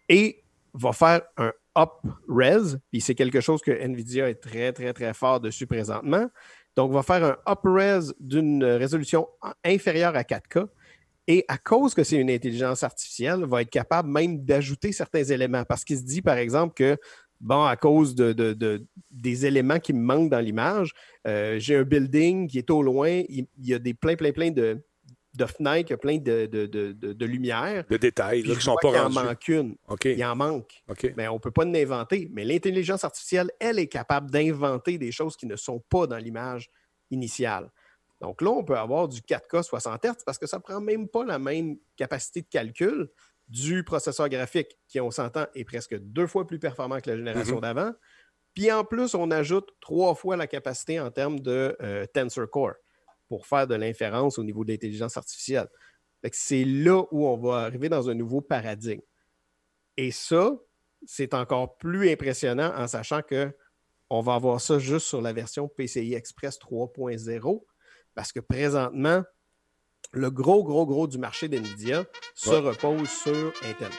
et 0.09 0.43
va 0.73 0.91
faire 0.93 1.21
un 1.37 1.53
up 1.77 1.91
res, 2.27 2.77
puis 2.89 3.01
c'est 3.01 3.13
quelque 3.13 3.39
chose 3.39 3.61
que 3.61 3.71
NVIDIA 3.71 4.29
est 4.29 4.41
très, 4.41 4.73
très, 4.73 4.93
très 4.93 5.13
fort 5.13 5.39
dessus 5.39 5.67
présentement. 5.67 6.27
Donc, 6.75 6.91
va 6.91 7.03
faire 7.03 7.23
un 7.23 7.51
up 7.51 7.59
res 7.63 8.13
d'une 8.19 8.63
résolution 8.63 9.27
inférieure 9.63 10.15
à 10.15 10.23
4K 10.23 10.67
et 11.27 11.43
à 11.47 11.57
cause 11.57 11.93
que 11.93 12.03
c'est 12.03 12.15
une 12.17 12.31
intelligence 12.31 12.83
artificielle, 12.83 13.43
va 13.45 13.61
être 13.61 13.69
capable 13.69 14.09
même 14.09 14.45
d'ajouter 14.45 14.93
certains 14.93 15.23
éléments. 15.23 15.65
Parce 15.65 15.83
qu'il 15.83 15.97
se 15.97 16.03
dit, 16.03 16.21
par 16.21 16.37
exemple, 16.37 16.73
que 16.73 16.97
bon, 17.41 17.65
à 17.65 17.75
cause 17.75 18.15
de, 18.15 18.87
des 19.11 19.45
éléments 19.45 19.79
qui 19.79 19.93
me 19.93 20.01
manquent 20.01 20.29
dans 20.29 20.39
l'image, 20.39 20.93
euh, 21.27 21.59
j'ai 21.59 21.75
un 21.75 21.83
building 21.83 22.47
qui 22.47 22.57
est 22.59 22.69
au 22.69 22.81
loin, 22.81 23.23
il, 23.27 23.45
y 23.61 23.73
a 23.73 23.79
des 23.79 23.93
plein, 23.93 24.15
plein, 24.15 24.31
plein 24.31 24.51
de, 24.51 24.81
de 25.35 25.45
fenêtres, 25.45 25.95
plein 25.97 26.17
de, 26.17 26.45
de, 26.45 27.25
lumière. 27.25 27.83
De 27.89 27.97
détails 27.97 28.43
qui 28.43 28.49
ne 28.49 28.55
sont 28.55 28.77
pas 28.81 29.03
rendus. 29.03 29.15
Il 29.15 29.19
en 29.19 29.23
manque 29.25 29.47
une. 29.49 29.75
Il 30.05 30.25
en 30.25 30.35
manque. 30.35 30.83
Mais 31.17 31.27
on 31.27 31.35
ne 31.35 31.39
peut 31.39 31.51
pas 31.51 31.65
l'inventer. 31.65 32.29
Mais 32.31 32.45
l'intelligence 32.45 33.03
artificielle, 33.03 33.51
elle 33.59 33.79
est 33.79 33.87
capable 33.87 34.31
d'inventer 34.31 34.97
des 34.97 35.11
choses 35.11 35.35
qui 35.35 35.45
ne 35.45 35.57
sont 35.57 35.83
pas 35.89 36.07
dans 36.07 36.17
l'image 36.17 36.69
initiale. 37.11 37.69
Donc 38.21 38.41
là, 38.41 38.49
on 38.49 38.63
peut 38.63 38.77
avoir 38.77 39.07
du 39.07 39.21
4K 39.21 39.63
60 39.63 40.03
Hz 40.03 40.23
parce 40.25 40.37
que 40.37 40.47
ça 40.47 40.57
ne 40.57 40.61
prend 40.61 40.81
même 40.81 41.07
pas 41.07 41.23
la 41.23 41.39
même 41.39 41.77
capacité 41.95 42.41
de 42.41 42.47
calcul 42.47 43.09
du 43.47 43.83
processeur 43.83 44.27
graphique 44.29 44.77
qui, 44.87 44.99
on 44.99 45.11
s'entend, 45.11 45.45
est 45.55 45.63
presque 45.63 45.97
deux 45.99 46.27
fois 46.27 46.45
plus 46.45 46.59
performant 46.59 46.99
que 46.99 47.09
la 47.09 47.17
génération 47.17 47.57
mm-hmm. 47.57 47.61
d'avant. 47.61 47.93
Puis 48.53 48.71
en 48.71 48.83
plus, 48.83 49.13
on 49.13 49.29
ajoute 49.29 49.69
trois 49.79 50.15
fois 50.15 50.35
la 50.35 50.47
capacité 50.47 50.99
en 50.99 51.11
termes 51.11 51.39
de 51.39 51.77
euh, 51.81 52.05
Tensor 52.07 52.49
Core 52.49 52.73
pour 53.29 53.45
faire 53.45 53.67
de 53.67 53.75
l'inférence 53.75 54.39
au 54.39 54.43
niveau 54.43 54.65
de 54.65 54.71
l'intelligence 54.71 55.15
artificielle. 55.15 55.67
C'est 56.31 56.65
là 56.65 57.03
où 57.11 57.25
on 57.27 57.37
va 57.37 57.59
arriver 57.59 57.87
dans 57.87 58.09
un 58.09 58.13
nouveau 58.13 58.41
paradigme. 58.41 59.01
Et 59.95 60.11
ça, 60.11 60.57
c'est 61.05 61.33
encore 61.33 61.77
plus 61.77 62.09
impressionnant 62.09 62.73
en 62.75 62.87
sachant 62.87 63.21
que 63.21 63.55
on 64.09 64.21
va 64.21 64.35
avoir 64.35 64.59
ça 64.59 64.79
juste 64.79 65.05
sur 65.05 65.21
la 65.21 65.33
version 65.33 65.67
PCI 65.67 66.15
Express 66.15 66.57
3.0 66.59 67.63
parce 68.17 68.31
que 68.31 68.39
présentement, 68.39 69.23
le 70.11 70.31
gros, 70.31 70.63
gros, 70.63 70.87
gros 70.87 71.05
du 71.07 71.19
marché 71.19 71.47
d'NVIDIA 71.47 72.03
se 72.33 72.49
repose 72.49 73.07
sur 73.07 73.53
Intel. 73.63 73.91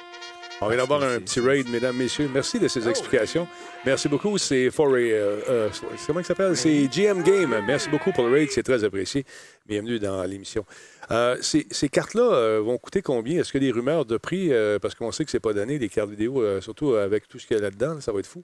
On 0.60 0.66
vient 0.66 0.78
d'avoir 0.78 1.04
un 1.04 1.20
petit 1.20 1.38
raid, 1.38 1.68
mesdames, 1.68 1.96
messieurs. 1.96 2.28
Merci 2.34 2.58
de 2.58 2.66
ces 2.66 2.88
ah 2.88 2.90
explications. 2.90 3.46
Merci 3.86 4.08
beaucoup. 4.08 4.36
C'est 4.36 4.72
Foray. 4.72 5.12
Euh, 5.12 5.38
euh, 5.48 5.70
comment 6.04 6.18
il 6.18 6.26
s'appelle? 6.26 6.56
C'est 6.56 6.88
GM 6.88 7.22
Game. 7.22 7.64
Merci 7.64 7.88
beaucoup 7.90 8.10
pour 8.10 8.24
le 8.24 8.32
raid. 8.32 8.50
C'est 8.50 8.64
très 8.64 8.82
apprécié. 8.82 9.24
Bienvenue 9.66 10.00
dans 10.00 10.24
l'émission. 10.24 10.66
Euh, 11.12 11.36
ces, 11.40 11.88
cartes-là 11.88 12.58
vont 12.58 12.76
coûter 12.76 13.02
combien? 13.02 13.40
Est-ce 13.40 13.52
qu'il 13.52 13.62
y 13.62 13.68
a 13.68 13.70
des 13.70 13.78
rumeurs 13.78 14.04
de 14.04 14.16
prix? 14.16 14.50
parce 14.82 14.96
qu'on 14.96 15.12
sait 15.12 15.24
que 15.24 15.30
c'est 15.30 15.38
pas 15.38 15.52
donné, 15.52 15.78
des 15.78 15.88
cartes 15.88 16.10
vidéo, 16.10 16.60
surtout 16.60 16.94
avec 16.94 17.28
tout 17.28 17.38
ce 17.38 17.46
qu'il 17.46 17.56
y 17.56 17.60
a 17.60 17.62
là-dedans. 17.62 18.00
Ça 18.00 18.10
va 18.10 18.18
être 18.18 18.26
fou. 18.26 18.42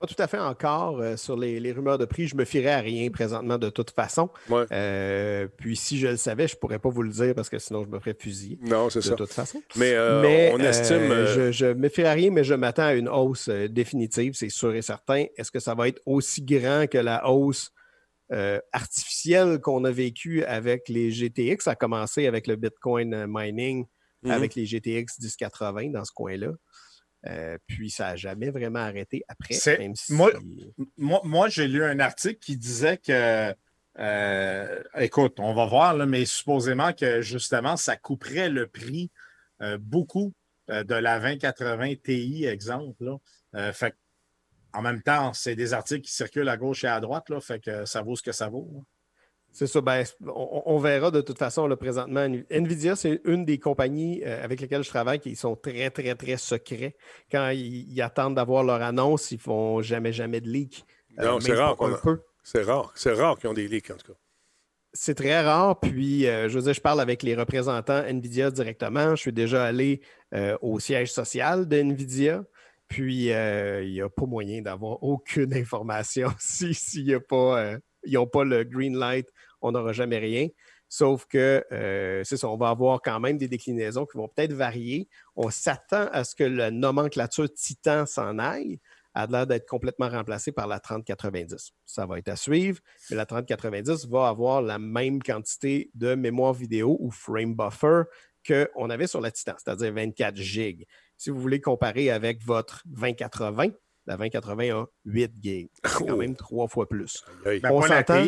Pas 0.00 0.06
tout 0.06 0.22
à 0.22 0.26
fait 0.26 0.38
encore 0.38 0.98
euh, 1.02 1.18
sur 1.18 1.36
les, 1.36 1.72
rumeurs 1.72 1.98
de 1.98 2.06
prix. 2.06 2.26
Je 2.26 2.34
me 2.34 2.46
fierais 2.46 2.72
à 2.72 2.80
rien 2.80 3.10
présentement 3.10 3.58
de 3.58 3.68
toute 3.68 3.90
façon. 3.90 4.30
Euh, 4.50 5.46
puis 5.58 5.76
si 5.76 5.98
je 5.98 6.08
le 6.08 6.16
savais, 6.16 6.48
je 6.48 6.54
ne 6.54 6.58
pourrais 6.58 6.78
pas 6.78 6.88
vous 6.88 7.02
le 7.02 7.10
dire 7.10 7.34
parce 7.34 7.50
que 7.50 7.58
sinon 7.58 7.84
je 7.84 7.88
me 7.90 7.98
ferais 7.98 8.16
fusiller. 8.18 8.58
Non, 8.62 8.88
c'est 8.88 9.02
ça. 9.02 9.10
De 9.10 9.16
toute 9.16 9.32
façon. 9.34 9.62
Mais, 9.76 9.92
euh, 9.92 10.52
on 10.54 10.58
estime. 10.60 11.26
Je 11.52 11.66
ne 11.66 11.74
me 11.74 11.90
fierais 11.90 12.08
à 12.08 12.12
rien, 12.14 12.30
mais 12.30 12.44
je 12.44 12.54
m'attends 12.54 12.84
à 12.84 12.94
une 12.94 13.10
hausse 13.10 13.50
définitive, 13.50 14.32
c'est 14.34 14.48
sûr 14.48 14.74
et 14.74 14.80
certain. 14.80 15.26
Est-ce 15.36 15.50
que 15.50 15.60
ça 15.60 15.74
va 15.74 15.86
être 15.86 16.00
aussi 16.06 16.40
grand 16.40 16.86
que 16.86 16.98
la 16.98 17.28
hausse 17.28 17.70
artificielle 18.72 19.60
qu'on 19.60 19.84
a 19.84 19.90
vécue 19.90 20.44
avec 20.44 20.88
les 20.88 21.10
GTX? 21.10 21.64
Ça 21.64 21.72
a 21.72 21.74
commencé 21.74 22.26
avec 22.26 22.46
le 22.46 22.56
Bitcoin 22.56 23.26
mining, 23.28 23.84
mm-hmm. 24.24 24.30
avec 24.30 24.54
les 24.54 24.64
GTX 24.64 25.20
1080 25.20 25.90
dans 25.90 26.06
ce 26.06 26.12
coin-là. 26.12 26.52
Euh, 27.26 27.58
puis 27.66 27.90
ça 27.90 28.08
n'a 28.08 28.16
jamais 28.16 28.50
vraiment 28.50 28.78
arrêté 28.78 29.22
après. 29.28 29.54
Moi, 30.96 31.48
j'ai 31.48 31.68
lu 31.68 31.84
un 31.84 32.00
article 32.00 32.38
qui 32.38 32.56
disait 32.56 32.96
que, 32.96 33.54
euh, 33.98 34.82
écoute, 34.96 35.38
on 35.38 35.52
va 35.52 35.66
voir, 35.66 35.94
là, 35.94 36.06
mais 36.06 36.24
supposément 36.24 36.92
que 36.92 37.20
justement, 37.20 37.76
ça 37.76 37.96
couperait 37.96 38.48
le 38.48 38.66
prix 38.66 39.10
euh, 39.62 39.76
beaucoup 39.78 40.32
de 40.68 40.94
la 40.94 41.18
2080 41.18 41.94
Ti, 42.04 42.44
exemple. 42.44 43.16
fait 43.72 43.94
en 44.72 44.82
même 44.82 45.02
temps, 45.02 45.32
c'est 45.32 45.56
des 45.56 45.72
articles 45.72 46.02
qui 46.02 46.12
circulent 46.12 46.48
à 46.48 46.56
gauche 46.56 46.84
et 46.84 46.86
à 46.86 47.00
droite, 47.00 47.28
là, 47.28 47.40
fait 47.40 47.58
que 47.58 47.84
ça 47.86 48.02
vaut 48.02 48.14
ce 48.14 48.22
que 48.22 48.30
ça 48.30 48.48
vaut. 48.48 48.84
C'est 49.52 49.66
ça. 49.66 49.80
Ben, 49.80 50.04
on, 50.26 50.78
verra 50.78 51.10
de 51.10 51.20
toute 51.20 51.38
façon 51.38 51.66
là, 51.66 51.76
présentement. 51.76 52.26
Nvidia, 52.50 52.94
c'est 52.96 53.20
une 53.24 53.44
des 53.44 53.58
compagnies 53.58 54.22
euh, 54.24 54.44
avec 54.44 54.60
lesquelles 54.60 54.84
je 54.84 54.88
travaille 54.88 55.18
qui 55.18 55.34
sont 55.34 55.56
très, 55.56 55.90
très, 55.90 56.14
très 56.14 56.36
secrets. 56.36 56.96
Quand 57.30 57.50
ils, 57.50 58.00
attendent 58.00 58.36
d'avoir 58.36 58.62
leur 58.62 58.80
annonce, 58.80 59.30
ils 59.32 59.36
ne 59.36 59.40
font 59.40 59.82
jamais, 59.82 60.12
jamais 60.12 60.40
de 60.40 60.48
leak. 60.48 60.84
Euh, 61.18 61.24
non, 61.24 61.40
c'est 61.40 61.54
rare. 61.54 61.76
C'est 62.42 62.62
rare. 62.62 62.92
C'est 62.94 63.12
rare 63.12 63.38
qu'ils 63.38 63.50
ont 63.50 63.54
des 63.54 63.68
leaks, 63.68 63.90
en 63.90 63.96
tout 63.96 64.12
cas. 64.12 64.18
C'est 64.92 65.14
très 65.14 65.40
rare. 65.40 65.78
Puis, 65.78 66.26
euh, 66.26 66.48
je 66.48 66.56
veux 66.56 66.64
dire, 66.64 66.74
je 66.74 66.80
parle 66.80 67.00
avec 67.00 67.22
les 67.22 67.34
représentants 67.34 68.02
NVIDIA 68.04 68.50
directement. 68.50 69.10
Je 69.10 69.20
suis 69.20 69.32
déjà 69.32 69.64
allé 69.64 70.00
au 70.62 70.78
siège 70.78 71.12
social 71.12 71.66
de 71.66 71.76
NVIDIA. 71.76 72.44
Puis, 72.86 73.26
il 73.26 73.92
n'y 73.92 74.00
a 74.00 74.08
pas 74.08 74.26
moyen 74.26 74.62
d'avoir 74.62 75.02
aucune 75.02 75.52
information 75.54 76.30
s'il 76.38 77.04
n'y 77.04 77.14
a 77.14 77.20
pas 77.20 77.78
ils 78.04 78.14
n'ont 78.14 78.26
pas 78.26 78.44
le 78.44 78.64
green 78.64 78.96
light, 78.96 79.28
on 79.60 79.72
n'aura 79.72 79.92
jamais 79.92 80.18
rien. 80.18 80.48
Sauf 80.88 81.26
que, 81.26 81.64
euh, 81.72 82.22
c'est 82.24 82.36
ça, 82.36 82.48
on 82.48 82.56
va 82.56 82.68
avoir 82.70 83.00
quand 83.00 83.20
même 83.20 83.38
des 83.38 83.46
déclinaisons 83.48 84.06
qui 84.06 84.16
vont 84.18 84.28
peut-être 84.28 84.52
varier. 84.52 85.08
On 85.36 85.48
s'attend 85.50 86.08
à 86.12 86.24
ce 86.24 86.34
que 86.34 86.42
la 86.44 86.70
nomenclature 86.70 87.52
Titan 87.52 88.06
s'en 88.06 88.38
aille. 88.38 88.80
a 89.12 89.26
l'air 89.26 89.44
d'être 89.44 89.66
complètement 89.68 90.08
remplacée 90.08 90.52
par 90.52 90.68
la 90.68 90.78
3090. 90.78 91.72
Ça 91.84 92.06
va 92.06 92.18
être 92.18 92.28
à 92.28 92.36
suivre, 92.36 92.78
mais 93.10 93.16
la 93.16 93.26
3090 93.26 94.06
va 94.08 94.28
avoir 94.28 94.62
la 94.62 94.78
même 94.78 95.20
quantité 95.20 95.90
de 95.94 96.14
mémoire 96.14 96.52
vidéo 96.54 96.96
ou 97.00 97.10
frame 97.10 97.56
buffer 97.56 98.02
qu'on 98.46 98.88
avait 98.88 99.08
sur 99.08 99.20
la 99.20 99.32
Titan, 99.32 99.54
c'est-à-dire 99.58 99.92
24 99.92 100.36
gigs. 100.36 100.86
Si 101.16 101.30
vous 101.30 101.40
voulez 101.40 101.60
comparer 101.60 102.10
avec 102.10 102.40
votre 102.44 102.82
2080, 102.86 103.70
la 104.06 104.16
2080 104.16 104.76
a 104.80 104.86
8 105.04 105.32
gigs. 105.42 105.70
C'est 105.84 105.92
quand 106.06 106.14
Oh. 106.14 106.16
même 106.16 106.36
trois 106.36 106.68
fois 106.68 106.88
plus. 106.88 107.20
Ben, 107.44 107.60
On 107.64 107.82
s'entend? 107.82 108.24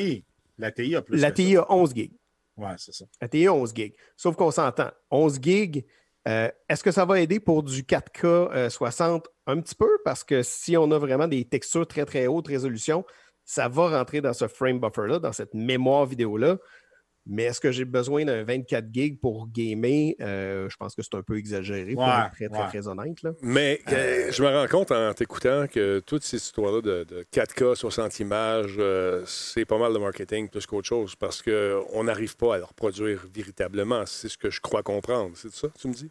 TI. 0.71 0.91
La 0.91 0.91
TI 0.91 0.97
a 0.97 1.03
plus. 1.03 1.21
La 1.21 1.31
que 1.31 1.37
TI 1.37 1.57
a 1.57 1.73
11 1.73 1.95
gigs. 1.95 2.13
Ouais, 2.57 2.75
c'est 2.77 2.93
ça. 2.95 3.05
La 3.21 3.29
TI 3.29 3.47
a 3.47 3.55
11 3.55 3.73
gigs. 3.75 3.95
Sauf 4.17 4.37
qu'on 4.37 4.51
s'entend. 4.51 4.91
11 5.11 5.39
gigs, 5.41 5.85
euh, 6.29 6.49
est-ce 6.69 6.85
que 6.85 6.93
ça 6.93 7.05
va 7.05 7.21
aider 7.21 7.41
pour 7.41 7.63
du 7.63 7.83
4K 7.83 8.25
euh, 8.25 8.71
60 8.71 9.29
un 9.47 9.61
petit 9.61 9.75
peu? 9.75 9.99
Parce 10.05 10.23
que 10.23 10.43
si 10.43 10.77
on 10.77 10.91
a 10.93 10.99
vraiment 10.99 11.27
des 11.27 11.45
textures 11.45 11.87
très, 11.87 12.05
très 12.05 12.27
haute 12.27 12.47
résolution, 12.47 13.05
ça 13.45 13.69
va 13.69 13.99
rentrer 13.99 14.21
dans 14.21 14.33
ce 14.33 14.47
frame 14.47 14.79
buffer-là, 14.79 15.19
dans 15.19 15.33
cette 15.33 15.55
mémoire 15.55 16.07
vidéo-là. 16.07 16.59
Mais 17.25 17.45
est-ce 17.45 17.61
que 17.61 17.71
j'ai 17.71 17.85
besoin 17.85 18.25
d'un 18.25 18.43
24 18.43 18.87
gigs 18.93 19.21
pour 19.21 19.47
gamer? 19.49 20.15
Euh, 20.21 20.69
je 20.69 20.77
pense 20.77 20.95
que 20.97 21.03
c'est 21.03 21.15
un 21.15 21.23
peu 21.23 21.39
exagéré 21.39 21.95
pour 21.95 22.03
Ouais, 22.03 22.09
être 22.27 22.33
très, 22.33 22.49
très, 22.49 22.59
ouais. 22.63 22.69
très 22.69 22.89
honnête. 22.89 23.23
Là. 23.23 23.31
Mais 23.43 23.81
euh, 23.93 24.33
je 24.33 24.43
me 24.43 24.49
rends 24.49 24.67
compte 24.67 24.91
en 24.91 25.15
t'écoutant 25.15 25.67
que 25.69 26.01
toutes 26.01 26.25
ces 26.25 26.39
histoires-là 26.39 26.81
de, 26.81 27.05
de 27.05 27.25
4K, 27.33 27.77
60 27.77 28.19
images, 28.21 28.75
euh, 28.79 29.23
c'est 29.27 29.65
pas 29.65 29.79
mal 29.79 29.93
de 29.93 29.99
marketing 29.99 30.49
plus 30.49 30.67
qu'autre 30.67 30.89
chose 30.89 31.15
parce 31.15 31.43
qu'on 31.43 32.03
n'arrive 32.05 32.37
pas 32.37 32.57
à 32.57 32.59
le 32.59 32.65
reproduire 32.65 33.25
véritablement. 33.33 34.05
C'est 34.05 34.29
ce 34.29 34.37
que 34.37 34.51
je 34.51 34.61
crois 34.61 34.83
comprendre. 34.83 35.31
C'est 35.37 35.53
ça, 35.53 35.69
tu 35.79 35.87
me 35.87 35.95
dis? 35.95 36.11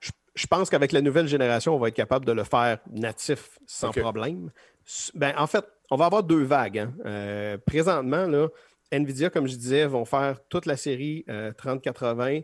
Je, 0.00 0.10
je 0.34 0.46
pense 0.48 0.68
qu'avec 0.68 0.90
la 0.90 1.00
nouvelle 1.00 1.28
génération, 1.28 1.76
on 1.76 1.78
va 1.78 1.88
être 1.88 1.94
capable 1.94 2.24
de 2.24 2.32
le 2.32 2.42
faire 2.42 2.78
natif 2.90 3.58
sans 3.66 3.92
problème. 3.92 4.50
Ben, 5.14 5.32
en 5.36 5.46
fait, 5.46 5.64
on 5.90 5.96
va 5.96 6.06
avoir 6.06 6.22
deux 6.22 6.42
vagues. 6.42 6.78
hein. 6.78 6.92
Euh, 7.06 7.58
présentement, 7.58 8.26
là, 8.26 8.48
NVIDIA, 8.92 9.30
comme 9.30 9.46
je 9.46 9.56
disais, 9.56 9.86
vont 9.86 10.04
faire 10.04 10.38
toute 10.48 10.66
la 10.66 10.76
série 10.76 11.24
euh, 11.28 11.52
3080, 11.52 12.40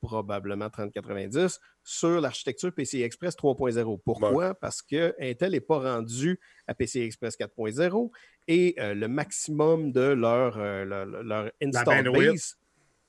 probablement 0.00 0.68
3090, 0.68 1.60
sur 1.82 2.20
l'architecture 2.20 2.72
PCI 2.72 3.02
Express 3.02 3.36
3.0. 3.36 4.00
Pourquoi? 4.04 4.54
Parce 4.54 4.82
que 4.82 5.14
Intel 5.20 5.52
n'est 5.52 5.60
pas 5.60 5.78
rendu 5.78 6.40
à 6.66 6.74
PCI 6.74 7.02
Express 7.02 7.36
4.0 7.38 8.10
et 8.48 8.74
euh, 8.78 8.94
le 8.94 9.08
maximum 9.08 9.92
de 9.92 10.00
leur, 10.00 10.58
euh, 10.58 10.84
leur, 10.84 11.06
leur 11.06 11.50
install 11.62 12.10
base, 12.10 12.56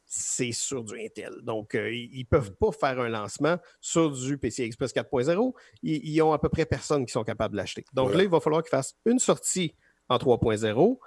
c'est 0.06 0.52
sur 0.52 0.84
du 0.84 1.00
Intel. 1.04 1.34
Donc, 1.44 1.76
euh, 1.76 1.92
ils 1.94 2.20
ne 2.20 2.26
peuvent 2.26 2.54
pas 2.54 2.72
faire 2.72 3.00
un 3.00 3.10
lancement 3.10 3.58
sur 3.82 4.12
du 4.12 4.38
PCI 4.38 4.64
Express 4.64 4.94
4.0. 4.94 5.54
Ils, 5.84 6.06
ils 6.08 6.22
ont 6.22 6.32
à 6.34 6.40
peu 6.40 6.50
près 6.50 6.66
personne 6.66 7.06
qui 7.06 7.12
sont 7.12 7.24
capables 7.24 7.54
de 7.54 7.58
l'acheter. 7.58 7.84
Donc 7.94 8.08
Voilà. 8.08 8.20
là, 8.20 8.24
il 8.26 8.30
va 8.30 8.40
falloir 8.40 8.62
qu'ils 8.62 8.70
fassent 8.70 8.96
une 9.06 9.20
sortie 9.20 9.74
en 10.08 10.18
3.0. 10.18 10.98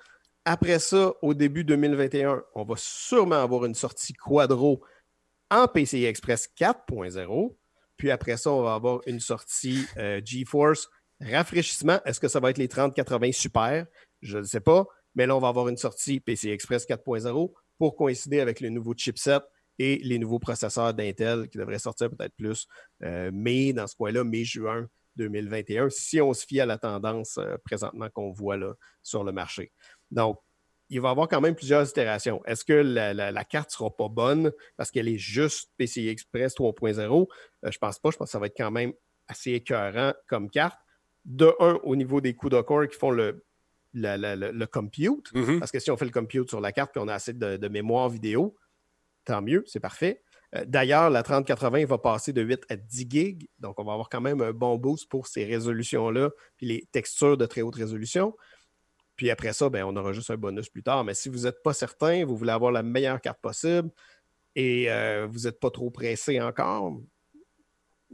Après 0.51 0.79
ça, 0.79 1.13
au 1.21 1.35
début 1.35 1.63
2021, 1.63 2.43
on 2.55 2.65
va 2.65 2.75
sûrement 2.79 3.43
avoir 3.43 3.67
une 3.67 3.75
sortie 3.75 4.15
Quadro 4.15 4.83
en 5.51 5.69
PCI 5.69 6.07
Express 6.07 6.49
4.0. 6.59 7.55
Puis 7.99 8.11
après 8.11 8.39
ça, 8.39 8.51
on 8.51 8.63
va 8.63 8.73
avoir 8.73 9.03
une 9.05 9.21
sortie 9.21 9.85
euh, 9.99 10.23
GeForce 10.25 10.89
rafraîchissement. 11.21 12.01
Est-ce 12.07 12.19
que 12.19 12.29
ça 12.29 12.41
va 12.41 12.49
être 12.49 12.57
les 12.57 12.67
3080 12.67 13.33
Super? 13.33 13.85
Je 14.23 14.39
ne 14.39 14.45
sais 14.45 14.61
pas. 14.61 14.87
Mais 15.15 15.27
là, 15.27 15.37
on 15.37 15.39
va 15.39 15.49
avoir 15.49 15.69
une 15.69 15.77
sortie 15.77 16.19
PCI 16.19 16.49
Express 16.49 16.87
4.0 16.87 17.53
pour 17.77 17.95
coïncider 17.95 18.41
avec 18.41 18.61
le 18.61 18.71
nouveau 18.71 18.95
chipset 18.95 19.41
et 19.79 20.01
les 20.03 20.19
nouveaux 20.19 20.39
processeurs 20.39 20.95
d'Intel 20.95 21.51
qui 21.51 21.59
devraient 21.59 21.79
sortir 21.79 22.09
peut-être 22.09 22.35
plus 22.39 22.67
euh, 23.03 23.31
mai, 23.35 23.75
dans 23.75 23.87
ce 23.87 23.95
coin-là, 23.97 24.25
mai-juin 24.25 24.89
2021, 25.19 25.91
si 25.91 26.21
on 26.21 26.33
se 26.33 26.47
fie 26.47 26.61
à 26.61 26.67
la 26.67 26.79
tendance 26.79 27.37
euh, 27.39 27.57
présentement 27.65 28.09
qu'on 28.09 28.31
voit 28.31 28.57
là, 28.57 28.73
sur 29.03 29.25
le 29.25 29.33
marché. 29.33 29.73
Donc, 30.11 30.39
il 30.91 31.01
va 31.01 31.09
y 31.09 31.11
avoir 31.11 31.29
quand 31.29 31.41
même 31.43 31.55
plusieurs 31.55 31.89
itérations. 31.89 32.43
Est-ce 32.47 32.65
que 32.65 32.73
la, 32.73 33.13
la- 33.13 33.31
la 33.31 33.45
carte 33.45 33.69
ne 33.71 33.73
sera 33.73 33.95
pas 33.95 34.09
bonne 34.09 34.53
parce 34.77 34.91
qu'elle 34.91 35.09
est 35.09 35.19
juste 35.19 35.71
PCI 35.77 36.09
Express 36.09 36.55
3.0? 36.55 37.29
Euh, 37.65 37.71
je 37.71 37.79
pense 37.79 37.99
pas. 37.99 38.11
Je 38.11 38.17
pense 38.17 38.29
que 38.29 38.33
ça 38.33 38.39
va 38.39 38.47
être 38.47 38.57
quand 38.57 38.71
même 38.71 38.93
assez 39.27 39.53
écœurant 39.53 40.15
comme 40.27 40.49
carte. 40.51 40.79
De 41.27 41.53
un, 41.61 41.75
au 41.83 41.95
niveau 41.95 42.23
des 42.23 42.33
coups 42.35 42.53
de 42.53 42.61
corps 42.63 42.87
qui 42.89 42.97
font 42.97 43.11
le, 43.11 43.45
le- 43.93 44.51
le 44.53 44.67
compute. 44.67 45.31
Mhm. 45.35 45.59
Parce 45.59 45.71
que 45.71 45.79
si 45.79 45.91
on 45.91 45.97
fait 45.99 46.07
le 46.07 46.11
compute 46.11 46.49
sur 46.49 46.61
la 46.61 46.73
carte 46.73 46.93
puis 46.93 47.03
on 47.05 47.09
a 47.09 47.15
assez 47.15 47.35
de, 47.35 47.59
de 47.59 47.69
mémoire 47.69 48.09
vidéo, 48.09 48.57
tant 49.27 49.43
mieux, 49.43 49.65
c'est 49.67 49.81
parfait. 49.81 50.23
Euh, 50.55 50.65
D'ailleurs, 50.67 51.11
la 51.11 51.23
3080 51.23 51.85
va 51.85 51.99
passer 51.99 52.33
de 52.33 52.41
8 52.41 52.63
à 52.71 52.77
10 52.77 53.07
gigs. 53.11 53.49
Donc, 53.59 53.79
on 53.79 53.85
va 53.85 53.93
avoir 53.93 54.09
quand 54.09 54.23
même 54.23 54.41
un 54.41 54.53
bon 54.53 54.77
boost 54.79 55.07
pour 55.11 55.27
ces 55.27 55.45
résolutions-là, 55.45 56.31
puis 56.57 56.67
les 56.67 56.89
textures 56.93 57.37
de 57.37 57.45
très 57.45 57.61
haute 57.61 57.75
résolution. 57.75 58.35
Puis 59.19 59.31
après 59.31 59.53
ça, 59.53 59.69
ben, 59.69 59.83
on 59.85 59.95
aura 59.97 60.13
juste 60.13 60.31
un 60.31 60.37
bonus 60.37 60.71
plus 60.71 60.83
tard. 60.83 61.05
Mais 61.05 61.13
si 61.13 61.29
vous 61.29 61.41
n'êtes 61.41 61.61
pas 61.63 61.75
certain, 61.75 62.25
vous 62.25 62.37
voulez 62.37 62.53
avoir 62.53 62.71
la 62.71 62.85
meilleure 62.85 63.21
carte 63.21 63.41
possible 63.41 63.91
et 64.55 64.87
euh, 64.89 65.27
vous 65.29 65.41
n'êtes 65.41 65.59
pas 65.59 65.71
trop 65.71 65.91
pressé 65.91 66.41
encore, 66.41 66.97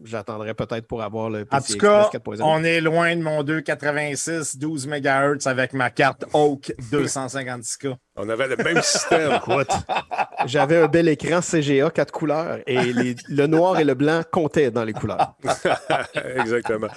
j'attendrai 0.03 0.55
peut-être 0.55 0.87
pour 0.87 1.03
avoir 1.03 1.29
le 1.29 1.47
En 1.51 1.59
PCI 1.59 1.75
tout 1.75 1.79
cas, 1.79 2.09
Express 2.11 2.41
4.0. 2.41 2.43
on 2.43 2.65
est 2.65 2.81
loin 2.81 3.15
de 3.15 3.21
mon 3.21 3.43
286 3.43 4.57
12 4.57 4.87
MHz 4.87 5.47
avec 5.47 5.75
ma 5.75 5.91
carte 5.91 6.25
Oak 6.33 6.73
256K. 6.91 7.97
On 8.17 8.29
avait 8.29 8.47
le 8.49 8.57
même 8.57 8.81
système. 8.83 9.41
J'avais 10.47 10.77
un 10.79 10.87
bel 10.87 11.09
écran 11.09 11.41
CGA 11.41 11.91
4 11.91 12.12
couleurs 12.12 12.59
et 12.67 12.93
les- 12.93 13.17
le 13.29 13.47
noir 13.47 13.79
et 13.81 13.85
le 13.85 13.95
blanc 13.95 14.23
comptaient 14.31 14.71
dans 14.71 14.85
les 14.85 14.93
couleurs. 14.93 15.35
Exactement. 16.37 16.89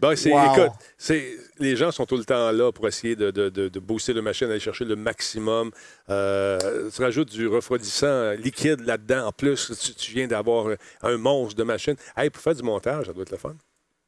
Bon, 0.00 0.16
c'est, 0.16 0.32
Wow. 0.32 0.52
écoute, 0.56 0.72
c'est, 0.98 1.36
les 1.58 1.76
gens 1.76 1.90
sont 1.92 2.06
tout 2.06 2.16
le 2.16 2.24
temps 2.24 2.50
là 2.50 2.72
pour 2.72 2.88
essayer 2.88 3.14
de, 3.14 3.30
de, 3.30 3.48
de, 3.50 3.68
de 3.68 3.78
booster 3.80 4.12
le 4.12 4.22
machine, 4.22 4.48
aller 4.50 4.58
chercher 4.60 4.84
le 4.84 4.96
maximum. 4.96 5.70
Euh, 6.10 6.90
tu 6.94 7.02
rajoutes 7.02 7.30
du 7.30 7.46
refroidissant 7.46 8.32
liquide 8.32 8.80
là-dedans. 8.80 9.26
En 9.28 9.32
plus, 9.32 9.72
tu, 9.80 9.94
tu 9.94 10.12
viens 10.12 10.26
d'avoir 10.26 10.66
un 11.02 11.16
monstre 11.16 11.54
de 11.56 11.62
machine. 11.64 11.94
Hey, 12.16 12.30
pour 12.30 12.42
faire 12.42 12.54
du 12.54 12.62
montage, 12.62 13.06
ça 13.06 13.12
doit 13.12 13.22
être 13.22 13.30
le 13.30 13.38
fun. 13.38 13.54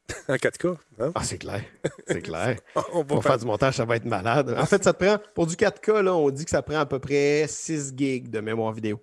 en 0.28 0.34
4K. 0.34 0.76
hein? 1.00 1.12
Ah, 1.14 1.24
c'est 1.24 1.38
clair. 1.38 1.62
C'est 2.06 2.22
clair. 2.22 2.58
On 2.92 2.98
va 3.00 3.04
Pour 3.04 3.22
faire- 3.22 3.32
faire 3.32 3.38
du 3.38 3.46
montage, 3.46 3.74
ça 3.76 3.84
va 3.84 3.96
être 3.96 4.04
malade. 4.04 4.54
En 4.58 4.66
fait, 4.66 4.82
ça 4.84 4.92
te 4.92 5.04
prend, 5.04 5.18
pour 5.34 5.46
du 5.46 5.54
4K, 5.56 6.00
là, 6.02 6.14
on 6.14 6.30
dit 6.30 6.44
que 6.44 6.50
ça 6.50 6.62
prend 6.62 6.78
à 6.78 6.86
peu 6.86 6.98
près 6.98 7.46
6 7.48 7.92
gigs 7.96 8.28
de 8.30 8.40
mémoire 8.40 8.72
vidéo. 8.72 9.02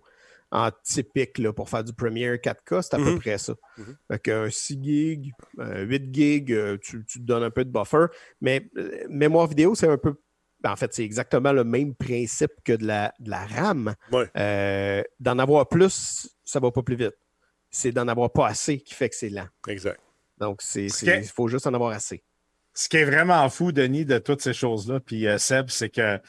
En 0.51 0.69
typique, 0.83 1.39
là, 1.39 1.51
pour 1.51 1.67
faire 1.67 1.83
du 1.83 1.93
Premiere 1.93 2.35
4K, 2.35 2.81
c'est 2.83 2.93
à 2.93 2.97
peu 2.97 3.11
Mhm. 3.13 3.19
près 3.19 3.37
ça. 3.39 3.55
Mhm. 3.77 3.97
Fait 4.11 4.19
que 4.19 4.49
6 4.49 4.79
gigs, 4.83 5.31
euh, 5.59 5.83
8 5.83 6.13
gigs, 6.13 6.51
euh, 6.53 6.77
tu, 6.79 7.03
tu 7.05 7.19
te 7.19 7.23
donnes 7.25 7.41
un 7.43 7.49
peu 7.49 7.65
de 7.65 7.71
buffer. 7.71 8.05
Mais 8.39 8.69
euh, 8.77 9.03
mémoire 9.09 9.47
vidéo, 9.47 9.73
c'est 9.73 9.87
un 9.87 9.97
peu. 9.97 10.13
ben, 10.61 10.71
En 10.71 10.75
fait, 10.75 10.93
c'est 10.93 11.03
exactement 11.03 11.51
le 11.53 11.63
même 11.63 11.95
principe 11.95 12.51
que 12.63 12.73
de 12.73 12.85
la, 12.85 13.13
de 13.19 13.31
la 13.31 13.45
RAM. 13.47 13.95
Ouais. 14.11 14.29
Euh, 14.37 15.01
d'en 15.19 15.39
avoir 15.39 15.67
plus, 15.67 16.29
ça 16.45 16.59
va 16.59 16.69
pas 16.69 16.83
plus 16.83 16.95
vite. 16.97 17.17
C'est 17.71 17.91
d'en 17.91 18.07
avoir 18.07 18.31
pas 18.31 18.45
assez 18.47 18.77
qui 18.79 18.93
fait 18.93 19.09
que 19.09 19.15
c'est 19.15 19.29
lent. 19.29 19.47
Exact. 19.67 19.99
Donc, 20.39 20.61
il 20.75 21.23
faut 21.25 21.47
juste 21.47 21.67
en 21.67 21.73
avoir 21.73 21.91
assez. 21.91 22.23
Ce 22.73 22.89
qui 22.89 22.97
est 22.97 23.05
vraiment 23.05 23.47
fou, 23.49 23.71
Denis, 23.71 24.05
de 24.05 24.17
toutes 24.17 24.41
ces 24.41 24.53
choses-là, 24.53 24.99
puis 24.99 25.27
euh, 25.27 25.37
Seb, 25.37 25.69
c'est 25.69 25.89
que, 25.89 26.17
tu 26.17 26.23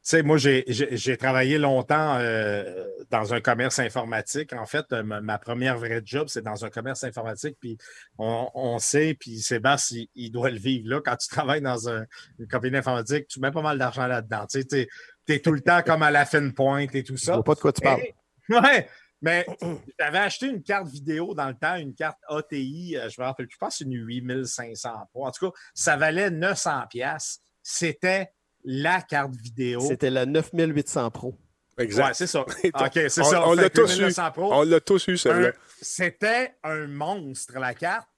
sais, 0.00 0.22
moi, 0.22 0.36
j'ai- 0.38 1.16
travaillé 1.16 1.58
longtemps 1.58 2.18
euh, 2.20 2.86
dans 3.10 3.34
un 3.34 3.40
commerce 3.40 3.80
informatique. 3.80 4.52
En 4.52 4.64
fait, 4.64 4.86
euh, 4.92 5.02
ma, 5.02 5.38
première 5.38 5.76
vraie 5.76 6.02
job, 6.04 6.28
c'est 6.28 6.42
dans 6.42 6.64
un 6.64 6.70
commerce 6.70 7.02
informatique, 7.02 7.56
puis 7.60 7.76
on, 8.16 8.48
on 8.54 8.78
sait, 8.78 9.16
puis 9.18 9.40
Sébastien, 9.40 10.04
il, 10.14 10.26
il 10.26 10.30
doit 10.30 10.50
le 10.50 10.58
vivre. 10.58 10.88
Là, 10.88 11.00
quand 11.04 11.16
tu 11.16 11.26
travailles 11.28 11.62
dans 11.62 11.88
un- 11.88 12.04
une 12.38 12.46
compagnie 12.46 12.76
informatique, 12.76 13.26
tu 13.26 13.40
mets 13.40 13.50
pas 13.50 13.62
mal 13.62 13.76
d'argent 13.76 14.06
là-dedans. 14.06 14.46
Tu 14.48 14.60
sais, 14.60 14.86
tu 15.26 15.32
es, 15.32 15.40
tout 15.40 15.52
le 15.52 15.60
temps 15.62 15.82
comme 15.82 16.04
à 16.04 16.12
la 16.12 16.24
fine 16.24 16.52
pointe 16.54 16.94
et 16.94 17.02
tout 17.02 17.16
Je 17.16 17.24
ça. 17.24 17.32
vois 17.34 17.42
pas 17.42 17.56
de 17.56 17.60
quoi 17.60 17.72
tu 17.72 17.80
parles. 17.80 18.02
Et- 18.02 18.14
ouais, 18.50 18.88
mais 19.22 19.46
j'avais 19.98 20.18
acheté 20.18 20.46
une 20.46 20.62
carte 20.62 20.88
vidéo 20.88 21.34
dans 21.34 21.48
le 21.48 21.54
temps, 21.54 21.76
une 21.76 21.94
carte 21.94 22.18
ATI, 22.28 22.96
euh, 22.96 23.08
je 23.08 23.20
me 23.20 23.26
rappelle, 23.26 23.46
je 23.50 23.56
pense 23.56 23.74
que 23.74 23.78
c'est 23.78 23.84
une 23.84 23.94
8500 23.94 24.90
Pro. 25.12 25.26
En 25.26 25.30
tout 25.30 25.50
cas, 25.50 25.56
ça 25.74 25.96
valait 25.96 26.30
900 26.30 26.84
pièces. 26.90 27.40
C'était 27.62 28.30
la 28.64 29.00
carte 29.02 29.34
vidéo. 29.36 29.80
C'était 29.80 30.10
la 30.10 30.26
9800 30.26 31.10
Pro. 31.10 31.38
Exact. 31.78 32.06
Ouais, 32.06 32.14
c'est 32.14 32.26
ça. 32.26 32.40
OK, 32.64 32.90
c'est 32.94 33.20
on- 33.20 33.24
ça. 33.24 33.48
on 33.48 33.52
l'a 33.54 33.68
tous 33.70 33.90
eu. 33.92 33.96
1900 33.98 34.30
Pro, 34.32 34.52
On 34.54 34.62
l'a 34.62 34.80
tous 34.80 35.08
eu, 35.08 35.16
celle-là. 35.18 35.52
C'était 35.82 36.54
un 36.62 36.86
monstre, 36.86 37.58
la 37.58 37.74
carte. 37.74 38.08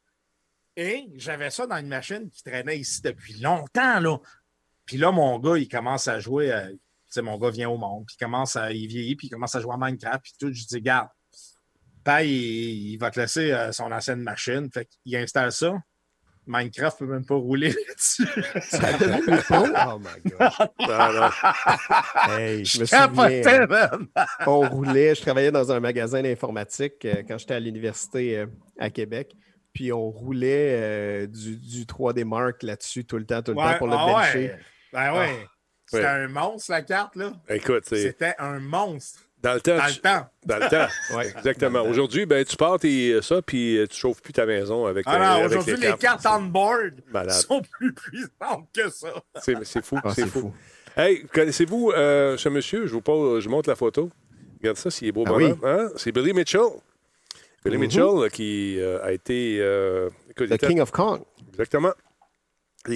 Et 0.77 1.09
j'avais 1.17 1.51
ça 1.51 1.67
dans 1.67 1.77
une 1.79 1.89
machine 1.89 2.31
qui 2.31 2.43
traînait 2.45 2.79
ici 2.79 3.03
depuis 3.03 3.35
longtemps. 3.41 3.99
Là. 3.99 4.19
Puis 4.85 4.97
là, 4.97 5.11
mon 5.11 5.39
gars, 5.41 5.57
il 5.59 5.69
commence 5.69 6.07
à 6.07 6.21
jouer. 6.21 6.53
euh, 6.53 6.73
sais, 7.11 7.23
mon 7.23 7.39
gars 7.39 7.51
vient 7.51 7.71
au 7.71 7.77
monde, 7.79 8.05
puis 8.07 8.17
il 8.19 8.25
commence 8.25 8.57
à. 8.57 8.73
Il 8.73 8.87
vieillit, 8.89 9.17
puis 9.17 9.27
il 9.29 9.31
commence 9.31 9.55
à 9.55 9.61
jouer 9.61 9.75
à 9.75 9.77
Minecraft, 9.79 10.21
puis 10.23 10.33
tout. 10.39 10.53
Je 10.53 10.65
dis, 10.67 10.81
garde, 10.81 11.09
Paye, 12.05 12.29
il, 12.31 12.93
il 12.93 12.97
va 12.99 13.11
te 13.11 13.21
laisser 13.21 13.53
euh, 13.53 13.73
son 13.73 13.91
ancienne 13.93 14.21
machine. 14.23 14.69
Fait 14.73 14.87
qu'il 14.87 15.17
installe 15.17 15.53
ça. 15.53 15.75
Minecraft 16.47 16.99
peut 17.01 17.07
même 17.07 17.27
pas 17.27 17.35
rouler 17.35 17.69
là-dessus. 17.89 18.27
Ça 18.63 18.79
Pro? 19.45 19.67
Oh 19.87 19.99
my 19.99 20.31
God. 20.31 20.69
Ah, 20.89 21.31
non. 22.29 22.33
Hey, 22.39 22.65
je 22.65 22.81
me 22.81 22.87
Je 22.87 23.43
souviens, 23.43 23.67
man. 23.67 24.07
on 24.47 24.61
roulait, 24.69 25.15
je 25.15 25.21
travaillais 25.21 25.51
dans 25.51 25.71
un 25.71 25.79
magasin 25.81 26.23
d'informatique 26.23 27.05
euh, 27.05 27.23
quand 27.29 27.37
j'étais 27.37 27.53
à 27.55 27.61
l'université 27.61 28.39
euh, 28.39 28.47
à 28.79 28.89
Québec. 28.89 29.35
puis 29.75 29.93
on 29.93 30.09
roulait 30.11 30.73
euh, 30.81 31.27
du, 31.27 31.57
du 31.59 31.85
3D 31.85 32.25
Mark 32.25 32.63
là-dessus 32.63 33.05
tout 33.05 33.19
le 33.19 33.27
temps, 33.27 33.43
tout 33.43 33.53
le 33.53 33.59
Ouais, 33.59 33.73
temps 33.73 33.79
pour 33.79 33.87
le 33.89 33.95
ah 33.99 34.07
bencher. 34.07 34.39
ouais. 34.39 34.59
Ben 34.95 35.19
ouais. 35.19 35.47
C'était 35.91 36.05
un 36.07 36.29
monstre, 36.29 36.71
la 36.71 36.83
carte, 36.83 37.17
là. 37.17 37.33
Écoute, 37.49 37.85
c'est 37.87 38.03
C'était 38.03 38.35
un 38.39 38.59
monstre. 38.61 39.21
dans 39.43 39.55
le 39.55 39.61
temps. 39.61 39.77
Dans 39.77 39.87
tu- 39.87 39.95
le 39.95 40.01
temps. 40.01 40.27
Dans 40.45 40.59
le 40.59 40.69
temps. 40.69 40.89
Ouais. 41.17 41.29
Exactement. 41.37 41.83
Aujourd'hui, 41.83 42.27
ben, 42.27 42.45
tu 42.45 42.57
pars 42.57 42.79
tes, 42.79 43.21
ça, 43.23 43.41
puis 43.43 43.79
euh, 43.79 43.87
tu 43.87 43.97
chauffes 43.97 44.21
plus 44.21 44.33
ta 44.33 44.45
maison 44.47 44.87
avec, 44.87 45.05
Ah 45.09 45.39
euh, 45.41 45.47
aujourd'hui, 45.47 45.77
les 45.77 45.95
cartes 45.95 46.27
on 46.29 46.43
board 46.43 46.95
Malade. 47.11 47.31
sont 47.35 47.63
plus 47.63 47.93
puissantes 47.95 48.69
que 48.75 48.91
ça. 48.91 49.09
C'est 49.43 49.65
c'est 49.65 49.85
fou. 49.85 49.99
Ah, 50.05 50.13
c'est 50.15 50.23
c'est 50.23 50.29
fou. 50.29 50.41
fou. 50.41 50.55
Hey, 50.97 51.25
connaissez-vous 51.27 51.93
euh, 51.93 52.37
ce 52.37 52.49
monsieur? 52.49 52.87
Je 52.87 52.93
vous, 52.93 53.01
pose, 53.01 53.41
je 53.43 53.49
vous 53.49 53.55
montre 53.55 53.69
la 53.69 53.77
photo. 53.77 54.11
Regarde 54.61 54.77
ça, 54.77 54.91
s'il 54.91 55.07
est 55.09 55.13
beau 55.13 55.25
Ah. 55.29 55.39
Hein? 55.65 55.89
C'est 55.97 56.11
Billy 56.13 56.33
Mitchell. 56.33 56.61
Billy 57.65 57.77
Mhm. 57.77 57.83
Mitchell 57.83 58.03
euh, 58.03 58.29
qui 58.29 58.81
euh, 58.81 59.01
a 59.05 59.13
été... 59.13 59.59
euh, 59.61 60.11
écoute, 60.31 60.49
The 60.49 60.53
était- 60.55 60.67
King 60.67 60.81
of 60.81 60.91
Kong. 60.91 61.23
Exactement. 61.51 61.93
Il, 62.89 62.95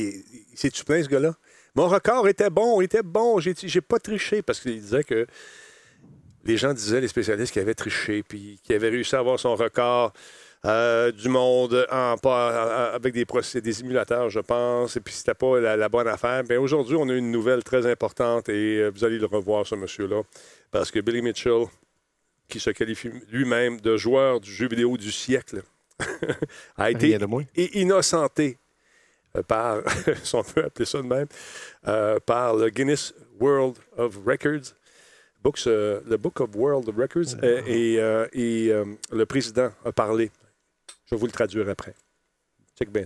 il 0.52 0.56
s'est-tu 0.58 0.84
plaint, 0.84 1.04
ce 1.04 1.08
gars-là? 1.08 1.34
Mon 1.74 1.88
record 1.88 2.28
était 2.28 2.50
bon, 2.50 2.80
il 2.80 2.84
était 2.84 3.02
bon. 3.02 3.40
J'ai 3.40 3.54
j'ai 3.56 3.80
pas 3.80 3.98
triché 3.98 4.42
parce 4.42 4.60
qu'il 4.60 4.80
disait 4.80 5.04
que 5.04 5.26
les 6.44 6.56
gens 6.56 6.72
disaient, 6.74 7.00
les 7.00 7.08
spécialistes, 7.08 7.52
qu'il 7.52 7.62
avait 7.62 7.74
triché 7.74 8.22
puis 8.22 8.58
qu'il 8.62 8.74
avait 8.74 8.90
réussi 8.90 9.14
à 9.14 9.20
avoir 9.20 9.38
son 9.38 9.54
record 9.54 10.12
euh, 10.64 11.10
du 11.10 11.28
monde 11.28 11.86
en, 11.90 12.16
pas, 12.16 12.92
avec 12.92 13.14
des, 13.14 13.26
des 13.60 13.80
émulateurs, 13.80 14.30
je 14.30 14.40
pense, 14.40 14.96
et 14.96 15.00
puis 15.00 15.12
c'était 15.12 15.34
pas 15.34 15.58
la, 15.60 15.76
la 15.76 15.88
bonne 15.88 16.06
affaire. 16.06 16.44
Bien, 16.44 16.60
aujourd'hui, 16.60 16.96
on 16.96 17.08
a 17.08 17.14
une 17.14 17.30
nouvelle 17.30 17.64
très 17.64 17.90
importante 17.90 18.48
et 18.48 18.78
euh, 18.78 18.90
vous 18.90 19.04
allez 19.04 19.18
le 19.18 19.26
revoir, 19.26 19.66
ce 19.66 19.74
monsieur-là, 19.74 20.22
parce 20.70 20.90
que 20.90 21.00
Billy 21.00 21.20
Mitchell, 21.20 21.64
qui 22.48 22.60
se 22.60 22.70
qualifie 22.70 23.10
lui-même 23.30 23.80
de 23.80 23.96
joueur 23.96 24.40
du 24.40 24.52
jeu 24.52 24.68
vidéo 24.68 24.96
du 24.96 25.10
siècle, 25.10 25.62
a 26.76 26.90
été 26.90 27.18
innocenté 27.74 28.58
par, 29.46 29.80
si 30.22 30.34
on 30.34 30.42
peut 30.42 30.64
appeler 30.64 30.84
ça 30.84 30.98
de 30.98 31.06
même, 31.06 31.26
euh, 31.88 32.18
par 32.20 32.54
le 32.56 32.68
Guinness 32.70 33.14
World 33.40 33.76
of 33.96 34.18
Records. 34.26 34.74
Books, 35.42 35.66
euh, 35.66 36.00
le 36.08 36.16
Book 36.18 36.40
of 36.40 36.54
World 36.54 36.88
of 36.88 36.96
Records. 36.96 37.34
euh, 37.42 37.62
et 37.66 37.98
euh, 37.98 38.26
et, 38.32 38.68
euh, 38.70 38.84
le 39.10 39.26
président 39.26 39.72
a 39.84 39.90
parlé. 39.92 40.30
Je 41.06 41.14
vais 41.14 41.18
vous 41.20 41.26
le 41.26 41.32
traduire 41.32 41.68
après. 41.68 41.94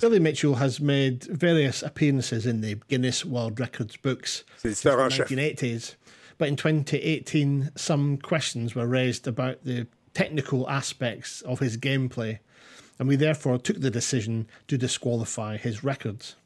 Billy 0.00 0.20
Mitchell 0.20 0.54
has 0.54 0.80
made 0.80 1.26
various 1.30 1.82
appearances 1.82 2.46
in 2.46 2.60
the 2.62 2.76
Guinness 2.88 3.24
World 3.26 3.58
Records 3.60 3.96
books 4.02 4.44
since 4.56 4.80
the 4.80 4.88
l'éditeur 4.88 5.00
en 5.00 5.10
chef. 5.10 5.28
1980s. 5.28 5.96
But 6.38 6.48
in 6.48 6.56
2018, 6.56 7.72
some 7.76 8.18
questions 8.18 8.74
were 8.74 8.86
raised 8.86 9.26
about 9.26 9.64
the 9.64 9.86
technical 10.14 10.68
aspects 10.68 11.42
of 11.42 11.60
his 11.60 11.76
gameplay, 11.78 12.38
and 12.98 13.08
we 13.08 13.16
therefore 13.16 13.58
took 13.58 13.80
the 13.80 13.90
decision 13.90 14.46
to 14.68 14.78
disqualify 14.78 15.56
his 15.56 15.84
records. 15.84 16.36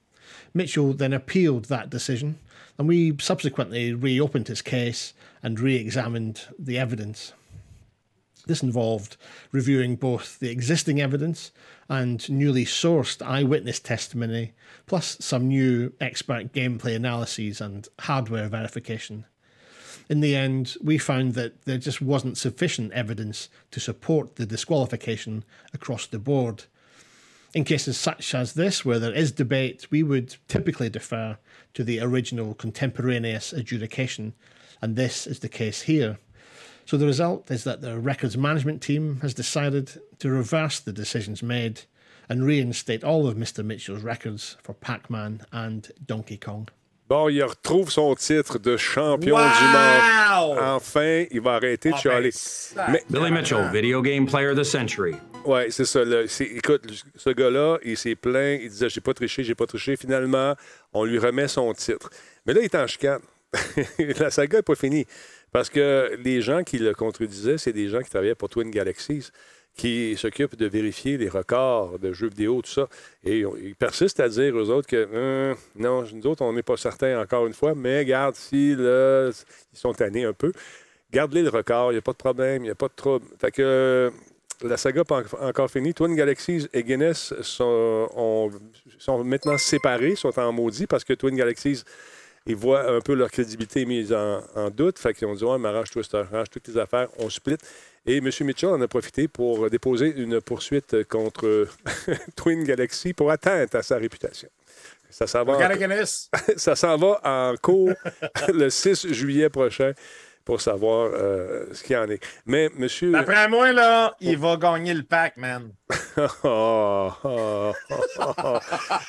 Mitchell 0.55 0.93
then 0.93 1.13
appealed 1.13 1.67
that 1.67 1.91
decision, 1.91 2.39
and 2.79 2.89
we 2.89 3.17
subsequently 3.21 3.93
reopened 3.93 4.49
his 4.49 4.63
case 4.63 5.13
and 5.43 5.61
re 5.61 5.77
examined 5.77 6.43
the 6.59 6.79
evidence. 6.79 7.33
This 8.47 8.63
involved 8.63 9.17
reviewing 9.53 9.97
both 9.97 10.39
the 10.39 10.51
existing 10.51 11.01
evidence 11.01 11.53
and 11.89 12.29
newly 12.31 12.65
sourced 12.65 13.25
eyewitness 13.25 13.81
testimony, 13.81 14.53
plus 14.87 15.17
some 15.21 15.49
new 15.49 15.93
expert 16.01 16.53
gameplay 16.53 16.97
analyses 16.97 17.61
and 17.61 17.87
hardware 18.01 18.49
verification. 18.49 19.27
In 20.11 20.19
the 20.19 20.35
end, 20.35 20.77
we 20.83 20.99
found 20.99 21.35
that 21.35 21.63
there 21.67 21.79
just 21.79 22.03
wasn't 22.03 22.37
sufficient 22.37 22.93
evidence 22.93 23.49
to 23.71 23.79
support 23.79 24.35
the 24.35 24.45
disqualification 24.45 25.45
across 25.73 26.05
the 26.05 26.19
board. 26.19 26.65
In 27.55 27.63
cases 27.63 27.97
such 27.97 28.35
as 28.35 28.55
this, 28.55 28.85
where 28.85 28.99
there 28.99 29.15
is 29.15 29.31
debate, 29.31 29.87
we 29.89 30.03
would 30.03 30.35
typically 30.49 30.91
defer 30.91 31.39
to 31.75 31.85
the 31.85 32.01
original 32.01 32.55
contemporaneous 32.55 33.53
adjudication, 33.53 34.35
and 34.83 34.97
this 34.97 35.29
is 35.29 35.39
the 35.39 35.49
case 35.49 35.83
here. 35.83 36.19
So 36.87 36.97
the 36.97 37.07
result 37.07 37.49
is 37.49 37.63
that 37.63 37.81
the 37.81 38.01
records 38.01 38.37
management 38.37 38.83
team 38.83 39.21
has 39.23 39.33
decided 39.33 40.01
to 40.19 40.29
reverse 40.29 40.81
the 40.81 40.93
decisions 40.93 41.41
made 41.41 41.83
and 42.29 42.45
reinstate 42.45 43.05
all 43.05 43.29
of 43.29 43.37
Mr. 43.37 43.65
Mitchell's 43.65 44.03
records 44.03 44.57
for 44.61 44.75
Pac 44.75 45.09
Man 45.09 45.43
and 45.53 45.93
Donkey 46.05 46.37
Kong. 46.37 46.69
Bon, 47.11 47.29
il 47.29 47.43
retrouve 47.43 47.91
son 47.91 48.15
titre 48.15 48.61
de 48.61 48.77
champion 48.77 49.35
Wow! 49.37 49.43
du 49.43 49.65
monde. 49.65 50.59
Enfin, 50.61 51.25
il 51.33 51.41
va 51.41 51.55
arrêter 51.55 51.91
de 51.91 51.95
Ah, 51.97 51.99
chialer. 51.99 52.31
ben, 52.77 52.85
Mais- 52.93 53.05
Billy 53.11 53.33
Mitchell, 53.33 53.69
Video 53.73 54.01
Game 54.01 54.27
Player 54.27 54.47
of 54.51 54.57
the 54.57 54.63
Century. 54.63 55.17
Oui, 55.45 55.63
c'est 55.71 55.85
ça. 55.87 56.03
écoute, 56.41 56.83
ce 57.17 57.31
gars-là, 57.31 57.79
il 57.85 57.97
s'est 57.97 58.15
plaint, 58.15 58.61
il 58.63 58.69
disait 58.69 58.89
J'ai 58.89 59.01
pas 59.01 59.13
triché, 59.13 59.43
j'ai 59.43 59.57
pas 59.57 59.67
triché. 59.67 59.97
Finalement, 59.97 60.55
on 60.93 61.05
lui 61.05 61.19
remet 61.19 61.49
son 61.49 61.73
titre. 61.73 62.11
Mais 62.47 62.53
là, 62.55 62.61
il 62.61 62.67
est 62.67 62.75
en 62.77 62.87
chicane. 62.87 63.23
La 64.21 64.31
saga 64.31 64.59
n'est 64.59 64.63
pas 64.63 64.77
finie. 64.77 65.05
Parce 65.51 65.69
que 65.69 66.17
les 66.23 66.41
gens 66.43 66.63
qui 66.63 66.79
le 66.79 66.95
contredisaient, 66.95 67.59
c'est 67.59 67.73
des 67.73 67.89
gens 67.89 68.03
qui 68.03 68.11
travaillaient 68.11 68.37
pour 68.37 68.49
Twin 68.51 68.71
Galaxies, 68.71 69.31
qui 69.77 70.15
s'occupent 70.17 70.57
de 70.57 70.67
vérifier 70.67 71.17
les 71.17 71.29
records 71.29 71.99
de 71.99 72.13
jeux 72.13 72.29
vidéo, 72.29 72.61
tout 72.63 72.71
ça. 72.71 72.89
Et 73.25 73.45
ils 73.63 73.75
persistent 73.75 74.21
à 74.21 74.29
dire 74.29 74.55
aux 74.55 74.69
autres 74.71 74.89
que 74.89 75.51
Hum, 75.53 75.57
non, 75.77 76.05
nous 76.13 76.27
autres, 76.27 76.43
on 76.43 76.53
n'est 76.53 76.63
pas 76.63 76.77
certains 76.77 77.21
encore 77.21 77.47
une 77.47 77.55
fois, 77.55 77.75
mais 77.75 78.01
regarde, 78.01 78.35
si 78.35 78.73
ils 78.73 79.33
sont 79.73 79.93
tannés 79.95 80.25
un 80.25 80.33
peu, 80.35 80.53
garde-les 81.13 81.43
le 81.43 81.49
record, 81.49 81.93
il 81.93 81.95
n'y 81.95 81.99
a 81.99 82.03
pas 82.03 82.13
de 82.13 82.17
problème, 82.19 82.63
il 82.63 82.67
n'y 82.67 82.71
a 82.71 82.75
pas 82.75 82.89
de 82.89 82.95
trouble. 82.95 83.25
Fait 83.41 83.51
que 83.51 84.13
la 84.63 84.77
saga 84.77 85.05
pas 85.05 85.23
en- 85.41 85.49
encore 85.49 85.71
finie. 85.71 85.95
Twin 85.95 86.15
Galaxies 86.15 86.69
et 86.75 86.83
Guinness 86.85 87.33
sont, 87.41 88.09
ont- 88.15 88.51
sont 88.99 89.25
maintenant 89.25 89.57
séparés, 89.57 90.15
sont 90.17 90.39
en 90.39 90.53
maudit 90.53 90.87
parce 90.87 91.05
que 91.05 91.15
Twin 91.15 91.35
Galaxies, 91.35 91.83
ils 92.47 92.57
voient 92.57 92.91
un 92.91 93.01
peu 93.01 93.15
leur 93.15 93.31
crédibilité 93.31 93.85
mise 93.85 94.13
en, 94.13 94.41
en 94.57 94.71
doute. 94.71 94.99
Fait 94.99 95.13
qu'ils 95.15 95.27
ont 95.27 95.35
dit 95.35 95.45
Ouais, 95.45 95.59
mais 95.59 95.69
arrange-toi, 95.69 96.03
arrange 96.13 96.51
toutes 96.51 96.65
tes 96.65 96.77
affaires, 96.79 97.09
on 97.19 97.29
split. 97.31 97.57
Et 98.07 98.17
M. 98.17 98.31
Mitchell 98.41 98.71
en 98.71 98.81
a 98.81 98.89
profité 98.89 99.29
pour 99.29 99.69
déposer 99.69 100.15
une 100.17 100.41
poursuite 100.41 101.05
contre 101.09 101.69
Twin 102.37 102.65
Galaxy 102.65 103.13
pour 103.13 103.31
atteinte 103.31 103.75
à 103.75 103.83
sa 103.83 103.97
réputation. 103.99 104.49
Ça 105.11 105.27
s'en 105.27 105.45
va, 105.45 105.53
en- 105.67 105.69
ça 106.57 106.77
s'en 106.77 106.97
va 106.97 107.21
en 107.25 107.55
cours 107.61 107.93
le 108.49 108.71
6 108.71 109.13
juillet 109.13 109.51
prochain 109.51 109.93
pour 110.51 110.61
savoir 110.61 111.11
euh, 111.15 111.67
ce 111.71 111.85
qu'il 111.85 111.95
y 111.95 111.97
en 111.97 112.11
est. 112.11 112.21
Mais 112.45 112.71
monsieur. 112.77 113.13
D'après 113.13 113.49
moi, 113.49 113.71
là, 113.73 114.17
il 114.21 114.37
va 114.37 114.57
gagner 114.57 114.93
le 114.95 115.05
pack, 115.05 115.37
man. 115.37 115.71
Oh, 116.43 117.09
oh, 117.23 117.73
oh, 118.19 118.33
oh. 118.45 118.59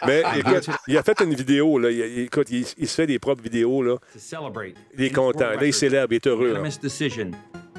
Mais 0.06 0.22
écoute, 0.38 0.70
il 0.88 0.96
a 1.00 1.02
fait 1.02 1.20
une 1.22 1.34
vidéo, 1.34 1.80
là. 1.80 1.90
Il, 1.90 1.98
il- 1.98 2.20
écoute, 2.26 2.52
il, 2.52 2.64
il 2.78 2.88
se 2.88 2.94
fait 2.94 3.08
des 3.08 3.18
propres 3.18 3.42
vidéos, 3.42 3.82
là. 3.82 3.96
To 4.14 4.20
celebrate. 4.20 4.76
Il 4.96 5.04
est 5.06 5.10
content. 5.10 5.50
Là, 5.50 5.66
il 5.66 5.74
célèbre, 5.74 6.14
il 6.14 6.18
est 6.18 6.28
heureux. 6.28 6.54
là. 6.54 6.62
Decision 6.80 7.32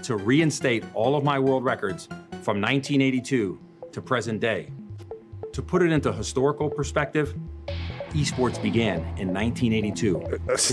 to 0.03 0.17
reinstate 0.17 0.83
all 0.97 1.15
of 1.15 1.23
my 1.23 1.39
world 1.39 1.65
records 1.65 2.09
from 2.43 2.61
1982 2.61 3.57
to 3.93 4.03
present 4.03 4.41
day. 4.41 4.67
To 5.53 5.63
put 5.63 5.83
it 5.83 5.93
into 5.93 6.11
historical 6.13 6.69
perspective, 6.69 7.33
esports 8.15 8.59
began 8.63 9.03
in 9.19 9.33
1982. 9.33 10.21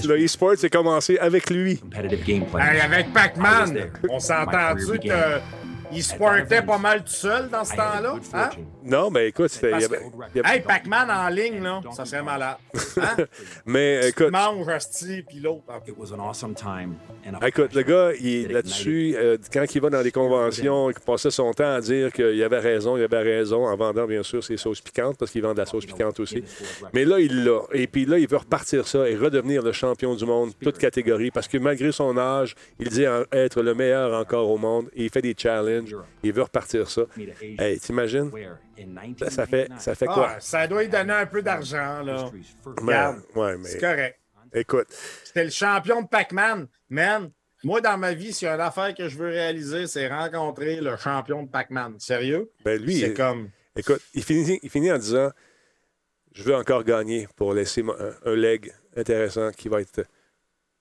Le 0.07 0.25
e-sport, 0.25 0.53
c'est 0.57 0.69
commencé 0.69 1.17
avec 1.17 1.49
lui. 1.49 1.77
Competitive 1.77 2.25
gameplay. 2.25 2.61
Hey, 2.61 2.81
avec 2.81 3.13
Pac-Man, 3.13 3.91
on 4.09 4.19
s'entend-tu 4.19 4.99
career 4.99 5.41
began. 5.89 5.95
qu'il 5.95 6.03
sportait 6.03 6.61
pas 6.61 6.77
mal 6.77 6.99
tout 7.03 7.11
seul 7.11 7.49
dans 7.49 7.63
ce 7.63 7.73
a 7.73 7.75
temps-là? 7.75 8.15
Hein? 8.33 8.49
Non, 8.83 9.09
mais 9.09 9.27
écoute, 9.29 9.49
c'était. 9.49 9.71
il 9.71 9.81
y 9.81 9.85
que- 9.85 10.01
il 10.35 10.39
avait- 10.39 10.55
Hey, 10.57 10.61
Pac-Man 10.61 11.09
en 11.09 11.27
ligne, 11.29 11.61
là, 11.63 11.81
ça 11.95 12.05
serait 12.05 12.23
malade. 12.23 12.57
Hein? 13.01 13.25
mais 13.65 13.99
Tu 14.01 14.07
écoute, 14.09 14.31
manges, 14.31 14.67
puis 15.27 15.39
l'autre. 15.39 15.63
It 15.87 15.93
was 15.97 16.11
an 16.13 16.19
awesome 16.19 16.53
time. 16.53 16.95
and 17.25 17.35
a 17.41 17.47
Écoute, 17.47 17.73
le 17.73 17.83
gars, 17.83 18.11
il 18.19 18.51
là-dessus. 18.51 19.15
euh, 19.17 19.37
quand 19.53 19.63
il 19.73 19.81
va 19.81 19.89
dans 19.89 20.01
les 20.01 20.11
conventions, 20.11 20.89
il 20.89 20.95
passait 20.99 21.31
son 21.31 21.51
temps 21.53 21.73
à 21.75 21.81
dire 21.81 22.11
qu'il 22.11 22.41
avait 22.43 22.59
raison, 22.59 22.97
il 22.97 23.03
avait 23.03 23.21
raison, 23.21 23.65
en 23.67 23.75
vendant 23.75 24.05
bien 24.05 24.23
sûr 24.23 24.43
ses 24.43 24.57
sauces 24.57 24.81
piquantes, 24.81 25.17
parce 25.17 25.31
qu'il 25.31 25.41
vend 25.41 25.53
de 25.53 25.59
la 25.59 25.65
sauce 25.65 25.85
piquante 25.85 26.19
aussi. 26.19 26.43
Mais 26.93 27.05
là, 27.05 27.19
il 27.19 27.43
l'a. 27.45 27.61
Et 27.73 27.87
puis 27.87 28.05
là, 28.05 28.17
il 28.17 28.27
veut 28.27 28.37
repartir 28.37 28.87
ça 28.87 29.07
et 29.09 29.15
redevenir 29.15 29.61
le 29.61 29.71
champion 29.71 30.13
du 30.15 30.25
monde, 30.25 30.51
toute 30.61 30.77
catégorie, 30.77 31.31
parce 31.31 31.47
que 31.47 31.57
malgré 31.57 31.91
son 31.91 32.17
âge, 32.17 32.55
il 32.79 32.89
dit 32.89 33.05
être 33.31 33.61
le 33.61 33.73
meilleur 33.73 34.19
encore 34.19 34.49
au 34.49 34.57
monde. 34.57 34.89
Et 34.95 35.05
il 35.05 35.09
fait 35.09 35.21
des 35.21 35.35
challenges. 35.37 35.78
Il 36.23 36.33
veut 36.33 36.43
repartir 36.43 36.89
ça. 36.89 37.03
Hey, 37.57 37.79
t'imagines? 37.79 38.31
Ça, 39.19 39.29
ça 39.29 39.45
fait, 39.45 39.69
1999, 39.69 39.81
ça 39.81 39.95
fait 39.95 40.05
quoi? 40.05 40.31
Ah, 40.35 40.39
ça 40.39 40.67
doit 40.67 40.83
lui 40.83 40.89
donner 40.89 41.13
un 41.13 41.25
peu 41.25 41.41
d'argent, 41.41 42.01
là. 42.03 42.29
regarde. 42.65 43.21
ouais, 43.35 43.57
mais 43.57 43.69
C'est 43.69 43.79
correct. 43.79 44.19
écoute, 44.53 44.87
C'était 45.23 45.43
le 45.45 45.49
champion 45.51 46.01
de 46.01 46.07
Pac-Man. 46.07 46.67
Man, 46.89 47.31
moi, 47.63 47.81
dans 47.81 47.97
ma 47.97 48.13
vie, 48.13 48.31
s'il 48.33 48.47
y 48.47 48.49
a 48.49 48.55
une 48.55 48.61
affaire 48.61 48.93
que 48.95 49.09
je 49.09 49.17
veux 49.17 49.27
réaliser, 49.29 49.85
c'est 49.87 50.07
rencontrer 50.07 50.79
le 50.81 50.95
champion 50.97 51.43
de 51.43 51.49
Pac-Man. 51.49 51.95
Sérieux? 51.99 52.49
ben 52.63 52.81
lui, 52.81 52.99
C'est 52.99 53.07
il- 53.09 53.13
comme. 53.13 53.49
Écoute, 53.75 54.01
il 54.13 54.23
finit, 54.23 54.59
il 54.63 54.69
finit 54.69 54.91
en 54.91 54.97
disant 54.97 55.29
Je 56.33 56.43
veux 56.43 56.55
encore 56.55 56.83
gagner 56.83 57.27
pour 57.35 57.53
laisser 57.53 57.81
un, 57.83 58.31
un 58.31 58.35
leg 58.35 58.71
intéressant 58.95 59.51
qui 59.51 59.67
va 59.69 59.81
être 59.81 60.05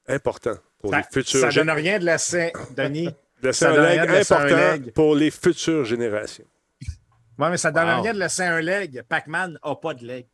important 0.06 0.54
pour 0.78 0.90
Ça, 0.90 0.98
les 0.98 1.02
futures 1.12 1.40
ça 1.40 1.48
gé- 1.48 1.56
donne 1.56 1.70
rien 1.70 1.98
de 1.98 2.04
laisser, 2.04 2.52
Denis. 2.76 3.08
Laisser 3.43 3.65
ça 3.65 3.70
un 3.73 3.82
leg 3.82 3.98
un 4.01 4.20
important 4.20 4.56
leg. 4.73 4.93
pour 4.93 5.15
les 5.15 5.31
futures 5.31 5.85
générations. 5.85 6.44
Ouais, 7.39 7.51
mais 7.51 7.56
ça 7.56 7.70
donne 7.70 7.86
Wow. 7.89 8.02
rien 8.02 8.15
de 8.15 8.19
laisser 8.19 8.43
un 8.43 8.60
leg. 8.60 9.02
Pac-Man 9.09 9.59
n'a 9.65 9.74
pas 9.77 9.94
de 9.94 10.05
leg. 10.05 10.27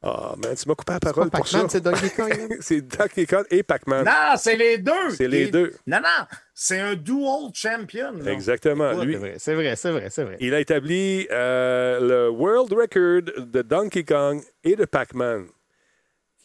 Ah, 0.00 0.34
man, 0.36 0.54
tu 0.54 0.68
m'as 0.68 0.74
coupé 0.76 0.92
la 0.92 1.00
parole 1.00 1.28
pour 1.28 1.48
ça. 1.48 1.58
Pac-Man, 1.58 1.70
c'est 1.70 1.80
Donkey 1.80 2.10
Kong. 2.10 2.32
hein? 2.52 2.56
C'est 2.60 2.80
Donkey 2.82 3.26
Kong 3.26 3.44
et 3.50 3.62
Pac-Man. 3.64 4.04
Non, 4.04 4.36
c'est 4.36 4.54
les 4.54 4.78
deux. 4.78 5.10
C'est 5.16 5.26
les 5.26 5.48
deux. 5.50 5.72
Non, 5.88 5.96
non, 5.98 6.26
c'est 6.54 6.78
un 6.78 6.94
dual 6.94 7.50
champion. 7.52 8.12
là. 8.12 8.30
Exactement. 8.30 8.92
C'est 8.96 9.04
Lui, 9.04 9.16
vrai, 9.16 9.34
c'est 9.38 9.54
vrai, 9.54 9.74
c'est 9.74 9.90
vrai, 9.90 10.08
c'est 10.10 10.22
vrai. 10.22 10.36
il 10.38 10.54
a 10.54 10.60
établi 10.60 11.26
euh, 11.32 11.98
le 12.00 12.30
world 12.30 12.72
record 12.72 13.22
de 13.44 13.62
Donkey 13.62 14.04
Kong 14.04 14.40
et 14.62 14.76
de 14.76 14.84
Pac-Man. 14.84 15.46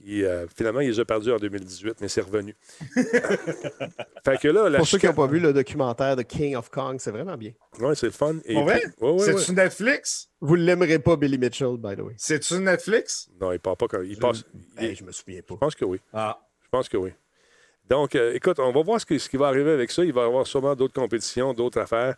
Qui, 0.04 0.26
euh, 0.26 0.46
finalement, 0.54 0.82
il 0.82 0.90
les 0.90 1.00
a 1.00 1.06
perdus 1.06 1.32
en 1.32 1.38
2018, 1.38 2.02
mais 2.02 2.10
c'est 2.10 2.20
revenu. 2.22 2.54
fait 4.26 4.38
que 4.38 4.48
là, 4.50 4.70
la 4.70 4.80
Pour 4.80 4.88
ceux 4.88 4.98
qui 4.98 5.06
n'ont 5.06 5.14
pas 5.14 5.28
vu 5.28 5.40
le 5.40 5.54
documentaire 5.54 6.16
de 6.16 6.24
King 6.24 6.56
of 6.56 6.70
Kong, 6.70 6.98
c'est 7.00 7.12
vraiment 7.12 7.38
bien. 7.38 7.52
Ouais, 7.80 7.96
c'est 7.96 8.08
le 8.08 8.12
fun. 8.12 8.36
Et 8.46 8.54
Pour 8.54 8.64
vrai? 8.64 8.80
puis- 8.82 8.92
ouais, 9.06 9.12
ouais, 9.12 9.20
C'est 9.26 9.34
ouais. 9.34 9.42
sur 9.42 9.54
Netflix? 9.54 10.30
Vous 10.42 10.58
ne 10.58 10.64
l'aimerez 10.64 11.00
pas, 11.00 11.16
Billy 11.16 11.38
Mitchell, 11.38 11.78
by 11.78 11.96
the 11.96 12.02
way. 12.02 12.14
C'est 12.18 12.44
sur 12.44 12.60
Netflix? 12.60 13.30
Non, 13.40 13.52
il 13.54 13.60
part 13.60 13.78
pas 13.78 13.88
comme. 13.88 14.06
Il 14.06 14.18
passe. 14.18 14.44
il- 14.80 14.84
Hey, 14.84 14.96
je 14.96 15.04
me 15.04 15.12
souviens 15.12 15.42
pas. 15.42 15.54
Je 15.56 15.60
pense 15.60 15.76
que 15.76 15.86
oui. 15.86 16.00
Ah. 16.12 16.38
Je 16.64 16.68
pense 16.70 16.90
que 16.90 16.98
oui. 16.98 17.12
Donc, 17.90 18.16
euh, 18.16 18.34
écoute, 18.34 18.60
on 18.60 18.72
va 18.72 18.82
voir 18.84 19.00
ce 19.00 19.06
qui, 19.06 19.20
ce 19.20 19.30
qui 19.30 19.38
va 19.38 19.48
arriver 19.48 19.72
avec 19.72 19.92
ça. 19.92 20.04
Il 20.04 20.12
va 20.14 20.24
y 20.24 20.26
avoir 20.26 20.46
sûrement 20.48 20.76
d'autres 20.76 20.94
compétitions, 20.94 21.54
d'autres 21.54 21.80
affaires. 21.80 22.16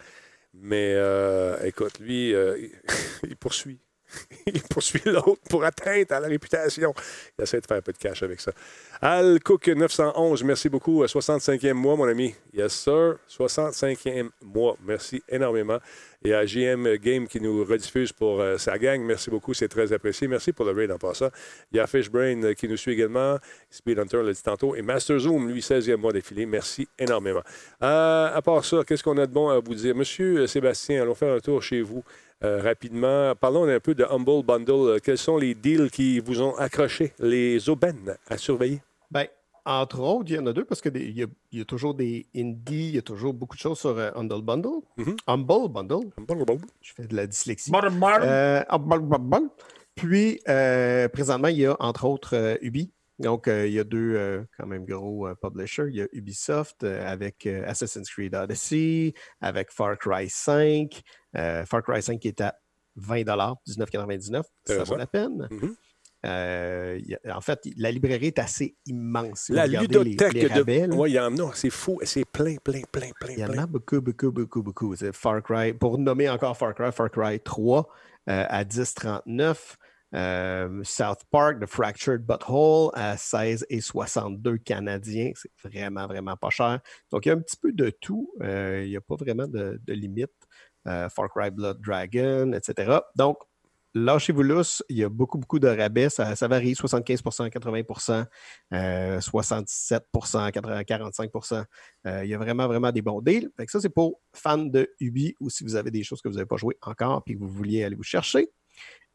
Mais 0.53 0.93
euh, 0.95 1.57
écoute, 1.65 1.99
lui, 1.99 2.33
euh, 2.33 2.57
il 3.23 3.35
poursuit. 3.35 3.79
il 4.47 4.61
poursuit 4.63 5.01
l'autre 5.05 5.41
pour 5.49 5.63
atteindre 5.63 6.11
à 6.11 6.19
la 6.19 6.27
réputation. 6.27 6.93
Il 7.37 7.43
essaie 7.43 7.61
de 7.61 7.65
faire 7.65 7.77
un 7.77 7.81
peu 7.81 7.93
de 7.93 7.97
cash 7.97 8.23
avec 8.23 8.41
ça. 8.41 8.51
Al 9.01 9.39
Cook 9.41 9.67
911, 9.67 10.43
merci 10.43 10.69
beaucoup. 10.69 11.03
65e 11.03 11.73
mois, 11.73 11.95
mon 11.95 12.07
ami. 12.07 12.33
Yes, 12.53 12.73
sir. 12.73 13.17
65e 13.29 14.29
mois. 14.41 14.77
Merci 14.85 15.21
énormément. 15.27 15.79
Et 16.23 16.33
à 16.33 16.45
JM 16.45 16.95
Game 16.95 17.27
qui 17.27 17.39
nous 17.39 17.63
rediffuse 17.63 18.11
pour 18.11 18.41
euh, 18.41 18.57
sa 18.57 18.79
gang. 18.79 18.99
Merci 19.01 19.29
beaucoup, 19.29 19.53
c'est 19.53 19.67
très 19.67 19.93
apprécié. 19.93 20.27
Merci 20.27 20.53
pour 20.53 20.65
le 20.65 20.71
raid 20.71 20.91
en 20.91 20.97
passant. 20.97 21.29
Il 21.71 21.77
y 21.77 21.79
a 21.79 21.85
Fishbrain 21.85 22.41
euh, 22.43 22.53
qui 22.53 22.67
nous 22.67 22.77
suit 22.77 22.93
également. 22.93 23.37
Speed 23.69 23.99
Hunter 23.99 24.23
l'a 24.23 24.33
dit 24.33 24.41
tantôt. 24.41 24.75
Et 24.75 24.81
Master 24.81 25.19
Zoom, 25.19 25.49
lui, 25.49 25.61
16e 25.61 25.97
mois 25.97 26.13
défilé. 26.13 26.47
Merci 26.47 26.87
énormément. 26.97 27.43
Euh, 27.83 28.29
à 28.33 28.41
part 28.41 28.65
ça, 28.65 28.77
qu'est-ce 28.87 29.03
qu'on 29.03 29.17
a 29.17 29.27
de 29.27 29.33
bon 29.33 29.49
à 29.49 29.59
vous 29.59 29.75
dire? 29.75 29.95
Monsieur 29.95 30.47
Sébastien, 30.47 31.03
allons 31.03 31.13
faire 31.13 31.35
un 31.35 31.39
tour 31.39 31.61
chez 31.61 31.81
vous 31.81 32.03
euh, 32.43 32.61
rapidement. 32.61 33.33
Parlons 33.35 33.67
un 33.67 33.79
peu 33.79 33.95
de 33.95 34.03
Humble 34.03 34.43
Bundle. 34.43 34.71
Euh, 34.71 34.99
Quels 35.03 35.17
sont 35.17 35.37
les 35.37 35.55
deals 35.55 35.89
qui 35.91 36.19
vous 36.19 36.41
ont 36.41 36.55
accroché? 36.57 37.13
Les 37.19 37.69
aubaines 37.69 38.15
à 38.29 38.37
surveiller? 38.37 38.81
Ben, 39.09 39.27
entre 39.65 39.99
autres, 40.01 40.29
il 40.29 40.35
y 40.35 40.39
en 40.39 40.45
a 40.45 40.53
deux 40.53 40.65
parce 40.65 40.81
qu'il 40.81 40.95
y, 40.97 41.25
y 41.51 41.61
a 41.61 41.65
toujours 41.65 41.95
des 41.95 42.27
indies, 42.35 42.89
il 42.89 42.95
y 42.95 42.97
a 42.97 43.01
toujours 43.01 43.33
beaucoup 43.33 43.55
de 43.55 43.61
choses 43.61 43.79
sur 43.79 43.97
euh, 43.97 44.11
Humble 44.15 44.41
Bundle. 44.43 44.81
Mhm. 44.97 45.15
Humble 45.27 45.69
Bundle. 45.69 46.11
Humble 46.17 46.45
Bundle. 46.45 46.65
Je 46.81 46.93
fais 46.93 47.07
de 47.07 47.15
la 47.15 47.25
dyslexie. 47.25 47.71
Euh, 47.73 48.63
Humble 48.69 49.01
Bundle. 49.01 49.49
Puis, 49.95 50.41
euh, 50.49 51.07
présentement, 51.07 51.47
il 51.47 51.59
y 51.59 51.65
a 51.65 51.75
entre 51.79 52.05
autres 52.05 52.35
euh, 52.35 52.57
Ubi. 52.61 52.91
Donc, 53.17 53.47
euh, 53.47 53.65
il 53.65 53.73
y 53.73 53.79
a 53.79 53.85
deux 53.85 54.15
euh, 54.17 54.43
quand 54.57 54.67
même 54.67 54.83
gros 54.85 55.25
euh, 55.25 55.35
publishers. 55.41 55.85
Il 55.87 55.95
y 55.95 56.01
a 56.01 56.07
Ubisoft 56.11 56.83
euh, 56.83 57.09
avec 57.09 57.45
euh, 57.45 57.63
Assassin's 57.65 58.09
Creed 58.09 58.35
Odyssey, 58.35 59.13
avec 59.39 59.71
Far 59.71 59.97
Cry 59.97 60.29
5. 60.29 61.01
Euh, 61.37 61.65
Far 61.65 61.83
Cry 61.83 62.01
5 62.01 62.19
qui 62.19 62.27
est 62.29 62.41
à 62.41 62.55
20 62.95 63.23
19,99 63.67 64.43
Ça 64.43 64.73
Intéressant. 64.73 64.93
vaut 64.93 64.97
la 64.97 65.07
peine. 65.07 65.47
Mhm. 65.51 65.75
Euh, 66.25 66.99
a- 67.25 67.37
en 67.37 67.41
fait, 67.41 67.59
la 67.77 67.91
librairie 67.91 68.27
est 68.27 68.39
assez 68.39 68.75
immense. 68.87 69.41
Si 69.41 69.51
La 69.51 69.67
les- 69.67 69.77
ludothèque 69.77 70.33
les 70.33 70.47
rabais, 70.47 70.87
de. 70.87 70.93
Oui, 70.95 71.11
il 71.11 71.13
y 71.15 71.19
en 71.19 71.37
a. 71.37 71.51
C'est 71.53 71.69
fou. 71.69 71.99
C'est 72.03 72.25
plein, 72.25 72.55
plein, 72.63 72.81
plein, 72.91 73.11
plein, 73.19 73.33
il 73.33 73.39
y 73.39 73.45
en 73.45 73.57
a 73.57 73.67
beaucoup, 73.67 74.01
beaucoup, 74.01 74.31
beaucoup, 74.31 74.63
beaucoup. 74.63 74.95
Far 75.13 75.43
Cry, 75.43 75.73
pour 75.73 75.97
nommer 75.99 76.27
encore 76.29 76.57
Far 76.57 76.73
Cry, 76.73 76.91
Far 76.91 77.11
Cry 77.11 77.39
3 77.39 77.87
euh, 78.29 78.45
à 78.49 78.63
10,39. 78.63 79.77
Euh, 80.13 80.81
South 80.83 81.19
Park, 81.29 81.59
The 81.59 81.65
Fractured 81.65 82.25
Butthole 82.25 82.89
à 82.93 83.17
16 83.17 83.65
et 83.69 83.81
62 83.81 84.57
canadiens. 84.59 85.31
C'est 85.35 85.51
vraiment, 85.63 86.07
vraiment 86.07 86.37
pas 86.37 86.49
cher. 86.49 86.79
Donc, 87.11 87.25
il 87.25 87.29
y 87.29 87.31
a 87.33 87.35
un 87.35 87.39
petit 87.41 87.57
peu 87.57 87.73
de 87.73 87.89
tout. 87.89 88.31
Euh, 88.41 88.83
il 88.85 88.89
n'y 88.91 88.95
a 88.95 89.01
pas 89.01 89.15
vraiment 89.15 89.45
de, 89.47 89.77
de 89.83 89.93
limite. 89.93 90.31
Euh, 90.87 91.09
Far 91.09 91.29
Cry 91.29 91.51
Blood 91.51 91.81
Dragon, 91.81 92.53
etc. 92.53 92.99
Donc, 93.15 93.37
lâchez-vous 93.95 94.43
lousse. 94.43 94.83
Il 94.89 94.97
y 94.97 95.03
a 95.03 95.09
beaucoup, 95.09 95.37
beaucoup 95.37 95.57
de 95.57 95.67
rabais. 95.67 96.09
Ça, 96.09 96.35
varie 96.47 96.73
75% 96.73 97.49
80 97.49 98.27
euh, 98.73 99.21
77 99.21 100.03
80%, 100.13 100.85
45% 100.85 101.65
euh, 102.05 102.23
il 102.23 102.29
y 102.29 102.33
a 102.33 102.37
vraiment, 102.37 102.67
vraiment 102.67 102.91
des 102.91 103.01
bons 103.01 103.21
deals. 103.21 103.49
Fait 103.57 103.67
ça, 103.69 103.79
c'est 103.79 103.89
pour 103.89 104.19
fans 104.33 104.57
de 104.57 104.87
Ubi 104.99 105.35
ou 105.39 105.49
si 105.49 105.63
vous 105.63 105.75
avez 105.75 105.89
des 105.89 106.03
choses 106.03 106.21
que 106.21 106.27
vous 106.27 106.35
n'avez 106.35 106.45
pas 106.45 106.57
jouées 106.57 106.77
encore 106.81 107.23
et 107.25 107.33
que 107.33 107.39
vous 107.39 107.47
vouliez 107.47 107.83
aller 107.83 107.95
vous 107.95 108.03
chercher. 108.03 108.49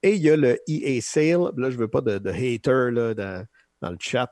Et 0.02 0.14
il 0.14 0.22
y 0.22 0.30
a 0.30 0.36
le 0.36 0.58
EA 0.66 1.00
Sale. 1.02 1.52
Là, 1.56 1.70
je 1.70 1.76
ne 1.76 1.80
veux 1.80 1.88
pas 1.88 2.00
de, 2.00 2.30
haters 2.30 2.90
là, 2.90 3.14
dans, 3.14 3.90
le 3.90 3.98
chat. 4.00 4.30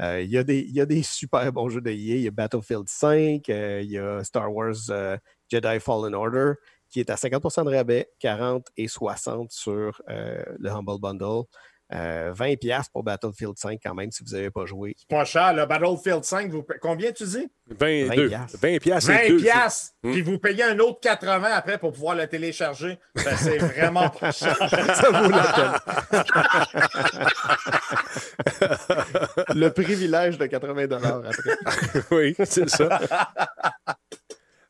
Euh, 0.00 0.20
il, 0.20 0.30
y 0.30 0.36
a 0.36 0.42
des, 0.42 0.60
il 0.60 0.72
y 0.72 0.80
a 0.80 0.86
des 0.86 1.02
super 1.04 1.52
bons 1.52 1.68
jeux 1.68 1.80
de 1.80 1.90
EA. 1.90 2.16
Il 2.16 2.22
y 2.22 2.28
a 2.28 2.32
Battlefield 2.32 2.88
5, 2.88 3.48
euh, 3.48 3.80
il 3.82 3.90
y 3.90 3.98
a 3.98 4.24
Star 4.24 4.52
Wars 4.52 4.90
Jedi 5.50 5.80
Fallen 5.80 6.14
Order 6.14 6.52
qui 6.88 7.00
est 7.00 7.10
à 7.10 7.16
50% 7.16 7.64
de 7.64 7.74
rabais, 7.76 8.08
40 8.20 8.68
et 8.76 8.86
60 8.86 9.50
sur 9.50 10.00
euh, 10.08 10.40
le 10.58 10.70
Humble 10.70 11.00
Bundle. 11.00 11.42
Euh, 11.92 12.32
20$ 12.32 12.56
piastres 12.58 12.90
pour 12.92 13.04
Battlefield 13.04 13.56
5 13.56 13.78
quand 13.80 13.94
même 13.94 14.10
si 14.10 14.24
vous 14.24 14.32
n'avez 14.34 14.50
pas 14.50 14.66
joué. 14.66 14.94
C'est 14.98 15.08
pas 15.08 15.24
cher, 15.24 15.52
le 15.52 15.66
Battlefield 15.66 16.24
5, 16.24 16.50
vous 16.50 16.64
pa- 16.64 16.78
combien 16.80 17.12
tu 17.12 17.22
dis? 17.24 17.48
22. 17.68 18.06
20 18.06 18.28
piastres. 18.28 18.58
20 18.60 18.78
piastres, 18.80 19.10
c'est 19.12 19.22
20 19.22 19.28
deux. 19.28 19.36
piastres, 19.42 19.94
puis 20.02 20.22
vous 20.22 20.38
payez 20.38 20.64
un 20.64 20.78
autre 20.80 20.98
80 21.00 21.42
après 21.52 21.78
pour 21.78 21.92
pouvoir 21.92 22.16
le 22.16 22.26
télécharger. 22.26 22.98
Ben, 23.14 23.36
c'est 23.36 23.58
vraiment 23.76 24.08
pas 24.10 24.32
cher. 24.32 24.56
Ça 24.56 25.10
vaut 25.10 25.30
la 25.30 25.52
peine. 26.12 26.24
le 29.54 29.68
privilège 29.70 30.38
de 30.38 30.46
80 30.46 30.86
après. 31.24 32.02
oui, 32.10 32.34
c'est 32.44 32.68
ça. 32.68 32.98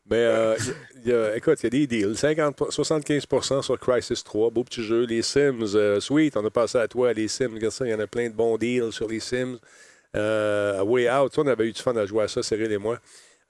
Mais 0.09 0.19
euh, 0.19 0.57
y 1.05 1.13
a- 1.13 1.37
écoute, 1.37 1.59
il 1.63 1.65
y 1.65 1.67
a 1.67 1.71
des 1.71 1.87
deals. 1.87 2.17
50, 2.17 2.57
75% 2.71 3.63
sur 3.63 3.79
Crisis 3.79 4.23
3, 4.23 4.51
beau 4.51 4.63
petit 4.65 4.83
jeu. 4.85 5.05
Les 5.05 5.23
Sims, 5.23 5.75
euh, 5.75 5.99
sweet, 6.01 6.37
on 6.37 6.45
a 6.47 6.51
passé 6.51 6.79
à 6.79 6.87
toi, 6.89 7.13
les 7.13 7.27
Sims. 7.29 7.55
Regarde 7.55 7.73
ça, 7.73 7.85
il 7.87 7.91
y 7.91 7.95
en 7.95 8.01
a 8.01 8.07
plein 8.07 8.29
de 8.29 8.35
bons 8.35 8.57
deals 8.57 8.93
sur 8.93 9.09
les 9.09 9.21
Sims. 9.21 9.59
Euh, 10.15 10.83
Way 10.85 11.11
Out, 11.11 11.37
on 11.39 11.47
avait 11.47 11.67
eu 11.69 11.73
du 11.73 11.83
fun 11.83 11.97
à 11.97 12.07
jouer 12.07 12.25
à 12.25 12.29
ça, 12.29 12.43
Cyril 12.43 12.71
et 12.73 12.79
moi. 12.79 12.99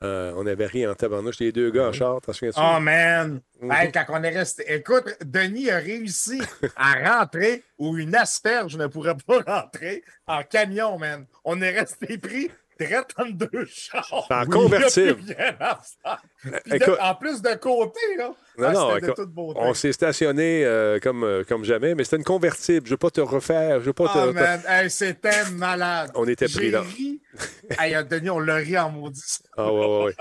Euh, 0.03 0.33
on 0.37 0.47
avait 0.47 0.67
ri 0.67 0.87
en 0.87 0.95
tabarnouche, 0.95 1.39
les 1.41 1.53
deux 1.53 1.71
gars 1.71 1.89
en 1.89 1.93
char, 1.93 2.21
t'en 2.21 2.33
souviens-tu? 2.35 2.61
Oh 2.63 2.81
man! 2.81 3.41
Mhm. 3.63 3.73
Hey, 3.73 3.91
quand 3.93 4.05
on 4.11 4.23
est 4.23 4.29
resté. 4.37 4.65
Écoute, 4.75 5.15
Denis 5.25 5.71
a 5.71 5.79
réussi 5.79 6.41
à 6.77 7.19
rentrer 7.21 7.63
où 7.79 7.97
une 7.97 8.15
asperge 8.15 8.77
ne 8.77 8.89
pourrait 8.89 9.17
pas 9.27 9.41
rentrer 9.47 10.03
en 10.27 10.43
camion, 10.43 10.99
man. 10.99 11.25
On 11.45 11.63
est 11.63 11.79
resté 11.79 12.19
pris 12.19 12.51
direct 12.79 13.15
entre 13.17 13.33
deux 13.33 13.65
chars. 13.67 14.27
En 14.29 14.45
convertible. 14.45 15.23
Écoute- 16.73 16.99
en 17.01 17.15
plus 17.15 17.43
de 17.43 17.55
côté, 17.55 18.01
là. 18.19 18.33
Non, 18.59 18.69
ah, 18.69 18.73
non, 18.73 18.95
de 18.97 19.13
toute 19.13 19.31
beauté. 19.31 19.61
On 19.63 19.75
s'est 19.75 19.93
stationné 19.93 20.65
euh, 20.65 20.99
comme, 20.99 21.25
euh, 21.25 21.45
comme 21.47 21.63
jamais, 21.65 21.95
mais 21.95 22.05
c'était 22.05 22.17
une 22.17 22.25
convertible. 22.25 22.87
Je 22.87 22.93
ne 22.93 22.95
veux 22.95 22.99
pas 22.99 23.11
te 23.11 23.21
refaire. 23.21 23.81
Je 23.81 23.87
veux 23.87 23.93
pas 23.93 24.07
te. 24.07 24.29
Oh 24.29 24.33
man, 24.33 24.63
hey, 24.67 24.89
c'était 24.91 25.45
malade. 25.53 26.11
On 26.15 26.27
était 26.27 26.49
pris 26.49 26.71
là. 26.71 26.81
ri. 26.81 27.21
Hey, 27.79 27.95
euh, 27.95 28.03
Denis, 28.03 28.31
on 28.31 28.39
l'a 28.39 28.55
ri 28.55 28.79
en 28.79 28.91
maudit. 28.91 29.41
Ah, 29.59 29.71
ouais, 29.71 30.05
ouais. 30.05 30.15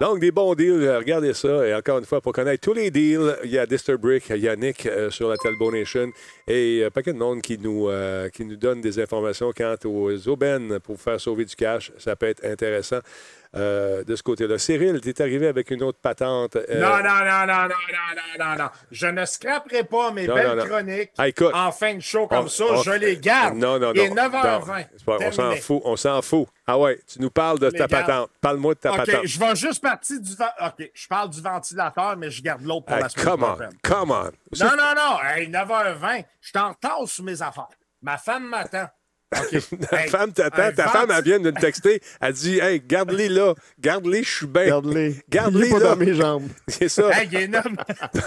Donc, 0.00 0.18
des 0.18 0.30
bons 0.30 0.54
deals, 0.54 0.88
regardez 0.96 1.34
ça. 1.34 1.66
Et 1.66 1.74
encore 1.74 1.98
une 1.98 2.06
fois, 2.06 2.22
pour 2.22 2.32
connaître 2.32 2.62
tous 2.62 2.72
les 2.72 2.90
deals, 2.90 3.36
il 3.44 3.50
y 3.50 3.58
a 3.58 3.66
Disturbrick, 3.66 4.30
il 4.30 4.38
y 4.38 4.48
a 4.48 4.56
Nick 4.56 4.86
euh, 4.86 5.10
sur 5.10 5.28
la 5.28 5.36
Talbot 5.36 5.70
Nation 5.70 6.10
et 6.48 6.80
euh, 6.80 6.84
pas 6.86 7.00
paquet 7.00 7.12
de 7.12 7.18
monde 7.18 7.42
qui 7.42 7.58
nous, 7.58 7.90
qui 8.32 8.46
nous 8.46 8.56
donne 8.56 8.80
des 8.80 8.98
informations 8.98 9.52
quant 9.54 9.74
aux 9.84 10.28
aubaines 10.28 10.78
pour 10.80 10.98
faire 10.98 11.20
sauver 11.20 11.44
du 11.44 11.54
cash. 11.54 11.92
Ça 11.98 12.16
peut 12.16 12.26
être 12.26 12.44
intéressant 12.46 13.00
euh, 13.56 14.02
de 14.02 14.16
ce 14.16 14.22
côté-là. 14.22 14.58
Cyril, 14.58 15.00
tu 15.00 15.10
es 15.10 15.22
arrivé 15.22 15.46
avec 15.46 15.70
une 15.70 15.82
autre 15.82 15.98
patente. 16.00 16.56
Euh, 16.56 16.80
non, 16.80 16.96
non, 16.96 17.24
non, 17.24 17.46
non, 17.46 17.62
non, 17.62 17.68
non, 17.68 18.46
non, 18.46 18.56
non, 18.64 18.70
Je 18.90 19.06
ne 19.06 19.24
scraperai 19.24 19.84
pas 19.84 20.10
mes 20.10 20.26
non, 20.26 20.34
belles 20.34 20.56
non, 20.56 20.64
chroniques 20.64 21.10
ah, 21.16 21.28
écoute, 21.28 21.52
en 21.54 21.70
fin 21.70 21.94
de 21.94 22.00
show 22.00 22.26
comme 22.26 22.48
ça. 22.48 22.64
Je 22.84 22.90
les 22.92 23.16
garde. 23.16 23.54
Non, 23.56 23.78
non, 23.78 23.88
non. 23.88 23.92
Il 23.94 24.00
est 24.00 24.10
9h20. 24.10 24.86
On 25.06 25.32
s'en 25.32 25.52
fout. 25.56 25.82
On 25.84 25.96
s'en 25.96 26.22
fout. 26.22 26.48
Ah 26.66 26.78
ouais, 26.78 26.98
tu 27.06 27.20
nous 27.20 27.30
parles 27.30 27.58
de 27.60 27.70
ta 27.70 27.86
patente. 27.86 28.30
Parle-moi 28.40 28.74
de 28.74 28.80
ta 28.80 28.92
patente. 28.92 29.24
Je 29.24 29.38
vais 29.38 29.54
juste 29.54 29.82
partir 29.82 30.20
du. 30.20 30.32
OK, 30.32 30.90
je 30.92 31.08
parle 31.08 31.30
du 31.30 31.40
ventilateur, 31.40 32.16
mais 32.16 32.30
je 32.30 32.42
garde 32.42 32.62
l'autre 32.62 32.86
pour 32.86 32.96
la 32.96 33.08
semaine 33.08 33.24
come. 33.24 33.44
On, 33.44 33.88
come 33.88 34.10
on. 34.10 34.30
Non, 34.64 34.76
non, 34.76 34.94
non. 34.96 35.18
Hey, 35.22 35.48
9h20, 35.48 36.24
je 36.40 36.52
t'entends 36.52 37.06
sur 37.06 37.22
mes 37.22 37.40
affaires. 37.40 37.68
Ma 38.02 38.18
femme 38.18 38.48
m'attend. 38.48 38.88
Ta 39.30 39.42
Hey, 40.02 40.08
femme 40.08 40.32
t'attend. 40.32 40.62
un 40.62 40.72
Ta 40.72 40.88
femme, 40.88 41.08
venti- 41.08 41.18
elle 41.18 41.24
vient 41.24 41.40
de 41.40 41.50
me 41.50 41.60
texter. 41.60 42.00
Elle 42.20 42.32
dit 42.34 42.58
Hey, 42.60 42.80
garde-les 42.80 43.28
là. 43.28 43.54
Garde-les, 43.80 44.22
je 44.22 44.36
suis 44.36 44.46
bien. 44.46 44.66
Garde-les. 44.66 45.16
Garde-les 45.28 45.70
pas 45.70 45.78
là. 45.78 45.84
dans 45.90 45.96
mes 45.96 46.14
jambes. 46.14 46.48
C'est 46.68 46.88
ça. 46.88 47.10
Hey, 47.10 47.28
il 47.32 47.38
est 47.40 47.48
9 47.48 47.64
il 47.66 47.70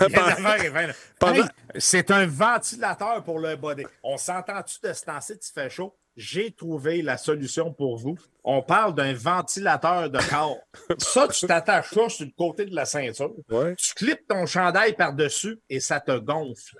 est 0.03 0.07
9h20. 0.09 0.87
là. 0.87 0.93
Pendant- 1.19 1.33
Hey, 1.43 1.49
c'est 1.77 2.11
un 2.11 2.25
ventilateur 2.25 3.23
pour 3.23 3.39
le 3.39 3.55
body. 3.55 3.83
On 4.03 4.17
s'entend-tu 4.17 4.77
de 4.87 4.93
ce 4.93 5.03
temps-ci, 5.05 5.37
tu 5.39 5.49
fais 5.53 5.69
chaud? 5.69 5.95
j'ai 6.19 6.49
trouvé 6.51 7.03
la 7.03 7.15
solution 7.15 7.71
pour 7.71 7.95
vous. 7.99 8.17
On 8.43 8.63
parle 8.63 8.95
d'un 8.95 9.13
ventilateur 9.13 10.09
de 10.09 10.17
corps. 10.31 10.57
ça, 10.97 11.27
tu 11.27 11.45
t'attaches 11.45 11.91
ça 11.91 12.09
sur 12.09 12.25
le 12.25 12.31
côté 12.35 12.65
de 12.65 12.73
la 12.75 12.85
ceinture. 12.85 13.35
Ouais. 13.51 13.75
Tu 13.75 13.93
clips 13.93 14.27
ton 14.27 14.47
chandail 14.47 14.93
par-dessus 14.95 15.59
et 15.69 15.79
ça 15.79 15.99
te 15.99 16.17
gonfle. 16.17 16.77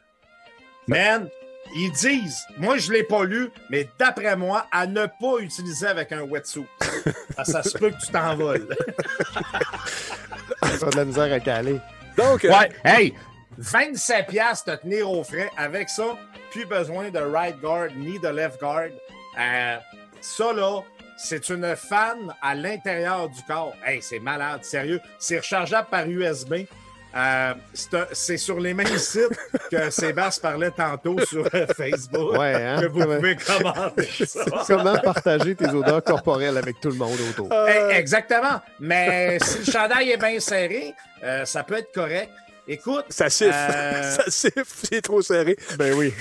Man, 0.87 1.29
ils 1.75 1.91
disent, 1.91 2.45
moi 2.57 2.77
je 2.77 2.89
ne 2.89 2.97
l'ai 2.97 3.03
pas 3.03 3.23
lu, 3.23 3.49
mais 3.69 3.87
d'après 3.99 4.35
moi, 4.35 4.67
à 4.71 4.87
ne 4.87 5.05
pas 5.05 5.39
utiliser 5.39 5.87
avec 5.87 6.11
un 6.11 6.21
wetsuit. 6.21 6.65
Ah, 7.37 7.45
ça 7.45 7.61
se 7.63 7.77
peut 7.77 7.91
que 7.91 7.99
tu 8.03 8.11
t'envoles. 8.11 8.67
Ça 10.79 10.87
a 10.87 10.89
de 10.89 10.95
la 10.95 11.05
misère 11.05 11.33
à 11.33 11.39
caler. 11.39 11.79
Donc, 12.17 12.45
euh, 12.45 12.49
Ouais, 12.49 12.69
hey, 12.83 13.13
27 13.57 14.27
piastres 14.27 14.65
te 14.65 14.81
tenir 14.81 15.09
au 15.09 15.23
frais. 15.23 15.49
Avec 15.57 15.89
ça, 15.89 16.17
plus 16.51 16.65
besoin 16.65 17.09
de 17.09 17.19
right 17.19 17.59
guard 17.59 17.89
ni 17.95 18.19
de 18.19 18.27
left 18.27 18.59
guard. 18.59 18.89
Euh, 19.39 19.77
ça, 20.21 20.53
là, 20.53 20.81
c'est 21.17 21.49
une 21.49 21.75
fan 21.75 22.33
à 22.41 22.55
l'intérieur 22.55 23.29
du 23.29 23.41
corps. 23.43 23.73
Hey, 23.85 24.01
c'est 24.01 24.19
malade, 24.19 24.63
sérieux. 24.63 24.99
C'est 25.19 25.37
rechargeable 25.37 25.87
par 25.89 26.07
USB. 26.07 26.65
Euh, 27.15 27.53
c'est 28.11 28.37
sur 28.37 28.59
les 28.59 28.73
mêmes 28.73 28.97
sites 28.97 29.29
que 29.71 29.89
Sébastien 29.89 30.41
parlait 30.49 30.71
tantôt 30.71 31.17
sur 31.25 31.47
euh, 31.53 31.65
Facebook. 31.75 32.37
Ouais, 32.37 32.53
hein? 32.53 32.81
Que 32.81 32.87
vous 32.87 32.99
Comment- 32.99 33.15
pouvez 33.15 33.35
commenter 33.35 34.09
ça. 34.25 34.43
Comment 34.67 34.97
partager 34.99 35.55
tes 35.55 35.69
odeurs 35.69 36.03
corporelles 36.03 36.57
avec 36.57 36.79
tout 36.79 36.89
le 36.89 36.95
monde 36.95 37.17
autour? 37.31 37.49
Eh, 37.67 37.95
exactement. 37.95 38.61
Mais 38.79 39.39
si 39.41 39.59
le 39.59 39.71
chandail 39.71 40.11
est 40.11 40.17
bien 40.17 40.39
serré, 40.39 40.93
euh, 41.23 41.45
ça 41.45 41.63
peut 41.63 41.77
être 41.77 41.91
correct. 41.91 42.29
Écoute. 42.69 43.05
ça 43.09 43.29
siffle. 43.29 43.53
euh, 43.53 44.11
Ça 44.17 44.23
siffle, 44.27 44.63
c'est 44.65 45.01
trop 45.01 45.21
serré. 45.21 45.55
Ben 45.79 45.93
oui. 45.93 46.13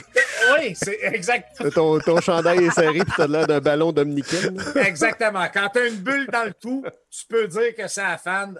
Oui, 0.57 0.77
c'est 0.81 1.01
exact. 1.03 1.61
Ton, 1.75 1.99
ton 1.99 2.21
chandail 2.21 2.65
est 2.65 2.71
serré 2.71 3.01
puis 3.01 3.13
t'as 3.17 3.27
l'air 3.27 3.49
d'un 3.49 3.59
ballon 3.59 3.91
dominicain. 3.91 4.55
Exactement. 4.77 5.45
Quand 5.53 5.69
tu 5.75 5.81
as 5.81 5.87
une 5.89 5.97
bulle 5.97 6.29
dans 6.33 6.45
le 6.45 6.53
cou, 6.63 6.85
tu 7.11 7.27
peux 7.29 7.49
dire 7.49 7.75
que 7.77 7.89
c'est 7.89 8.01
à 8.01 8.17
fan 8.17 8.57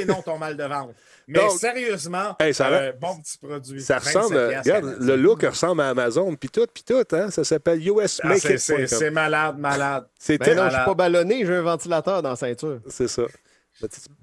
et 0.00 0.04
non 0.04 0.22
ton 0.22 0.38
mal 0.38 0.56
de 0.56 0.64
ventre. 0.64 0.94
Mais 1.26 1.38
Donc, 1.40 1.52
sérieusement, 1.58 2.36
hey, 2.40 2.54
ça 2.54 2.68
euh, 2.68 2.92
bon 2.92 3.20
petit 3.20 3.36
produit. 3.38 3.80
Ça 3.82 3.98
27 3.98 4.16
ressemble, 4.16 4.36
regarde, 4.58 4.96
le 5.00 5.16
look 5.16 5.42
ressemble 5.42 5.82
à 5.82 5.90
Amazon, 5.90 6.34
puis 6.34 6.48
tout, 6.48 6.66
puis 6.72 6.82
tout, 6.84 7.04
hein? 7.12 7.30
Ça 7.30 7.44
s'appelle 7.44 7.86
US 7.86 8.20
Ah, 8.24 8.28
Make 8.28 8.58
c'est- 8.58 9.10
malade, 9.10 9.58
malade. 9.58 10.06
C'est 10.18 10.38
Ben 10.38 10.56
non, 10.56 10.68
je 10.70 10.74
suis 10.76 10.84
pas 10.84 10.94
ballonné, 10.94 11.44
j'ai 11.44 11.54
un 11.54 11.62
ventilateur 11.62 12.22
dans 12.22 12.30
la 12.30 12.36
ceinture. 12.36 12.80
C'est 12.88 13.08
ça. 13.08 13.22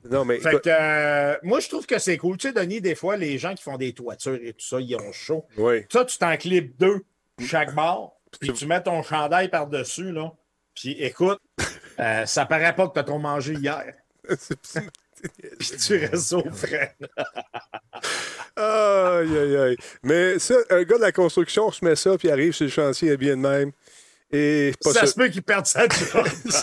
Non, 0.10 0.26
mais 0.26 0.40
Fait 0.40 0.60
que, 0.60 0.68
euh, 0.70 1.38
moi, 1.44 1.62
je 1.62 1.70
trouve 1.70 1.86
que 1.86 1.98
c'est 1.98 2.18
cool. 2.18 2.36
Tu 2.38 2.48
sais, 2.50 2.54
Denis, 2.54 2.82
des 2.82 2.94
fois, 2.96 3.16
les 3.16 3.38
gens 3.38 3.54
qui 3.56 3.64
font 3.64 3.78
des 3.78 3.94
toitures 3.94 4.36
et 4.42 4.52
tout 4.52 4.66
ça, 4.66 4.82
ils 4.82 4.96
ont 4.98 5.12
chaud. 5.14 5.46
oui. 5.58 5.86
Ça, 5.90 6.04
tu 6.04 6.18
t'en 6.18 6.36
clips 6.36 6.78
deux 6.78 7.02
chaque 7.40 7.74
bord, 7.74 8.20
puis 8.40 8.52
tu 8.52 8.66
mets 8.66 8.82
ton 8.84 9.02
chandail 9.04 9.48
par-dessus, 9.50 10.12
là. 10.12 10.32
Puis 10.74 10.92
écoute, 11.02 11.40
euh, 12.00 12.26
ça 12.26 12.46
paraît 12.46 12.76
pas 12.76 12.88
que 12.90 12.94
tu 12.94 13.00
as 13.00 13.04
trop 13.04 13.20
mangé 13.20 13.54
hier. 13.54 13.94
Tu 15.86 15.98
restes 16.06 16.34
au 16.34 16.44
frais. 16.52 16.96
Aïe, 18.58 19.38
aïe, 19.38 19.58
aïe. 19.58 19.78
Mais 20.04 20.40
ça, 20.40 20.56
un 20.70 20.84
gars 20.84 20.96
de 20.98 21.02
la 21.02 21.12
construction 21.12 21.72
se 21.72 21.84
met 21.84 21.96
ça, 21.96 22.18
puis 22.18 22.30
arrive 22.30 22.54
sur 22.54 22.66
le 22.66 22.72
chantier, 22.72 23.12
et 23.12 23.18
bien 23.18 23.36
de 23.36 23.42
même. 23.42 23.72
Et 24.32 24.74
pas 24.82 24.92
ça 24.94 25.00
sûr- 25.02 25.10
se 25.10 25.14
peut 25.16 25.28
qu'il 25.30 25.44
perde 25.44 25.66
sa 25.66 25.88
job. 25.88 26.26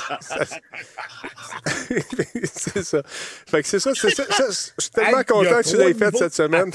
c'est 2.54 2.82
ça. 2.82 3.02
Fait 3.04 3.62
que 3.62 3.68
c'est 3.68 3.78
ça. 3.80 3.92
c'est 3.94 4.10
ça, 4.14 4.24
ça, 4.30 4.44
Je 4.48 4.82
suis 4.82 4.90
tellement 4.90 5.18
Hey, 5.18 5.24
il 5.28 5.32
content 5.32 5.60
que 5.62 5.68
tu 5.68 5.76
l'aies 5.76 5.94
fait 5.94 6.16
cette 6.16 6.34
semaine. 6.34 6.72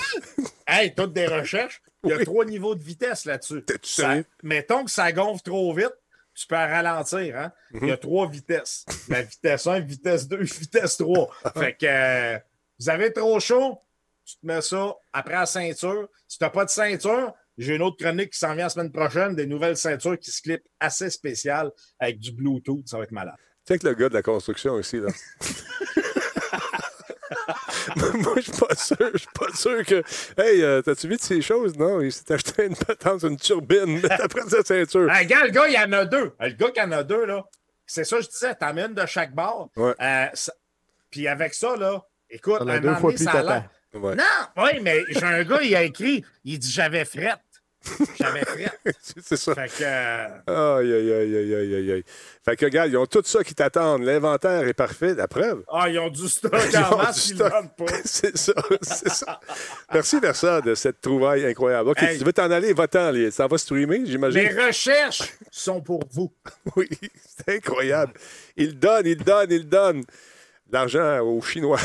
hey, 0.67 0.93
toutes 0.95 1.13
des 1.13 1.27
recherches, 1.27 1.81
il 2.03 2.09
y 2.11 2.13
a 2.13 2.17
Oui. 2.17 2.25
trois 2.25 2.45
niveaux 2.45 2.75
de 2.75 2.83
vitesse 2.83 3.25
là-dessus. 3.25 3.63
Mettons 4.43 4.85
que 4.85 4.91
ça 4.91 5.11
gonfle 5.11 5.43
trop 5.43 5.73
vite, 5.73 5.93
tu 6.37 6.45
peux 6.47 6.55
ralentir. 6.55 7.35
Hein? 7.37 7.51
Il 7.73 7.81
Mhm. 7.81 7.87
y 7.87 7.91
a 7.91 7.97
trois 7.97 8.29
vitesses. 8.29 8.85
La 9.09 9.23
vitesse 9.23 9.65
1, 9.67 9.79
vitesse 9.79 10.27
2, 10.27 10.37
vitesse 10.43 10.97
3. 10.97 11.29
fait 11.57 11.73
que 11.73 11.85
euh, 11.87 12.37
vous 12.79 12.89
avez 12.89 13.11
trop 13.11 13.39
chaud, 13.39 13.79
tu 14.23 14.35
te 14.35 14.45
mets 14.45 14.61
ça 14.61 14.95
après 15.13 15.33
la 15.33 15.45
ceinture. 15.45 16.07
Si 16.27 16.37
tu 16.37 16.43
n'as 16.43 16.49
pas 16.51 16.65
de 16.65 16.69
ceinture, 16.69 17.33
j'ai 17.57 17.75
une 17.75 17.81
autre 17.81 17.97
chronique 17.97 18.31
qui 18.33 18.39
s'en 18.39 18.53
vient 18.53 18.65
la 18.65 18.69
semaine 18.69 18.91
prochaine, 18.91 19.35
des 19.35 19.47
nouvelles 19.47 19.77
ceintures 19.77 20.19
qui 20.19 20.29
se 20.29 20.41
clipent 20.43 20.67
assez 20.79 21.09
spéciales 21.09 21.71
avec 21.99 22.19
du 22.19 22.31
Bluetooth. 22.31 22.87
Ça 22.87 22.97
va 22.97 23.03
être 23.05 23.11
malade. 23.11 23.35
Check 23.67 23.81
le 23.83 23.93
gars 23.95 24.09
de 24.09 24.13
la 24.13 24.21
construction 24.21 24.73
aussi, 24.73 24.97
là. 24.99 25.07
Moi, 28.13 28.33
je 28.37 28.41
suis 28.41 28.51
pas 28.51 28.75
sûr. 28.75 28.97
Je 29.13 29.17
suis 29.17 29.27
pas 29.33 29.53
sûr 29.53 29.85
que. 29.85 30.03
Hey, 30.37 30.63
euh, 30.63 30.81
t'as-tu 30.81 31.07
vu 31.07 31.15
de 31.17 31.21
ces 31.21 31.41
choses? 31.41 31.75
Non, 31.77 32.01
il 32.01 32.11
s'est 32.11 32.33
acheté 32.33 32.65
une 32.65 32.75
patente, 32.75 33.23
une 33.23 33.37
turbine, 33.37 33.99
mais 34.03 34.11
après 34.11 34.41
sa 34.49 34.63
ceinture. 34.63 35.07
Ah, 35.11 35.19
regarde, 35.19 35.45
le 35.45 35.51
gars, 35.51 35.67
il 35.67 35.73
y 35.73 35.77
en 35.79 35.91
a 35.93 36.05
deux. 36.05 36.33
Le 36.39 36.49
gars 36.51 36.71
qui 36.71 36.81
en 36.81 36.91
a 36.91 37.03
deux, 37.03 37.25
là, 37.25 37.43
c'est 37.85 38.03
ça, 38.03 38.19
je 38.21 38.27
disais, 38.27 38.53
t'en 38.55 38.73
mets 38.73 38.83
une 38.85 38.93
de 38.93 39.05
chaque 39.05 39.33
bord. 39.33 39.69
Ouais. 39.75 39.93
Euh, 40.01 40.25
ça- 40.33 40.53
Puis 41.09 41.27
avec 41.27 41.53
ça, 41.53 41.75
là, 41.75 42.03
écoute, 42.29 42.61
un 42.61 42.65
deux 42.79 42.87
moment 42.87 42.99
fois 42.99 43.11
donné, 43.11 43.15
plus 43.15 43.23
ça 43.25 43.39
a 43.39 43.63
Ouais. 43.93 44.15
Non, 44.15 44.23
oui, 44.57 44.79
mais 44.81 45.03
j'ai 45.09 45.23
un 45.23 45.43
gars, 45.43 45.59
il 45.63 45.73
a 45.75 45.81
écrit, 45.81 46.23
il 46.43 46.59
dit 46.59 46.69
j'avais 46.69 47.05
frette. 47.05 47.39
J'avais 48.19 48.45
frette. 48.45 48.79
C'est 49.01 49.35
ça. 49.37 49.55
Fait 49.55 49.67
que. 49.67 49.83
euh, 49.83 50.77
Aïe, 50.79 50.93
aïe, 50.93 51.13
aïe, 51.13 51.35
aïe, 51.55 51.75
aïe, 51.75 51.91
aïe. 51.93 52.03
Fait 52.45 52.55
que, 52.55 52.65
regarde, 52.65 52.89
ils 52.91 52.97
ont 52.97 53.05
tout 53.05 53.21
ça 53.25 53.43
qui 53.43 53.53
t'attendent. 53.53 54.03
L'inventaire 54.03 54.67
est 54.67 54.73
parfait. 54.73 55.13
La 55.15 55.27
preuve. 55.27 55.63
Ah, 55.71 55.89
ils 55.89 55.99
ont 55.99 56.09
du 56.09 56.27
stock 56.27 56.53
Ils 56.71 56.77
en 56.77 56.97
masse, 56.97 57.29
ils 57.29 57.37
vendent 57.37 57.75
pas. 57.75 57.85
C'est 58.05 58.37
ça, 58.37 58.53
c'est 58.81 59.09
ça. 59.09 59.39
Merci, 59.93 60.19
Versa, 60.19 60.61
de 60.61 60.73
cette 60.75 61.01
trouvaille 61.01 61.45
incroyable. 61.45 61.89
OK, 61.89 62.01
Hey. 62.01 62.17
tu 62.17 62.23
veux 62.23 62.33
t'en 62.33 62.49
aller, 62.51 62.73
va-t'en. 62.73 63.11
Ça 63.31 63.47
va 63.47 63.57
streamer, 63.57 64.01
j'imagine? 64.05 64.39
Les 64.41 64.65
recherches 64.65 65.23
sont 65.51 65.81
pour 65.81 66.01
vous. 66.11 66.31
Oui, 66.75 66.87
c'est 67.47 67.55
incroyable. 67.57 68.13
Il 68.55 68.77
donne, 68.79 69.05
il 69.05 69.17
donne, 69.23 69.51
il 69.51 69.67
donne. 69.67 70.03
L'argent 70.69 71.19
aux 71.21 71.41
Chinois. 71.41 71.79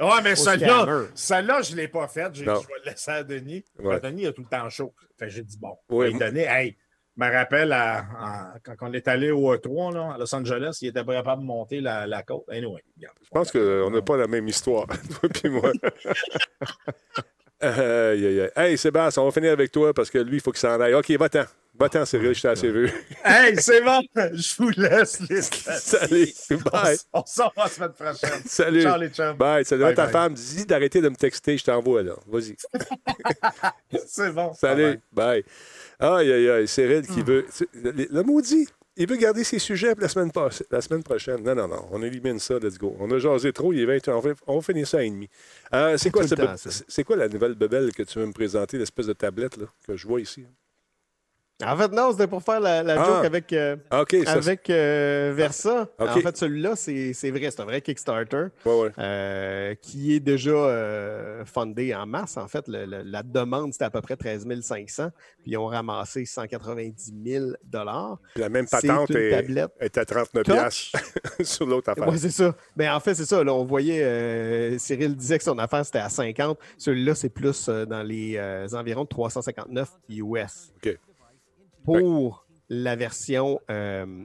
Ouais, 0.00 0.22
mais 0.22 0.36
celle-là, 0.36 1.04
celle-là, 1.14 1.62
je 1.62 1.72
ne 1.72 1.76
l'ai 1.78 1.88
pas 1.88 2.08
faite. 2.08 2.34
J'ai 2.34 2.42
dit, 2.44 2.48
Non. 2.48 2.60
je 2.60 2.66
vais 2.68 2.74
le 2.84 2.90
laisser 2.90 3.10
à 3.10 3.22
Denis. 3.24 3.64
Ouais. 3.78 4.00
Denis, 4.00 4.22
il 4.22 4.26
a 4.28 4.32
tout 4.32 4.42
le 4.42 4.48
temps 4.48 4.68
chaud. 4.70 4.94
Fait 5.18 5.28
j'ai 5.30 5.42
dit, 5.42 5.58
bon, 5.58 5.76
Oui. 5.90 6.10
il 6.12 6.18
donner. 6.18 6.42
Hey, 6.44 6.76
je 7.16 7.24
me 7.24 7.30
rappelle 7.30 7.72
à- 7.72 7.98
à- 7.98 8.54
quand 8.64 8.74
on 8.80 8.92
est 8.94 9.06
allé 9.08 9.30
au 9.30 9.54
E3 9.54 9.92
là, 9.94 10.14
à 10.14 10.18
Los 10.18 10.34
Angeles, 10.34 10.78
il 10.80 10.88
était 10.88 11.04
pas 11.04 11.14
capable 11.14 11.42
de 11.42 11.46
monter 11.46 11.80
la, 11.80 12.06
la 12.06 12.22
côte. 12.22 12.44
Anyway, 12.48 12.82
regarde. 12.96 13.16
Je 13.22 13.28
pense 13.30 13.50
qu'on 13.52 13.90
n'a 13.90 14.00
pas 14.02 14.16
la 14.16 14.26
même 14.26 14.48
histoire, 14.48 14.86
toi 15.20 15.28
puis 15.28 15.48
moi. 15.50 15.72
Hey, 17.64 18.76
Sébastien, 18.76 19.22
on 19.22 19.26
va 19.26 19.32
finir 19.32 19.52
avec 19.52 19.70
toi 19.70 19.94
parce 19.94 20.10
que 20.10 20.18
lui, 20.18 20.38
il 20.38 20.40
faut 20.40 20.50
qu'il 20.50 20.58
s'en 20.60 20.80
aille. 20.80 20.94
OK, 20.94 21.08
va-t'en. 21.12 21.44
Va-t'en, 21.82 22.04
Cyril, 22.04 22.32
je 22.32 22.42
t'ai 22.42 22.48
assez 22.48 22.70
vu. 22.70 22.88
Hey, 23.24 23.56
c'est 23.60 23.82
bon! 23.82 24.00
Je 24.14 24.54
vous 24.62 24.70
laisse, 24.76 25.18
les 25.28 25.42
Salut. 25.42 26.28
Bye. 26.70 26.96
On, 27.12 27.20
on 27.20 27.26
sort 27.26 27.52
la 27.56 27.66
semaine 27.68 27.92
prochaine. 27.92 28.40
Salut. 28.46 28.82
Ciao, 28.82 28.98
les 29.00 29.08
chums. 29.08 29.36
Bye. 29.36 29.64
Bye, 29.64 29.82
être 29.82 29.94
ta 29.96 30.04
bye. 30.04 30.12
femme. 30.12 30.34
Dis 30.34 30.64
d'arrêter 30.64 31.00
de 31.00 31.08
me 31.08 31.16
texter, 31.16 31.58
je 31.58 31.64
t'envoie 31.64 32.04
là. 32.04 32.14
Vas-y. 32.28 32.54
C'est 34.06 34.30
bon. 34.32 34.52
Salut. 34.54 35.00
Bye. 35.12 35.44
Aïe, 35.98 36.32
aïe, 36.32 36.48
aïe. 36.50 36.68
Cyril 36.68 37.00
Hmm. 37.02 37.14
qui 37.14 37.22
veut. 37.22 37.46
Le, 37.74 38.06
le 38.10 38.22
maudit, 38.22 38.68
il 38.96 39.08
veut 39.08 39.16
garder 39.16 39.42
ses 39.42 39.58
sujets 39.58 39.92
pour 39.94 40.02
la 40.02 40.08
semaine, 40.08 40.30
passée- 40.30 40.66
la 40.70 40.80
semaine 40.80 41.02
prochaine. 41.02 41.42
Non, 41.42 41.54
non, 41.56 41.66
non. 41.66 41.88
On 41.90 42.00
élimine 42.02 42.38
ça. 42.38 42.60
Let's 42.60 42.78
go. 42.78 42.96
On 43.00 43.10
a 43.10 43.18
jasé 43.18 43.52
trop. 43.52 43.72
Il 43.72 43.80
est 43.80 43.86
20 43.86 44.08
On 44.08 44.20
va, 44.20 44.30
on 44.46 44.56
va 44.56 44.62
finir 44.62 44.86
ça 44.86 44.98
à 44.98 45.02
ennemi. 45.02 45.28
Euh, 45.74 45.96
c'est, 45.96 46.10
quoi, 46.10 46.24
temps, 46.26 46.54
quoi 47.06 47.16
la 47.16 47.28
nouvelle 47.28 47.54
bebelle 47.54 47.92
que 47.92 48.04
tu 48.04 48.20
veux 48.20 48.26
me 48.26 48.32
présenter, 48.32 48.78
l'espèce 48.78 49.06
de 49.06 49.14
tablette 49.14 49.56
là, 49.56 49.66
que 49.86 49.96
je 49.96 50.06
vois 50.06 50.20
ici? 50.20 50.46
En 51.64 51.76
fait, 51.76 51.92
non, 51.92 52.12
c'était 52.12 52.26
pour 52.26 52.42
faire 52.42 52.60
la, 52.60 52.82
la 52.82 53.00
Ah. 53.00 53.04
joke 53.04 53.24
avec, 53.24 53.52
euh. 53.52 53.76
Ça, 54.24 54.32
avec 54.32 54.68
euh, 54.70 55.32
Versa. 55.34 55.88
En 55.98 56.06
fait, 56.08 56.36
celui-là, 56.36 56.76
c'est 56.76 57.12
vrai, 57.30 57.50
c'est 57.50 57.60
un 57.60 57.64
vrai 57.64 57.80
Kickstarter 57.80 58.46
Ouais, 58.64 58.80
ouais. 58.80 58.90
euh, 58.98 59.74
qui 59.80 60.14
est 60.14 60.20
déjà 60.20 60.52
fundé 61.44 61.94
en 61.94 62.06
masse. 62.06 62.36
En 62.36 62.48
fait, 62.48 62.66
le- 62.68 62.84
le- 62.86 63.02
la 63.02 63.22
demande, 63.22 63.72
c'était 63.72 63.84
à 63.84 63.90
peu 63.90 64.00
près 64.00 64.16
13 64.16 64.46
500. 64.62 65.10
Puis 65.42 65.52
ils 65.52 65.56
ont 65.56 65.66
ramassé 65.66 66.24
190 66.24 67.12
000 67.24 67.46
Puis 68.34 68.42
la 68.42 68.48
même 68.48 68.66
patente 68.66 69.10
est, 69.10 69.30
tablette 69.30 69.70
est 69.80 69.98
à 69.98 70.04
39 70.04 70.44
touch. 70.44 70.54
piastres 70.54 70.98
sur 71.42 71.66
l'autre 71.66 71.90
affaire. 71.90 72.08
Oui, 72.08 72.18
c'est 72.18 72.30
ça. 72.30 72.54
Mais 72.76 72.88
en 72.88 73.00
fait, 73.00 73.14
c'est 73.14 73.24
ça. 73.24 73.42
Là, 73.42 73.52
on 73.54 73.64
voyait, 73.64 74.78
Cyril 74.78 75.16
disait 75.16 75.38
que 75.38 75.44
son 75.44 75.58
affaire, 75.58 75.84
c'était 75.84 75.98
à 75.98 76.08
50. 76.08 76.58
Celui-là, 76.78 77.14
c'est 77.14 77.28
plus 77.28 77.68
dans 77.68 78.02
les 78.02 78.38
environs 78.74 79.04
de 79.04 79.08
359 79.08 79.90
US. 80.08 80.72
OK. 80.84 80.98
Pour 81.84 82.46
la 82.68 82.96
version, 82.96 83.60
euh, 83.70 84.24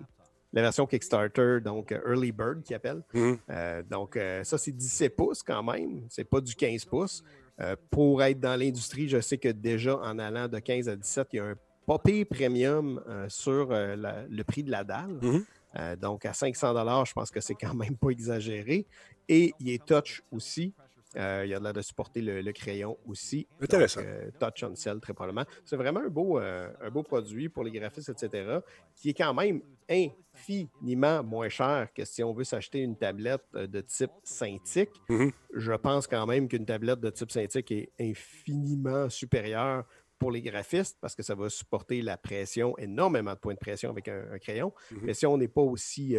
la 0.54 0.62
version 0.62 0.86
Kickstarter, 0.88 1.60
donc 1.64 1.92
euh, 1.92 2.00
Early 2.08 2.32
Bird, 2.32 2.64
qui 2.64 2.74
appelle. 2.74 3.04
Mhm. 3.14 3.38
Euh, 3.50 3.84
donc, 3.84 4.16
euh, 4.16 4.44
ça, 4.44 4.58
c'est 4.58 4.72
17 4.72 5.16
pouces 5.16 5.44
quand 5.44 5.64
même. 5.64 6.04
C'est 6.10 6.24
pas 6.24 6.42
du 6.42 6.56
15 6.56 6.86
pouces. 6.86 7.24
Euh, 7.60 7.76
pour 7.90 8.22
être 8.24 8.40
dans 8.40 8.56
l'industrie, 8.60 9.10
je 9.10 9.20
sais 9.20 9.38
que 9.38 9.50
déjà, 9.50 9.98
en 9.98 10.20
allant 10.20 10.48
de 10.48 10.60
15 10.60 10.88
à 10.90 10.96
17, 10.96 11.28
il 11.34 11.36
y 11.38 11.40
a 11.40 11.46
un 11.46 11.56
pas 11.86 12.00
pire 12.00 12.26
premium 12.30 13.02
sur 13.30 13.70
la- 13.70 14.26
le 14.30 14.44
prix 14.44 14.62
de 14.64 14.72
la 14.72 14.84
dalle. 14.84 15.18
Mhm. 15.22 15.46
Euh, 15.78 15.96
donc, 15.96 16.26
à 16.26 16.34
500 16.34 17.06
je 17.06 17.14
pense 17.14 17.30
que 17.32 17.40
c'est 17.40 17.56
quand 17.56 17.74
même 17.74 17.96
pas 17.98 18.10
exagéré. 18.10 18.86
Et 19.30 19.54
il 19.60 19.70
est 19.70 19.86
touch 19.86 20.22
aussi. 20.32 20.74
Euh, 21.16 21.44
il 21.46 21.50
y 21.50 21.54
a 21.54 21.60
l'air 21.60 21.74
de 21.74 21.82
supporter 21.82 22.22
le, 22.22 22.42
le 22.42 22.52
crayon 22.52 22.98
aussi. 23.06 23.48
Intéressant. 23.62 24.02
Donc, 24.02 24.10
euh, 24.10 24.30
touch 24.40 24.64
on 24.64 24.76
cell, 24.76 25.00
très 25.00 25.14
probablement. 25.14 25.46
C'est 25.64 25.78
vraiment 25.78 26.02
un 26.02 26.10
beau, 26.10 26.40
euh, 26.40 26.70
un 26.82 26.90
beau 26.90 27.02
produit 27.04 27.48
pour 27.50 27.64
les 27.64 27.72
graphistes, 27.72 28.10
etc., 28.10 28.60
qui 28.94 29.10
est 29.10 29.14
quand 29.14 29.34
même 29.34 29.62
infiniment 29.90 31.24
moins 31.24 31.50
cher 31.50 31.88
que 31.96 32.04
si 32.04 32.24
on 32.24 32.34
veut 32.34 32.44
s'acheter 32.44 32.80
une 32.80 32.98
tablette 32.98 33.44
euh, 33.56 33.68
de 33.68 33.82
type 33.82 34.12
Cintiq. 34.24 34.90
Mhm. 35.08 35.32
Je 35.56 35.74
pense 35.74 36.08
quand 36.08 36.26
même 36.26 36.48
qu'une 36.48 36.66
tablette 36.66 37.00
de 37.00 37.10
type 37.10 37.32
Cintiq 37.32 37.72
est 37.72 37.92
infiniment 38.00 39.10
supérieure 39.10 39.86
pour 40.20 40.32
les 40.32 40.42
graphistes 40.42 40.98
parce 41.00 41.16
que 41.16 41.24
ça 41.24 41.36
va 41.36 41.48
supporter 41.48 42.02
la 42.02 42.18
pression, 42.18 42.78
énormément 42.78 43.34
de 43.34 43.40
points 43.40 43.54
de 43.54 43.60
pression 43.60 43.92
avec 43.92 44.08
un, 44.10 44.26
un 44.34 44.40
crayon. 44.40 44.74
Mhm. 44.92 45.00
Mais 45.04 45.14
si 45.14 45.26
on 45.26 45.38
n'est 45.38 45.48
pas 45.48 45.62
aussi, 45.62 46.18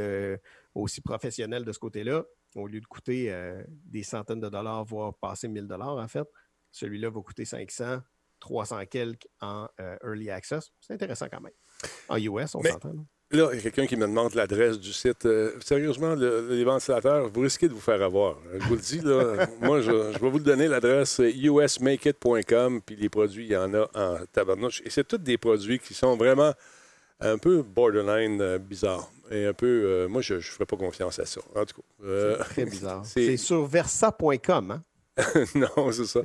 aussi 0.75 1.01
professionnel 1.03 1.65
de 1.65 1.73
ce 1.73 1.79
côté-là, 1.79 2.25
au 2.57 2.67
lieu 2.67 2.81
de 2.81 2.87
coûter 2.87 3.33
euh, 3.33 3.63
des 3.87 4.03
centaines 4.03 4.41
de 4.41 4.49
dollars, 4.49 4.85
voire 4.85 5.15
passer 5.15 5.49
1000 5.49 5.67
dollars 5.67 5.97
en 5.97 6.09
fait, 6.09 6.27
celui-là 6.71 7.11
va 7.11 7.21
coûter 7.21 7.45
500, 7.45 8.01
300 8.41 8.87
quelques 8.91 9.27
en 9.41 9.69
euh, 9.81 9.97
Early 10.05 10.31
Access. 10.31 10.71
C'est 10.81 10.95
intéressant 10.95 11.27
quand 11.31 11.41
même. 11.41 11.53
En 12.09 12.17
US, 12.17 12.55
on 12.55 12.63
s'entend. 12.63 12.93
là. 12.93 13.03
Il 13.31 13.39
y 13.39 13.43
a 13.43 13.61
quelqu'un 13.61 13.87
qui 13.87 13.97
me 13.97 14.07
demande 14.07 14.33
l'adresse 14.35 14.81
du 14.81 14.91
site. 14.91 15.27
Euh, 15.27 15.53
sérieusement, 15.61 16.15
le- 16.15 16.49
les 16.49 16.65
ventilateurs, 16.65 17.29
vous 17.29 17.41
risquez 17.43 17.69
de 17.69 17.75
vous 17.75 17.81
faire 17.81 18.01
avoir. 18.01 18.39
Je 18.59 18.65
vous 18.67 18.75
le 18.77 18.81
dis, 18.81 19.01
là. 19.01 19.47
moi, 19.61 19.83
je, 19.83 19.91
je 20.15 20.19
vais 20.19 20.31
vous 20.31 20.39
le 20.39 20.45
donner, 20.45 20.67
l'adresse 20.67 21.19
usmakeit.com, 21.19 22.81
puis 22.87 22.97
les 22.97 23.09
produits, 23.11 23.45
il 23.47 23.53
y 23.53 23.57
en 23.57 23.75
a 23.75 23.87
en 23.95 24.25
tabarnouche. 24.33 24.81
Et 24.85 24.91
c'est 24.91 25.07
tous 25.07 25.19
des 25.19 25.37
produits 25.37 25.79
qui 25.79 25.93
sont 25.93 26.17
vraiment 26.17 26.53
un 27.21 27.39
peu 27.39 27.63
borderline 27.63 28.41
euh, 28.41 28.59
bizarres. 28.59 29.11
Et 29.31 29.45
un 29.47 29.53
peu, 29.53 29.67
euh, 29.67 30.09
moi, 30.09 30.23
je 30.23 30.35
ne 30.35 30.41
ferais 30.41 30.65
pas 30.65 30.77
confiance 30.77 31.19
à 31.19 31.27
ça, 31.27 31.41
en 31.55 31.65
tout 31.67 31.77
cas. 31.77 32.05
Euh, 32.05 32.39
Très 32.39 32.65
bizarre. 32.65 33.03
c'est- 33.05 33.27
C'est 33.27 33.37
sur 33.37 33.67
versa.com. 33.67 34.71
Hein? 34.71 34.83
non, 35.57 35.91
c'est 35.91 36.07
ça. 36.07 36.21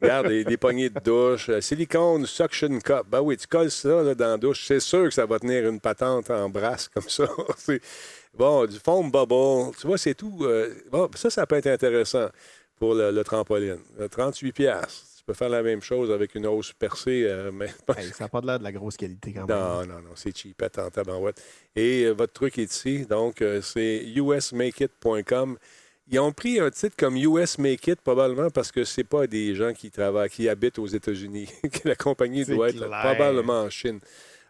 Regarde, 0.00 0.28
des, 0.28 0.44
des 0.44 0.56
poignées 0.56 0.88
de 0.88 1.00
douche, 1.00 1.50
silicone 1.60 2.24
suction 2.26 2.78
cup. 2.78 3.02
Ben 3.10 3.20
oui, 3.20 3.36
tu 3.36 3.46
colles 3.48 3.72
ça 3.72 4.02
là, 4.02 4.14
dans 4.14 4.28
la 4.28 4.36
douche, 4.36 4.64
c'est 4.66 4.78
sûr 4.80 5.04
que 5.04 5.10
ça 5.10 5.26
va 5.26 5.38
tenir 5.40 5.68
une 5.68 5.80
patente 5.80 6.30
en 6.30 6.48
brasse 6.48 6.88
comme 6.88 7.08
ça. 7.08 7.28
C'est- 7.56 7.80
bon, 8.32 8.64
du 8.66 8.78
foam 8.78 9.10
bubble, 9.10 9.74
tu 9.78 9.86
vois, 9.88 9.98
c'est 9.98 10.14
tout. 10.14 10.46
bon, 10.92 11.10
ça, 11.16 11.28
ça 11.28 11.44
peut 11.46 11.56
être 11.56 11.66
intéressant 11.66 12.28
pour 12.78 12.94
le, 12.94 13.10
le 13.10 13.24
trampoline. 13.24 13.78
Euh, 13.98 14.06
38 14.06 14.52
piastres. 14.52 15.15
Peux 15.26 15.34
faire 15.34 15.48
la 15.48 15.62
même 15.62 15.82
chose 15.82 16.12
avec 16.12 16.36
une 16.36 16.46
hausse 16.46 16.72
percée, 16.72 17.24
euh, 17.26 17.50
mais 17.54 17.66
Hey, 17.96 18.06
ça 18.10 18.24
n'a 18.24 18.28
pas 18.28 18.40
de 18.40 18.46
l'air 18.46 18.58
de 18.60 18.64
la 18.64 18.70
grosse 18.72 18.96
qualité 18.96 19.32
quand 19.32 19.46
même. 19.46 19.56
non, 19.56 19.80
non, 19.84 20.00
non, 20.02 20.10
c'est 20.14 20.36
cheapette 20.36 20.78
en 20.78 20.88
tabarouette. 20.88 21.42
Et 21.74 22.04
euh, 22.04 22.12
votre 22.12 22.32
truc 22.32 22.56
est 22.58 22.72
ici, 22.72 23.06
donc 23.06 23.42
euh, 23.42 23.60
c'est 23.60 24.04
usmakeit.com. 24.04 25.58
Ils 26.08 26.20
ont 26.20 26.30
pris 26.32 26.60
un 26.60 26.70
titre 26.70 26.94
comme 26.96 27.16
US 27.16 27.58
Make 27.58 27.88
It 27.88 28.00
probablement 28.00 28.48
parce 28.50 28.70
que 28.70 28.84
c'est 28.84 29.02
pas 29.02 29.26
des 29.26 29.56
gens 29.56 29.72
qui 29.72 29.90
travaillent, 29.90 30.30
qui 30.30 30.48
habitent 30.48 30.78
aux 30.78 30.86
États-Unis. 30.86 31.48
que 31.82 31.88
la 31.88 31.96
compagnie 31.96 32.44
doit 32.44 32.68
être 32.68 32.76
clair. 32.86 33.00
probablement 33.02 33.62
en 33.62 33.70
Chine. 33.70 33.98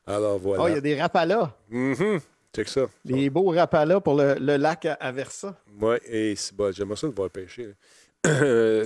Alors 0.07 0.35
Oh, 0.45 0.49
il 0.49 0.53
y 0.53 0.57
voilà. 0.57 0.77
a 0.77 0.81
des 0.83 1.01
rapalas. 1.01 1.57
Mhm. 1.71 2.21
Check 2.55 2.69
ça. 2.69 2.87
Les 3.07 3.31
beaux 3.31 3.51
rapalas 3.51 4.01
pour 4.01 4.15
le, 4.15 4.35
le 4.39 4.57
lac 4.57 4.85
à, 4.85 4.95
à 4.95 5.13
Versa. 5.13 5.59
Ouais, 5.81 6.01
et 6.07 6.37
c'est 6.37 6.55
bon, 6.55 6.71
j'aimerais 6.73 6.97
ça 6.97 7.09
de 7.09 7.15
voir 7.15 7.31
pêcher. 7.31 7.73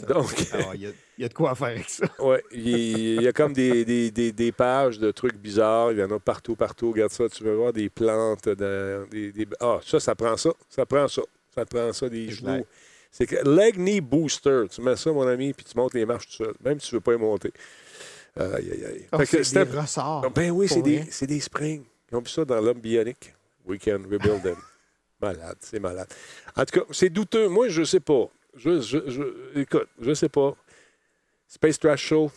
Donc, 0.08 0.34
Alors, 0.52 0.74
il 0.74 0.82
y, 0.82 0.86
a, 0.86 0.90
il 1.18 1.22
y 1.22 1.24
a 1.24 1.28
de 1.28 1.34
quoi 1.34 1.54
faire 1.54 1.68
avec 1.68 1.88
ça. 1.88 2.06
ouais, 2.20 2.42
il 2.52 3.22
y 3.22 3.28
a 3.28 3.32
comme 3.32 3.52
des, 3.52 3.84
des, 3.84 4.10
des- 4.10 4.32
des 4.32 4.52
pages 4.52 4.98
de 4.98 5.10
trucs 5.10 5.36
bizarres. 5.36 5.92
Il 5.92 5.98
y 5.98 6.02
en 6.02 6.10
a 6.10 6.18
partout, 6.18 6.56
partout. 6.56 6.92
Regarde 6.92 7.12
ça, 7.12 7.28
tu 7.28 7.44
veux 7.44 7.54
voir 7.54 7.72
des 7.72 7.88
plantes. 7.88 8.48
de- 8.48 9.06
des, 9.10 9.32
des- 9.32 9.48
Ah, 9.60 9.78
ça, 9.84 10.00
ça 10.00 10.14
prend 10.14 10.36
ça. 10.36 10.50
Ça 10.68 10.84
prend 10.86 11.08
ça. 11.08 11.22
Ça 11.54 11.64
prend 11.64 11.92
ça, 11.92 12.08
des 12.08 12.30
genoux. 12.30 12.64
C'est 13.10 13.26
que 13.26 13.36
leg 13.48 13.76
knee 13.76 14.00
booster. 14.00 14.64
Tu 14.70 14.80
mets 14.82 14.96
ça, 14.96 15.10
mon 15.12 15.26
ami, 15.26 15.52
puis 15.52 15.64
tu 15.64 15.76
montes 15.76 15.94
les 15.94 16.06
marches 16.06 16.28
tout 16.28 16.44
seul. 16.44 16.54
Même 16.64 16.78
si 16.78 16.88
tu 16.90 16.94
ne 16.94 16.98
veux 16.98 17.02
pas 17.02 17.14
y 17.14 17.18
monter. 17.18 17.52
Aïe, 18.38 18.70
aïe, 18.72 18.84
aïe. 18.84 19.06
Oh, 19.12 19.18
c'est 19.24 19.52
des 19.52 19.78
ressorts. 19.78 20.30
Ben 20.30 20.50
oui, 20.52 20.68
c'est 20.68 20.82
des, 20.82 21.02
c'est 21.10 21.26
des 21.26 21.40
springs. 21.40 21.82
Ils 22.12 22.16
ont 22.16 22.20
vu 22.20 22.28
ça 22.28 22.44
dans 22.44 22.60
l'homme 22.60 22.78
bionique. 22.80 23.34
We 23.66 23.78
can 23.80 24.02
rebuild 24.10 24.42
them. 24.42 24.56
malade, 25.20 25.56
c'est 25.60 25.80
malade. 25.80 26.08
En 26.56 26.64
tout 26.64 26.80
cas, 26.80 26.86
c'est 26.92 27.10
douteux. 27.10 27.48
Moi, 27.48 27.68
je 27.68 27.82
sais 27.82 28.00
pas. 28.00 28.28
Je, 28.56 28.80
je, 28.80 28.98
je- 29.10 29.60
écoute, 29.60 29.88
je 30.00 30.12
sais 30.14 30.28
pas. 30.28 30.54
Space 31.46 31.78
Trash 31.78 32.02
Show, 32.04 32.30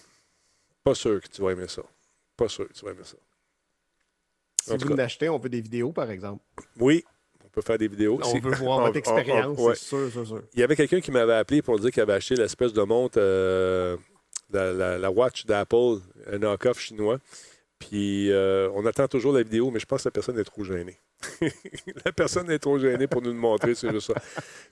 pas 0.83 0.95
sûr 0.95 1.21
que 1.21 1.27
tu 1.27 1.41
vas 1.41 1.51
aimer 1.51 1.67
ça. 1.67 1.81
Pas 2.37 2.47
sûr 2.47 2.67
que 2.67 2.73
tu 2.73 2.83
vas 2.85 2.91
aimer 2.91 3.03
ça. 3.03 3.17
Si 4.63 4.71
en 4.71 4.77
vous 4.77 4.95
l'achetez, 4.95 5.29
on 5.29 5.37
veut 5.37 5.49
des 5.49 5.61
vidéos, 5.61 5.91
par 5.91 6.09
exemple. 6.09 6.41
Oui, 6.79 7.03
on 7.43 7.49
peut 7.49 7.61
faire 7.61 7.77
des 7.77 7.87
vidéos. 7.87 8.19
On 8.23 8.39
veut 8.39 8.51
voir 8.55 8.79
votre 8.81 8.95
expérience, 8.97 9.57
ouais. 9.59 9.75
c'est 9.75 9.85
sûr, 9.85 10.09
c'est 10.13 10.25
sûr. 10.25 10.43
Il 10.53 10.59
y 10.59 10.63
avait 10.63 10.75
quelqu'un 10.75 11.01
qui 11.01 11.11
m'avait 11.11 11.33
appelé 11.33 11.61
pour 11.61 11.77
dire 11.79 11.91
qu'il 11.91 12.01
avait 12.01 12.13
acheté 12.13 12.35
l'espèce 12.35 12.73
de 12.73 12.81
montre, 12.83 13.19
euh, 13.19 13.97
la, 14.51 14.71
la- 14.73 14.97
la 14.97 15.11
watch 15.11 15.45
d'Apple, 15.45 15.97
un 16.27 16.37
knock-off 16.39 16.79
chinois. 16.79 17.19
Puis 17.79 18.31
euh, 18.31 18.69
on 18.75 18.85
attend 18.85 19.07
toujours 19.09 19.33
la 19.33 19.43
vidéo, 19.43 19.69
mais 19.69 19.79
je 19.79 19.85
pense 19.85 20.03
que 20.03 20.07
la 20.07 20.11
personne 20.11 20.39
est 20.39 20.43
trop 20.45 20.63
gênée. 20.63 20.97
la 22.05 22.11
personne 22.11 22.49
est 22.51 22.59
trop 22.59 22.77
gênée 22.79 23.07
pour 23.07 23.21
nous 23.21 23.31
le 23.31 23.37
montrer, 23.37 23.75
c'est 23.75 23.91
juste 23.91 24.07
ça. 24.13 24.19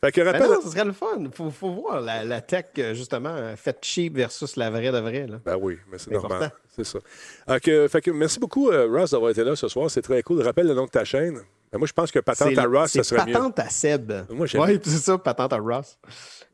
Fait 0.04 0.12
que 0.12 0.22
rappelle. 0.22 0.50
non, 0.50 0.62
ce 0.64 0.70
serait 0.70 0.86
le 0.86 0.92
fun. 0.94 1.18
Il 1.20 1.32
faut, 1.32 1.50
faut 1.50 1.72
voir 1.72 2.02
la, 2.02 2.24
la 2.24 2.42
tech, 2.42 2.66
euh, 2.78 2.94
justement, 2.94 3.30
euh, 3.36 3.56
faite 3.56 3.80
cheap 3.82 4.16
versus 4.16 4.56
la 4.56 4.70
vraie 4.70 4.92
de 4.92 5.00
vraie. 5.00 5.28
Là. 5.28 5.40
Ben 5.46 5.58
oui, 5.60 5.78
mais 5.92 5.98
c'est 5.98 6.12
normal. 6.12 6.52
C'est 6.76 6.84
ça. 6.86 7.00
Fait 7.48 7.60
que, 7.60 7.88
fait 7.88 8.02
que 8.02 8.12
merci 8.12 8.40
beaucoup, 8.40 8.70
euh, 8.70 8.88
Ross, 8.90 9.12
d'avoir 9.12 9.32
été 9.32 9.44
là 9.44 9.56
ce 9.56 9.68
soir. 9.68 9.90
C'est 9.92 10.02
très 10.02 10.22
cool. 10.24 10.42
Rappelle 10.42 10.68
le 10.68 10.74
nom 10.74 10.86
de 10.86 10.90
ta 10.92 11.04
chaîne. 11.04 11.40
Ben, 11.72 11.78
moi, 11.78 11.88
je 11.88 11.94
pense 11.94 12.12
que 12.12 12.20
Patente 12.20 12.58
à 12.58 12.66
Ross, 12.66 12.92
ça 12.92 13.04
serait 13.04 13.26
mieux. 13.26 13.34
patente 13.34 13.60
à 13.60 13.70
Seb. 13.70 14.12
Moi, 14.30 14.46
Oui, 14.56 14.80
c'est 14.84 14.90
ça, 14.98 15.18
patente 15.18 15.54
à 15.54 15.58
Ross. 15.58 15.98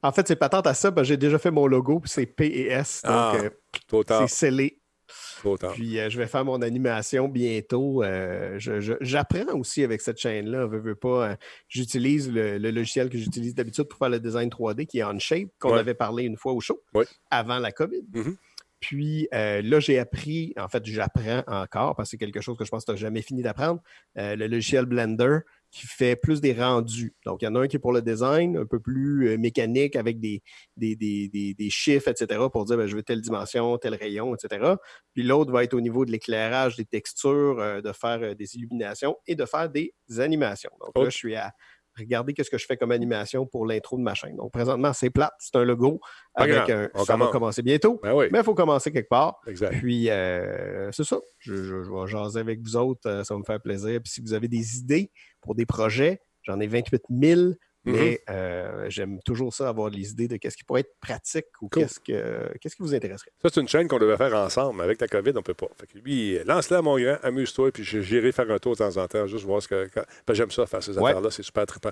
En 0.04 0.12
fait, 0.12 0.28
c'est 0.28 0.36
patente 0.36 0.68
à 0.68 0.74
Seb. 0.76 1.02
J'ai 1.04 1.18
déjà 1.18 1.40
fait 1.40 1.50
mon 1.52 1.66
logo, 1.66 2.00
puis 2.00 2.10
c'est 2.10 2.26
P 2.28 2.46
et 2.46 2.68
S. 2.72 3.02
Donc, 3.04 3.12
Ah, 3.14 3.34
euh, 3.36 4.04
c'est 4.20 4.28
scellé. 4.28 4.80
Trop 5.40 5.58
tard. 5.58 5.74
Puis 5.74 6.00
euh, 6.00 6.10
je 6.10 6.18
vais 6.18 6.28
faire 6.28 6.46
mon 6.46 6.62
animation 6.62 7.28
bientôt. 7.28 8.04
Euh, 8.04 8.58
J'apprends 9.02 9.54
aussi 9.56 9.84
avec 9.84 10.02
cette 10.02 10.18
chaîne-là. 10.20 10.66
Veux, 10.66 10.80
veux 10.80 10.96
pas. 10.96 11.30
euh, 11.32 11.36
j'utilise 11.68 12.32
le, 12.32 12.58
le 12.58 12.72
logiciel 12.72 13.10
que 13.10 13.18
j'utilise 13.18 13.56
d'habitude 13.56 13.86
pour 13.86 13.98
faire 14.00 14.10
le 14.10 14.20
design 14.20 14.50
3D 14.50 14.86
qui 14.86 15.00
est 15.00 15.04
OnShape, 15.04 15.50
qu'on 15.60 15.74
Ouais. 15.74 15.80
avait 15.80 15.94
parlé 15.94 16.24
une 16.24 16.38
fois 16.38 16.54
au 16.54 16.60
show, 16.62 16.82
Ouais. 16.94 17.06
avant 17.30 17.60
la 17.60 17.72
COVID. 17.72 18.04
Mhm. 18.14 18.36
Puis 18.80 19.28
euh, 19.34 19.62
là, 19.64 19.80
j'ai 19.80 19.98
appris, 19.98 20.54
en 20.56 20.68
fait, 20.68 20.86
j'apprends 20.86 21.44
encore 21.48 21.96
parce 21.96 22.10
que 22.10 22.12
c'est 22.12 22.18
quelque 22.18 22.42
chose 22.42 22.56
que 22.58 22.64
je 22.64 22.70
pense 22.70 22.84
que 22.86 22.92
tu 22.92 22.96
n'as 22.96 22.98
jamais 23.02 23.24
fini 23.24 23.42
d'apprendre, 23.42 23.82
euh, 24.20 24.36
le 24.36 24.46
logiciel 24.48 24.86
Blender 24.86 25.40
qui 25.72 25.86
fait 25.86 26.16
plus 26.16 26.40
des 26.42 26.54
rendus. 26.54 27.14
Donc, 27.26 27.42
il 27.42 27.46
y 27.46 27.48
en 27.48 27.56
a 27.56 27.60
un 27.60 27.68
qui 27.68 27.76
est 27.76 27.80
pour 27.80 27.92
le 27.92 28.02
design, 28.02 28.58
un 28.58 28.66
peu 28.66 28.80
plus 28.80 29.28
euh, 29.30 29.38
mécanique 29.38 29.96
avec 29.96 30.20
des, 30.20 30.42
des, 30.78 30.96
des, 30.96 31.28
des, 31.28 31.54
des 31.54 31.70
chiffres, 31.70 32.08
etc., 32.08 32.40
pour 32.52 32.66
dire 32.66 32.78
ben, 32.78 32.88
je 32.88 32.96
veux 32.96 33.04
telle 33.04 33.22
dimension, 33.22 33.78
tel 33.78 33.94
rayon, 33.96 34.34
etc. 34.34 34.74
Puis 35.14 35.24
l'autre 35.24 35.52
va 35.52 35.64
être 35.64 35.74
au 35.74 35.82
niveau 35.82 36.06
de 36.06 36.12
l'éclairage, 36.12 36.76
des 36.78 36.86
textures, 36.86 37.60
euh, 37.60 37.82
de 37.82 37.92
faire 37.92 38.20
euh, 38.22 38.34
des 38.34 38.56
illuminations 38.56 39.18
et 39.28 39.36
de 39.36 39.46
faire 39.46 39.70
des 39.70 39.94
animations. 40.18 40.72
Donc 40.80 40.92
là, 40.96 41.02
Ok. 41.04 41.10
je 41.10 41.16
suis 41.18 41.36
à 41.36 41.52
regarder 42.00 42.34
qu'est-ce 42.34 42.52
que 42.52 42.60
je 42.60 42.66
fais 42.68 42.78
comme 42.78 42.92
animation 42.92 43.48
pour 43.48 43.66
l'intro 43.66 43.98
de 43.98 44.04
ma 44.04 44.14
chaîne. 44.14 44.36
Donc 44.36 44.52
présentement, 44.54 44.94
c'est 44.94 45.10
plate, 45.10 45.34
c'est 45.40 45.56
un 45.56 45.64
logo 45.64 46.00
avec 46.36 46.70
un. 46.70 46.90
on 46.94 47.04
Ça 47.04 47.14
va 47.14 47.18
commence. 47.18 47.32
commencer 47.32 47.62
bientôt. 47.64 48.00
Ben 48.04 48.14
oui, 48.14 48.28
Mais 48.32 48.38
il 48.38 48.44
faut 48.44 48.54
commencer 48.54 48.92
quelque 48.92 49.10
part. 49.10 49.40
exact. 49.48 49.80
Puis, 49.80 50.08
euh, 50.12 50.92
c'est 50.92 51.04
ça. 51.06 51.18
Je, 51.40 51.56
je- 51.56 51.82
je 51.84 51.92
vais 51.92 52.08
jaser 52.08 52.40
avec 52.40 52.62
vous 52.62 52.76
autres. 52.76 53.02
ça 53.24 53.34
va 53.34 53.40
me 53.40 53.44
faire 53.44 53.60
plaisir. 53.60 54.00
Puis, 54.04 54.12
si 54.14 54.22
vous 54.22 54.34
avez 54.34 54.48
des 54.48 54.78
idées 54.78 55.12
pour 55.48 55.56
des 55.56 55.66
projets, 55.66 56.22
j'en 56.44 56.60
ai 56.60 56.68
28 56.68 57.02
000. 57.10 57.42
Mhm. 57.86 57.94
Mais 57.96 58.20
euh, 58.30 58.88
j'aime 58.90 59.20
toujours 59.24 59.54
ça, 59.54 59.70
avoir 59.70 59.90
les 59.90 60.10
idées 60.12 60.28
de 60.28 60.36
qu'est-ce 60.36 60.58
qui 60.58 60.66
pourrait 60.66 60.82
être 60.82 60.94
pratique 61.00 61.46
ou 61.62 61.70
Cool. 61.70 61.84
qu'est-ce, 61.84 62.02
que, 62.02 62.58
qu'est-ce 62.60 62.76
qui 62.76 62.82
vous 62.82 62.94
intéresserait. 62.94 63.32
Ça, 63.42 63.48
c'est 63.54 63.62
une 63.62 63.68
chaîne 63.70 63.88
qu'on 63.88 63.98
devait 64.00 64.18
faire 64.18 64.34
ensemble. 64.36 64.78
mais 64.80 64.84
Avec 64.84 65.00
la 65.00 65.08
COVID, 65.08 65.32
on 65.32 65.36
ne 65.36 65.40
peut 65.42 65.54
pas. 65.54 65.68
Fait 65.80 65.88
que 65.88 65.98
lui, 66.00 66.38
lance-la, 66.44 66.82
mon 66.82 67.00
grand, 67.00 67.16
amuse-toi, 67.24 67.72
puis 67.72 67.86
j'irai 67.86 68.34
faire 68.34 68.52
un 68.52 68.58
tour 68.58 68.74
de 68.74 68.80
temps 68.80 68.98
en 68.98 69.08
temps, 69.08 69.26
juste 69.26 69.46
voir 69.46 69.62
ce 69.62 69.70
que. 69.70 69.88
quand- 69.94 70.34
j'aime 70.34 70.52
ça, 70.52 70.66
faire 70.66 70.84
ces 70.84 70.98
Ouais. 70.98 71.12
affaires-là, 71.12 71.32
c'est 71.32 71.44
super 71.44 71.66
trippant. 71.66 71.92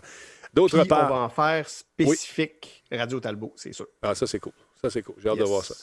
D'autre 0.53 0.73
Puis, 0.75 0.81
on 0.83 0.85
part. 0.85 1.07
va 1.07 1.15
en 1.15 1.29
faire 1.29 1.65
spécifique 1.69 2.83
Radio 2.91 3.19
Talbot, 3.21 3.53
c'est 3.55 3.71
sûr. 3.73 3.87
Ah, 4.01 4.13
ça, 4.15 4.27
c'est 4.27 4.39
cool. 4.39 4.53
Ça, 4.81 4.89
c'est 4.89 5.01
cool. 5.01 5.15
J'ai 5.23 5.29
hâte 5.29 5.39
de 5.39 5.43
voir 5.45 5.63
ça. 5.63 5.75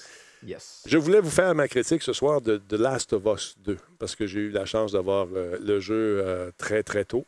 Yes. 0.44 0.82
Je 0.86 0.98
voulais 0.98 1.20
vous 1.20 1.30
faire 1.30 1.54
ma 1.54 1.68
critique 1.68 2.02
ce 2.02 2.12
soir 2.12 2.40
de 2.42 2.58
The 2.58 2.72
Last 2.74 3.12
of 3.12 3.22
Us 3.26 3.56
2, 3.64 3.76
parce 3.98 4.14
que 4.16 4.26
j'ai 4.26 4.40
eu 4.40 4.50
la 4.50 4.66
chance 4.66 4.92
d'avoir 4.92 5.24
le, 5.26 5.58
le 5.58 5.80
jeu 5.80 6.20
euh, 6.22 6.50
très, 6.58 6.82
très 6.82 7.04
tôt. 7.04 7.24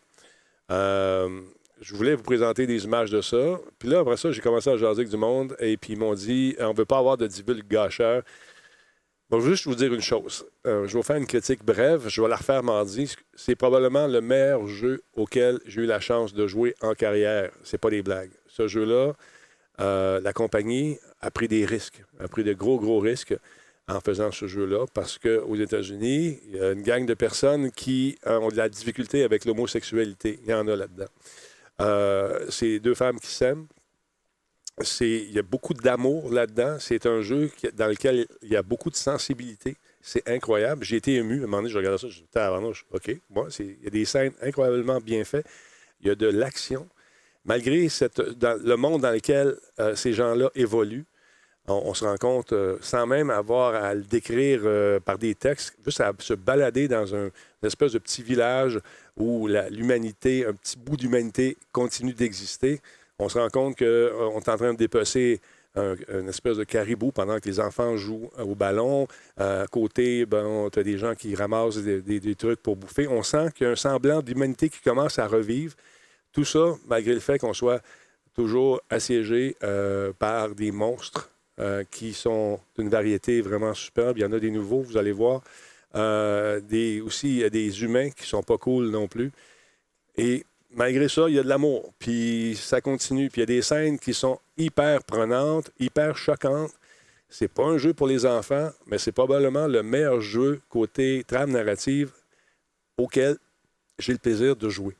Euh, 0.70 1.40
je 1.80 1.94
voulais 1.94 2.14
vous 2.14 2.22
présenter 2.22 2.66
des 2.66 2.84
images 2.84 3.10
de 3.10 3.20
ça. 3.20 3.60
Puis 3.78 3.88
là, 3.88 4.00
après 4.00 4.16
ça, 4.16 4.30
j'ai 4.30 4.40
commencé 4.40 4.70
à 4.70 4.76
jaser 4.76 5.00
avec 5.00 5.08
du 5.08 5.16
monde, 5.16 5.56
et 5.58 5.76
puis 5.76 5.92
ils 5.92 5.98
m'ont 5.98 6.14
dit 6.14 6.56
on 6.60 6.72
ne 6.72 6.76
veut 6.76 6.84
pas 6.84 6.98
avoir 6.98 7.16
de 7.16 7.26
divulgacheur. 7.26 8.22
Bon, 9.30 9.40
je 9.40 9.46
vais 9.46 9.50
juste 9.52 9.66
vous 9.66 9.74
dire 9.74 9.92
une 9.92 10.02
chose. 10.02 10.46
Euh, 10.66 10.86
je 10.86 10.96
vais 10.96 11.02
faire 11.02 11.16
une 11.16 11.26
critique 11.26 11.64
brève. 11.64 12.08
Je 12.08 12.20
vais 12.20 12.28
la 12.28 12.36
refaire 12.36 12.62
mardi. 12.62 13.14
C'est 13.34 13.56
probablement 13.56 14.06
le 14.06 14.20
meilleur 14.20 14.66
jeu 14.66 15.02
auquel 15.14 15.60
j'ai 15.66 15.82
eu 15.82 15.86
la 15.86 15.98
chance 15.98 16.34
de 16.34 16.46
jouer 16.46 16.74
en 16.82 16.94
carrière. 16.94 17.50
C'est 17.64 17.78
pas 17.78 17.90
des 17.90 18.02
blagues. 18.02 18.30
Ce 18.46 18.68
jeu-là, 18.68 19.14
euh, 19.80 20.20
la 20.20 20.32
compagnie 20.32 20.98
a 21.20 21.30
pris 21.30 21.48
des 21.48 21.64
risques, 21.64 22.04
a 22.20 22.28
pris 22.28 22.44
de 22.44 22.52
gros, 22.52 22.78
gros 22.78 23.00
risques 23.00 23.34
en 23.88 24.00
faisant 24.00 24.32
ce 24.32 24.46
jeu-là 24.46 24.86
parce 24.94 25.18
qu'aux 25.18 25.56
États-Unis, 25.56 26.40
il 26.46 26.56
y 26.56 26.60
a 26.60 26.72
une 26.72 26.82
gang 26.82 27.04
de 27.04 27.14
personnes 27.14 27.70
qui 27.70 28.18
euh, 28.26 28.38
ont 28.38 28.48
de 28.48 28.56
la 28.56 28.68
difficulté 28.68 29.24
avec 29.24 29.44
l'homosexualité. 29.44 30.40
Il 30.44 30.50
y 30.50 30.54
en 30.54 30.66
a 30.68 30.76
là-dedans. 30.76 31.08
Euh, 31.80 32.46
c'est 32.50 32.78
deux 32.78 32.94
femmes 32.94 33.20
qui 33.20 33.30
s'aiment. 33.30 33.66
il 35.00 35.32
y 35.32 35.38
a 35.38 35.42
beaucoup 35.42 35.74
d'amour 35.74 36.32
là-dedans. 36.32 36.78
C'est 36.80 37.06
un 37.06 37.20
jeu 37.20 37.50
dans 37.74 37.88
lequel 37.88 38.26
il 38.42 38.48
y 38.48 38.56
a 38.56 38.62
beaucoup 38.62 38.90
de 38.90 38.96
sensibilité. 38.96 39.76
C'est 40.00 40.26
incroyable. 40.28 40.84
J'ai 40.84 40.96
été 40.96 41.14
ému. 41.16 41.40
À 41.40 41.44
un 41.44 41.46
moment 41.46 41.58
donné, 41.58 41.70
je 41.70 41.78
regardais 41.78 41.98
ça, 41.98 42.08
je 42.08 42.20
me 42.22 42.72
OK, 42.92 43.16
moi, 43.30 43.48
il 43.58 43.82
y 43.82 43.86
a 43.86 43.90
des 43.90 44.04
scènes 44.04 44.32
incroyablement 44.40 45.00
bien 45.00 45.24
faites. 45.24 45.46
Il 46.00 46.08
y 46.08 46.10
a 46.10 46.14
de 46.14 46.26
l'action. 46.26 46.88
Malgré 47.44 47.88
le 47.88 48.74
monde 48.76 49.02
dans 49.02 49.10
lequel 49.10 49.56
euh, 49.78 49.94
ces 49.94 50.14
gens-là 50.14 50.50
évoluent, 50.54 51.04
on, 51.66 51.94
se 51.94 52.04
rend 52.04 52.16
compte, 52.16 52.52
euh, 52.52 52.76
sans 52.80 53.06
même 53.06 53.30
avoir 53.30 53.74
à 53.74 53.94
le 53.94 54.02
décrire 54.02 54.60
euh, 54.64 55.00
par 55.00 55.18
des 55.18 55.34
textes, 55.34 55.74
juste 55.84 56.00
à 56.00 56.12
se 56.18 56.34
balader 56.34 56.88
dans 56.88 57.14
un, 57.14 57.24
une 57.24 57.66
espèce 57.66 57.92
de 57.92 57.98
petit 57.98 58.22
village 58.22 58.78
où 59.16 59.48
l'humanité, 59.70 60.44
un 60.44 60.52
petit 60.52 60.76
bout 60.76 60.96
d'humanité 60.96 61.56
continue 61.72 62.12
d'exister, 62.12 62.80
on 63.18 63.28
se 63.28 63.38
rend 63.38 63.48
compte 63.48 63.78
qu'on 63.78 63.84
euh, 63.84 64.30
est 64.30 64.48
en 64.48 64.56
train 64.56 64.72
de 64.72 64.78
dépasser 64.78 65.40
une 65.76 66.28
espèce 66.28 66.56
de 66.56 66.62
caribou 66.62 67.10
pendant 67.10 67.40
que 67.40 67.48
les 67.48 67.58
enfants 67.58 67.96
jouent 67.96 68.30
au 68.38 68.54
ballon. 68.54 69.08
à 69.36 69.66
côté, 69.68 70.24
ben, 70.24 70.68
tu 70.72 70.78
as 70.78 70.84
des 70.84 70.98
gens 70.98 71.16
qui 71.16 71.34
ramassent 71.34 71.78
des, 71.78 72.34
trucs 72.36 72.62
pour 72.62 72.76
bouffer. 72.76 73.08
On 73.08 73.24
sent 73.24 73.48
qu'il 73.52 73.66
y 73.66 73.68
a 73.68 73.72
un 73.72 73.76
semblant 73.76 74.22
d'humanité 74.22 74.68
qui 74.68 74.80
commence 74.80 75.18
à 75.18 75.26
revivre. 75.26 75.74
Tout 76.32 76.44
ça, 76.44 76.76
malgré 76.86 77.12
le 77.12 77.18
fait 77.18 77.40
qu'on 77.40 77.54
soit 77.54 77.82
toujours 78.36 78.80
assiégé 78.88 79.56
par 80.20 80.50
des 80.50 80.70
monstres 80.70 81.33
euh, 81.60 81.84
qui 81.88 82.12
sont 82.12 82.58
d'une 82.76 82.88
variété 82.88 83.40
vraiment 83.40 83.74
superbe. 83.74 84.18
Il 84.18 84.22
y 84.22 84.24
en 84.24 84.32
a 84.32 84.40
des 84.40 84.50
nouveaux, 84.50 84.80
vous 84.80 84.96
allez 84.96 85.12
voir. 85.12 85.42
Euh, 85.94 86.60
des, 86.60 87.00
aussi, 87.00 87.28
il 87.28 87.38
y 87.38 87.44
a 87.44 87.50
des 87.50 87.84
humains 87.84 88.10
qui 88.10 88.26
sont 88.26 88.42
pas 88.42 88.58
cool 88.58 88.90
non 88.90 89.06
plus. 89.06 89.30
Et 90.16 90.44
malgré 90.72 91.08
ça, 91.08 91.28
il 91.28 91.36
y 91.36 91.38
a 91.38 91.44
de 91.44 91.48
l'amour. 91.48 91.92
Puis 92.00 92.58
ça 92.60 92.80
continue. 92.80 93.30
Puis 93.30 93.40
il 93.40 93.42
y 93.42 93.44
a 93.44 93.54
des 93.54 93.62
scènes 93.62 93.98
qui 94.00 94.14
sont 94.14 94.40
hyper 94.56 95.04
prenantes, 95.04 95.70
hyper 95.78 96.16
choquantes. 96.16 96.72
C'est 97.28 97.48
pas 97.48 97.64
un 97.64 97.78
jeu 97.78 97.94
pour 97.94 98.06
les 98.06 98.26
enfants, 98.26 98.70
mais 98.86 98.98
c'est 98.98 99.12
probablement 99.12 99.66
le 99.66 99.82
meilleur 99.82 100.20
jeu 100.20 100.60
côté 100.68 101.24
trame 101.26 101.52
narrative 101.52 102.10
auquel 102.96 103.36
j'ai 103.98 104.12
le 104.12 104.18
plaisir 104.18 104.56
de 104.56 104.68
jouer. 104.68 104.96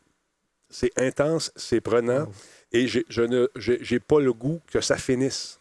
C'est 0.69 0.97
intense, 0.99 1.53
c'est 1.55 1.81
prenant, 1.81 2.27
et 2.73 2.89
je 2.89 3.93
n'ai 3.93 4.01
pas 4.01 4.21
le 4.21 4.33
goût 4.33 4.61
que 4.67 4.81
ça 4.81 4.97
finisse. 4.97 5.61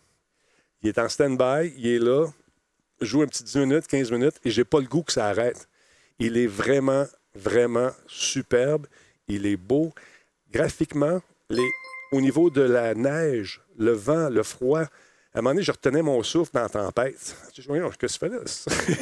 Il 0.83 0.89
est 0.89 0.99
en 0.99 1.07
stand-by, 1.07 1.73
il 1.77 1.87
est 1.87 1.99
là, 1.99 2.27
joue 2.99 3.21
un 3.21 3.27
petit 3.27 3.43
10 3.43 3.57
minutes, 3.57 3.87
15 3.87 4.11
minutes, 4.11 4.35
et 4.43 4.51
j'ai 4.51 4.65
pas 4.65 4.79
le 4.79 4.85
goût 4.85 5.03
que 5.03 5.13
ça 5.13 5.27
arrête. 5.27 5.67
Il 6.19 6.37
est 6.37 6.47
vraiment, 6.47 7.05
vraiment 7.35 7.91
superbe. 8.07 8.87
Il 9.27 9.45
est 9.45 9.57
beau. 9.57 9.93
Graphiquement, 10.51 11.21
au 12.11 12.21
niveau 12.21 12.49
de 12.49 12.61
la 12.61 12.93
neige, 12.93 13.61
le 13.77 13.91
vent, 13.91 14.29
le 14.29 14.43
froid, 14.43 14.83
à 15.35 15.39
un 15.39 15.41
moment 15.41 15.55
donné, 15.55 15.63
je 15.63 15.71
retenais 15.71 16.03
mon 16.03 16.21
souffle 16.21 16.51
dans 16.53 16.61
la 16.61 16.69
tempête. 16.69 17.35
Je 17.57 17.71
me 17.71 17.89
que 17.89 18.05
tu 18.05 18.19
fais 18.19 18.29
là? 18.29 18.37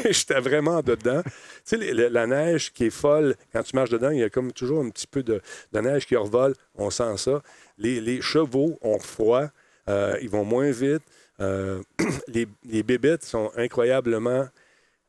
J'étais 0.11 0.39
vraiment 0.39 0.81
dedans. 0.81 1.21
Tu 1.23 1.31
sais, 1.77 1.93
la 1.93 2.25
neige 2.25 2.71
qui 2.71 2.85
est 2.85 2.89
folle, 2.89 3.35
quand 3.51 3.63
tu 3.63 3.75
marches 3.75 3.89
dedans, 3.89 4.11
il 4.11 4.19
y 4.19 4.23
a 4.23 4.29
comme 4.29 4.53
toujours 4.53 4.81
un 4.81 4.89
petit 4.89 5.07
peu 5.07 5.23
de, 5.23 5.41
neige 5.73 6.05
qui 6.05 6.15
revole. 6.15 6.55
On 6.75 6.89
sent 6.89 7.17
ça. 7.17 7.43
Les, 7.77 8.21
chevaux 8.21 8.79
ont 8.81 8.99
froid. 8.99 9.47
Euh, 9.89 10.17
ils 10.21 10.29
vont 10.29 10.45
moins 10.45 10.71
vite. 10.71 11.03
Euh, 11.39 11.81
les, 12.27 12.47
les 12.65 13.17
sont 13.21 13.51
incroyablement 13.55 14.47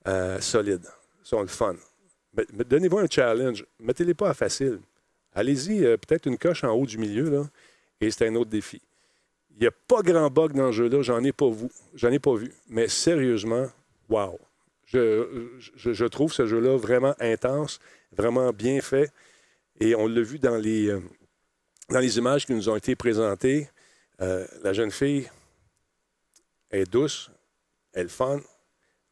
euh, 0.07 0.41
solides, 0.41 0.87
sont 1.23 1.43
le 1.43 1.49
fun. 1.49 1.77
Donnez-vous 2.53 2.99
un 2.99 3.07
challenge. 3.09 3.65
Mettez-les 3.79 4.15
pas 4.15 4.31
à 4.31 4.35
facile. 4.35 4.81
Allez-y, 5.35 5.85
euh, 5.85 5.97
peut-être 5.97 6.27
une 6.27 6.39
coche 6.39 6.65
en 6.65 6.71
haut 6.71 6.87
du 6.87 6.99
milieu, 6.99 7.29
là, 7.31 7.45
et 8.01 8.11
c'est 8.11 8.27
un 8.27 8.35
autre 8.35 8.51
défi. 8.51 8.81
Il 9.55 9.61
n'y 9.61 9.67
a 9.67 9.71
pas 9.71 10.01
grand 10.03 10.31
bug 10.31 10.53
dans 10.55 10.73
ce 10.73 10.79
jeu-là, 10.79 11.03
j'en 11.03 11.23
ai 11.23 11.33
pas 11.33 11.51
vu. 11.51 11.69
J'en 11.95 12.11
ai 12.11 12.19
pas 12.19 12.35
vu. 12.35 12.53
Mais 12.69 12.89
sérieusement, 12.89 13.67
wow. 14.09 14.39
Je, 14.87 16.05
trouve 16.07 16.33
ce 16.33 16.47
jeu-là 16.47 16.77
vraiment 16.77 17.15
intense, 17.21 17.79
vraiment 18.17 18.51
bien 18.53 18.81
fait. 18.81 19.11
Et 19.81 19.95
on 19.95 20.07
l'a 20.07 20.21
vu 20.21 20.39
dans 20.39 20.57
les 20.57 22.19
images 22.19 22.47
qui 22.47 22.55
nous 22.55 22.69
ont 22.69 22.77
été 22.77 22.95
présentées. 22.95 23.69
la 24.19 24.73
jeune 24.73 24.91
fille, 24.91 25.29
est 26.73 26.91
douce, 26.91 27.31
elle 27.93 28.07
est 28.07 28.09
fun, 28.09 28.41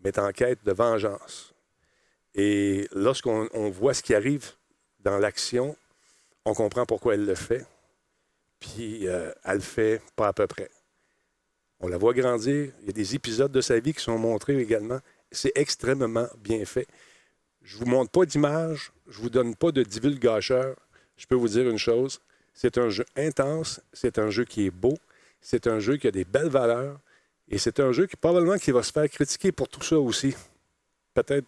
mais 0.01 0.11
est 0.11 0.19
en 0.19 0.33
quête 0.33 0.65
de 0.65 0.73
vengeance. 0.73 1.55
Et 2.35 2.89
lorsqu'on 2.93 3.71
voit 3.71 3.95
ce 3.95 4.03
qui 4.03 4.15
arrive 4.15 4.53
dans 5.01 5.19
l'action, 5.19 5.77
on 6.45 6.55
comprend 6.55 6.87
pourquoi 6.87 7.15
elle 7.15 7.27
le 7.27 7.35
fait. 7.35 7.67
Puis 8.59 9.09
euh, 9.09 9.33
elle 9.45 9.57
le 9.57 9.61
fait 9.61 10.03
pas 10.17 10.29
à 10.29 10.33
peu 10.33 10.47
près. 10.47 10.71
On 11.81 11.89
la 11.89 11.97
voit 11.97 12.13
grandir. 12.13 12.73
Il 12.81 12.87
y 12.87 12.91
a 12.91 12.93
des 12.93 13.15
épisodes 13.15 13.51
de 13.51 13.61
sa 13.61 13.81
vie 13.81 13.95
qui 13.95 14.03
sont 14.03 14.19
montrés 14.19 14.59
également. 14.59 15.01
C'est 15.33 15.53
extrêmement 15.55 16.29
bien 16.39 16.65
fait. 16.65 16.87
Je 17.63 17.77
ne 17.77 17.81
vous 17.81 17.91
montre 17.91 18.11
pas 18.11 18.25
d'image, 18.25 18.93
je 19.07 19.19
ne 19.19 19.23
vous 19.23 19.31
donne 19.31 19.55
pas 19.55 19.71
de 19.71 19.83
divulgacheur. 19.83 20.77
Je 21.17 21.27
peux 21.27 21.35
vous 21.35 21.49
dire 21.49 21.69
une 21.69 21.79
chose, 21.79 22.21
c'est 22.55 22.79
un 22.79 22.89
jeu 22.89 23.05
intense, 23.17 23.81
c'est 23.93 24.19
un 24.19 24.31
jeu 24.31 24.45
qui 24.45 24.67
est 24.67 24.71
beau, 24.71 24.97
c'est 25.43 25.67
un 25.67 25.79
jeu 25.79 25.99
qui 25.99 26.07
a 26.07 26.11
des 26.11 26.25
belles 26.25 26.49
valeurs, 26.49 26.99
et 27.51 27.59
c'est 27.59 27.81
un 27.81 27.91
jeu 27.91 28.07
qui 28.07 28.17
probablement 28.17 28.57
qui 28.57 28.71
va 28.71 28.83
se 28.83 28.93
faire 28.93 29.09
critiquer 29.09 29.51
pour 29.51 29.69
tout 29.69 29.83
ça 29.83 29.99
aussi. 29.99 30.35
Peut-être 31.13 31.47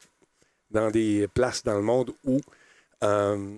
dans 0.71 0.91
des 0.91 1.29
places 1.29 1.63
dans 1.63 1.77
le 1.77 1.83
monde 1.83 2.13
où 2.25 2.41
euh, 3.05 3.57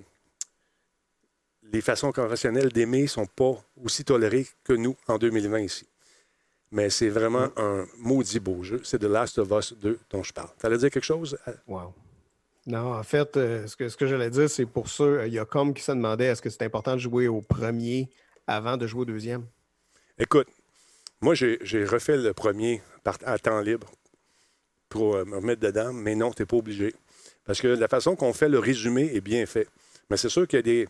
les 1.72 1.80
façons 1.80 2.12
conventionnelles 2.12 2.70
d'aimer 2.70 3.02
ne 3.02 3.06
sont 3.06 3.26
pas 3.26 3.54
aussi 3.82 4.04
tolérées 4.04 4.46
que 4.62 4.74
nous 4.74 4.94
en 5.08 5.16
2020 5.16 5.60
ici. 5.60 5.86
Mais 6.70 6.90
c'est 6.90 7.08
vraiment 7.08 7.46
mm. 7.46 7.52
un 7.56 7.86
maudit 7.98 8.40
beau 8.40 8.62
jeu. 8.62 8.80
C'est 8.84 8.98
The 8.98 9.04
Last 9.04 9.38
of 9.38 9.50
Us 9.50 9.72
2 9.74 9.98
dont 10.10 10.22
je 10.22 10.32
parle. 10.32 10.50
Tu 10.58 10.66
allais 10.66 10.78
dire 10.78 10.90
quelque 10.90 11.04
chose? 11.04 11.38
Wow. 11.66 11.94
Non, 12.66 12.94
en 12.94 13.02
fait, 13.02 13.36
euh, 13.36 13.66
ce 13.66 13.76
que, 13.76 13.88
ce 13.88 13.96
que 13.96 14.06
j'allais 14.06 14.30
dire, 14.30 14.50
c'est 14.50 14.66
pour 14.66 14.88
ceux, 14.88 15.26
il 15.26 15.32
y 15.32 15.38
a 15.38 15.44
comme 15.44 15.72
qui 15.72 15.82
se 15.82 15.92
demandait 15.92 16.26
est-ce 16.26 16.42
que 16.42 16.50
c'est 16.50 16.62
important 16.62 16.94
de 16.94 17.00
jouer 17.00 17.28
au 17.28 17.40
premier 17.40 18.08
avant 18.46 18.76
de 18.76 18.86
jouer 18.86 19.02
au 19.02 19.04
deuxième? 19.04 19.46
Écoute, 20.18 20.48
moi, 21.24 21.34
j'ai 21.34 21.84
refait 21.86 22.18
le 22.18 22.34
premier 22.34 22.82
à 23.24 23.38
temps 23.38 23.62
libre 23.62 23.90
pour 24.90 25.16
euh, 25.16 25.24
me 25.24 25.36
remettre 25.36 25.62
dedans, 25.62 25.90
mais 25.90 26.14
non, 26.14 26.30
tu 26.30 26.42
n'es 26.42 26.46
pas 26.46 26.58
obligé. 26.58 26.94
Parce 27.46 27.62
que 27.62 27.68
la 27.68 27.88
façon 27.88 28.14
qu'on 28.14 28.34
fait 28.34 28.50
le 28.50 28.58
résumé 28.58 29.10
est 29.14 29.22
bien 29.22 29.46
fait. 29.46 29.66
Mais 30.10 30.18
c'est 30.18 30.28
sûr 30.28 30.46
qu'il 30.46 30.58
y 30.58 30.60
a 30.60 30.62
des. 30.62 30.88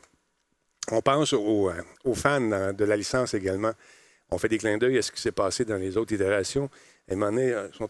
On 0.91 1.01
pense 1.03 1.35
aux, 1.35 1.71
euh, 1.71 2.15
fans 2.15 2.73
de 2.73 2.85
la 2.85 2.97
licence 2.97 3.33
également. 3.35 3.71
On 4.29 4.37
fait 4.39 4.49
des 4.49 4.59
clins 4.59 4.77
d'œil 4.77 4.99
à 4.99 5.03
ce 5.03 5.13
qui 5.13 5.21
s'est 5.21 5.31
passé 5.31 5.65
dans 5.65 5.77
les 5.77 5.97
autres 5.97 6.13
itérations. 6.13 6.69
Et 7.07 7.15
à 7.15 7.17
euh, 7.17 7.69
ils 7.73 7.77
sont, 7.77 7.89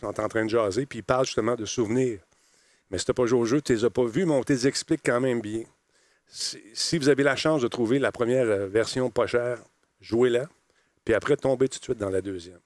sont, 0.00 0.20
en 0.20 0.28
train 0.28 0.46
de 0.46 0.50
jaser, 0.50 0.86
puis 0.86 1.00
ils 1.00 1.04
parlent 1.04 1.26
justement 1.26 1.56
de 1.56 1.66
souvenirs. 1.66 2.20
Mais 2.90 2.96
si 2.96 3.04
tu 3.04 3.12
pas 3.12 3.26
joué 3.26 3.38
au 3.38 3.44
jeu, 3.44 3.60
tu 3.60 3.72
ne 3.72 3.76
les 3.76 3.84
as 3.84 3.90
pas 3.90 4.06
vus, 4.06 4.24
mais 4.24 4.32
on 4.32 4.42
te 4.42 4.54
les 4.54 4.66
explique 4.66 5.02
quand 5.04 5.20
même 5.20 5.42
bien. 5.42 5.64
Si, 6.26 6.96
vous 6.96 7.10
avez 7.10 7.22
la 7.22 7.36
chance 7.36 7.60
de 7.60 7.68
trouver 7.68 7.98
la 7.98 8.12
première 8.12 8.46
version 8.66 9.10
pas 9.10 9.26
chère, 9.26 9.58
jouez-la 10.00 10.48
puis 11.04 11.14
après 11.14 11.36
tomber 11.36 11.68
tout 11.68 11.78
de 11.78 11.84
suite 11.84 11.98
dans 11.98 12.10
la 12.10 12.20
deuxième. 12.20 12.60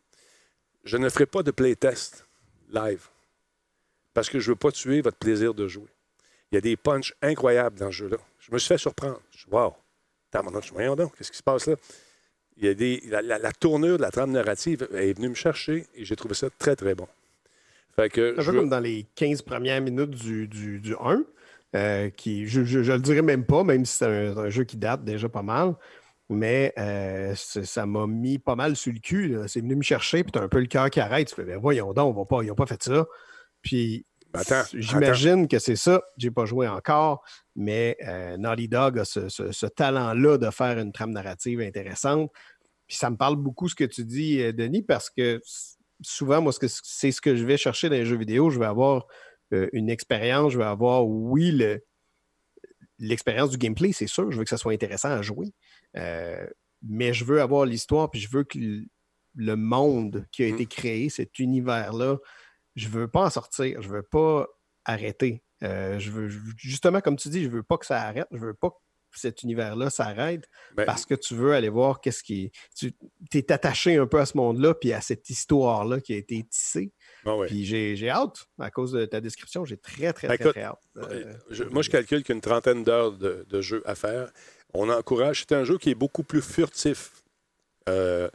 Je 0.84 0.96
ne 0.96 1.08
ferai 1.08 1.26
pas 1.26 1.42
de 1.42 1.50
playtest 1.50 2.26
live 2.70 3.06
parce 4.14 4.30
que 4.30 4.38
je 4.38 4.50
ne 4.50 4.52
veux 4.52 4.58
pas 4.58 4.72
tuer 4.72 5.00
votre 5.00 5.18
plaisir 5.18 5.54
de 5.54 5.66
jouer. 5.68 5.88
Il 6.50 6.54
y 6.54 6.58
a 6.58 6.60
des 6.60 6.76
punchs 6.76 7.14
incroyables 7.22 7.78
dans 7.78 7.88
ce 7.88 7.96
jeu-là. 7.96 8.18
Je 8.38 8.52
me 8.52 8.58
suis 8.58 8.68
fait 8.68 8.78
surprendre. 8.78 9.20
Je 9.32 9.38
suis 9.38 9.50
wow, 9.50 9.74
voyons 10.72 10.96
donc, 10.96 11.16
qu'est-ce 11.16 11.30
qui 11.30 11.38
se 11.38 11.42
passe 11.42 11.66
là? 11.66 11.76
Il 12.58 12.64
y 12.64 12.68
a 12.68 12.74
des, 12.74 13.02
la, 13.10 13.52
tournure 13.52 13.98
de 13.98 14.02
la 14.02 14.10
trame 14.10 14.30
narrative 14.30 14.88
est 14.94 15.12
venue 15.12 15.28
me 15.28 15.34
chercher 15.34 15.86
et 15.94 16.06
j'ai 16.06 16.16
trouvé 16.16 16.34
ça 16.34 16.48
très, 16.58 16.74
très 16.74 16.94
bon. 16.94 17.06
Fait 17.94 18.08
que 18.08 18.32
un 18.32 18.44
peu 18.44 18.52
comme 18.52 18.70
dans 18.70 18.80
les 18.80 19.04
15 19.14 19.42
premières 19.42 19.82
minutes 19.82 20.10
du, 20.10 20.48
du, 20.48 20.94
1, 20.98 21.22
euh, 21.74 22.08
qui, 22.10 22.46
je 22.46 22.60
ne 22.60 22.92
le 22.92 22.98
dirais 22.98 23.20
même 23.20 23.44
pas, 23.44 23.62
même 23.62 23.84
si 23.84 23.98
c'est 23.98 24.06
un, 24.06 24.48
jeu 24.48 24.64
qui 24.64 24.78
date 24.78 25.04
déjà 25.04 25.28
pas 25.28 25.42
mal. 25.42 25.74
Mais 26.28 26.72
euh, 26.76 27.34
ça 27.36 27.86
m'a 27.86 28.06
mis 28.06 28.38
pas 28.38 28.56
mal 28.56 28.74
sur 28.74 28.92
le 28.92 28.98
cul. 28.98 29.36
C'est 29.46 29.60
venu 29.60 29.76
me 29.76 29.82
chercher, 29.82 30.24
puis 30.24 30.32
t'as 30.32 30.42
un 30.42 30.48
peu 30.48 30.60
le 30.60 30.66
cœur 30.66 30.90
qui 30.90 31.00
arrête. 31.00 31.28
Tu 31.28 31.34
fais, 31.34 31.44
ben 31.44 31.58
voyons 31.58 31.92
donc, 31.92 32.16
on 32.16 32.20
va 32.20 32.26
pas, 32.26 32.42
ils 32.42 32.48
n'ont 32.48 32.56
pas 32.56 32.66
fait 32.66 32.82
ça. 32.82 33.06
Puis 33.62 34.06
ben, 34.32 34.64
j'imagine 34.74 35.48
que 35.48 35.58
c'est 35.58 35.76
ça. 35.76 36.02
J'ai 36.16 36.30
pas 36.30 36.44
joué 36.44 36.66
encore, 36.66 37.22
mais 37.54 37.96
euh, 38.06 38.36
Naughty 38.36 38.68
Dog 38.68 38.98
a 38.98 39.04
ce, 39.04 39.66
talent-là 39.66 40.38
de 40.38 40.50
faire 40.50 40.78
une 40.78 40.92
trame 40.92 41.12
narrative 41.12 41.60
intéressante. 41.60 42.30
Puis 42.86 42.96
ça 42.96 43.10
me 43.10 43.16
parle 43.16 43.36
beaucoup 43.36 43.68
ce 43.68 43.74
que 43.74 43.84
tu 43.84 44.04
dis, 44.04 44.40
euh, 44.40 44.52
Denis, 44.52 44.82
parce 44.82 45.10
que 45.10 45.40
souvent, 46.02 46.42
moi, 46.42 46.52
c'est 46.52 47.12
ce 47.12 47.20
que 47.20 47.36
je 47.36 47.44
vais 47.44 47.56
chercher 47.56 47.88
dans 47.88 47.96
les 47.96 48.04
jeux 48.04 48.16
vidéo. 48.16 48.50
Je 48.50 48.58
vais 48.58 48.66
avoir 48.66 49.06
une 49.50 49.90
expérience, 49.90 50.52
je 50.52 50.58
vais 50.58 50.64
avoir, 50.64 51.06
oui, 51.06 51.56
l'expérience 52.98 53.50
du 53.50 53.58
gameplay, 53.58 53.92
c'est 53.92 54.06
sûr. 54.06 54.30
Je 54.30 54.38
veux 54.38 54.44
que 54.44 54.50
ça 54.50 54.56
soit 54.56 54.72
intéressant 54.72 55.10
à 55.10 55.22
jouer. 55.22 55.52
Euh, 55.96 56.46
mais 56.82 57.12
je 57.12 57.24
veux 57.24 57.40
avoir 57.40 57.64
l'histoire, 57.64 58.10
puis 58.10 58.20
je 58.20 58.28
veux 58.30 58.44
que 58.44 58.58
le 59.34 59.56
monde 59.56 60.26
qui 60.32 60.42
a 60.42 60.46
été 60.46 60.64
mm. 60.64 60.68
créé, 60.68 61.08
cet 61.08 61.38
univers-là, 61.38 62.18
je 62.74 62.88
veux 62.88 63.08
pas 63.08 63.26
en 63.26 63.30
sortir, 63.30 63.80
je 63.82 63.88
veux 63.88 64.02
pas 64.02 64.46
arrêter. 64.84 65.42
Euh, 65.62 65.98
je 65.98 66.10
veux 66.10 66.28
justement, 66.56 67.00
comme 67.00 67.16
tu 67.16 67.28
dis, 67.28 67.44
je 67.44 67.48
veux 67.48 67.62
pas 67.62 67.78
que 67.78 67.86
ça 67.86 68.02
arrête, 68.02 68.26
je 68.30 68.38
veux 68.38 68.54
pas 68.54 68.70
cet 69.16 69.42
univers-là 69.42 69.90
s'arrête 69.90 70.48
Ben, 70.74 70.84
parce 70.84 71.06
que 71.06 71.14
tu 71.14 71.34
veux 71.34 71.54
aller 71.54 71.68
voir 71.68 72.00
qu'est-ce 72.00 72.22
qui. 72.22 72.52
Tu 72.74 72.92
es 73.34 73.52
attaché 73.52 73.96
un 73.96 74.06
peu 74.06 74.20
à 74.20 74.26
ce 74.26 74.36
monde-là, 74.36 74.74
puis 74.74 74.92
à 74.92 75.00
cette 75.00 75.28
histoire-là 75.30 76.00
qui 76.00 76.14
a 76.14 76.16
été 76.16 76.44
tissée. 76.44 76.92
ah 77.24 77.36
ouais. 77.36 77.46
Puis 77.46 77.64
j'ai 77.64 77.96
j'ai 77.96 78.10
hâte, 78.10 78.46
à 78.58 78.70
cause 78.70 78.92
de 78.92 79.04
ta 79.06 79.20
description, 79.20 79.64
j'ai 79.64 79.76
très, 79.76 80.12
très, 80.12 80.28
Ben, 80.28 80.36
très, 80.36 80.44
écoute, 80.44 80.52
très 80.52 80.62
hâte. 80.62 80.82
Euh, 80.96 81.34
Je- 81.50 81.64
moi, 81.64 81.82
je 81.82 81.90
calcule 81.90 82.22
qu'une 82.22 82.40
trentaine 82.40 82.84
d'heures 82.84 83.12
de, 83.12 83.46
de 83.48 83.60
jeu 83.60 83.82
à 83.86 83.94
faire. 83.94 84.32
On 84.76 84.88
encourage. 84.90 85.40
C'est 85.40 85.54
un 85.54 85.64
jeu 85.64 85.78
qui 85.78 85.90
est 85.90 85.94
beaucoup 85.94 86.22
plus 86.22 86.42
furtif. 86.42 87.12
Euh, 87.88 88.28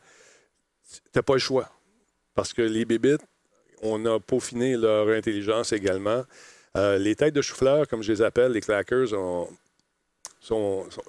T'as 1.12 1.22
pas 1.22 1.34
le 1.34 1.40
choix. 1.40 1.70
Parce 2.36 2.54
que 2.54 2.62
les 2.62 2.86
bébites, 2.86 3.22
on 3.82 4.06
a 4.06 4.20
peaufiné 4.20 4.78
leur 4.78 5.08
intelligence 5.10 5.74
également. 5.74 6.24
Euh, 6.78 6.98
les 6.98 7.16
têtes 7.16 7.34
de 7.34 7.42
chou-fleur, 7.42 7.88
comme 7.88 8.02
je 8.02 8.12
les 8.12 8.22
appelle, 8.22 8.54
les 8.54 8.62
clackers, 8.62 9.08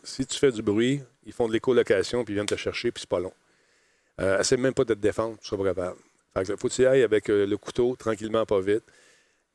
si 0.04 0.26
tu 0.26 0.38
fais 0.38 0.52
du 0.52 0.62
bruit, 0.62 1.00
ils 1.24 1.32
font 1.32 1.46
de 1.46 1.52
l'écolocation, 1.52 2.24
puis 2.24 2.32
ils 2.32 2.36
viennent 2.36 2.46
te 2.46 2.56
chercher, 2.56 2.90
puis 2.90 3.02
c'est 3.02 3.08
pas 3.08 3.20
long. 3.20 3.32
Euh, 4.20 4.42
même 4.58 4.74
pas 4.74 4.84
de 4.84 4.94
te 4.94 4.98
défendre, 4.98 5.38
tu 5.40 5.48
seras 5.48 5.64
capable. 5.64 5.96
Faut 6.56 6.68
que 6.68 6.72
tu 6.72 6.86
ailles 6.86 7.02
avec 7.02 7.30
euh, 7.30 7.46
le 7.46 7.56
couteau, 7.56 7.94
tranquillement, 7.96 8.44
pas 8.44 8.60
vite. 8.60 8.84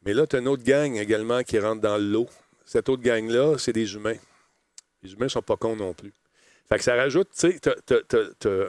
Mais 0.06 0.14
là, 0.14 0.26
tu 0.26 0.36
as 0.36 0.40
une 0.40 0.48
autre 0.48 0.64
gang 0.64 0.96
également 0.96 1.44
qui 1.44 1.60
rentre 1.60 1.82
dans 1.82 1.98
l'eau. 1.98 2.28
Cette 2.66 2.88
autre 2.90 3.02
gang-là, 3.02 3.58
c'est 3.58 3.74
des 3.74 3.94
humains. 3.94 4.18
Les 5.04 5.14
humains 5.14 5.30
sont 5.30 5.42
pas 5.42 5.58
cons 5.58 5.76
non 5.76 5.94
plus. 5.94 6.14
Fait 6.68 6.78
que 6.78 6.84
ça 6.84 6.96
rajoute, 6.96 7.30
tu 7.32 7.52
sais, 7.52 7.60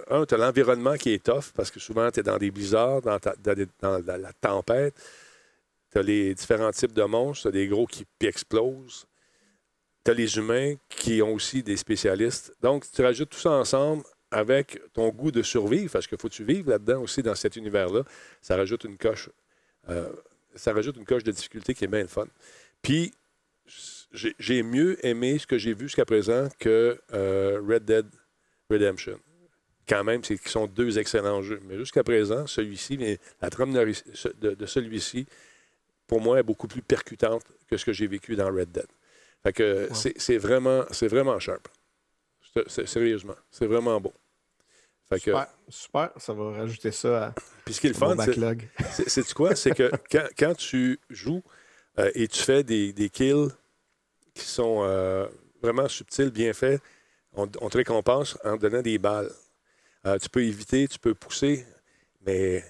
un, 0.09 0.25
tu 0.25 0.35
as 0.35 0.39
l'environnement 0.39 0.95
qui 0.95 1.15
est 1.15 1.25
tough 1.25 1.53
parce 1.55 1.71
que 1.71 1.81
souvent, 1.81 2.11
tu 2.13 2.21
es 2.21 2.23
dans 2.23 2.39
des 2.39 2.53
blizzards, 2.53 3.03
dans, 3.03 3.19
la, 3.83 4.33
tempête. 4.35 4.95
Tu 5.91 5.99
as 5.99 6.03
les 6.03 6.35
différents 6.35 6.71
types 6.71 6.93
de 6.93 7.03
monstres, 7.03 7.43
tu 7.43 7.49
as 7.49 7.51
des 7.51 7.67
gros 7.67 7.87
qui 7.87 8.07
explosent. 8.21 9.07
Tu 10.05 10.13
as 10.13 10.15
les 10.15 10.37
humains 10.37 10.75
qui 10.89 11.23
ont 11.23 11.35
aussi 11.35 11.65
des 11.65 11.77
spécialistes. 11.77 12.55
Donc, 12.63 12.89
tu 12.89 13.03
rajoutes 13.03 13.31
tout 13.31 13.39
ça 13.39 13.51
ensemble 13.51 14.05
avec 14.31 14.81
ton 14.93 15.09
goût 15.09 15.33
de 15.33 15.43
survivre, 15.43 15.91
parce 15.91 16.07
qu'il 16.07 16.19
faut 16.19 16.29
que 16.29 16.35
tu 16.35 16.45
vives 16.45 16.69
là-dedans 16.69 17.03
aussi, 17.03 17.23
dans 17.23 17.35
cet 17.35 17.57
univers-là. 17.57 18.05
Ça 18.41 18.57
rajoute 18.57 18.85
une 18.85 18.99
coche. 18.99 19.29
euh, 19.89 20.09
ça 20.55 20.73
rajoute 20.73 20.97
une 20.97 21.05
coche 21.05 21.25
de 21.25 21.33
difficulté 21.33 21.75
qui 21.75 21.85
est 21.85 21.89
bien 21.89 22.03
le 22.03 22.09
fun. 22.09 22.27
Puis, 22.81 23.13
j'ai 24.13 24.63
mieux 24.63 25.05
aimé 25.07 25.39
ce 25.39 25.47
que 25.47 25.59
j'ai 25.59 25.75
vu 25.75 25.87
jusqu'à 25.87 26.05
présent 26.05 26.49
que 26.59 27.01
euh, 27.13 27.61
Red 27.67 27.85
Dead 27.85 28.07
Redemption. 28.71 29.19
Quand 29.89 30.05
même, 30.05 30.23
c'est 30.23 30.37
qu'ils 30.39 30.51
sont 30.51 30.67
deux 30.67 30.99
excellents 30.99 31.41
jeux. 31.43 31.61
Mais 31.65 31.77
jusqu'à 31.79 32.05
présent, 32.05 32.47
celui-ci, 32.47 33.19
la 33.41 33.49
trame 33.51 33.73
de, 33.73 34.67
celui-ci, 34.67 35.27
pour 36.07 36.21
moi, 36.21 36.39
est 36.39 36.43
beaucoup 36.43 36.69
plus 36.69 36.83
percutante 36.83 37.43
que 37.71 37.77
ce 37.77 37.85
que 37.85 37.93
j'ai 37.93 38.07
vécu 38.07 38.37
dans 38.37 38.53
Red 38.53 38.71
Dead. 38.71 38.87
Fait 39.43 39.53
que 39.53 39.89
c'est- 39.95 40.19
c'est 40.19 40.37
vraiment, 40.39 40.85
c'est 40.91 41.09
vraiment 41.09 41.39
sharp. 41.39 41.69
Sérieusement, 42.67 43.37
c'est 43.51 43.67
vraiment 43.67 44.01
beau. 44.01 44.13
Fait 45.09 45.21
que, 45.21 45.31
super, 45.31 45.47
super, 45.69 46.11
ça 46.19 46.33
va 46.35 46.51
rajouter 46.53 46.91
ça 46.93 47.27
à 47.29 47.35
puis 47.65 47.73
ce 47.75 47.81
qui 47.81 47.87
est 47.87 47.91
le 47.91 47.99
mon 48.07 48.15
fun, 48.15 48.25
c'est 48.25 48.27
backlog. 48.39 48.69
c'est- 48.93 49.09
C'est-tu 49.09 49.35
quoi? 49.35 49.55
C'est 49.55 49.71
que 49.75 49.91
quand, 50.11 50.27
quand 50.39 50.55
tu 50.55 50.99
joues 51.09 51.43
euh, 51.99 52.11
et 52.15 52.29
tu 52.29 52.43
fais 52.43 52.63
des, 52.63 52.93
des 52.93 53.09
kills 53.09 53.49
qui 54.39 54.47
sont 54.47 54.81
euh, 54.83 55.27
vraiment 55.63 55.89
subtils, 55.89 56.31
bien 56.31 56.53
faits, 56.53 56.81
on, 57.35 57.47
te 57.47 57.77
récompense 57.77 58.39
en 58.45 58.57
donnant 58.57 58.83
des 58.83 58.99
balles. 58.99 59.31
Euh, 60.07 60.19
tu 60.19 60.29
peux 60.29 60.43
éviter, 60.43 60.89
tu 60.89 60.99
peux 60.99 61.15
pousser, 61.15 61.65
mais 62.27 62.65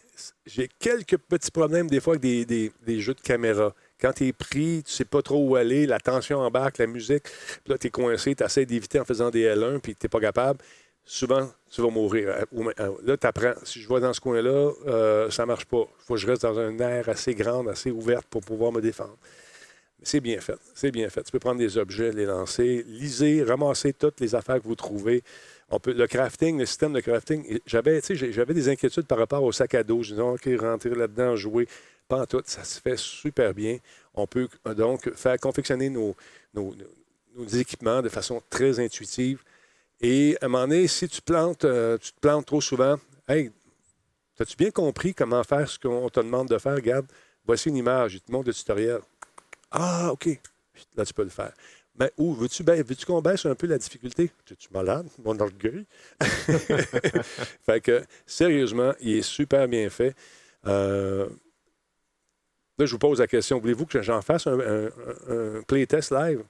j'ai 0.46 0.68
quelques 0.78 1.16
petits 1.18 1.50
problèmes 1.50 1.88
des 1.88 2.00
fois 2.00 2.14
avec 2.14 2.22
des, 2.22 2.72
des- 2.84 3.00
jeux 3.00 3.14
de 3.14 3.20
caméra. 3.20 3.74
Quand 4.00 4.12
tu 4.12 4.26
es 4.26 4.32
pris, 4.32 4.82
tu 4.84 4.92
sais 4.92 5.04
pas 5.04 5.22
trop 5.22 5.46
où 5.46 5.56
aller, 5.56 5.86
la 5.86 5.98
tension 6.00 6.38
embarque, 6.40 6.78
la 6.78 6.86
musique, 6.86 7.24
puis 7.24 7.72
là, 7.72 7.78
tu 7.78 7.86
es 7.88 7.90
coincé, 7.90 8.34
tu 8.34 8.44
essaies 8.44 8.66
d'éviter 8.66 9.00
en 9.00 9.04
faisant 9.04 9.30
des 9.30 9.44
L1, 9.44 9.80
puis 9.80 9.94
tu 9.94 10.04
n'es 10.04 10.08
pas 10.08 10.20
capable. 10.20 10.60
Souvent, 11.04 11.50
tu 11.70 11.80
vas 11.80 11.88
mourir. 11.90 12.28
Euh, 12.54 12.92
Là, 13.02 13.16
tu 13.16 13.26
apprends. 13.26 13.54
Si 13.64 13.80
je 13.80 13.88
vois 13.88 14.00
dans 14.00 14.12
ce 14.12 14.20
coin-là, 14.20 14.72
euh, 14.86 15.30
ça 15.30 15.46
marche 15.46 15.64
pas. 15.64 15.88
Faut 16.06 16.14
que 16.14 16.20
je 16.20 16.26
reste 16.26 16.42
dans 16.42 16.58
un 16.58 16.78
air 16.80 17.08
assez 17.08 17.34
grand, 17.34 17.66
assez 17.66 17.90
ouverte 17.90 18.26
pour 18.28 18.42
pouvoir 18.42 18.72
me 18.72 18.82
défendre. 18.82 19.16
C'est 20.02 20.20
bien 20.20 20.40
fait. 20.40 20.58
C'est 20.74 20.90
bien 20.90 21.08
fait. 21.10 21.22
Tu 21.24 21.32
peux 21.32 21.38
prendre 21.38 21.58
des 21.58 21.76
objets, 21.76 22.12
les 22.12 22.24
lancer, 22.24 22.84
liser, 22.86 23.42
ramasser 23.42 23.92
toutes 23.92 24.20
les 24.20 24.34
affaires 24.34 24.60
que 24.60 24.66
vous 24.68 24.76
trouvez. 24.76 25.22
On 25.70 25.80
peut, 25.80 25.92
le 25.92 26.06
crafting, 26.06 26.58
le 26.58 26.66
système 26.66 26.92
de 26.92 27.00
crafting, 27.00 27.58
j'avais, 27.66 28.00
des 28.00 28.68
inquiétudes 28.68 29.06
par 29.06 29.18
rapport 29.18 29.42
au 29.42 29.52
sac 29.52 29.74
à 29.74 29.82
dos. 29.82 30.02
Je 30.02 30.10
disais, 30.10 30.22
OK, 30.22 30.48
rentrer 30.60 30.94
là-dedans, 30.94 31.36
jouer. 31.36 31.68
Pas 32.06 32.22
en 32.22 32.26
tout, 32.26 32.42
ça 32.46 32.64
se 32.64 32.80
fait 32.80 32.96
super 32.96 33.52
bien. 33.52 33.78
On 34.14 34.26
peut 34.26 34.48
euh, 34.66 34.74
donc 34.74 35.12
faire 35.14 35.38
confectionner 35.38 35.90
nos 35.90 36.14
équipements 37.52 38.00
de 38.00 38.08
façon 38.08 38.40
très 38.48 38.80
intuitive. 38.80 39.42
Et 40.00 40.36
à 40.40 40.46
un 40.46 40.48
moment 40.48 40.68
donné, 40.68 40.86
si 40.86 41.08
tu, 41.08 41.20
plantes, 41.20 41.64
euh, 41.64 41.98
tu 41.98 42.12
te 42.12 42.20
plantes 42.20 42.46
trop 42.46 42.60
souvent, 42.60 42.96
hey, 43.28 43.50
as-tu 44.38 44.56
bien 44.56 44.70
compris 44.70 45.12
comment 45.12 45.42
faire 45.42 45.68
ce 45.68 45.78
qu'on 45.78 46.08
te 46.08 46.20
demande 46.20 46.48
de 46.48 46.58
faire? 46.58 46.76
Regarde, 46.76 47.06
voici 47.44 47.68
une 47.68 47.76
image, 47.76 48.14
il 48.14 48.20
te 48.20 48.30
montre 48.30 48.46
le 48.46 48.54
tutoriel. 48.54 49.00
Ah, 49.70 50.10
OK. 50.12 50.28
Là, 50.96 51.04
tu 51.04 51.14
peux 51.14 51.24
le 51.24 51.28
faire. 51.30 51.52
Mais 51.98 52.12
où 52.16 52.32
veux-tu 52.34 52.62
ba- 52.62 52.76
veux-tu 52.80 53.04
qu'on 53.04 53.20
baisse 53.20 53.44
un 53.46 53.54
peu 53.54 53.66
la 53.66 53.78
difficulté? 53.78 54.30
Es-tu 54.50 54.68
malade, 54.72 55.08
mon 55.24 55.38
orgueil? 55.40 55.84
fait 57.66 57.80
que, 57.80 58.04
sérieusement, 58.24 58.92
il 59.00 59.16
est 59.16 59.22
super 59.22 59.66
bien 59.68 59.88
fait. 59.90 60.14
Euh, 60.66 61.28
Là, 62.78 62.86
je 62.86 62.92
vous 62.92 62.98
pose 62.98 63.18
la 63.18 63.26
question, 63.26 63.58
voulez-vous 63.58 63.86
que 63.86 64.00
j'en 64.02 64.22
fasse 64.22 64.46
un, 64.46 64.88
playtest 65.66 66.12
live? 66.12 66.44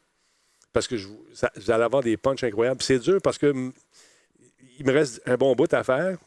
Parce 0.73 0.87
que 0.87 0.99
je, 0.99 1.09
vous- 1.09 1.25
allez 1.71 1.83
avoir 1.85 2.03
des 2.03 2.19
punchs 2.19 2.45
incroyables. 2.45 2.83
C'est 2.83 2.99
dur 2.99 3.21
parce 3.23 3.39
que 3.39 3.73
il 4.79 4.87
me 4.87 4.93
reste 4.93 5.23
un 5.27 5.37
bon 5.37 5.55
bout 5.55 5.73
à 5.73 5.83
faire. 5.83 6.19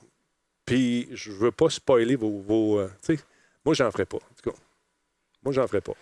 Puis 0.65 1.07
je 1.11 1.31
veux 1.31 1.51
pas 1.51 1.69
spoiler 1.69 2.15
vos. 2.15 2.39
vos 2.39 2.79
euh, 2.79 2.89
moi, 3.63 3.75
j'en 3.75 3.91
ferai 3.91 4.05
pas. 4.05 4.17
En 4.17 4.33
tout 4.41 4.49
cas, 4.49 4.57
moi, 5.43 5.53
j'en 5.53 5.67
ferai 5.67 5.81
pas. 5.81 5.93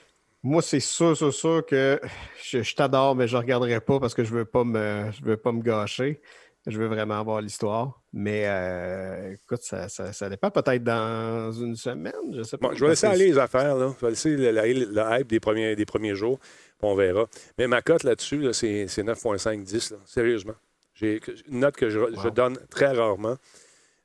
Moi, 0.43 0.61
c'est 0.61 0.79
sûr, 0.79 1.15
sûr, 1.17 1.33
sûr 1.33 1.65
que 1.65 1.99
je, 2.43 2.61
je 2.63 2.75
t'adore, 2.75 3.15
mais 3.15 3.27
je 3.27 3.35
ne 3.35 3.41
regarderai 3.41 3.81
pas 3.81 3.99
parce 3.99 4.13
que 4.13 4.23
je 4.23 4.33
ne 4.33 4.39
veux, 4.39 4.45
pas 4.45 4.63
me- 4.63 5.11
je 5.11 5.23
veux 5.23 5.37
pas 5.37 5.51
me 5.51 5.61
gâcher. 5.61 6.21
Je 6.67 6.77
veux 6.77 6.87
vraiment 6.87 7.19
avoir 7.19 7.41
l'histoire. 7.41 8.01
Mais 8.13 8.43
euh, 8.47 9.33
écoute, 9.33 9.61
ça, 9.63 9.87
ça- 9.89 10.13
ça 10.13 10.29
dépend 10.29 10.51
peut-être 10.51 10.83
dans 10.83 11.51
une 11.51 11.75
semaine. 11.75 12.13
Je 12.33 12.43
sais 12.43 12.57
pas. 12.57 12.69
Bon, 12.69 12.75
je 12.75 12.83
vais 12.83 12.91
laisser 12.91 13.07
aller 13.07 13.27
les 13.27 13.37
affaires. 13.37 13.75
Là. 13.75 13.93
Je 13.99 14.05
vais 14.05 14.11
laisser 14.11 14.35
le, 14.35 14.51
le 14.51 15.19
hype 15.19 15.27
des 15.27 15.39
premiers, 15.39 15.75
des 15.75 15.85
premiers 15.85 16.15
jours. 16.15 16.37
on 16.81 16.95
verra. 16.95 17.25
Mais 17.57 17.67
ma 17.67 17.81
cote 17.81 18.03
là-dessus, 18.03 18.37
là, 18.39 18.53
c'est 18.53 18.87
c'est 18.87 19.03
9,5, 19.03 19.63
10. 19.63 19.91
là. 19.91 19.97
Sérieusement. 20.05 20.55
J'ai 20.93 21.21
une 21.47 21.59
note 21.61 21.75
que 21.77 21.89
je, 21.89 22.29
donne 22.29 22.57
très 22.69 22.87
rarement. 22.91 23.37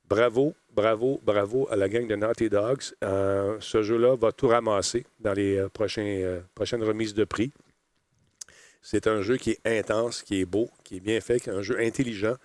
Bravo, 0.07 0.55
bravo, 0.71 1.19
bravo 1.25 1.67
à 1.71 1.77
la 1.77 1.89
gang 1.89 2.07
de 2.07 2.15
Naughty 2.15 2.51
Dogs. 2.51 2.95
Euh, 3.03 3.57
ce 3.61 3.83
jeu-là 3.83 4.17
va 4.17 4.33
tout 4.33 4.49
ramasser 4.49 5.07
dans 5.19 5.33
les 5.33 5.57
euh, 5.57 5.69
euh, 5.99 6.41
prochaines 6.55 6.85
remises 6.85 7.15
de 7.15 7.25
prix. 7.25 7.53
C'est 8.83 9.07
un 9.07 9.23
jeu 9.23 9.39
qui 9.39 9.53
est 9.53 9.67
intense, 9.67 10.23
qui 10.23 10.43
est 10.43 10.45
beau, 10.45 10.69
qui 10.85 10.99
est 10.99 11.01
bien 11.01 11.19
fait, 11.23 11.41
qui 11.41 11.49
est 11.49 11.55
un 11.55 11.63
jeu 11.63 11.81
intelligent. 11.81 12.37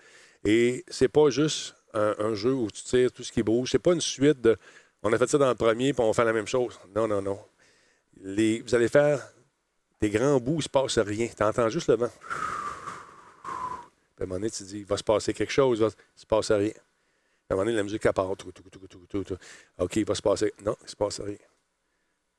Et 0.46 0.86
c'est 0.88 1.10
pas 1.10 1.30
juste 1.30 1.76
un, 1.94 2.34
jeu 2.34 2.54
où 2.54 2.72
tu 2.72 2.82
tires 2.84 3.12
tout 3.12 3.24
ce 3.24 3.32
qui 3.32 3.44
bouge. 3.44 3.72
C'est 3.72 3.80
pas 3.80 3.94
une 3.94 4.00
suite 4.00 4.40
de 4.40 4.56
on 5.04 5.12
a 5.12 5.18
fait 5.18 5.28
ça 5.28 5.38
dans 5.38 5.50
le 5.50 5.56
premier 5.56 5.92
puis 5.92 6.02
on 6.02 6.14
fait 6.14 6.24
la 6.24 6.32
même 6.32 6.48
chose. 6.48 6.80
Non, 6.96 7.10
non, 7.10 7.22
non. 7.22 7.40
Vous 8.22 8.76
allez 8.76 8.88
faire 8.88 9.22
des 10.00 10.10
grands 10.10 10.40
bouts 10.40 10.60
il 10.60 10.64
se 10.64 10.70
passe 10.70 10.98
rien. 10.98 11.28
Tu 11.36 11.44
entends 11.44 11.68
juste 11.68 11.90
le 11.90 11.96
vent. 11.96 12.12
À 14.18 14.24
un 14.24 14.26
moment 14.26 14.36
donné, 14.36 14.50
tu 14.50 14.60
te 14.60 14.64
dis, 14.64 14.80
il 14.80 14.86
va 14.86 14.96
se 14.96 15.04
passer 15.04 15.34
quelque 15.34 15.52
chose, 15.52 15.80
il 15.80 15.84
va 15.84 15.90
se 16.16 16.26
passe 16.26 16.52
rien. 16.52 16.72
À 17.50 17.54
un 17.54 17.56
moment 17.56 17.66
donné, 17.66 17.78
la 17.78 17.84
musique 17.84 18.06
elle 18.06 18.14
part. 18.14 18.36
Tout, 18.38 18.52
tout, 18.52 18.62
tout, 18.70 18.88
tout, 18.88 19.06
tout, 19.08 19.24
tout. 19.24 19.38
OK, 19.80 19.96
il 19.96 20.06
va 20.06 20.14
se 20.16 20.22
passer. 20.22 20.54
Non, 20.64 20.76
il 20.84 20.90
se 20.90 20.96
passe 20.96 21.20
rien. 21.20 21.38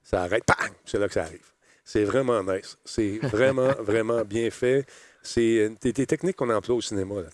Ça 0.03 0.23
arrête. 0.23 0.45
Bang! 0.47 0.73
C'est 0.85 0.99
là 0.99 1.09
que 1.09 1.15
ça 1.15 1.24
arrive. 1.24 1.45
C'est 1.85 2.05
vraiment 2.05 2.43
nice. 2.45 2.77
C'est 2.85 3.19
vraiment, 3.23 3.73
vraiment 3.81 4.24
bien 4.24 4.51
fait. 4.51 4.87
C'est 5.23 5.69
des, 5.81 5.93
des 5.93 6.07
techniques 6.07 6.37
qu'on 6.37 6.49
emploie 6.51 6.77
au 6.77 6.81
cinéma. 6.81 7.23
Là, 7.23 7.28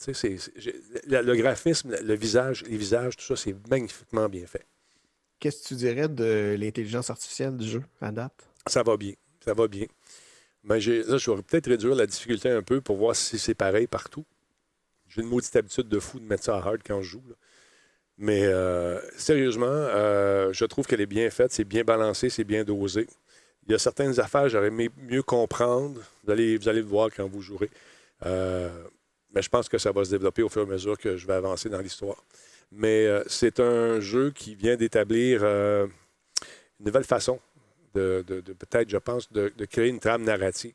le, 1.07 1.23
le 1.23 1.37
graphisme, 1.37 1.95
le 2.03 2.15
visage, 2.15 2.65
les 2.67 2.77
visages, 2.79 3.17
tout 3.17 3.25
ça, 3.25 3.37
c'est 3.37 3.55
magnifiquement 3.69 4.29
bien 4.29 4.47
fait. 4.47 4.65
Qu'est-ce 5.39 5.63
que 5.65 5.69
tu 5.69 5.75
dirais 5.75 6.09
de 6.09 6.57
l'intelligence 6.59 7.11
artificielle 7.11 7.57
du 7.59 7.69
jeu 7.69 7.83
à 8.01 8.11
date? 8.11 8.49
Ça 8.67 8.83
va 8.83 8.97
bien. 8.97 9.13
Ça 9.45 9.53
va 9.53 9.69
bien. 9.69 9.85
Mais 10.65 10.81
j'ai- 10.81 11.03
là, 11.05 11.19
je 11.19 11.31
vais 11.31 11.43
peut-être 11.43 11.69
réduire 11.69 11.95
la 11.95 12.07
difficulté 12.07 12.49
un 12.49 12.63
peu 12.63 12.81
pour 12.81 12.97
voir 12.97 13.15
si 13.15 13.39
c'est 13.39 13.55
pareil 13.55 13.87
partout. 13.87 14.25
J'ai 15.09 15.21
une 15.21 15.29
maudite 15.29 15.55
habitude 15.55 15.89
de 15.89 16.01
fou 16.01 16.19
de 16.19 16.25
mettre 16.25 16.45
ça 16.45 16.57
à 16.57 16.59
hard 16.67 16.81
quand 16.85 17.03
je 17.03 17.11
joue. 17.11 17.23
là. 17.29 17.35
Mais 18.19 18.45
euh, 18.45 18.99
sérieusement, 19.17 19.67
euh, 19.67 20.53
je 20.53 20.65
trouve 20.65 20.87
qu'elle 20.87 21.01
est 21.01 21.07
bien 21.07 21.29
faite, 21.31 21.53
c'est 21.53 21.65
bien 21.65 21.85
balancé, 21.85 22.31
c'est 22.31 22.45
bien 22.45 22.65
dosé. 22.65 23.07
Il 23.67 23.73
y 23.73 23.75
a 23.75 23.79
certaines 23.79 24.19
affaires, 24.21 24.49
j'aurais 24.49 24.69
aimé 24.69 24.89
mieux 24.97 25.23
comprendre. 25.23 26.01
Vous 26.25 26.31
allez, 26.31 26.57
vous 26.57 26.69
allez 26.69 26.81
le 26.81 26.87
voir 26.87 27.11
quand 27.15 27.29
vous 27.29 27.43
jouerez. 27.43 27.71
Euh, 28.25 28.71
mais 29.35 29.43
je 29.43 29.49
pense 29.49 29.69
que 29.69 29.77
ça 29.77 29.93
va 29.93 30.05
se 30.05 30.11
développer 30.11 30.43
au 30.43 30.49
fur 30.49 30.63
et 30.63 30.65
à 30.65 30.69
mesure 30.69 30.97
que 30.97 31.17
je 31.17 31.27
vais 31.27 31.35
avancer 31.35 31.69
dans 31.69 31.81
l'histoire. 31.81 32.25
Mais 32.73 33.07
c'est 33.27 33.61
un 33.61 34.01
jeu 34.01 34.31
qui 34.31 34.55
vient 34.55 34.77
d'établir 34.77 35.45
une 35.45 35.89
nouvelle 36.81 37.05
façon 37.05 37.39
de, 37.95 38.25
peut-être, 38.27 38.89
je 38.89 38.97
pense, 38.97 39.31
de 39.33 39.65
créer 39.67 39.89
une 39.89 40.01
trame 40.01 40.23
narrative. 40.23 40.75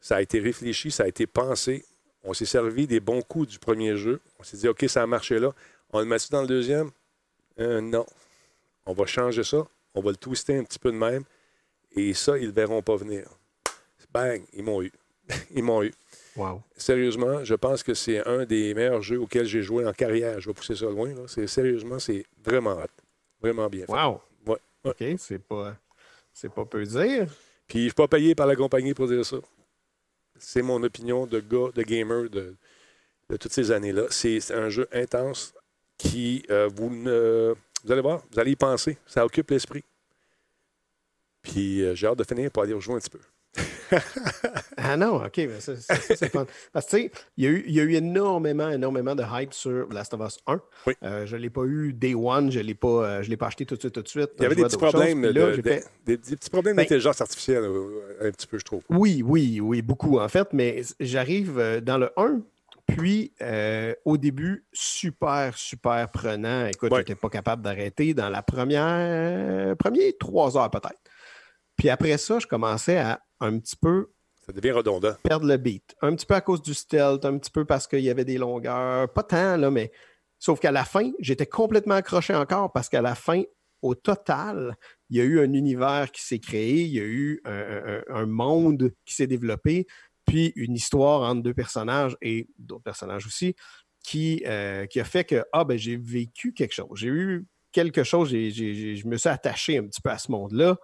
Ça 0.00 0.16
a 0.16 0.22
été 0.22 0.40
réfléchi, 0.40 0.90
ça 0.90 1.04
a 1.04 1.08
été 1.08 1.26
pensé 1.26 1.84
On 2.24 2.32
s'est 2.34 2.46
servi 2.46 2.86
des 2.86 3.00
bons 3.00 3.22
coups 3.22 3.48
du 3.48 3.58
premier 3.58 3.96
jeu. 3.96 4.20
On 4.38 4.42
s'est 4.42 4.56
dit, 4.56 4.68
OK, 4.68 4.84
ça 4.88 5.02
a 5.02 5.06
marché 5.06 5.38
là. 5.38 5.54
On 5.92 6.00
le 6.00 6.06
met 6.06 6.16
dans 6.30 6.42
le 6.42 6.46
deuxième? 6.46 6.90
Euh, 7.58 7.80
non. 7.80 8.06
On 8.86 8.92
va 8.92 9.06
changer 9.06 9.44
ça. 9.44 9.66
On 9.94 10.00
va 10.00 10.10
le 10.10 10.16
twister 10.16 10.56
un 10.56 10.64
petit 10.64 10.78
peu 10.78 10.92
de 10.92 10.96
même. 10.96 11.24
Et 11.92 12.14
ça, 12.14 12.38
ils 12.38 12.48
ne 12.48 12.52
verront 12.52 12.82
pas 12.82 12.96
venir. 12.96 13.28
Bang, 14.12 14.42
ils 14.52 14.62
m'ont 14.62 14.82
eu. 14.82 14.92
ils 15.54 15.62
m'ont 15.62 15.82
eu. 15.82 15.92
Wow. 16.36 16.62
Sérieusement, 16.76 17.44
je 17.44 17.54
pense 17.54 17.82
que 17.82 17.94
c'est 17.94 18.26
un 18.26 18.44
des 18.44 18.74
meilleurs 18.74 19.02
jeux 19.02 19.20
auxquels 19.20 19.46
j'ai 19.46 19.62
joué 19.62 19.86
en 19.86 19.92
carrière. 19.92 20.40
Je 20.40 20.48
vais 20.48 20.54
pousser 20.54 20.76
ça 20.76 20.86
loin. 20.86 21.12
Là. 21.14 21.22
C'est, 21.26 21.46
sérieusement, 21.46 21.98
c'est 21.98 22.24
vraiment 22.44 22.74
hot. 22.74 22.86
Vraiment 23.40 23.68
bien 23.68 23.86
fait. 23.86 23.92
Wow. 23.92 24.20
Ouais. 24.46 24.56
ouais. 24.84 24.90
OK, 24.90 25.18
c'est 25.18 25.38
pas, 25.38 25.76
c'est 26.32 26.52
pas 26.52 26.64
peu 26.64 26.84
dire. 26.84 27.26
Puis 27.66 27.78
je 27.78 27.84
ne 27.84 27.88
suis 27.88 27.94
pas 27.94 28.08
payé 28.08 28.34
par 28.34 28.46
la 28.46 28.56
compagnie 28.56 28.94
pour 28.94 29.06
dire 29.06 29.24
ça. 29.24 29.36
C'est 30.38 30.62
mon 30.62 30.82
opinion 30.82 31.26
de 31.26 31.40
gars, 31.40 31.70
de 31.74 31.82
gamer 31.82 32.30
de, 32.30 32.56
de 33.28 33.36
toutes 33.36 33.52
ces 33.52 33.70
années-là. 33.70 34.04
C'est, 34.10 34.40
c'est 34.40 34.54
un 34.54 34.68
jeu 34.68 34.88
intense 34.92 35.52
qui, 36.00 36.42
euh, 36.50 36.68
vous, 36.74 36.88
ne, 36.90 37.54
vous 37.84 37.92
allez 37.92 38.00
voir, 38.00 38.22
vous 38.32 38.38
allez 38.40 38.52
y 38.52 38.56
penser. 38.56 38.96
Ça 39.06 39.24
occupe 39.24 39.50
l'esprit. 39.50 39.84
Puis 41.42 41.82
euh, 41.82 41.94
j'ai 41.94 42.06
hâte 42.06 42.18
de 42.18 42.24
finir 42.24 42.50
pour 42.50 42.62
aller 42.62 42.72
rejoindre 42.72 42.98
un 42.98 43.00
petit 43.00 43.10
peu. 43.10 43.20
ah 44.76 44.96
non, 44.96 45.16
OK, 45.24 45.36
mais 45.38 45.58
ça, 45.60 45.74
ça, 45.76 45.96
ça, 45.96 46.14
c'est 46.16 46.28
fun. 46.30 46.46
Parce 46.72 46.86
que, 46.86 46.90
tu 46.96 47.02
sais, 47.02 47.10
il 47.36 47.44
y, 47.44 47.46
a 47.48 47.50
eu, 47.50 47.64
il 47.66 47.74
y 47.74 47.80
a 47.80 47.82
eu 47.82 47.94
énormément, 47.94 48.70
énormément 48.70 49.14
de 49.16 49.24
hype 49.28 49.52
sur 49.52 49.92
Last 49.92 50.14
of 50.14 50.20
Us 50.20 50.38
1. 50.46 50.60
Oui. 50.86 50.94
Euh, 51.02 51.26
je 51.26 51.36
ne 51.36 51.42
l'ai 51.42 51.50
pas 51.50 51.64
eu 51.64 51.92
day 51.92 52.14
one, 52.14 52.52
je 52.52 52.60
ne 52.60 52.64
l'ai, 52.64 52.78
euh, 52.84 53.22
l'ai 53.22 53.36
pas 53.36 53.48
acheté 53.48 53.66
tout 53.66 53.74
de 53.74 53.80
suite, 53.80 53.92
tout 53.94 54.02
de 54.02 54.08
suite. 54.08 54.30
Il 54.38 54.42
y 54.42 54.46
avait 54.46 54.54
des 54.54 54.62
petits 54.62 54.76
problèmes, 54.76 55.24
choses, 55.24 55.34
là, 55.34 55.56
de- 55.56 55.62
fait- 55.62 55.84
des, 56.06 56.16
des 56.16 56.36
petits 56.36 56.50
problèmes 56.50 56.76
Ben- 56.76 56.84
d'intelligence 56.84 57.20
artificielle, 57.20 57.64
un 58.20 58.30
petit 58.30 58.46
peu, 58.46 58.58
je 58.58 58.64
trouve. 58.64 58.82
Oui, 58.88 59.22
oui, 59.26 59.60
oui, 59.60 59.82
beaucoup 59.82 60.18
en 60.20 60.28
fait, 60.28 60.48
mais 60.52 60.82
j'arrive 61.00 61.80
dans 61.82 61.98
le 61.98 62.10
1, 62.16 62.40
puis 62.96 63.32
euh, 63.40 63.94
au 64.04 64.16
début, 64.16 64.66
super, 64.72 65.56
super 65.56 66.10
prenant. 66.10 66.66
Écoute, 66.66 66.92
Ouais. 66.92 66.98
j'étais 67.00 67.14
pas 67.14 67.28
capable 67.28 67.62
d'arrêter 67.62 68.14
dans 68.14 68.28
la 68.28 68.42
première, 68.42 69.76
première 69.76 70.12
trois 70.18 70.56
heures 70.56 70.70
peut-être. 70.70 71.00
Puis 71.76 71.88
après 71.88 72.18
ça, 72.18 72.38
je 72.38 72.46
commençais 72.46 72.98
à 72.98 73.20
un 73.40 73.58
petit 73.58 73.76
peu 73.76 74.10
Ça 74.46 74.52
devient 74.52 74.72
redondant. 74.72 75.14
perdre 75.22 75.46
le 75.46 75.56
beat. 75.56 75.94
Un 76.02 76.14
petit 76.14 76.26
peu 76.26 76.34
à 76.34 76.40
cause 76.40 76.62
du 76.62 76.74
stealth, 76.74 77.24
un 77.24 77.38
petit 77.38 77.50
peu 77.50 77.64
parce 77.64 77.86
qu'il 77.86 78.00
y 78.00 78.10
avait 78.10 78.24
des 78.24 78.38
longueurs. 78.38 79.12
Pas 79.12 79.22
tant, 79.22 79.56
là, 79.56 79.70
mais. 79.70 79.90
Sauf 80.42 80.58
qu'à 80.58 80.72
la 80.72 80.84
fin, 80.86 81.10
j'étais 81.18 81.44
complètement 81.44 81.96
accroché 81.96 82.34
encore 82.34 82.72
parce 82.72 82.88
qu'à 82.88 83.02
la 83.02 83.14
fin, 83.14 83.42
au 83.82 83.94
total, 83.94 84.74
il 85.10 85.18
y 85.18 85.20
a 85.20 85.24
eu 85.24 85.38
un 85.38 85.52
univers 85.52 86.10
qui 86.12 86.22
s'est 86.22 86.38
créé, 86.38 86.80
il 86.82 86.92
y 86.94 86.98
a 86.98 87.02
eu 87.04 87.42
un, 87.44 87.52
un- 87.52 88.02
un 88.08 88.26
monde 88.26 88.90
qui 89.04 89.14
s'est 89.14 89.26
développé, 89.26 89.86
puis 90.30 90.52
une 90.54 90.74
histoire 90.74 91.28
entre 91.28 91.42
deux 91.42 91.54
personnages 91.54 92.16
et 92.22 92.48
d'autres 92.56 92.84
personnages 92.84 93.26
aussi, 93.26 93.56
qui, 94.04 94.44
euh, 94.46 94.86
qui 94.86 95.00
a 95.00 95.04
fait 95.04 95.24
que 95.24 95.42
ah, 95.52 95.64
ben, 95.64 95.76
j'ai 95.76 95.96
vécu 95.96 96.52
quelque 96.52 96.72
chose. 96.72 97.00
J'ai 97.00 97.08
eu 97.08 97.48
quelque 97.72 98.04
chose, 98.04 98.30
je 98.30 99.08
me 99.08 99.16
suis 99.16 99.28
attaché 99.28 99.78
un 99.78 99.86
petit 99.88 100.00
peu 100.00 100.10
à 100.10 100.18
ce 100.18 100.30
monde-là. 100.30 100.76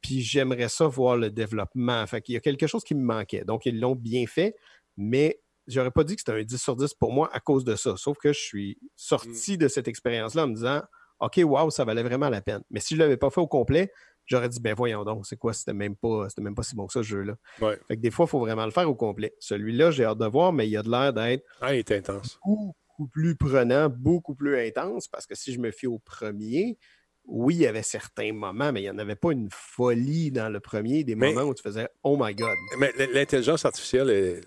Puis 0.00 0.22
j'aimerais 0.22 0.68
ça 0.68 0.88
voir 0.88 1.16
le 1.16 1.30
développement. 1.30 2.04
Fait 2.08 2.20
qu'il 2.20 2.34
y 2.34 2.36
a 2.36 2.40
quelque 2.40 2.66
chose 2.66 2.82
qui 2.82 2.96
me 2.96 3.04
manquait. 3.04 3.44
Donc, 3.44 3.64
ils 3.64 3.78
l'ont 3.78 3.94
bien 3.94 4.26
fait, 4.26 4.56
mais 4.96 5.40
j'aurais 5.68 5.92
pas 5.92 6.02
dit 6.02 6.16
que 6.16 6.22
c'était 6.22 6.40
un 6.40 6.42
10 6.42 6.60
sur 6.60 6.74
10 6.74 6.94
pour 6.94 7.12
moi 7.12 7.30
à 7.32 7.38
cause 7.38 7.62
de 7.62 7.76
ça. 7.76 7.94
Sauf 7.96 8.18
que 8.18 8.32
je 8.32 8.40
suis 8.40 8.78
sorti 8.96 9.56
de 9.56 9.68
cette 9.68 9.86
expérience-là 9.86 10.44
en 10.44 10.48
me 10.48 10.54
disant 10.54 10.82
OK, 11.20 11.38
wow, 11.44 11.70
ça 11.70 11.84
valait 11.84 12.02
vraiment 12.02 12.28
la 12.28 12.40
peine. 12.40 12.62
Mais 12.70 12.80
si 12.80 12.96
je 12.96 12.98
l'avais 12.98 13.18
pas 13.18 13.30
fait 13.30 13.40
au 13.40 13.46
complet, 13.46 13.92
j'aurais 14.30 14.48
dit 14.48 14.60
ben 14.60 14.74
voyons 14.74 15.04
donc, 15.04 15.26
c'est 15.26 15.36
quoi, 15.36 15.52
c'était 15.52 15.72
même 15.72 15.96
pas, 15.96 16.28
même 16.38 16.54
pas 16.54 16.62
si 16.62 16.74
bon 16.76 16.86
que 16.86 16.92
ça, 16.92 17.00
ce 17.02 17.08
jeu-là. 17.08 17.34
Ouais. 17.60 17.78
Fait 17.88 17.96
que 17.96 18.00
des 18.00 18.10
fois, 18.10 18.26
il 18.26 18.28
faut 18.30 18.38
vraiment 18.40 18.64
le 18.64 18.70
faire 18.70 18.88
au 18.88 18.94
complet. 18.94 19.34
Celui-là, 19.40 19.90
j'ai 19.90 20.04
hâte 20.04 20.18
de 20.18 20.26
voir, 20.26 20.52
mais 20.52 20.68
il 20.68 20.76
a 20.76 20.82
de 20.82 20.90
l'air 20.90 21.12
d'être 21.12 21.44
Ah, 21.60 21.74
il 21.74 21.78
est 21.78 21.90
intense. 21.92 22.38
beaucoup 22.44 23.08
plus 23.12 23.34
prenant, 23.36 23.88
beaucoup 23.88 24.34
plus 24.34 24.58
intense, 24.58 25.08
parce 25.08 25.26
que 25.26 25.34
si 25.34 25.52
je 25.52 25.58
me 25.60 25.70
fie 25.70 25.86
au 25.86 25.98
premier, 25.98 26.78
oui, 27.26 27.54
il 27.56 27.60
y 27.60 27.66
avait 27.66 27.82
certains 27.82 28.32
moments, 28.32 28.72
mais 28.72 28.80
il 28.80 28.84
n'y 28.84 28.90
en 28.90 28.98
avait 28.98 29.14
pas 29.16 29.32
une 29.32 29.48
folie 29.50 30.30
dans 30.30 30.48
le 30.48 30.60
premier, 30.60 31.04
des 31.04 31.14
Mais- 31.14 31.32
moments 31.32 31.48
où 31.48 31.54
tu 31.54 31.62
faisais 31.62 31.88
Oh 32.02 32.16
my 32.20 32.34
God. 32.34 32.56
Mais 32.78 32.92
l'intelligence 33.12 33.64
artificielle 33.64 34.42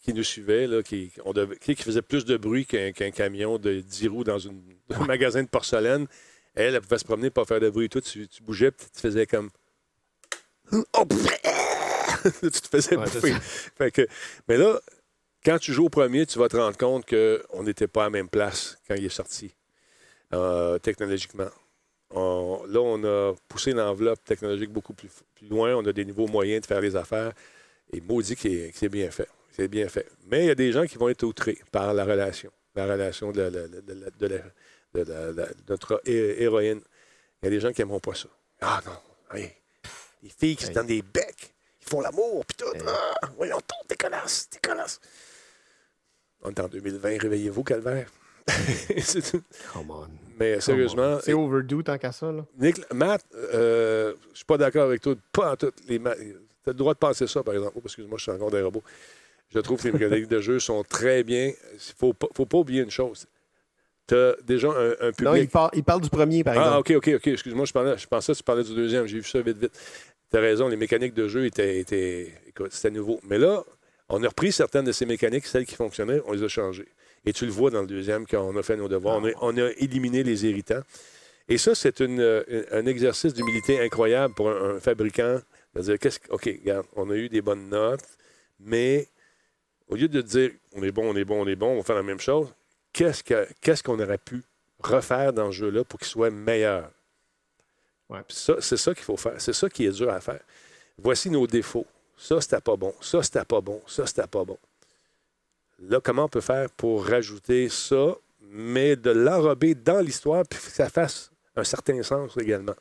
qui 0.00 0.12
nous 0.12 0.22
suivait, 0.22 0.66
là, 0.66 0.82
qui, 0.82 1.12
on 1.24 1.32
devait- 1.32 1.56
qui 1.56 1.74
faisait 1.76 2.02
plus 2.02 2.24
de 2.24 2.36
bruit 2.36 2.66
qu'un 2.66 2.92
camion 2.92 3.58
de 3.58 3.80
10 3.80 4.08
roues 4.08 4.24
dans 4.24 4.38
une- 4.38 4.62
un 4.90 5.06
magasin 5.06 5.42
de 5.42 5.48
porcelaine, 5.48 6.06
elle, 6.54 6.74
elle 6.74 6.80
pouvait 6.80 6.98
se 6.98 7.04
promener 7.04 7.30
pas 7.30 7.44
faire 7.44 7.60
de 7.60 7.70
bruit 7.70 7.86
et 7.86 7.88
tout. 7.88 8.00
Tu, 8.00 8.26
tu 8.28 8.42
bougeais, 8.42 8.70
puis 8.70 8.86
tu 8.94 9.00
faisais 9.00 9.26
comme. 9.26 9.50
Oh, 10.72 11.04
tu 12.42 12.50
te 12.50 12.68
faisais 12.68 12.96
Ouais, 12.96 13.04
bouffer. 13.04 13.34
Fait 13.76 13.90
que, 13.90 14.06
mais 14.48 14.56
là, 14.56 14.80
quand 15.44 15.58
tu 15.58 15.72
joues 15.74 15.86
au 15.86 15.90
premier, 15.90 16.24
tu 16.26 16.38
vas 16.38 16.48
te 16.48 16.56
rendre 16.56 16.76
compte 16.76 17.04
qu'on 17.06 17.62
n'était 17.62 17.86
pas 17.86 18.02
à 18.02 18.04
la 18.06 18.10
même 18.10 18.28
place 18.28 18.78
quand 18.88 18.94
il 18.94 19.04
est 19.04 19.08
sorti, 19.10 19.54
euh, 20.32 20.78
technologiquement. 20.78 21.50
On- 22.10 22.62
là, 22.68 22.80
on 22.80 23.02
a 23.04 23.34
poussé 23.48 23.72
l'enveloppe 23.72 24.24
technologique 24.24 24.70
beaucoup 24.70 24.94
plus, 24.94 25.10
plus 25.34 25.48
loin. 25.48 25.74
On 25.74 25.84
a 25.86 25.92
des 25.92 26.04
niveaux 26.04 26.28
moyens 26.28 26.62
de 26.62 26.66
faire 26.66 26.80
les 26.80 26.96
affaires. 26.96 27.32
Et 27.92 28.00
maudit 28.00 28.34
que 28.36 28.42
c'est- 28.42 28.70
que 28.72 28.78
c'est 28.78 28.88
bien 28.88 29.10
fait. 29.10 29.28
C'est 29.50 29.68
bien 29.68 29.88
fait. 29.88 30.06
Mais 30.26 30.44
il 30.44 30.46
y 30.46 30.50
a 30.50 30.54
des 30.54 30.72
gens 30.72 30.86
qui 30.86 30.96
vont 30.96 31.08
être 31.08 31.24
outrés 31.24 31.58
par 31.72 31.92
la 31.92 32.04
relation. 32.04 32.50
La 32.74 32.86
relation 32.86 33.32
de, 33.32 33.42
la- 33.42 33.50
de 33.50 33.58
la- 33.58 33.80
de 33.80 33.92
la- 33.92 34.10
de 34.10 34.26
la- 34.26 34.42
de 34.94 35.46
notre 35.68 36.00
hé- 36.06 36.42
héroïne. 36.42 36.80
Il 37.42 37.46
y 37.46 37.48
a 37.48 37.50
des 37.50 37.60
gens 37.60 37.72
qui 37.72 37.80
n'aimeront 37.80 38.00
pas 38.00 38.14
ça. 38.14 38.28
Ah 38.60 38.80
non. 38.86 38.92
Les 40.22 40.30
filles 40.30 40.56
qui 40.56 40.64
se 40.64 40.68
Hey. 40.70 40.74
donnent 40.74 40.86
des 40.86 41.02
becs, 41.02 41.52
ils 41.82 41.88
font 41.88 42.00
l'amour, 42.00 42.44
puis 42.46 42.56
tout. 42.56 42.72
Hey. 42.74 42.82
Ah, 42.86 43.30
voyons 43.36 43.56
donc, 43.56 43.88
dégueulasse, 43.88 44.48
dégueulasse. 44.50 45.00
On 46.42 46.50
est 46.50 46.60
en 46.60 46.68
2020, 46.68 47.18
réveillez-vous, 47.20 47.62
Calvaire. 47.64 48.08
C'est 49.02 49.22
tout. 49.30 49.42
Come 49.72 49.90
on. 49.90 50.06
Mais 50.38 50.60
sérieusement, 50.60 51.18
C'est 51.22 51.32
overdue 51.32 51.82
tant 51.82 51.96
qu'à 51.98 52.12
ça. 52.12 52.30
Là. 52.30 52.44
Nick, 52.58 52.80
Matt, 52.92 53.24
euh, 53.34 54.14
je 54.32 54.36
suis 54.38 54.44
pas 54.44 54.58
d'accord 54.58 54.84
avec 54.84 55.00
toi. 55.00 55.14
Pas 55.32 55.52
en 55.52 55.56
tout. 55.56 55.72
Les 55.88 55.98
T'as 56.00 56.70
le 56.70 56.74
droit 56.74 56.94
de 56.94 56.98
penser 56.98 57.26
ça, 57.26 57.42
par 57.42 57.54
exemple. 57.54 57.72
Oh, 57.76 57.80
excuse-moi, 57.84 58.16
je 58.18 58.22
suis 58.22 58.32
encore 58.32 58.50
des 58.50 58.60
robots. 58.62 58.82
Je 59.50 59.58
trouve 59.60 59.78
que 59.80 59.88
les 59.88 59.92
mécaniques 59.92 60.28
de 60.28 60.40
jeu 60.40 60.58
sont 60.58 60.82
très 60.82 61.22
bien. 61.22 61.52
Il 61.74 61.78
faut 61.96 62.12
pas, 62.14 62.26
faut 62.34 62.46
pas 62.46 62.58
oublier 62.58 62.82
une 62.82 62.90
chose. 62.90 63.26
Tu 64.06 64.14
as 64.14 64.36
déjà 64.44 64.68
un, 64.68 64.90
un 65.00 65.12
public? 65.12 65.24
Non, 65.24 65.34
il, 65.36 65.48
par- 65.48 65.70
il 65.72 65.82
parle 65.84 66.00
du 66.02 66.10
premier, 66.10 66.44
par 66.44 66.54
Ah, 66.58 66.78
exemple. 66.78 66.92
OK, 66.92 67.08
OK, 67.08 67.14
OK. 67.16 67.26
Excuse-moi, 67.28 67.64
je, 67.64 67.72
parlais, 67.72 67.96
je 67.96 68.06
pensais 68.06 68.32
que 68.32 68.38
tu 68.38 68.44
parlais 68.44 68.64
du 68.64 68.74
deuxième. 68.74 69.06
J'ai 69.06 69.18
vu 69.18 69.24
ça 69.24 69.40
vite, 69.40 69.56
vite. 69.58 69.72
Tu 70.30 70.36
as 70.36 70.40
raison, 70.40 70.68
les 70.68 70.76
mécaniques 70.76 71.14
de 71.14 71.26
jeu 71.28 71.46
étaient. 71.46 71.78
étaient 71.78 72.32
écoute, 72.46 72.72
c'était 72.72 72.90
nouveau. 72.90 73.18
Mais 73.28 73.38
là, 73.38 73.64
on 74.08 74.22
a 74.22 74.28
repris 74.28 74.52
certaines 74.52 74.84
de 74.84 74.92
ces 74.92 75.06
mécaniques, 75.06 75.46
celles 75.46 75.64
qui 75.66 75.74
fonctionnaient, 75.74 76.20
on 76.26 76.32
les 76.32 76.42
a 76.42 76.48
changées. 76.48 76.88
Et 77.24 77.32
tu 77.32 77.46
le 77.46 77.52
vois 77.52 77.70
dans 77.70 77.80
le 77.80 77.86
deuxième, 77.86 78.26
quand 78.26 78.42
on 78.42 78.54
a 78.58 78.62
fait 78.62 78.76
nos 78.76 78.88
devoirs, 78.88 79.18
on, 79.22 79.26
a, 79.26 79.30
on 79.40 79.56
a 79.56 79.70
éliminé 79.78 80.22
les 80.22 80.44
irritants. 80.44 80.82
Et 81.48 81.56
ça, 81.56 81.74
c'est 81.74 82.00
euh, 82.02 82.42
un 82.72 82.84
exercice 82.86 83.32
d'humilité 83.32 83.80
incroyable 83.80 84.34
pour 84.34 84.50
un, 84.50 84.76
un 84.76 84.80
fabricant. 84.80 85.38
De 85.74 85.80
dire, 85.80 85.98
qu'est-ce 85.98 86.20
que- 86.20 86.30
OK, 86.32 86.44
regarde, 86.44 86.86
on 86.96 87.10
a 87.10 87.14
eu 87.16 87.28
des 87.28 87.40
bonnes 87.40 87.68
notes, 87.68 88.04
mais 88.60 89.08
au 89.88 89.96
lieu 89.96 90.08
de 90.08 90.20
dire, 90.20 90.50
on 90.74 90.82
est 90.82 90.92
bon, 90.92 91.10
on 91.12 91.16
est 91.16 91.24
bon, 91.24 91.42
on 91.42 91.46
est 91.48 91.56
bon, 91.56 91.68
on 91.72 91.76
va 91.78 91.82
faire 91.82 91.96
la 91.96 92.02
même 92.02 92.20
chose, 92.20 92.48
qu'est-ce 92.94 93.22
que- 93.22 93.46
qu'est-ce 93.60 93.82
qu'on 93.82 94.00
aurait 94.00 94.16
pu 94.16 94.42
refaire 94.78 95.34
dans 95.34 95.50
ce 95.52 95.56
jeu-là 95.58 95.84
pour 95.84 95.98
qu'il 95.98 96.08
soit 96.08 96.30
meilleur? 96.30 96.90
Ouais. 98.08 98.20
Puis 98.26 98.36
ça, 98.36 98.54
c'est 98.60 98.76
ça 98.78 98.94
qu'il 98.94 99.04
faut 99.04 99.16
faire. 99.18 99.38
C'est 99.38 99.52
ça 99.52 99.68
qui 99.68 99.84
est 99.84 99.90
dur 99.90 100.08
à 100.10 100.20
faire. 100.20 100.40
Voici 100.96 101.28
nos 101.28 101.46
défauts. 101.46 101.86
Ça, 102.16 102.40
c'était 102.40 102.60
pas 102.60 102.76
bon. 102.76 102.94
Ça, 103.00 103.22
c'était 103.22 103.44
pas 103.44 103.60
bon. 103.60 103.82
Ça, 103.86 104.06
c'était 104.06 104.26
pas 104.26 104.44
bon. 104.44 104.58
Là, 105.80 106.00
comment 106.00 106.24
on 106.24 106.28
peut 106.28 106.40
faire 106.40 106.70
pour 106.70 107.06
rajouter 107.06 107.68
ça, 107.68 108.14
mais 108.40 108.94
de 108.96 109.10
l'enrober 109.10 109.74
dans 109.74 110.00
l'histoire, 110.00 110.44
puis 110.48 110.58
que 110.60 110.66
ça 110.70 110.88
fasse 110.88 111.30
un 111.56 111.64
certain 111.64 112.02
sens 112.02 112.36
également? 112.36 112.76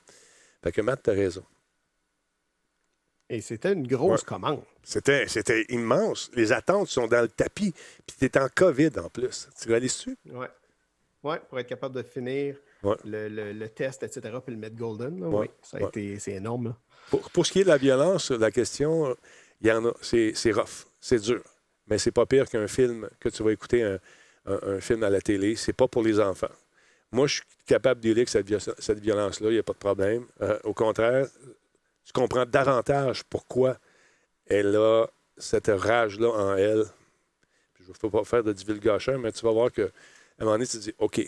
Fait 0.64 0.72
que 0.72 0.81
Matt, 0.81 1.02
t'as 1.03 1.14
raison. 1.14 1.44
Et 3.30 3.41
c'était 3.41 3.74
une 3.74 3.88
grosse 3.88 4.24
commande. 4.24 4.62
C'était, 4.84 5.28
c'était 5.28 5.66
immense. 5.70 6.30
Les 6.36 6.52
attentes 6.52 6.90
sont 6.90 7.08
dans 7.08 7.22
le 7.22 7.28
tapis. 7.30 7.74
Puis 8.06 8.16
t'es 8.30 8.38
en 8.40 8.48
COVID 8.54 8.91
en 8.98 9.10
plus. 9.10 9.48
Tu 9.62 9.70
réalises 9.70 9.94
dessus? 9.95 10.18
Ouais. 10.32 10.48
Ouais, 11.24 11.40
pour 11.50 11.58
être 11.60 11.68
capable 11.68 11.95
de 11.95 12.04
finir 12.04 12.58
Ouais. 12.84 12.95
le, 13.06 13.30
le- 13.30 13.54
le 13.54 13.70
test, 13.70 14.04
etc., 14.04 14.22
puis 14.45 14.54
le 14.54 14.60
mettre 14.60 14.76
golden. 14.76 15.18
là, 15.22 15.28
Ouais. 15.30 15.40
oui, 15.48 15.50
ça 15.62 15.78
a 15.78 15.82
été, 15.88 16.20
c'est 16.20 16.34
énorme. 16.34 16.66
là. 16.66 16.78
Pour, 17.10 17.30
pour 17.32 17.45
ce 17.45 17.52
qui 17.54 17.62
est 17.62 17.64
de 17.64 17.70
la 17.70 17.78
violence, 17.78 18.30
la 18.32 18.52
question, 18.52 19.16
il 19.62 19.68
y 19.68 19.72
en 19.72 19.86
a. 19.86 19.94
C'est, 20.02 20.34
c'est 20.36 20.52
rough. 20.52 20.86
C'est 21.00 21.20
dur. 21.20 21.41
Mais 21.88 21.98
c'est 21.98 22.12
pas 22.12 22.26
pire 22.26 22.50
qu'un 22.50 22.68
film 22.68 23.10
que 23.22 23.30
tu 23.30 23.41
vas 23.41 23.52
écouter 23.54 23.84
un, 23.84 24.00
un- 24.45 24.60
un 24.76 24.80
film 24.82 25.02
à 25.04 25.10
la 25.10 25.22
télé. 25.22 25.56
C'est 25.56 25.72
pas 25.74 25.88
pour 25.88 26.04
les 26.04 26.20
enfants. 26.20 26.52
Moi, 27.14 27.28
je 27.28 27.36
suis 27.36 27.44
capable 27.66 28.02
de 28.02 28.14
que 28.24 28.30
cette, 28.30 28.82
cette 28.82 29.00
violence-là, 29.00 29.48
il 29.50 29.54
n'y 29.54 29.60
a 29.60 29.64
pas 29.64 29.74
de 29.74 29.78
problème. 29.78 30.26
Euh, 30.41 30.60
au 30.66 30.74
contraire, 30.74 31.28
tu 32.05 32.13
comprends 32.13 32.45
davantage 32.45 33.23
pourquoi 33.23 33.77
elle 34.45 34.75
a 34.75 35.07
cette 35.38 35.67
rage-là 35.67 36.30
en 36.30 36.55
elle. 36.55 36.85
Puis 37.73 37.85
je 37.85 37.89
ne 37.89 37.95
veux 38.01 38.09
pas 38.09 38.23
faire 38.23 38.43
de 38.43 38.53
divulgation, 38.53 39.17
mais 39.19 39.31
tu 39.31 39.45
vas 39.45 39.51
voir 39.51 39.71
qu'à 39.71 39.84
un 39.84 40.45
moment 40.45 40.53
donné, 40.53 40.67
tu 40.67 40.77
te 40.77 40.84
dis 40.84 40.93
OK, 40.99 41.21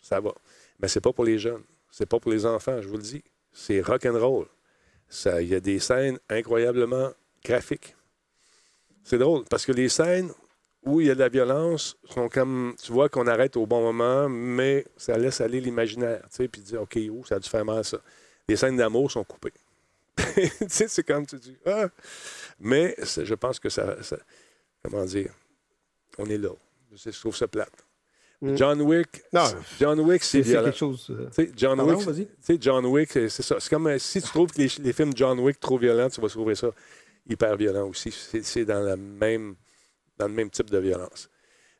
ça 0.00 0.20
va. 0.20 0.32
Mais 0.78 0.88
c'est 0.88 1.00
pas 1.00 1.12
pour 1.12 1.24
les 1.24 1.38
jeunes. 1.38 1.62
C'est 1.90 2.06
pas 2.06 2.20
pour 2.20 2.30
les 2.30 2.46
enfants, 2.46 2.80
je 2.80 2.88
vous 2.88 2.96
le 2.96 3.02
dis. 3.02 3.24
C'est 3.52 3.80
rock 3.80 4.04
and 4.06 4.18
roll. 4.18 4.46
Ça, 5.08 5.40
il 5.40 5.48
y 5.48 5.54
a 5.54 5.60
des 5.60 5.78
scènes 5.78 6.18
incroyablement 6.28 7.12
graphiques. 7.44 7.96
C'est 9.02 9.18
drôle 9.18 9.44
parce 9.44 9.64
que 9.64 9.72
les 9.72 9.88
scènes 9.88 10.30
où 10.84 11.00
il 11.00 11.08
y 11.08 11.10
a 11.10 11.14
de 11.14 11.20
la 11.20 11.28
violence 11.28 11.96
sont 12.04 12.28
comme, 12.28 12.74
tu 12.82 12.92
vois 12.92 13.08
qu'on 13.08 13.26
arrête 13.26 13.56
au 13.56 13.66
bon 13.66 13.82
moment, 13.82 14.28
mais 14.28 14.84
ça 14.96 15.18
laisse 15.18 15.40
aller 15.40 15.60
l'imaginaire, 15.60 16.22
tu 16.30 16.36
sais, 16.36 16.48
puis 16.48 16.60
dire, 16.60 16.82
OK, 16.82 16.96
où 17.10 17.24
ça 17.24 17.36
a 17.36 17.38
dû 17.40 17.48
faire 17.48 17.64
mal 17.64 17.84
ça? 17.84 17.98
Les 18.48 18.56
scènes 18.56 18.76
d'amour 18.76 19.10
sont 19.10 19.24
coupées. 19.24 19.52
tu 20.16 20.48
sais, 20.68 20.88
c'est 20.88 21.02
comme 21.04 21.26
tu 21.26 21.36
dis, 21.36 21.56
ah! 21.66 21.88
Mais 22.60 22.94
je 22.98 23.34
pense 23.34 23.58
que 23.58 23.68
ça, 23.68 24.02
ça- 24.02 24.18
comment 24.82 25.04
dire, 25.04 25.32
on 26.18 26.26
est 26.26 26.38
là. 26.38 26.50
Je 26.94 27.10
trouve 27.10 27.36
ça 27.36 27.48
plate. 27.48 27.72
Mm. 28.40 28.56
John 28.56 28.82
Wick, 28.82 29.22
Non, 29.32 29.44
John 29.80 29.98
Wick, 30.00 30.22
c'est 30.22 30.42
quelque 30.42 30.72
chose. 30.72 31.06
euh, 31.10 31.46
John 31.56 31.76
Pardon, 31.78 31.94
Wick, 32.12 32.62
John 32.62 32.84
Wick, 32.86 33.10
c'est 33.12 33.28
ça. 33.30 33.58
C'est 33.58 33.70
comme 33.70 33.86
euh, 33.86 33.98
si 33.98 34.20
tu 34.20 34.28
trouves 34.28 34.52
que 34.52 34.60
les, 34.60 34.70
les 34.80 34.92
films 34.92 35.12
John 35.16 35.38
Wick 35.40 35.58
trop 35.58 35.78
violents, 35.78 36.10
tu 36.10 36.20
vas 36.20 36.28
trouver 36.28 36.54
ça 36.54 36.68
hyper 37.28 37.56
violent 37.56 37.88
aussi. 37.88 38.10
C'est 38.10 38.42
c'est 38.42 38.64
dans, 38.66 38.80
la 38.80 38.96
même, 38.96 39.56
dans 40.18 40.28
le 40.28 40.34
même 40.34 40.50
type 40.50 40.70
de 40.70 40.78
violence. 40.78 41.30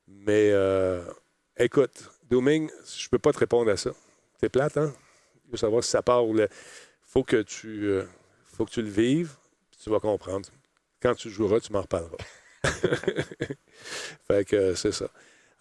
Mais 0.08 0.50
euh, 0.52 1.02
écoute, 1.58 2.10
Dooming, 2.30 2.70
je 2.96 3.08
peux 3.08 3.18
pas 3.18 3.32
te 3.32 3.38
répondre 3.38 3.70
à 3.70 3.76
ça. 3.76 3.90
C'est 4.40 4.48
plate, 4.48 4.76
hein? 4.78 4.94
Je 5.46 5.52
veux 5.52 5.58
savoir 5.58 5.82
si 5.84 5.90
ça 5.90 6.02
part 6.02 6.26
ou 6.26 6.34
le. 6.34 6.48
Faut 7.02 7.22
que 7.22 7.42
tu 7.42 7.86
euh, 7.86 8.04
faut 8.44 8.64
que 8.64 8.70
tu 8.70 8.82
le 8.82 8.88
vives, 8.88 9.32
puis 9.70 9.80
tu 9.82 9.90
vas 9.90 10.00
comprendre. 10.00 10.48
Quand 11.00 11.14
tu 11.14 11.30
joueras, 11.30 11.60
tu 11.60 11.72
m'en 11.72 11.82
reparleras. 11.82 12.16
fait 14.26 14.44
que 14.44 14.56
euh, 14.56 14.74
c'est 14.74 14.92
ça. 14.92 15.08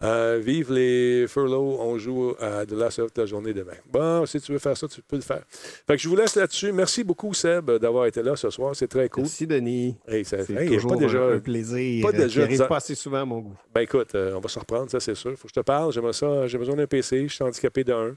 Euh, 0.02 0.38
vive 0.42 0.72
les 0.74 1.26
furloughs, 1.26 1.78
on 1.80 1.96
joue 1.96 2.34
à 2.38 2.66
de 2.66 2.76
la 2.76 2.90
sorte 2.90 3.16
la 3.16 3.24
journée 3.24 3.54
demain. 3.54 3.72
Bon, 3.90 4.26
si 4.26 4.38
tu 4.42 4.52
veux 4.52 4.58
faire 4.58 4.76
ça, 4.76 4.86
tu 4.86 5.00
peux 5.00 5.16
le 5.16 5.22
faire. 5.22 5.42
Fait 5.48 5.96
que 5.96 6.02
je 6.02 6.06
vous 6.08 6.16
laisse 6.16 6.34
là-dessus. 6.36 6.70
Merci 6.70 7.02
beaucoup, 7.02 7.32
Seb, 7.32 7.70
d'avoir 7.70 8.04
été 8.04 8.22
là 8.22 8.36
ce 8.36 8.50
soir. 8.50 8.76
C'est 8.76 8.88
très 8.88 9.08
cool. 9.08 9.22
Merci, 9.22 9.46
Denis. 9.46 9.96
Hey, 10.06 10.22
ça- 10.26 10.44
C'est 10.44 10.52
hey, 10.52 10.68
il 10.68 10.74
toujours 10.74 10.92
pas 10.92 10.96
déjà. 10.98 11.24
un, 11.24 11.38
plaisir. 11.38 12.04
pas 12.04 12.12
déjà 12.12 12.42
arrive 12.42 12.66
pas 12.66 12.76
assez 12.76 12.94
souvent 12.94 13.22
à 13.22 13.24
mon 13.24 13.38
goût. 13.38 13.56
Ben 13.74 13.80
écoute, 13.80 14.14
euh, 14.14 14.34
on 14.34 14.40
va 14.40 14.48
se 14.50 14.58
reprendre, 14.58 14.90
ça 14.90 15.00
c'est 15.00 15.14
sûr. 15.14 15.34
Faut 15.38 15.48
que 15.48 15.54
je 15.54 15.60
te 15.60 15.64
parle. 15.64 15.90
J'aimerais 15.94 16.12
ça. 16.12 16.46
J'ai 16.46 16.58
besoin 16.58 16.76
d'un 16.76 16.86
PC. 16.86 17.26
Je 17.28 17.32
suis 17.34 17.44
handicapé 17.44 17.82
d'un. 17.82 18.14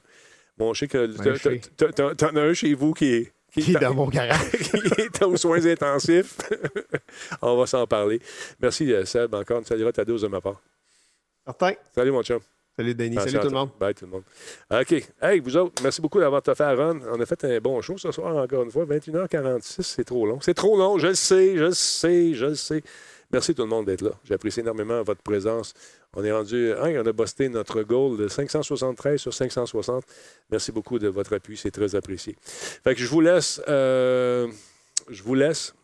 Bon, 0.59 0.73
je 0.73 0.79
sais 0.79 0.87
que 0.87 2.13
t'en 2.13 2.35
as 2.35 2.41
un 2.41 2.53
chez 2.53 2.73
vous 2.73 2.93
qui 2.93 3.05
est. 3.13 3.33
Qui 3.51 3.71
est 3.71 3.79
dans 3.79 3.95
mon 3.95 4.07
garage. 4.09 4.51
qui 4.51 5.01
est 5.01 5.23
aux 5.23 5.37
soins 5.37 5.65
intensifs. 5.65 6.37
on 7.41 7.57
va 7.57 7.65
s'en 7.65 7.87
parler. 7.87 8.21
Merci, 8.61 8.93
euh, 8.93 9.05
Seb, 9.05 9.33
encore. 9.33 9.61
Tu 9.61 9.67
salueras 9.67 9.91
ta 9.93 10.05
dose 10.05 10.21
de 10.21 10.27
ma 10.27 10.39
part. 10.39 10.61
Martin. 11.47 11.71
Salut, 11.95 12.11
mon 12.11 12.21
chum. 12.21 12.39
Salut, 12.77 12.93
Denis. 12.93 13.15
Salut 13.15 13.39
tout 13.39 13.47
le 13.47 13.53
monde. 13.53 13.69
Bye, 13.79 13.95
tout 13.95 14.05
le 14.05 14.11
monde. 14.11 14.23
OK. 14.71 15.03
Hey, 15.21 15.39
vous 15.39 15.57
autres, 15.57 15.81
merci 15.81 16.01
beaucoup 16.01 16.19
d'avoir 16.19 16.43
fait 16.43 16.61
à 16.61 16.75
Ron. 16.75 16.99
On 17.11 17.19
a 17.19 17.25
fait 17.25 17.43
un 17.45 17.59
bon 17.59 17.81
show 17.81 17.97
ce 17.97 18.11
soir, 18.11 18.35
encore 18.35 18.63
une 18.63 18.71
fois. 18.71 18.85
21h46, 18.85 19.81
c'est 19.81 20.03
trop 20.03 20.25
long. 20.27 20.39
C'est 20.41 20.53
trop 20.53 20.77
long, 20.77 20.97
je 20.99 21.07
le 21.07 21.15
sais, 21.15 21.57
je 21.57 21.63
le 21.63 21.71
sais, 21.73 22.33
je 22.33 22.45
le 22.45 22.55
sais. 22.55 22.83
Merci 23.31 23.53
tout 23.53 23.63
le 23.63 23.67
monde 23.67 23.85
d'être 23.85 24.01
là. 24.01 24.11
J'apprécie 24.23 24.59
énormément 24.61 25.01
votre 25.03 25.21
présence. 25.21 25.73
On 26.15 26.23
est 26.23 26.31
rendu, 26.31 26.71
hein, 26.73 27.03
on 27.03 27.05
a 27.05 27.11
busté 27.11 27.49
notre 27.49 27.83
goal 27.83 28.17
de 28.17 28.27
573 28.27 29.19
sur 29.19 29.33
560. 29.33 30.03
Merci 30.49 30.71
beaucoup 30.71 30.97
de 30.97 31.07
votre 31.07 31.35
appui, 31.35 31.55
c'est 31.55 31.71
très 31.71 31.95
apprécié. 31.95 32.35
Fait 32.41 32.95
que 32.95 33.01
je 33.01 33.07
vous 33.07 33.21
laisse, 33.21 33.61
euh, 33.67 34.47
je 35.07 35.21
vous 35.21 35.35
laisse. 35.35 35.75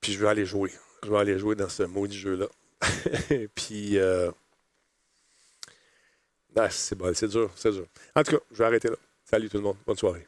Puis 0.00 0.12
je 0.12 0.20
vais 0.20 0.28
aller 0.28 0.46
jouer. 0.46 0.72
Je 1.04 1.10
vais 1.10 1.18
aller 1.18 1.38
jouer 1.38 1.54
dans 1.54 1.68
ce 1.68 1.82
maudit 1.82 2.18
jeu-là. 2.18 2.46
Puis, 3.54 3.98
euh, 3.98 4.30
ah, 6.56 6.70
c'est 6.70 6.96
c'est 7.14 7.28
dur, 7.28 7.50
c'est 7.54 7.72
dur. 7.72 7.86
En 8.16 8.22
tout 8.22 8.32
cas, 8.32 8.42
je 8.50 8.58
vais 8.58 8.64
arrêter 8.64 8.88
là. 8.88 8.96
Salut 9.24 9.48
tout 9.48 9.58
le 9.58 9.62
monde. 9.62 9.76
Bonne 9.86 9.96
soirée. 9.96 10.26